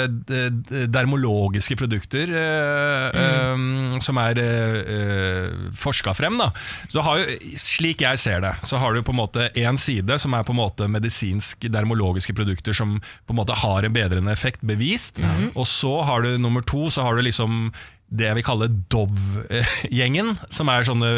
d- 0.09 0.87
dermologiske 0.89 1.75
produkter 1.79 2.29
uh, 2.33 3.09
mm. 3.13 3.93
um, 3.93 3.99
som 4.01 4.17
er 4.21 4.39
eh, 4.41 5.49
forska 5.77 6.13
frem. 6.17 6.39
Da. 6.39 6.49
Så 6.91 7.03
har 7.05 7.21
jo, 7.21 7.37
slik 7.59 8.03
jeg 8.03 8.19
ser 8.21 8.43
det, 8.43 8.53
så 8.67 8.79
har 8.81 8.93
du 8.95 9.03
på 9.05 9.13
en 9.15 9.21
måte 9.21 9.49
én 9.59 9.79
side 9.79 10.19
som 10.21 10.35
er 10.35 10.45
på 10.47 10.55
en 10.55 10.61
måte 10.61 10.89
medisinsk 10.91 11.69
dermologiske 11.71 12.35
produkter 12.37 12.75
som 12.75 12.97
på 12.99 13.35
en 13.35 13.39
måte 13.39 13.57
har 13.59 13.85
en 13.85 13.95
bedrende 13.95 14.33
effekt, 14.33 14.63
bevist. 14.65 15.21
Og 15.53 15.67
så 15.69 15.99
har 16.07 16.25
du 16.25 16.37
nummer 16.41 16.65
to, 16.65 16.87
så 16.93 17.05
har 17.05 17.17
du 17.17 17.25
liksom 17.25 17.71
det 18.09 18.25
jeg 18.25 18.35
vil 18.39 18.45
kalle 18.47 18.67
Dove-gjengen, 18.91 20.33
som 20.57 20.69
er 20.73 20.85
sånne 20.87 21.09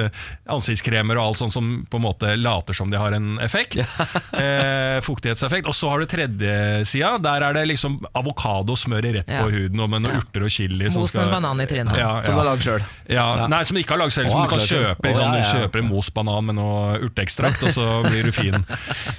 ansiktskremer 0.51 1.19
og 1.19 1.29
alt 1.31 1.41
sånt 1.41 1.55
som 1.55 1.69
på 1.89 1.99
en 1.99 2.05
måte 2.05 2.33
later 2.39 2.75
som 2.77 2.91
de 2.91 2.99
har 2.99 3.15
en 3.15 3.37
effekt. 3.43 3.77
eh, 4.37 4.99
fuktighetseffekt. 5.05 5.67
Og 5.71 5.75
så 5.77 5.91
har 5.91 6.03
du 6.03 6.09
tredje 6.11 6.53
sida, 6.89 7.13
der 7.23 7.45
er 7.47 7.55
det 7.57 7.65
liksom 7.71 7.99
avokado 8.17 8.75
smør 8.79 9.07
rett 9.19 9.29
Ja. 9.31 9.43
på 9.45 9.51
huden, 9.53 9.79
og 9.79 9.89
med 9.93 10.03
noen 10.05 10.19
urter 10.21 10.43
og 10.47 10.51
chili. 10.51 10.89
som 10.91 11.01
Mos 11.05 11.13
skal- 11.13 11.27
en 11.29 11.35
banan 11.37 11.61
i 11.63 11.67
trynet. 11.69 11.97
Ja, 11.97 12.21
Som 12.25 12.35
du 12.35 12.41
har 12.41 12.49
lagd 12.51 12.65
sjøl. 12.65 12.83
Ja, 13.09 13.27
Ja. 13.41 13.47
Nei, 13.47 13.63
som 13.63 13.75
du 13.75 13.81
ikke 13.83 13.95
har 13.95 14.01
lagd 14.03 14.11
selv, 14.13 14.29
som 14.31 14.43
du 14.43 14.49
kan 14.49 14.59
kjøpe. 14.59 15.01
Liksom, 15.07 15.21
ja, 15.23 15.37
ja. 15.37 15.41
Du 15.41 15.59
kjøper 15.59 15.79
en 15.79 15.89
mosbanan 15.89 16.45
med 16.45 16.55
noe 16.55 16.99
urteekstrakt, 17.07 17.63
og 17.63 17.71
så 17.71 17.87
blir 18.09 18.23
du 18.27 18.31
fin. 18.35 18.65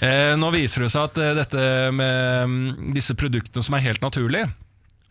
Eh, 0.00 0.34
nå 0.36 0.50
viser 0.52 0.82
det 0.86 0.90
seg 0.92 1.04
at 1.08 1.18
eh, 1.18 1.34
dette 1.40 1.92
med 1.92 2.48
mm, 2.48 2.92
disse 2.94 3.14
produktene 3.18 3.62
som 3.64 3.74
er 3.78 3.84
helt 3.88 4.00
naturlige 4.04 4.52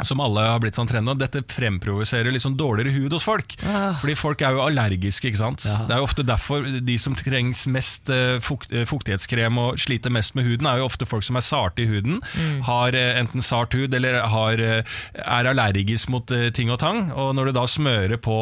som 0.08 0.22
alle 0.24 0.44
har 0.48 0.62
blitt 0.62 0.78
sånn 0.78 0.90
trende, 0.90 1.16
Dette 1.20 1.44
fremprovoserer 1.48 2.34
sånn 2.42 2.58
dårligere 2.60 2.94
hud 2.96 3.16
hos 3.16 3.26
folk. 3.28 3.56
Ah. 3.68 3.94
Fordi 4.02 4.16
folk 4.18 4.42
er 4.46 4.56
jo 4.56 4.64
allergiske. 4.66 5.30
ikke 5.30 5.42
sant? 5.42 5.66
Det 5.66 5.94
er 5.94 6.02
jo 6.02 6.08
ofte 6.08 6.26
derfor 6.28 6.66
de 6.82 6.98
som 7.02 7.16
trengs 7.18 7.66
mest 7.72 8.10
eh, 8.14 8.40
fukt, 8.44 8.72
eh, 8.74 8.88
fuktighetskrem 8.90 9.60
og 9.62 9.82
sliter 9.82 10.14
mest 10.14 10.36
med 10.38 10.48
huden, 10.48 10.70
er 10.70 10.82
jo 10.82 10.88
ofte 10.90 11.08
folk 11.10 11.26
som 11.28 11.40
er 11.40 11.46
sarte 11.46 11.84
i 11.84 11.90
huden. 11.90 12.22
Har 12.68 12.98
eh, 12.98 13.20
enten 13.22 13.46
sart 13.46 13.76
hud 13.78 13.94
eller 13.98 14.22
har, 14.32 14.62
er 14.62 15.52
allergisk 15.52 16.12
mot 16.14 16.32
ting 16.56 16.72
og 16.74 16.82
tang. 16.82 17.10
Og 17.12 17.34
når 17.38 17.50
du 17.50 17.58
da 17.60 17.68
smører 17.70 18.20
på 18.22 18.38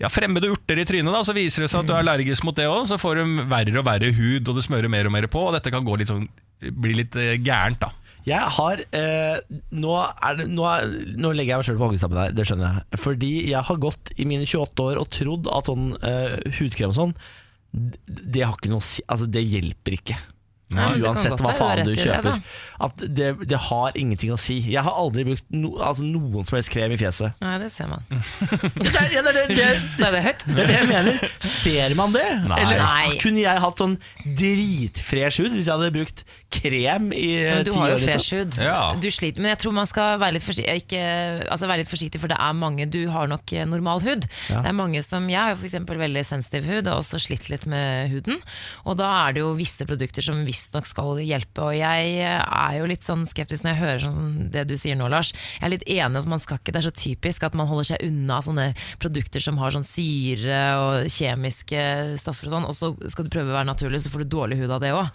ja, 0.00 0.10
fremmede 0.12 0.50
urter 0.50 0.80
i 0.80 0.86
trynet, 0.88 1.12
da, 1.14 1.22
så 1.26 1.36
viser 1.36 1.64
det 1.64 1.72
seg 1.72 1.84
at 1.84 1.90
du 1.90 1.94
er 1.94 2.02
allergisk 2.02 2.46
mot 2.46 2.56
det 2.56 2.68
òg. 2.70 2.86
Så 2.90 3.00
får 3.00 3.20
du 3.20 3.42
verre 3.50 3.80
og 3.80 3.86
verre 3.88 4.12
hud, 4.16 4.48
og 4.48 4.58
du 4.58 4.64
smører 4.64 4.90
mer 4.92 5.08
og 5.08 5.14
mer 5.14 5.30
på. 5.30 5.48
Og 5.48 5.56
dette 5.56 5.72
kan 5.72 5.86
gå 5.86 6.00
litt 6.00 6.10
sånn, 6.10 6.28
bli 6.60 6.98
litt 7.02 7.16
gærent, 7.44 7.80
da. 7.82 7.94
Jeg 8.28 8.54
har 8.56 8.82
eh, 8.96 9.38
nå, 9.70 9.94
det, 10.38 10.48
nå, 10.50 10.66
er, 10.68 10.90
nå 11.16 11.32
legger 11.36 11.54
jeg 11.54 11.62
meg 11.62 11.68
sjøl 11.68 11.78
på 11.80 11.86
hoggestabben 11.88 12.20
her, 12.20 12.34
det 12.36 12.48
skjønner 12.48 12.80
jeg. 12.80 13.00
Fordi 13.04 13.30
jeg 13.50 13.64
har 13.70 13.80
gått 13.82 14.12
i 14.16 14.26
mine 14.28 14.48
28 14.48 14.88
år 14.88 15.00
og 15.00 15.08
trodd 15.14 15.48
at 15.52 15.70
sånn 15.70 15.94
eh, 16.06 16.36
hudkrem 16.58 16.92
og 16.92 16.98
sånn, 16.98 17.16
det 17.70 18.42
har 18.42 18.56
ikke 18.56 18.72
noe 18.72 18.82
å 18.82 18.84
si 18.84 19.04
Altså, 19.06 19.28
det 19.30 19.44
hjelper 19.46 19.94
ikke. 20.00 20.16
Nei, 20.70 21.00
Uansett 21.02 21.40
hva 21.42 21.50
faen 21.58 21.80
du 21.82 21.96
kjøper. 21.98 22.36
at 22.86 23.00
det, 23.02 23.30
det 23.50 23.58
har 23.66 23.96
ingenting 23.98 24.30
å 24.30 24.36
si. 24.38 24.60
Jeg 24.70 24.84
har 24.86 24.94
aldri 25.02 25.24
brukt 25.26 25.46
no, 25.50 25.72
altså 25.82 26.06
noen 26.06 26.46
som 26.46 26.60
helst 26.60 26.70
krem 26.70 26.94
i 26.94 26.98
fjeset. 27.00 27.34
Nei, 27.42 27.56
det 27.58 27.72
ser 27.74 27.90
man. 27.90 28.04
Det 28.80 28.92
er, 28.94 29.08
ja, 29.16 29.24
det, 29.26 29.32
det, 29.34 29.56
det, 29.58 29.66
sa 29.98 30.08
jeg 30.08 30.14
det 30.14 30.20
høyt? 30.28 30.44
det 30.46 30.62
er 30.62 30.70
det 30.70 30.76
jeg 30.76 30.88
mener. 30.92 31.24
Ser 31.56 31.96
man 31.98 32.14
det? 32.14 32.26
Nei. 32.46 32.60
Eller 32.62 33.18
kunne 33.22 33.42
jeg 33.42 33.64
hatt 33.64 33.82
sånn 33.82 33.96
dritfresh 34.38 35.42
hud 35.42 35.56
hvis 35.58 35.66
jeg 35.66 35.74
hadde 35.74 35.90
brukt 35.98 36.24
krem 36.50 37.10
i 37.14 37.26
ti 37.30 37.44
Men 37.46 37.64
du 37.66 37.72
har 37.76 37.92
jo 37.92 37.96
år? 37.96 38.00
liksom? 38.02 38.10
fresh 38.10 38.34
hud. 38.34 38.58
Ja. 38.64 38.80
Du 39.00 39.08
sliter, 39.12 39.42
men 39.42 39.52
jeg 39.54 39.60
tror 39.62 39.74
man 39.76 39.88
skal 39.88 40.18
være 40.20 40.36
litt, 40.36 40.46
ikke, 40.60 41.02
altså 41.46 41.68
være 41.70 41.82
litt 41.84 41.90
forsiktig, 41.90 42.20
for 42.22 42.32
det 42.32 42.38
er 42.40 42.56
mange 42.58 42.86
Du 42.90 43.00
har 43.12 43.30
nok 43.30 43.52
eh, 43.54 43.66
normal 43.68 44.02
hud. 44.04 44.26
Ja. 44.50 44.62
Det 44.64 44.72
er 44.72 44.76
mange 44.76 45.02
som 45.06 45.28
Jeg 45.30 45.38
har 45.40 45.56
f.eks. 45.56 45.76
veldig 45.86 46.24
sensitiv 46.26 46.66
hud, 46.68 46.88
og 46.90 47.00
også 47.00 47.20
slitt 47.22 47.48
litt 47.52 47.66
med 47.70 48.10
huden. 48.12 48.40
Og 48.84 48.98
da 49.00 49.08
er 49.26 49.36
det 49.36 49.44
jo 49.44 49.52
visse 49.58 49.86
produkter 49.88 50.24
som 50.24 50.42
visstnok 50.46 50.88
skal 50.88 51.20
hjelpe. 51.22 51.70
Og 51.70 51.76
jeg 51.78 52.16
eh, 52.18 52.40
er 52.40 52.78
jo 52.80 52.88
litt 52.90 53.06
sånn 53.06 53.24
skeptisk 53.30 53.66
når 53.66 53.74
jeg 53.76 53.82
hører 53.84 54.04
sånn 54.06 54.16
som 54.18 54.30
det 54.50 54.66
du 54.70 54.76
sier 54.80 54.98
nå, 54.98 55.08
Lars. 55.12 55.32
Jeg 55.58 55.66
er 55.68 55.74
litt 55.76 55.86
enig 55.86 56.22
at 56.22 56.28
man 56.30 56.42
skal 56.42 56.58
ikke 56.60 56.74
Det 56.74 56.82
er 56.82 56.88
så 56.88 56.94
typisk 56.94 57.44
at 57.46 57.56
man 57.58 57.68
holder 57.70 57.92
seg 57.92 58.04
unna 58.06 58.40
sånne 58.44 58.66
produkter 59.02 59.42
som 59.42 59.58
har 59.60 59.74
sånn 59.74 59.86
syre 59.86 60.60
og 60.80 61.08
kjemiske 61.12 61.82
stoffer 62.20 62.50
og 62.50 62.54
sånn, 62.56 62.66
og 62.68 62.76
så 62.76 62.90
skal 63.12 63.26
du 63.26 63.32
prøve 63.32 63.52
å 63.52 63.56
være 63.58 63.68
naturlig, 63.68 64.02
så 64.04 64.12
får 64.12 64.24
du 64.24 64.32
dårlig 64.34 64.58
hud 64.60 64.72
av 64.74 64.82
det 64.82 64.92
òg. 64.96 65.08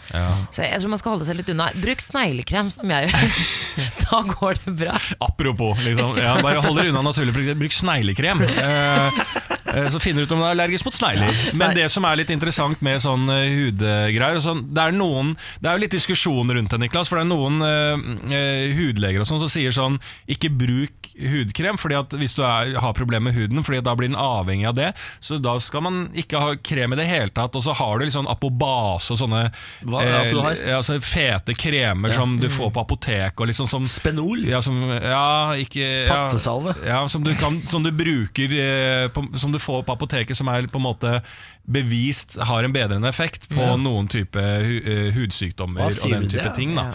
Så 0.54 0.66
jeg 0.66 0.82
tror 0.82 0.92
man 0.94 1.02
skal 1.02 1.16
holde 1.16 1.25
seg 1.28 1.40
litt 1.40 1.52
unna. 1.54 1.70
Bruk 1.82 2.04
sneglekrem, 2.04 2.72
som 2.74 2.92
jeg 2.92 3.10
gjør. 3.10 3.42
da 4.06 4.22
går 4.32 4.62
det 4.64 4.76
bra. 4.84 4.96
Apropos, 5.26 5.82
liksom. 5.86 6.16
Ja, 6.22 6.38
bare 6.46 6.64
hold 6.64 6.80
dere 6.80 6.94
unna 6.94 7.04
naturlige 7.06 7.36
produkter. 7.38 7.60
Bruk 7.62 7.76
sneglekrem. 7.76 8.46
Eh, 8.46 9.22
Så 9.66 10.00
finner 10.00 10.22
du 10.22 10.30
ut 10.30 10.34
om 10.36 10.42
du 10.42 10.46
er 10.46 10.54
allergisk 10.54 10.86
mot 10.86 10.96
snegler. 10.96 11.38
Men 11.58 11.74
det 11.78 11.88
som 11.94 12.06
er 12.06 12.20
litt 12.20 12.32
interessant 12.34 12.82
med 12.86 13.02
sånn 13.04 13.30
eh, 13.34 13.56
hudgreier 13.56 14.42
sånn, 14.44 14.66
det, 14.70 14.84
er 14.84 14.96
noen, 14.96 15.34
det 15.62 15.70
er 15.70 15.78
jo 15.78 15.84
litt 15.86 15.96
diskusjon 15.96 16.54
rundt 16.58 16.74
det, 16.74 16.82
Niklas. 16.84 17.10
For 17.10 17.20
det 17.20 17.26
er 17.26 17.32
noen 17.32 17.62
eh, 17.66 18.06
eh, 18.36 18.76
hudleger 18.78 19.24
og 19.24 19.30
sånn 19.30 19.42
som 19.44 19.52
sier 19.52 19.74
sånn 19.76 19.98
Ikke 20.32 20.52
bruk 20.54 21.10
hudkrem 21.16 21.78
fordi 21.80 21.98
at 21.98 22.14
hvis 22.20 22.36
du 22.38 22.44
er, 22.46 22.76
har 22.82 22.96
problemer 22.98 23.30
med 23.30 23.38
huden, 23.38 23.64
Fordi 23.66 23.82
da 23.86 23.96
blir 23.98 24.12
den 24.12 24.20
avhengig 24.20 24.68
av 24.70 24.78
det. 24.78 24.92
Så 25.20 25.40
da 25.42 25.56
skal 25.64 25.86
man 25.86 26.02
ikke 26.18 26.42
ha 26.42 26.56
krem 26.60 26.94
i 26.94 27.00
det 27.00 27.08
hele 27.10 27.32
tatt. 27.34 27.56
Og 27.56 27.64
så 27.66 27.76
har 27.76 27.98
du 27.98 28.06
litt 28.06 28.16
sånn 28.16 28.30
apobase 28.32 29.16
og 29.16 29.22
sånne 29.22 29.44
Hva 29.86 30.04
er 30.04 30.12
det 30.14 30.36
du 30.36 30.42
har? 30.44 30.60
Eh, 30.60 30.76
altså 30.78 31.00
fete 31.04 31.56
kremer 31.58 32.14
som 32.16 32.38
du 32.42 32.50
får 32.54 32.74
på 32.76 32.86
apotek. 32.86 33.40
Og 33.40 33.52
liksom 33.52 33.70
som 33.72 33.86
Spenol? 33.88 34.46
ja, 34.46 34.62
som, 34.66 34.78
ja, 34.92 35.56
ikke 35.60 35.84
ja, 35.86 36.10
Pattesalve? 36.12 36.76
Ja, 36.86 37.04
som 37.12 37.24
du, 37.26 37.32
kan, 37.40 37.62
som 37.68 37.86
du 37.86 37.92
bruker 37.96 38.56
eh, 38.60 39.08
på, 39.14 39.26
Som 39.40 39.54
du 39.55 39.55
får 39.60 39.84
på 39.88 39.94
apoteket, 39.96 40.38
som 40.38 40.48
er 40.52 40.68
på 40.72 40.80
en 40.82 40.86
måte 40.88 41.22
bevist 41.66 42.38
har 42.46 42.64
en 42.64 42.74
bedrende 42.74 43.10
effekt 43.10 43.48
på 43.50 43.64
noen 43.82 44.08
type 44.12 44.38
hu, 44.38 44.76
eh, 44.86 45.08
hudsykdommer 45.16 45.88
og 45.88 46.12
den 46.12 46.28
du 46.28 46.36
type 46.36 46.44
det? 46.44 46.56
ting. 46.56 46.76
Da. 46.78 46.92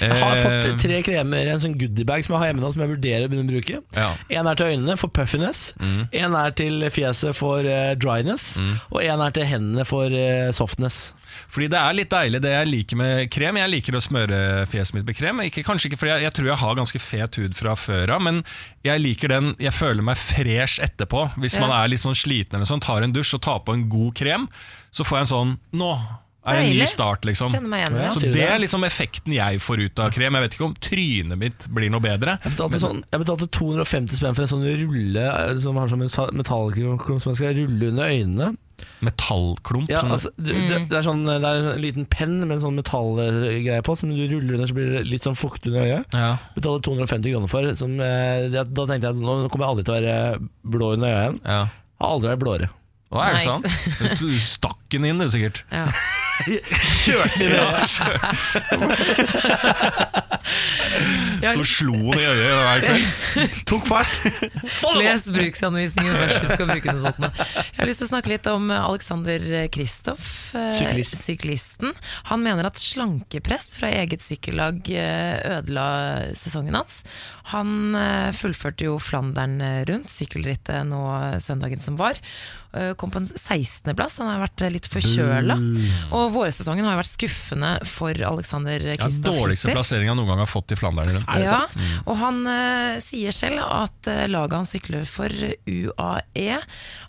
Jeg 0.00 0.14
har 0.22 0.36
Eh, 0.36 0.44
fått 0.44 0.80
tre 0.80 1.02
kremer 1.02 1.50
en 1.52 1.60
sånn 1.60 1.76
goodiebag 1.76 2.24
som 2.24 2.34
jeg 2.34 2.40
har 2.40 2.50
hjemme 2.52 2.62
nå, 2.62 2.72
som 2.72 2.82
jeg 2.84 2.92
vurderer 2.94 3.26
å 3.26 3.32
begynne 3.32 3.50
å 3.50 3.56
bruke. 3.58 3.82
Ja. 3.96 4.14
En 4.30 4.46
er 4.46 4.54
til 4.54 4.72
øynene 4.72 4.96
for 4.96 5.08
puffiness, 5.08 5.74
en 5.80 6.34
er 6.34 6.50
til 6.56 6.80
fjeset 6.90 7.34
for 7.36 7.62
dryness, 7.62 7.98
dryness, 7.98 8.80
og 8.90 9.02
en 9.02 9.20
er 9.20 9.30
til 9.30 9.44
hendene 9.44 9.84
for 9.88 10.06
eh, 10.12 10.50
softness. 10.52 11.14
Fordi 11.46 11.70
det 11.72 11.80
er 11.80 11.96
litt 11.96 12.12
deilig 12.12 12.42
det 12.44 12.52
jeg 12.54 12.70
liker 12.70 13.00
med 13.00 13.30
krem. 13.34 13.60
Jeg 13.60 13.72
liker 13.72 13.98
å 13.98 14.04
smøre 14.04 14.40
fjeset 14.70 14.98
mitt 14.98 15.08
med 15.08 15.18
krem. 15.18 15.42
Ikke, 15.46 15.64
kanskje 15.66 15.90
ikke 15.90 16.00
fordi 16.02 16.14
jeg, 16.14 16.26
jeg 16.28 16.36
tror 16.38 16.50
jeg 16.50 16.62
har 16.62 16.78
ganske 16.80 17.02
fet 17.02 17.40
hud 17.40 17.58
fra 17.58 17.74
før 17.78 18.14
av, 18.16 18.24
men 18.24 18.42
jeg 18.86 19.02
liker 19.02 19.32
den 19.32 19.52
Jeg 19.62 19.74
føler 19.74 20.04
meg 20.04 20.20
fresh 20.20 20.82
etterpå. 20.84 21.28
Hvis 21.40 21.58
man 21.60 21.72
er 21.74 21.90
litt 21.90 22.04
sånn 22.04 22.18
sliten 22.18 22.58
eller 22.58 22.68
sånn, 22.68 22.84
tar 22.84 23.04
en 23.04 23.14
dusj 23.14 23.36
og 23.38 23.44
tar 23.46 23.60
på 23.66 23.76
en 23.76 23.88
god 23.90 24.14
krem, 24.18 24.48
så 24.94 25.06
får 25.06 25.18
jeg 25.18 25.28
en 25.28 25.34
sånn 25.34 25.54
Nå 25.78 25.92
er 26.48 26.60
en 26.62 26.70
ny 26.72 26.86
start, 26.86 27.24
liksom. 27.28 27.50
Kjenner 27.52 27.68
meg 27.72 27.80
igjen 27.84 27.98
i. 27.98 28.08
Så 28.14 28.32
det 28.32 28.44
er 28.48 28.58
liksom 28.62 28.84
effekten 28.88 29.32
jeg 29.36 29.60
får 29.60 29.84
ut 29.86 29.98
av 30.04 30.12
krem. 30.14 30.34
Jeg 30.38 30.42
vet 30.46 30.54
ikke 30.58 30.68
om 30.68 30.74
trynet 30.88 31.38
mitt 31.38 31.68
blir 31.74 31.90
noe 31.90 32.00
bedre. 32.00 32.38
Jeg 32.44 32.54
betalte, 32.56 32.80
sånn, 32.82 33.02
jeg 33.10 33.20
betalte 33.24 33.48
250 33.58 34.16
spenn 34.20 34.34
for 34.38 34.42
en 34.46 34.52
sånn 34.54 34.64
rulle 34.84 35.60
som 35.60 35.76
har 35.76 35.88
sånn 35.92 36.06
metallklump 36.38 37.20
som 37.22 37.32
jeg 37.34 37.40
skal 37.42 37.54
rulle 37.62 37.92
under 37.92 38.08
øynene. 38.14 38.56
Metallklump. 39.02 39.88
Ja, 39.90 40.00
som- 40.00 40.12
altså, 40.14 40.30
du, 40.38 40.52
det, 40.52 40.88
det, 40.90 40.96
er 40.98 41.02
sånn, 41.02 41.24
det 41.26 41.42
er 41.42 41.72
en 41.74 41.80
liten 41.82 42.06
penn 42.06 42.38
med 42.46 42.56
en 42.58 42.62
sånn 42.62 42.76
metallgreie 42.78 43.82
på, 43.82 43.96
som 43.98 44.10
du 44.14 44.22
ruller 44.30 44.54
under, 44.54 44.66
så 44.70 44.74
blir 44.76 44.92
det 44.92 45.04
litt 45.08 45.22
sånn 45.26 45.38
fukt 45.38 45.66
under 45.66 45.82
øyet. 45.82 46.04
ja. 46.14 46.36
Betalte 46.54 46.86
250 46.86 47.32
kroner 47.34 47.48
for. 47.50 47.68
Som, 47.78 47.98
eh, 48.00 48.48
det, 48.52 48.64
da 48.74 48.86
tenkte 48.86 49.10
jeg 49.10 49.18
nå 49.18 49.48
kommer 49.50 49.66
jeg 49.66 49.72
aldri 49.72 49.84
til 49.84 49.94
å 49.94 49.98
være 49.98 50.48
blå 50.64 50.92
under 50.94 51.08
øyet 51.08 51.22
igjen. 51.24 51.40
ja. 51.44 51.60
Har 51.98 52.12
aldri 52.14 52.28
vært 52.30 52.42
blåere. 52.44 52.68
Hva 53.08 53.30
er 53.30 53.38
det 53.38 53.44
sånn? 53.46 53.64
Du 54.20 54.28
stakk 54.44 54.76
den 54.92 55.06
inn, 55.08 55.20
du, 55.22 55.30
sikkert. 55.32 55.64
Ja. 55.72 55.88
Kjørte 56.46 57.40
inn 57.42 57.50
i 57.50 57.56
øyet. 57.58 57.88
Sto 61.38 61.54
og 61.60 61.66
slo 61.68 61.96
den 62.12 62.20
i 62.20 62.26
øyet 62.28 62.60
hver 62.62 62.84
kveld. 62.84 63.56
Tok 63.68 63.88
fart. 63.88 64.12
Les 65.00 65.26
bruksanvisningen 65.34 66.14
først 66.14 66.36
hvis 66.38 66.46
du 66.46 66.54
skal 66.54 66.70
bruke 66.70 66.94
noe 66.94 67.02
sånt. 67.08 67.40
Jeg 67.58 67.80
har 67.80 67.90
lyst 67.90 68.02
til 68.02 68.08
å 68.08 68.10
snakke 68.12 68.32
litt 68.32 68.46
om 68.52 68.70
Alexander 68.74 69.48
Kristoff, 69.74 70.28
eh, 70.54 70.70
Syklist. 70.78 71.18
syklisten. 71.24 71.90
Han 72.30 72.44
mener 72.46 72.70
at 72.70 72.78
slankepress 72.80 73.74
fra 73.80 73.90
eget 73.98 74.22
sykkellag 74.24 74.88
eh, 74.94 75.58
ødela 75.58 75.88
sesongen 76.38 76.78
hans. 76.78 77.02
Han 77.54 77.98
eh, 77.98 78.30
fullførte 78.36 78.88
jo 78.88 78.96
Flandern 79.02 79.58
rundt, 79.90 80.10
sykkelrittet 80.12 80.86
nå 80.88 81.02
søndagen 81.42 81.82
som 81.82 81.98
var. 81.98 82.18
Eh, 82.78 82.92
Kom 83.00 83.12
på 83.14 83.20
en 83.22 83.26
16.-plass, 83.28 84.18
han 84.22 84.30
har 84.30 84.42
vært 84.44 84.64
litt 84.74 84.88
forkjøla. 84.90 85.56
Og 86.16 86.30
vårsesongen 86.36 86.86
har 86.86 86.98
vært 87.00 87.10
skuffende 87.12 87.72
for 87.88 88.14
Alexander 88.30 88.88
Ja, 88.92 88.96
Kristoff. 89.02 89.34
dårligste 89.38 89.74
plasseringa 89.74 90.14
noen 90.18 90.32
gang 90.32 90.42
har 90.44 90.50
fått 90.50 90.74
i 90.74 90.78
Flandern. 90.78 91.20
Ja, 91.42 91.64
og 92.04 92.18
han 92.22 92.42
uh, 92.46 92.98
sier 93.04 93.34
selv 93.34 93.62
at 93.64 94.08
uh, 94.10 94.24
laget 94.30 94.58
han 94.60 94.68
sykler 94.68 95.06
for, 95.08 95.32
UAE, 95.68 96.58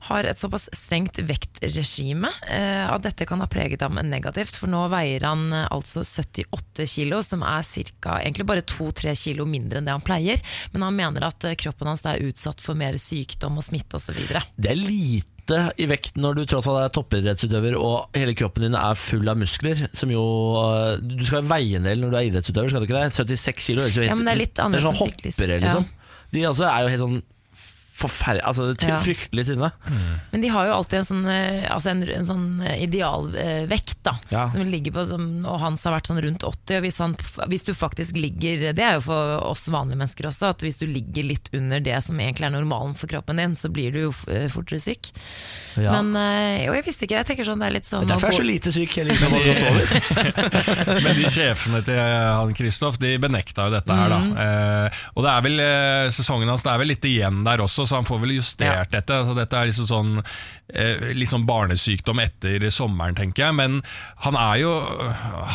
har 0.10 0.30
et 0.30 0.40
såpass 0.42 0.70
strengt 0.76 1.20
vektregime 1.28 2.30
uh, 2.30 2.86
at 2.94 3.04
dette 3.06 3.28
kan 3.30 3.42
ha 3.44 3.48
preget 3.52 3.84
ham 3.86 4.00
negativt. 4.10 4.58
For 4.60 4.72
nå 4.72 4.86
veier 4.92 5.24
han 5.28 5.50
eh, 5.54 5.68
altså 5.72 6.04
78 6.06 6.86
kilo, 6.90 7.22
som 7.26 7.44
er 7.46 7.66
cirka, 7.68 8.20
egentlig 8.24 8.48
bare 8.50 8.66
2-3 8.68 9.16
kilo 9.20 9.46
mindre 9.50 9.80
enn 9.82 9.90
det 9.90 9.96
han 9.96 10.06
pleier. 10.06 10.42
Men 10.74 10.88
han 10.88 10.98
mener 10.98 11.28
at 11.30 11.46
eh, 11.48 11.58
kroppen 11.60 11.90
hans 11.92 12.06
er 12.08 12.24
utsatt 12.26 12.64
for 12.64 12.80
mer 12.80 12.98
sykdom 13.02 13.60
og 13.60 13.66
smitte 13.66 14.00
osv. 14.00 14.20
Det 14.56 14.72
er 14.72 14.80
lite 14.80 15.39
i 15.78 15.86
vekt 15.90 16.18
når 16.20 16.36
du 16.38 16.42
tross 16.50 16.68
alt 16.70 16.82
er 16.86 16.94
toppidrettsutøver 16.98 17.76
og 17.80 18.10
hele 18.18 18.36
kroppen 18.38 18.68
din 18.68 18.76
er 18.78 18.96
full 19.00 19.28
av 19.32 19.38
muskler. 19.42 19.82
Som 19.98 20.12
jo 20.14 20.24
eh, 20.62 20.98
Du 21.02 21.26
skal 21.28 21.44
veie 21.50 21.80
en 21.80 21.88
del 21.90 22.00
når 22.04 22.14
du 22.14 22.18
er 22.20 22.28
idrettsutøver, 22.30 22.70
skal 22.70 22.84
du 22.84 22.88
ikke 22.90 23.00
det? 23.02 23.18
76 23.18 23.66
kilo. 23.72 23.82
høres 23.86 23.96
jo 23.98 24.02
helt- 24.06 24.12
Ja, 24.14 24.16
men 24.20 24.26
det 24.30 24.34
er 24.36 24.42
litt 24.44 24.62
annerledes 24.64 24.88
sånn 24.88 25.02
hoppere, 25.02 25.60
liksom. 25.66 25.90
De 26.32 26.46
også 26.46 26.66
er 26.70 26.82
jo 26.86 26.94
helt 26.94 27.04
sånn 27.08 27.22
forferdelig 28.00 28.46
Altså 28.50 28.70
ty- 28.80 28.88
Ja. 28.90 28.98
fryktelig 29.04 29.46
tynne. 29.50 29.72
Men 30.32 30.42
de 30.42 30.48
har 30.54 30.66
jo 30.70 30.74
alltid 30.80 31.00
en 31.02 31.08
sånn, 31.10 31.26
eh, 31.30 31.68
altså 31.72 31.92
en, 31.92 32.04
en 32.10 32.26
sånn 32.26 32.48
idealvekt, 32.80 33.98
da. 34.08 34.16
Ja. 34.34 34.48
Som 34.50 34.62
ligger 34.72 34.92
på, 34.96 35.06
som, 35.10 35.26
og 35.46 35.60
hans 35.62 35.84
har 35.88 35.94
vært 35.98 36.10
sånn 36.12 36.22
rundt 36.24 36.44
80. 36.48 36.78
Og 36.80 36.86
hvis, 36.88 37.00
han, 37.04 37.16
hvis 37.52 37.66
du 37.68 37.74
faktisk 37.76 38.18
ligger 38.20 38.70
Det 38.76 38.84
er 38.86 38.98
jo 38.98 39.04
for 39.10 39.36
oss 39.50 39.68
vanlige 39.72 40.00
mennesker 40.00 40.30
også, 40.30 40.52
at 40.54 40.64
hvis 40.66 40.80
du 40.80 40.86
ligger 40.90 41.28
litt 41.28 41.50
under 41.56 41.80
det 41.84 41.98
som 42.06 42.20
egentlig 42.20 42.48
er 42.50 42.56
normalen 42.56 42.96
for 43.00 43.12
kroppen 43.12 43.40
din, 43.42 43.56
så 43.60 43.70
blir 43.74 43.92
du 43.96 44.00
jo 44.08 44.12
f- 44.14 44.28
fortere 44.54 44.80
syk. 44.84 45.12
Ja. 45.80 45.94
Men 46.02 46.14
eh, 46.20 46.66
jo, 46.66 46.74
jeg 46.78 46.86
visste 46.88 47.06
ikke. 47.08 47.20
Jeg 47.22 47.30
tenker 47.30 47.48
sånn, 47.48 47.60
det 47.62 47.70
er 47.70 47.76
litt 47.78 47.88
sånn 47.90 48.04
er 48.08 48.14
Derfor 48.14 48.30
er 48.30 48.34
jeg 48.34 48.40
å 48.40 48.44
så 48.44 48.48
lite 48.50 48.74
syk. 48.76 48.98
Jeg 49.00 49.10
liksom 49.10 49.36
har 49.36 49.44
gått 49.50 49.64
over. 49.70 49.86
Men 51.06 51.20
de 51.20 51.30
sjefene 51.32 51.82
til 51.86 52.00
han 52.00 52.54
Kristoff 52.58 52.98
De 53.02 53.14
benekta 53.22 53.68
jo 53.68 53.74
dette 53.74 53.96
her 53.96 54.12
da 54.12 54.20
eh, 54.44 55.00
Og 55.16 55.24
det 55.26 55.32
er 55.32 55.44
vel 55.46 55.62
eh, 55.64 56.08
sesongen 56.14 56.50
hans 56.52 56.64
Det 56.66 56.72
er 56.74 56.82
vel 56.82 56.90
litt 56.92 57.06
igjen 57.10 57.42
der 57.46 57.64
også 57.64 57.86
Så 57.90 58.00
han 58.00 58.08
får 58.08 58.22
vel 58.24 58.36
justert 58.38 58.92
dette 58.94 59.18
Altså, 59.20 59.36
dette 59.38 59.58
er 59.58 59.70
liksom 59.70 59.90
sånn 59.90 60.12
eh, 60.22 61.26
sånn 61.30 61.48
barnesykdom 61.50 62.22
etter 62.24 62.68
sommeren 62.74 63.18
tenker 63.18 63.48
jeg 63.48 63.58
Men 63.58 63.80
han 64.26 64.38
er 64.40 64.62
jo 64.64 64.74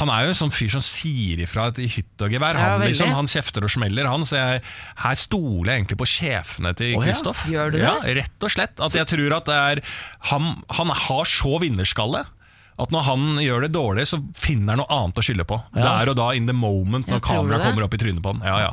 Han 0.00 0.12
er 0.12 0.26
jo 0.26 0.34
en 0.34 0.40
sånn 0.44 0.54
fyr 0.54 0.74
som 0.74 0.84
sier 0.84 1.44
ifra 1.46 1.70
i 1.80 1.88
hytt 1.96 2.26
og 2.26 2.34
gevær 2.34 2.58
Ja, 2.58 2.74
Han 2.74 2.86
liksom, 2.88 3.14
han 3.14 3.30
kjefter 3.30 3.66
og 3.66 3.72
smeller 3.74 4.10
han 4.10 4.26
Så 4.28 4.38
jeg, 4.40 4.62
her 5.04 5.18
stoler 5.18 5.72
jeg 5.72 5.84
egentlig 5.84 6.00
på 6.02 6.10
sjefene 6.16 6.74
til 6.78 6.94
ja. 6.96 7.02
Kristoff 7.06 7.44
det? 7.48 7.82
Ja, 7.82 7.96
rett 8.20 8.46
og 8.46 8.54
slett 8.54 8.82
At 8.84 8.96
jeg 8.98 9.10
tror 9.14 9.38
at 9.40 9.50
det 9.50 9.58
er 9.58 9.84
Han, 10.32 10.56
han 10.74 10.94
har 11.06 11.28
så 11.28 11.58
vinnerskalle 11.62 12.26
at 12.74 12.90
når 12.90 13.04
han 13.06 13.26
gjør 13.38 13.66
det 13.66 13.74
dårlig, 13.74 14.06
så 14.10 14.18
finner 14.38 14.74
han 14.74 14.80
noe 14.82 14.90
annet 14.96 15.20
å 15.20 15.22
skylde 15.22 15.44
på. 15.46 15.60
Der 15.76 16.10
og 16.10 16.16
da, 16.18 16.32
in 16.34 16.48
the 16.50 16.56
moment, 16.56 17.06
når 17.06 17.20
Ja, 17.20 17.26
kameraet 17.28 17.68
kommer 17.68 17.86
opp 17.86 17.94
i 17.94 18.00
trynet 18.02 18.22
på 18.24 18.32
han. 18.34 18.42
Ja, 18.42 18.56
ja. 18.64 18.72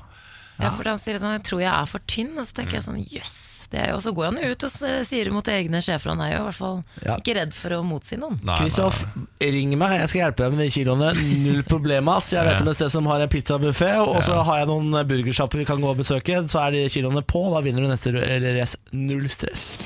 Ja, 0.62 0.70
for 0.70 0.84
han 0.90 0.98
sier 1.02 1.18
sånn, 1.22 1.34
jeg 1.40 1.44
tror 1.48 1.62
jeg 1.64 1.72
er 1.74 1.86
for 1.90 2.00
tynn, 2.08 2.32
og 2.38 2.46
så 2.46 2.54
tenker 2.60 2.78
jeg 2.80 2.84
sånn, 2.86 3.00
jøss. 3.10 3.68
det 3.72 3.80
er 3.80 3.90
jo- 3.90 3.96
Og 3.96 4.02
så 4.02 4.14
går 4.16 4.26
han 4.26 4.38
ut 4.52 4.64
og 4.64 5.06
sier 5.08 5.32
mot 5.32 5.46
egne 5.48 5.82
sjefer, 5.82 6.10
han 6.10 6.22
er 6.22 6.32
jo 6.38 6.40
i 6.42 6.46
hvert 6.50 6.56
fall 6.56 6.84
Ja. 7.06 7.16
ikke 7.18 7.36
redd 7.36 7.54
for 7.54 7.70
å 7.70 7.84
motsi 7.84 8.18
noen. 8.20 8.40
Kristoff, 8.58 9.06
ring 9.40 9.78
meg, 9.78 10.00
jeg 10.00 10.10
skal 10.10 10.22
hjelpe 10.22 10.38
deg 10.46 10.54
med 10.54 10.60
de 10.60 10.70
kiloene. 10.70 11.12
Null 11.44 11.64
problem. 11.64 12.08
ass 12.10 12.32
Jeg 12.32 12.46
vet 12.46 12.62
om 12.62 12.68
et 12.68 12.76
sted 12.76 12.92
som 12.92 13.06
har 13.06 13.22
en 13.22 13.30
pizzabuffé, 13.30 13.98
og 14.06 14.22
så 14.24 14.44
har 14.44 14.60
jeg 14.60 14.68
noen 14.68 14.92
burgersjapper 15.08 15.58
vi 15.60 15.66
kan 15.66 15.78
gå 15.82 15.90
og 15.90 15.98
besøke. 15.98 16.48
Så 16.50 16.60
er 16.68 16.72
de 16.72 16.88
kiloene 16.90 17.24
på, 17.26 17.52
da 17.54 17.62
vinner 17.62 17.82
du 17.82 17.88
neste 17.88 18.14
race. 18.14 18.78
Null 18.92 19.28
stress. 19.30 19.80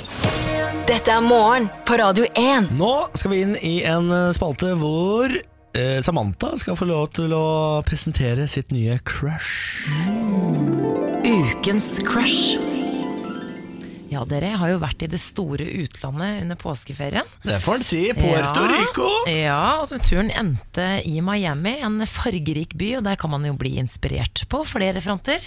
Dette 0.88 1.10
er 1.10 1.22
morgen 1.22 1.70
på 1.86 1.98
Radio 1.98 2.26
1. 2.36 2.70
Nå 2.78 3.10
skal 3.16 3.32
vi 3.32 3.42
inn 3.42 3.56
i 3.64 3.84
en 3.84 4.10
eh, 4.12 4.32
spalte 4.34 4.76
hvor 4.78 5.34
Samantha 6.06 6.54
skal 6.62 6.78
få 6.80 6.88
lov 6.88 7.10
til 7.18 7.34
å 7.36 7.82
presentere 7.88 8.48
sitt 8.48 8.72
nye 8.72 8.96
crush. 9.04 9.90
Ukens 11.26 11.98
crush. 12.06 12.56
Ja, 14.16 14.22
dere 14.30 14.54
har 14.56 14.70
jo 14.72 14.78
vært 14.80 15.02
i 15.04 15.10
det 15.12 15.20
store 15.20 15.66
utlandet 15.82 16.44
under 16.46 16.56
påskeferien. 16.62 17.28
Det 17.44 17.58
får 17.64 17.80
en 17.82 17.84
si. 17.84 18.02
Puerto 18.16 18.62
Ja. 18.64 18.70
Rico. 18.72 19.08
Ja, 19.28 19.64
og 19.82 19.90
turen 20.06 20.30
endte 20.32 20.86
i 21.04 21.18
Miami, 21.26 21.74
en 21.84 22.00
fargerik 22.08 22.78
by, 22.80 22.94
og 23.00 23.04
der 23.10 23.18
kan 23.20 23.34
man 23.34 23.44
jo 23.44 23.56
bli 23.60 23.74
inspirert 23.82 24.46
på 24.48 24.62
flere 24.70 25.02
fronter. 25.04 25.44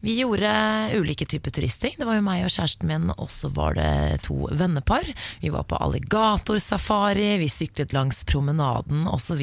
Vi 0.00 0.14
gjorde 0.20 0.50
ulike 0.94 1.26
typer 1.26 1.50
turisting. 1.50 1.96
Det 1.98 2.06
var 2.06 2.18
jo 2.18 2.24
meg 2.26 2.44
og 2.46 2.52
kjæresten 2.54 2.86
min, 2.86 3.10
og 3.16 3.32
så 3.34 3.50
var 3.50 3.74
det 3.78 4.22
to 4.28 4.46
vennepar. 4.54 5.06
Vi 5.42 5.50
var 5.50 5.66
på 5.66 5.80
alligatorsafari, 5.82 7.32
vi 7.42 7.50
syklet 7.50 7.94
langs 7.96 8.22
promenaden 8.28 9.08
osv. 9.10 9.42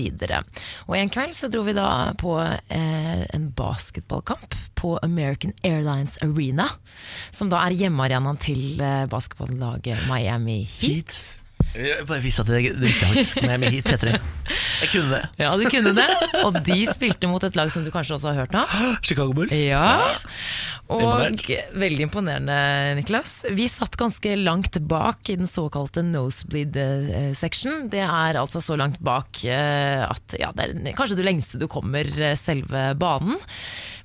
Og 0.88 0.98
en 0.98 1.12
kveld 1.12 1.36
så 1.36 1.52
dro 1.52 1.66
vi 1.68 1.76
da 1.76 1.90
på 2.20 2.38
eh, 2.40 3.24
en 3.36 3.50
basketballkamp 3.56 4.56
på 4.80 4.96
American 5.04 5.56
Airlines 5.64 6.18
Arena, 6.24 6.70
som 7.36 7.52
da 7.52 7.66
er 7.66 7.76
hjemmearenaen 7.76 8.40
til 8.40 8.80
eh, 8.80 9.08
basketballaget 9.12 10.08
Miami 10.08 10.62
Heat. 10.64 10.86
Heat. 10.86 11.45
Jeg 11.76 12.06
bare 12.08 12.22
visste 12.24 12.46
at 12.46 12.50
det, 12.52 12.62
det 12.78 12.86
visste 12.88 13.06
jeg 13.08 13.16
faktisk, 13.16 13.42
men 13.46 13.66
jeg 13.68 13.80
heter 13.80 14.04
det. 14.12 14.20
Jeg 14.82 14.92
kunne 14.94 15.10
det. 15.16 15.22
Ja, 15.42 15.52
du 15.60 15.66
kunne 15.72 15.92
det. 15.98 16.08
Og 16.46 16.60
de 16.66 16.78
spilte 16.88 17.30
mot 17.32 17.44
et 17.44 17.58
lag 17.58 17.72
som 17.74 17.84
du 17.86 17.92
kanskje 17.94 18.16
også 18.18 18.32
har 18.32 18.46
hørt 18.46 18.56
av. 18.60 18.76
Chicago 19.06 19.36
Bulls. 19.36 19.56
Ja. 19.58 20.16
Og 20.86 21.02
Imponert. 21.02 21.74
veldig 21.82 22.04
imponerende, 22.06 22.58
Niklas. 23.00 23.40
Vi 23.58 23.66
satt 23.72 23.98
ganske 23.98 24.36
langt 24.38 24.78
bak 24.86 25.32
i 25.34 25.38
den 25.40 25.50
såkalte 25.50 26.04
nosebleed 26.06 26.78
section. 27.38 27.88
Det 27.90 28.04
er 28.06 28.38
altså 28.38 28.62
så 28.62 28.78
langt 28.78 29.02
bak 29.04 29.42
eh, 29.50 30.04
at 30.06 30.38
ja, 30.38 30.52
det 30.54 30.70
er 30.70 30.98
kanskje 30.98 31.18
det 31.18 31.26
lengste 31.26 31.62
du 31.62 31.66
kommer 31.72 32.06
eh, 32.06 32.38
selve 32.38 32.92
banen. 33.02 33.42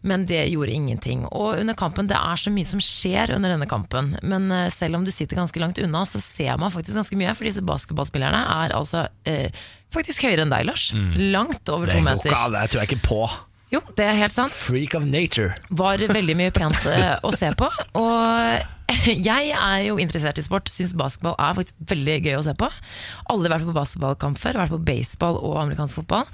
Men 0.06 0.24
det 0.28 0.46
gjorde 0.48 0.72
ingenting. 0.72 1.26
Og 1.28 1.58
under 1.60 1.76
kampen, 1.76 2.08
det 2.08 2.16
er 2.16 2.40
så 2.40 2.52
mye 2.54 2.68
som 2.68 2.80
skjer 2.80 3.34
under 3.36 3.52
denne 3.52 3.68
kampen. 3.68 4.14
Men 4.24 4.48
eh, 4.54 4.70
selv 4.72 4.96
om 4.96 5.04
du 5.04 5.12
sitter 5.12 5.36
ganske 5.36 5.60
langt 5.60 5.78
unna, 5.82 6.06
så 6.08 6.22
ser 6.22 6.56
man 6.60 6.72
faktisk 6.72 6.96
ganske 6.96 7.18
mye. 7.20 7.34
For 7.36 7.48
disse 7.48 7.64
basketballspillerne 7.66 8.40
er 8.64 8.74
altså 8.78 9.04
eh, 9.28 9.52
faktisk 9.92 10.24
høyere 10.24 10.46
enn 10.46 10.54
deg, 10.54 10.64
Lars. 10.70 10.90
Langt 11.20 11.68
over 11.68 11.90
Det 11.90 11.98
to 11.98 12.04
meter. 12.06 12.32
an, 12.32 12.56
det 12.56 12.66
tror 12.72 12.82
jeg 12.84 12.92
ikke 12.94 13.06
på. 13.10 13.22
Jo, 13.70 13.78
det 13.94 14.02
er 14.02 14.16
helt 14.18 14.34
sant 14.34 14.50
Freak 14.50 14.96
of 14.98 15.04
nature. 15.06 15.52
var 15.70 16.00
veldig 16.02 16.34
mye 16.40 16.50
pent 16.50 16.86
eh, 16.90 17.12
å 17.22 17.30
se 17.36 17.52
på. 17.54 17.68
Og 18.00 18.90
jeg 19.30 19.52
er 19.54 19.84
jo 19.86 20.00
interessert 20.02 20.40
i 20.40 20.42
sport, 20.42 20.72
syns 20.72 20.96
basketball 20.98 21.36
er 21.38 21.54
faktisk 21.60 21.76
veldig 21.92 22.16
gøy 22.24 22.40
å 22.40 22.42
se 22.48 22.56
på. 22.58 22.66
Aldri 23.30 23.52
vært 23.52 23.68
på 23.68 23.76
basketballkamp 23.76 24.40
før, 24.42 24.58
vært 24.64 24.74
på 24.74 24.82
baseball 24.90 25.38
og 25.38 25.60
amerikansk 25.62 26.00
fotball. 26.00 26.26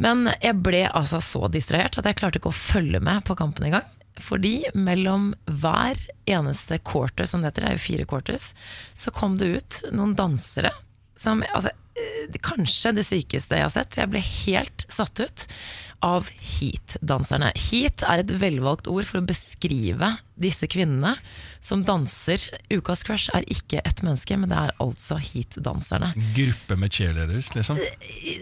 Men 0.00 0.30
jeg 0.40 0.58
ble 0.64 0.86
altså 0.88 1.20
så 1.22 1.48
distrahert 1.52 1.98
at 1.98 2.08
jeg 2.08 2.18
klarte 2.18 2.40
ikke 2.40 2.52
å 2.52 2.56
følge 2.56 3.02
med 3.04 3.24
på 3.26 3.36
kampen 3.38 3.68
engang. 3.68 3.88
Fordi 4.20 4.58
mellom 4.76 5.30
hver 5.48 5.98
eneste 6.28 6.78
quarter, 6.84 7.26
som 7.28 7.42
det 7.42 7.52
heter, 7.52 7.64
det 7.64 7.70
er 7.70 7.78
jo 7.78 7.86
fire 7.86 8.08
quarters, 8.08 8.50
så 8.94 9.12
kom 9.14 9.38
det 9.40 9.52
ut 9.56 9.80
noen 9.92 10.16
dansere 10.18 10.72
som 11.18 11.44
altså, 11.52 11.72
eh, 11.96 12.38
Kanskje 12.42 12.94
det 12.96 13.06
sykeste 13.06 13.58
jeg 13.58 13.66
har 13.66 13.72
sett. 13.72 13.96
Jeg 13.98 14.10
ble 14.12 14.22
helt 14.22 14.84
satt 14.92 15.20
ut 15.20 15.46
av 16.02 16.28
heat-danserne. 16.32 17.52
Heat 17.68 18.02
er 18.08 18.22
et 18.22 18.34
velvalgt 18.42 18.88
ord 18.90 19.06
for 19.06 19.20
å 19.20 19.26
beskrive 19.26 20.16
disse 20.40 20.66
kvinnene 20.70 21.14
som 21.62 21.84
danser. 21.86 22.42
Ukas 22.74 23.04
crush 23.06 23.30
er 23.36 23.44
ikke 23.50 23.80
ett 23.86 24.02
menneske, 24.02 24.34
men 24.36 24.50
det 24.50 24.58
er 24.58 24.72
altså 24.82 25.16
heat-danserne. 25.22 26.10
Gruppe 26.34 26.76
med 26.80 26.92
cheerleaders, 26.94 27.52
liksom. 27.54 27.78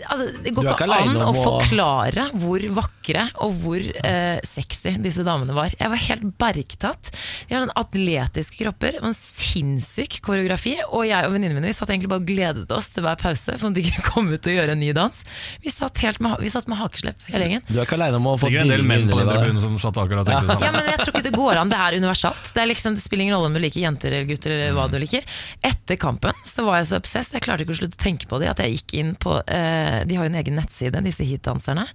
Altså, 0.09 0.31
det 0.43 0.55
går 0.57 0.71
er 0.71 0.75
ikke 0.75 0.89
an 0.97 1.21
å 1.21 1.31
å- 1.35 1.43
forklare 1.45 2.29
hvor 2.41 2.65
vakre 2.81 3.27
og 3.45 3.55
hvor 3.63 3.85
eh, 3.85 4.41
sexy 4.47 4.95
disse 5.05 5.25
damene 5.27 5.53
var. 5.57 5.75
Jeg 5.77 5.93
var 5.93 6.01
helt 6.09 6.27
bergtatt. 6.41 7.13
De 7.51 7.55
har 7.57 7.67
sånn 7.67 7.75
atletiske 7.77 8.63
kropper, 8.65 8.97
og 9.03 9.11
en 9.11 9.17
sinnssyk 9.19 10.21
koreografi. 10.25 10.77
Og 10.91 11.05
jeg 11.09 11.27
og 11.29 11.35
venninnene 11.35 11.59
mine 11.61 11.71
vi 11.71 11.77
satt 11.77 11.93
egentlig 11.93 12.11
bare 12.13 12.23
og 12.25 12.29
gledet 12.29 12.73
oss 12.75 12.89
til 12.95 13.05
hver 13.07 13.19
pause 13.21 13.55
for 13.61 13.69
at 13.71 13.77
de 13.77 13.85
ikke 13.85 14.05
kom 14.11 14.31
ut 14.33 14.41
og 14.49 14.57
gjøre 14.57 14.75
en 14.77 14.81
ny 14.83 14.91
dans. 14.97 15.21
Vi 15.63 15.73
satt, 15.73 16.01
helt 16.05 16.21
med, 16.25 16.39
vi 16.41 16.51
satt 16.53 16.69
med 16.71 16.81
hakeslepp 16.81 17.21
hele 17.31 17.45
gjengen. 17.47 17.65
Du 17.69 17.77
er 17.79 17.85
ikke 17.87 17.99
aleine 18.01 18.19
om 18.21 18.31
å 18.33 18.37
få 18.41 18.49
Sikkert 18.49 18.65
en 18.65 18.73
del 18.73 18.83
dille 18.83 18.89
menn 18.91 19.07
på 19.11 19.21
den 19.21 19.31
tribunen 19.31 19.63
som 19.65 19.77
satt 19.83 20.01
akkurat 20.01 20.25
og 20.25 20.33
tenkte 20.33 20.57
det 20.61 20.67
Ja, 20.67 20.73
men 20.75 20.89
jeg 20.91 21.03
tror 21.05 21.15
ikke 21.15 21.27
det 21.29 21.35
går 21.37 21.61
an. 21.63 21.73
Det 21.73 21.81
er 21.85 21.99
universalt. 22.01 22.45
Det, 22.55 22.63
er 22.65 22.71
liksom, 22.73 22.97
det 22.99 23.05
spiller 23.11 23.27
ingen 23.27 23.37
rolle 23.37 23.51
om 23.51 23.59
du 23.59 23.63
liker 23.65 23.83
jenter 23.83 24.15
eller 24.15 24.29
gutter 24.31 24.55
eller 24.55 24.77
hva 24.77 24.87
du 24.91 24.99
liker. 25.03 25.27
Etter 25.67 25.99
kampen 26.01 26.47
så 26.47 26.63
var 26.69 26.79
jeg 26.79 26.93
så 26.93 27.01
obsessed, 27.01 27.35
jeg 27.35 27.43
klarte 27.47 27.67
ikke 27.67 27.75
å 27.75 27.81
slutte 27.83 27.99
å 27.99 28.05
tenke 28.05 28.31
på 28.31 28.39
det, 28.39 28.53
at 28.53 28.63
jeg 28.63 28.79
gikk 28.79 28.95
inn 29.03 29.17
på 29.19 29.41
eh, 29.43 30.07
De 30.07 30.17
har 30.19 30.29
jo 30.29 30.31
en 30.31 30.39
egen 30.39 30.57
nettside, 30.61 31.03
disse 31.03 31.27
heatdanserne. 31.27 31.89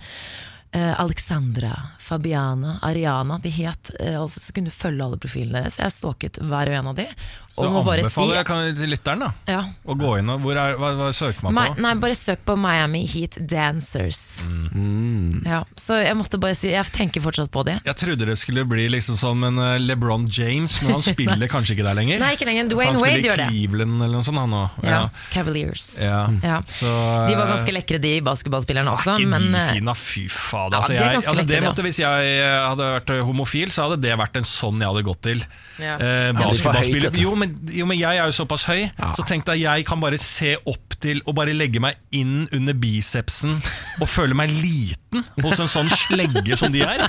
Eh, 0.76 0.92
Alexandra, 1.00 1.72
Fabiana, 2.06 2.78
Ariana. 2.86 3.40
De 3.42 3.50
het 3.50 3.90
eh, 4.00 4.22
altså, 4.22 4.42
Så 4.44 4.54
kunne 4.54 4.70
du 4.70 4.76
følge 4.76 5.02
alle 5.06 5.18
profilene 5.22 5.64
deres. 5.64 5.80
Jeg 5.82 5.96
stalket 5.96 6.38
hver 6.44 6.70
og 6.70 6.80
en 6.80 6.92
av 6.92 7.00
de. 7.00 7.08
Så 7.56 7.64
Og 7.64 7.72
må 7.72 7.82
bare 7.88 8.04
si 8.04 8.10
anbefaler 8.10 8.36
jeg 8.36 8.46
kan, 8.50 8.66
til 8.76 8.90
lytteren 8.92 9.22
da 9.24 9.28
ja. 9.48 9.60
å 9.88 9.96
gå 9.96 10.10
inn 10.20 10.28
og 10.34 10.42
hvor 10.44 10.58
er, 10.60 10.74
hva, 10.76 10.90
hva 11.00 11.06
søker 11.16 11.40
man 11.46 11.54
Mi, 11.56 11.62
på? 11.70 11.84
nei, 11.86 11.94
bare 12.04 12.18
søk 12.20 12.42
på 12.44 12.58
Miami 12.60 13.06
Heat 13.08 13.38
Dancers. 13.40 14.20
Mm. 14.44 15.46
Ja, 15.48 15.62
så 15.80 16.02
jeg 16.02 16.18
måtte 16.20 16.36
bare 16.42 16.58
si 16.60 16.74
Jeg 16.74 16.92
tenker 16.92 17.24
fortsatt 17.24 17.48
på 17.54 17.64
det. 17.64 17.78
Jeg 17.88 17.98
trodde 18.02 18.28
det 18.28 18.36
skulle 18.42 18.66
bli 18.68 18.90
liksom 18.92 19.16
som 19.20 19.46
en 19.48 19.62
eh, 19.64 19.78
LeBron 19.80 20.28
James, 20.28 20.76
men 20.84 20.98
han 20.98 21.06
spiller 21.14 21.48
kanskje 21.52 21.78
ikke 21.78 21.88
der 21.88 21.96
lenger. 21.98 22.20
Nei, 22.26 22.34
ikke 22.36 22.50
lenger. 22.50 22.68
Dwayne 22.74 22.92
han 22.92 23.00
Wade 23.00 23.14
spiller 23.16 23.30
gjør 23.30 23.40
i 23.40 23.46
det. 23.46 23.48
Cleveland 23.54 23.96
eller 24.02 24.20
noe 24.20 24.28
sånt, 24.28 24.42
han 24.44 24.52
nå. 24.52 24.64
Ja, 24.84 25.00
Cavaliers. 25.32 25.88
Ja. 26.04 26.20
Ja. 26.44 26.60
Så, 26.68 26.92
De 26.92 27.40
var 27.40 27.46
eh, 27.48 27.54
ganske 27.56 27.78
lekre, 27.80 28.02
de 28.04 28.14
basketballspillerne 28.28 28.98
også. 28.98 29.16
Er 29.16 29.24
ikke 29.24 29.32
Men 29.32 29.48
de 29.48 29.64
eh, 29.64 29.74
fine. 29.80 29.98
Fy 30.06 30.28
fader. 30.28 30.76
Ja, 30.76 30.84
altså, 30.84 30.92
de 30.92 31.00
er 31.00 31.08
jeg, 31.08 31.24
altså, 31.24 31.48
det 31.48 31.64
måtte 31.64 31.72
måtte, 31.72 31.88
hvis 31.96 32.04
jeg 32.04 32.32
eh, 32.44 32.68
hadde 32.68 32.88
vært 32.98 33.12
homofil, 33.28 33.72
så 33.72 33.86
hadde 33.88 34.02
det 34.04 34.16
vært 34.20 34.36
en 34.42 34.48
sånn 34.48 34.82
jeg 34.84 34.90
hadde 34.92 35.04
gått 35.08 35.22
til. 35.26 35.44
Ja. 35.80 35.96
Eh, 35.96 36.14
Ja, 36.26 36.32
er 36.32 36.34
basketballspiller. 36.40 37.16
jo, 37.22 37.36
men, 37.40 37.54
jo, 37.72 37.86
men 37.88 37.98
jeg 38.00 38.18
er 38.20 38.28
jo 38.28 38.36
såpass 38.36 38.66
høy, 38.68 38.90
så 39.16 39.24
tenk 39.28 39.46
deg 39.48 39.62
jeg 39.64 39.86
kan 39.88 40.02
bare 40.04 40.18
se 40.20 40.56
opp 40.68 40.96
til 41.04 41.22
og 41.28 41.36
bare 41.38 41.54
legge 41.56 41.80
meg 41.84 41.98
inn 42.16 42.46
under 42.56 42.74
bicepsen 42.80 43.58
og 44.02 44.08
føle 44.10 44.36
meg 44.38 44.52
liten 44.52 45.24
hos 45.44 45.60
en 45.64 45.70
sånn 45.72 45.92
slegge 45.92 46.58
som 46.60 46.74
de 46.74 46.82
er. 46.84 47.06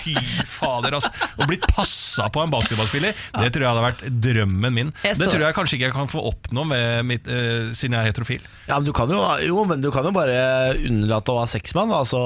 Fy 0.00 0.14
fader, 0.48 0.96
altså. 0.98 1.10
Å 1.38 1.46
bli 1.50 1.58
passa 1.62 2.26
på 2.32 2.40
av 2.42 2.48
en 2.48 2.54
basketballspiller, 2.54 3.14
det 3.38 3.50
tror 3.54 3.66
jeg 3.66 3.70
hadde 3.70 3.84
vært 3.84 4.04
drømmen 4.24 4.74
min. 4.74 4.92
Det 5.04 5.28
tror 5.28 5.44
jeg 5.46 5.56
kanskje 5.58 5.78
ikke 5.78 5.90
jeg 5.90 5.96
kan 5.98 6.10
få 6.10 6.24
oppnå 6.32 6.64
med 6.70 7.06
mitt, 7.10 7.28
eh, 7.30 7.70
siden 7.76 7.98
jeg 7.98 8.00
er 8.02 8.10
heterofil. 8.10 8.46
Ja, 8.66 8.78
men 8.78 8.88
du 8.88 8.92
kan 8.96 9.10
jo, 9.12 9.20
jo, 9.44 9.64
men 9.68 9.82
du 9.84 9.90
kan 9.94 10.06
jo 10.08 10.14
bare 10.14 10.74
unnlate 10.78 11.34
å 11.34 11.42
ha 11.42 11.46
sex 11.50 11.74
med 11.76 11.86
han. 11.86 11.98
Altså 12.00 12.22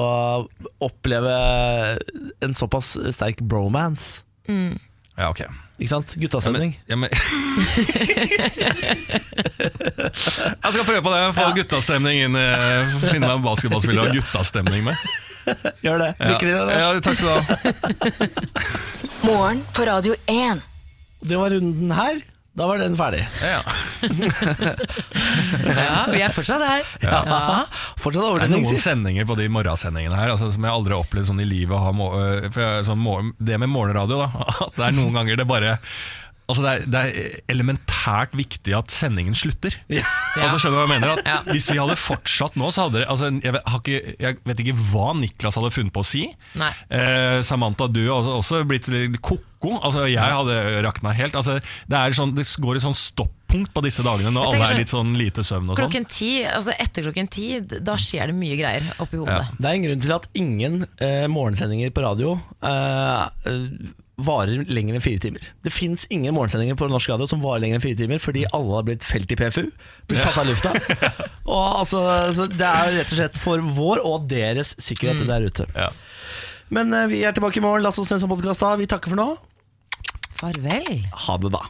oppleve 0.81 1.35
en 2.45 2.53
såpass 2.55 2.93
sterk 3.15 3.39
bromance. 3.41 4.21
Ja, 4.49 5.29
ok. 5.29 5.41
Ikke 5.79 5.91
sant? 5.93 6.13
Guttastemning. 6.19 6.73
Ja, 6.89 6.95
men, 6.99 7.09
jeg 9.49 10.71
skal 10.73 10.85
prøve 10.87 11.01
på 11.05 11.11
det. 11.13 11.21
Få 11.37 11.45
guttastemning 11.55 12.17
inn. 12.25 12.35
eh, 12.39 12.95
Finne 13.07 13.27
meg 13.27 13.35
en 13.37 13.45
basketballspiller 13.45 14.09
og 14.09 14.15
guttastemning 14.19 14.83
med. 14.87 14.95
Gjør 15.83 15.97
det. 16.03 16.09
Lykke 16.19 16.43
til. 16.43 16.55
Lars. 16.55 16.75
Ja, 16.77 16.87
takk 17.03 17.17
skal 17.17 17.29
du 17.29 17.33
ha. 17.39 17.41
Morgen 19.25 19.59
på 19.75 19.81
Radio 19.87 20.13
1. 20.29 20.61
Det 21.29 21.37
var 21.39 21.49
runden 21.55 21.91
her. 21.95 22.15
Da 22.59 22.67
var 22.67 22.77
den 22.81 22.95
ferdig. 22.99 23.21
Ja. 23.39 23.61
ja, 25.79 25.99
vi 26.11 26.19
er 26.25 26.33
fortsatt 26.35 26.59
her. 26.65 26.89
Ja. 27.05 27.21
Fortsatt 27.95 28.35
Det 28.41 28.47
er 28.49 28.51
noen 28.51 28.81
sendinger 28.83 29.27
på 29.29 29.37
de 29.39 29.45
morgensendingene 29.53 30.17
her 30.19 30.33
altså, 30.33 30.49
som 30.51 30.67
jeg 30.67 30.75
aldri 30.75 30.97
har 30.97 31.05
opplevd 31.05 31.29
sånn 31.31 31.39
i 31.39 31.47
livet. 31.47 31.71
å 31.77 31.79
ha 31.85 31.93
må- 31.95 32.11
øh, 32.19 32.49
for 32.51 32.65
jeg, 32.65 32.83
sånn, 32.89 33.31
det 33.39 33.61
med 33.63 33.71
morgenradio, 33.71 34.19
da. 34.25 34.27
At 34.67 34.75
det 34.75 34.89
er 34.89 34.97
noen 34.97 35.15
ganger 35.15 35.39
det 35.39 35.47
bare 35.47 35.77
Altså 36.49 36.63
det, 36.65 36.71
er, 36.73 36.85
det 36.89 36.99
er 36.99 37.35
elementært 37.53 38.31
viktig 38.37 38.73
at 38.73 38.89
sendingen 38.93 39.35
slutter. 39.37 39.75
Altså 40.39 40.57
Skjønner 40.57 40.73
du 40.73 40.79
hva 40.79 40.85
jeg 40.87 40.93
mener? 40.95 41.11
At 41.13 41.27
Ja. 41.29 41.37
Hvis 41.53 41.67
vi 41.69 41.77
hadde 41.77 41.95
fortsatt 41.99 42.55
nå, 42.57 42.71
så 42.73 42.87
hadde 42.87 43.03
det 43.03 43.07
altså, 43.13 43.29
jeg, 43.37 43.53
vet, 43.53 43.67
har 43.69 43.83
ikke, 43.83 44.15
jeg 44.25 44.39
vet 44.49 44.63
ikke 44.65 44.77
hva 44.89 45.11
Niklas 45.19 45.59
hadde 45.59 45.69
funnet 45.75 45.93
på 45.93 46.01
å 46.01 46.07
si. 46.09 46.23
Nei. 46.57 46.71
Eh, 46.89 47.39
Samantha, 47.45 47.85
du 47.91 48.01
har 48.09 48.25
også 48.39 48.63
blitt 48.69 48.89
litt 48.89 49.19
ko-ko. 49.21 49.75
Altså, 49.77 50.07
jeg 50.09 50.17
hadde 50.23 50.57
rakna 50.87 51.13
helt. 51.13 51.37
Altså, 51.37 51.59
det, 51.61 51.99
er 52.01 52.17
sånn, 52.17 52.33
det 52.37 52.47
går 52.65 52.79
et 52.81 52.85
sånn 52.87 52.97
stoppunkt 52.97 53.73
på 53.75 53.85
disse 53.85 54.01
dagene 54.05 54.33
når 54.33 54.49
alle 54.49 54.59
er 54.59 54.65
sånn- 54.73 54.81
litt 54.81 54.93
sånn 54.95 55.13
lite 55.21 55.45
søvn 55.45 55.69
og 55.69 55.75
sånn. 55.77 55.83
Klokken 55.83 56.09
ti, 56.09 56.31
altså 56.49 56.73
etter 56.81 57.05
klokken 57.07 57.29
ti, 57.33 57.47
da 57.61 57.97
skjer 57.99 58.33
det 58.33 58.37
mye 58.41 58.57
greier 58.59 58.89
oppi 59.03 59.21
hodet. 59.21 59.37
Ja. 59.37 59.57
Det 59.59 59.69
er 59.71 59.77
en 59.79 59.87
grunn 59.87 60.03
til 60.05 60.17
at 60.17 60.29
ingen 60.37 60.81
eh, 60.97 61.25
morgensendinger 61.29 61.93
på 61.93 62.05
radio 62.05 62.35
eh, 62.61 63.25
eh, 63.49 63.65
varer 64.25 64.65
lenger 64.69 64.97
enn 64.97 65.03
fire 65.03 65.21
timer. 65.23 65.45
Det 65.65 65.73
fins 65.73 66.05
ingen 66.13 66.35
morgensendinger 66.35 66.77
på 66.79 66.89
norsk 66.91 67.11
radio 67.13 67.27
som 67.29 67.41
varer 67.43 67.63
lenger 67.65 67.79
enn 67.79 67.85
fire 67.85 67.99
timer, 67.99 68.21
fordi 68.23 68.45
alle 68.55 68.75
har 68.77 68.85
blitt 68.87 69.05
felt 69.07 69.31
i 69.31 69.37
PFU. 69.39 69.65
Blitt 70.09 70.23
tatt 70.25 70.39
av 70.41 70.49
lufta. 70.49 70.73
Og 71.49 71.79
altså, 71.81 72.03
så 72.35 72.47
det 72.51 72.67
er 72.67 72.93
rett 72.99 73.13
og 73.13 73.21
slett 73.21 73.39
for 73.39 73.63
vår 73.79 74.03
og 74.05 74.29
deres 74.31 74.75
sikkerhet 74.81 75.25
der 75.29 75.47
ute. 75.49 75.67
Ja. 75.75 75.89
Men 76.73 76.93
eh, 76.93 77.07
vi 77.09 77.23
er 77.25 77.33
tilbake 77.35 77.61
i 77.61 77.65
morgen. 77.65 77.83
La 77.85 77.93
oss 77.93 78.11
ned 78.11 78.21
som 78.21 78.31
podkast 78.31 78.61
da. 78.61 78.75
Vi 78.79 78.89
takker 78.89 79.13
for 79.13 79.19
nå. 79.19 79.29
Farvel. 80.39 81.03
Ha 81.25 81.37
det, 81.41 81.51
da. 81.55 81.65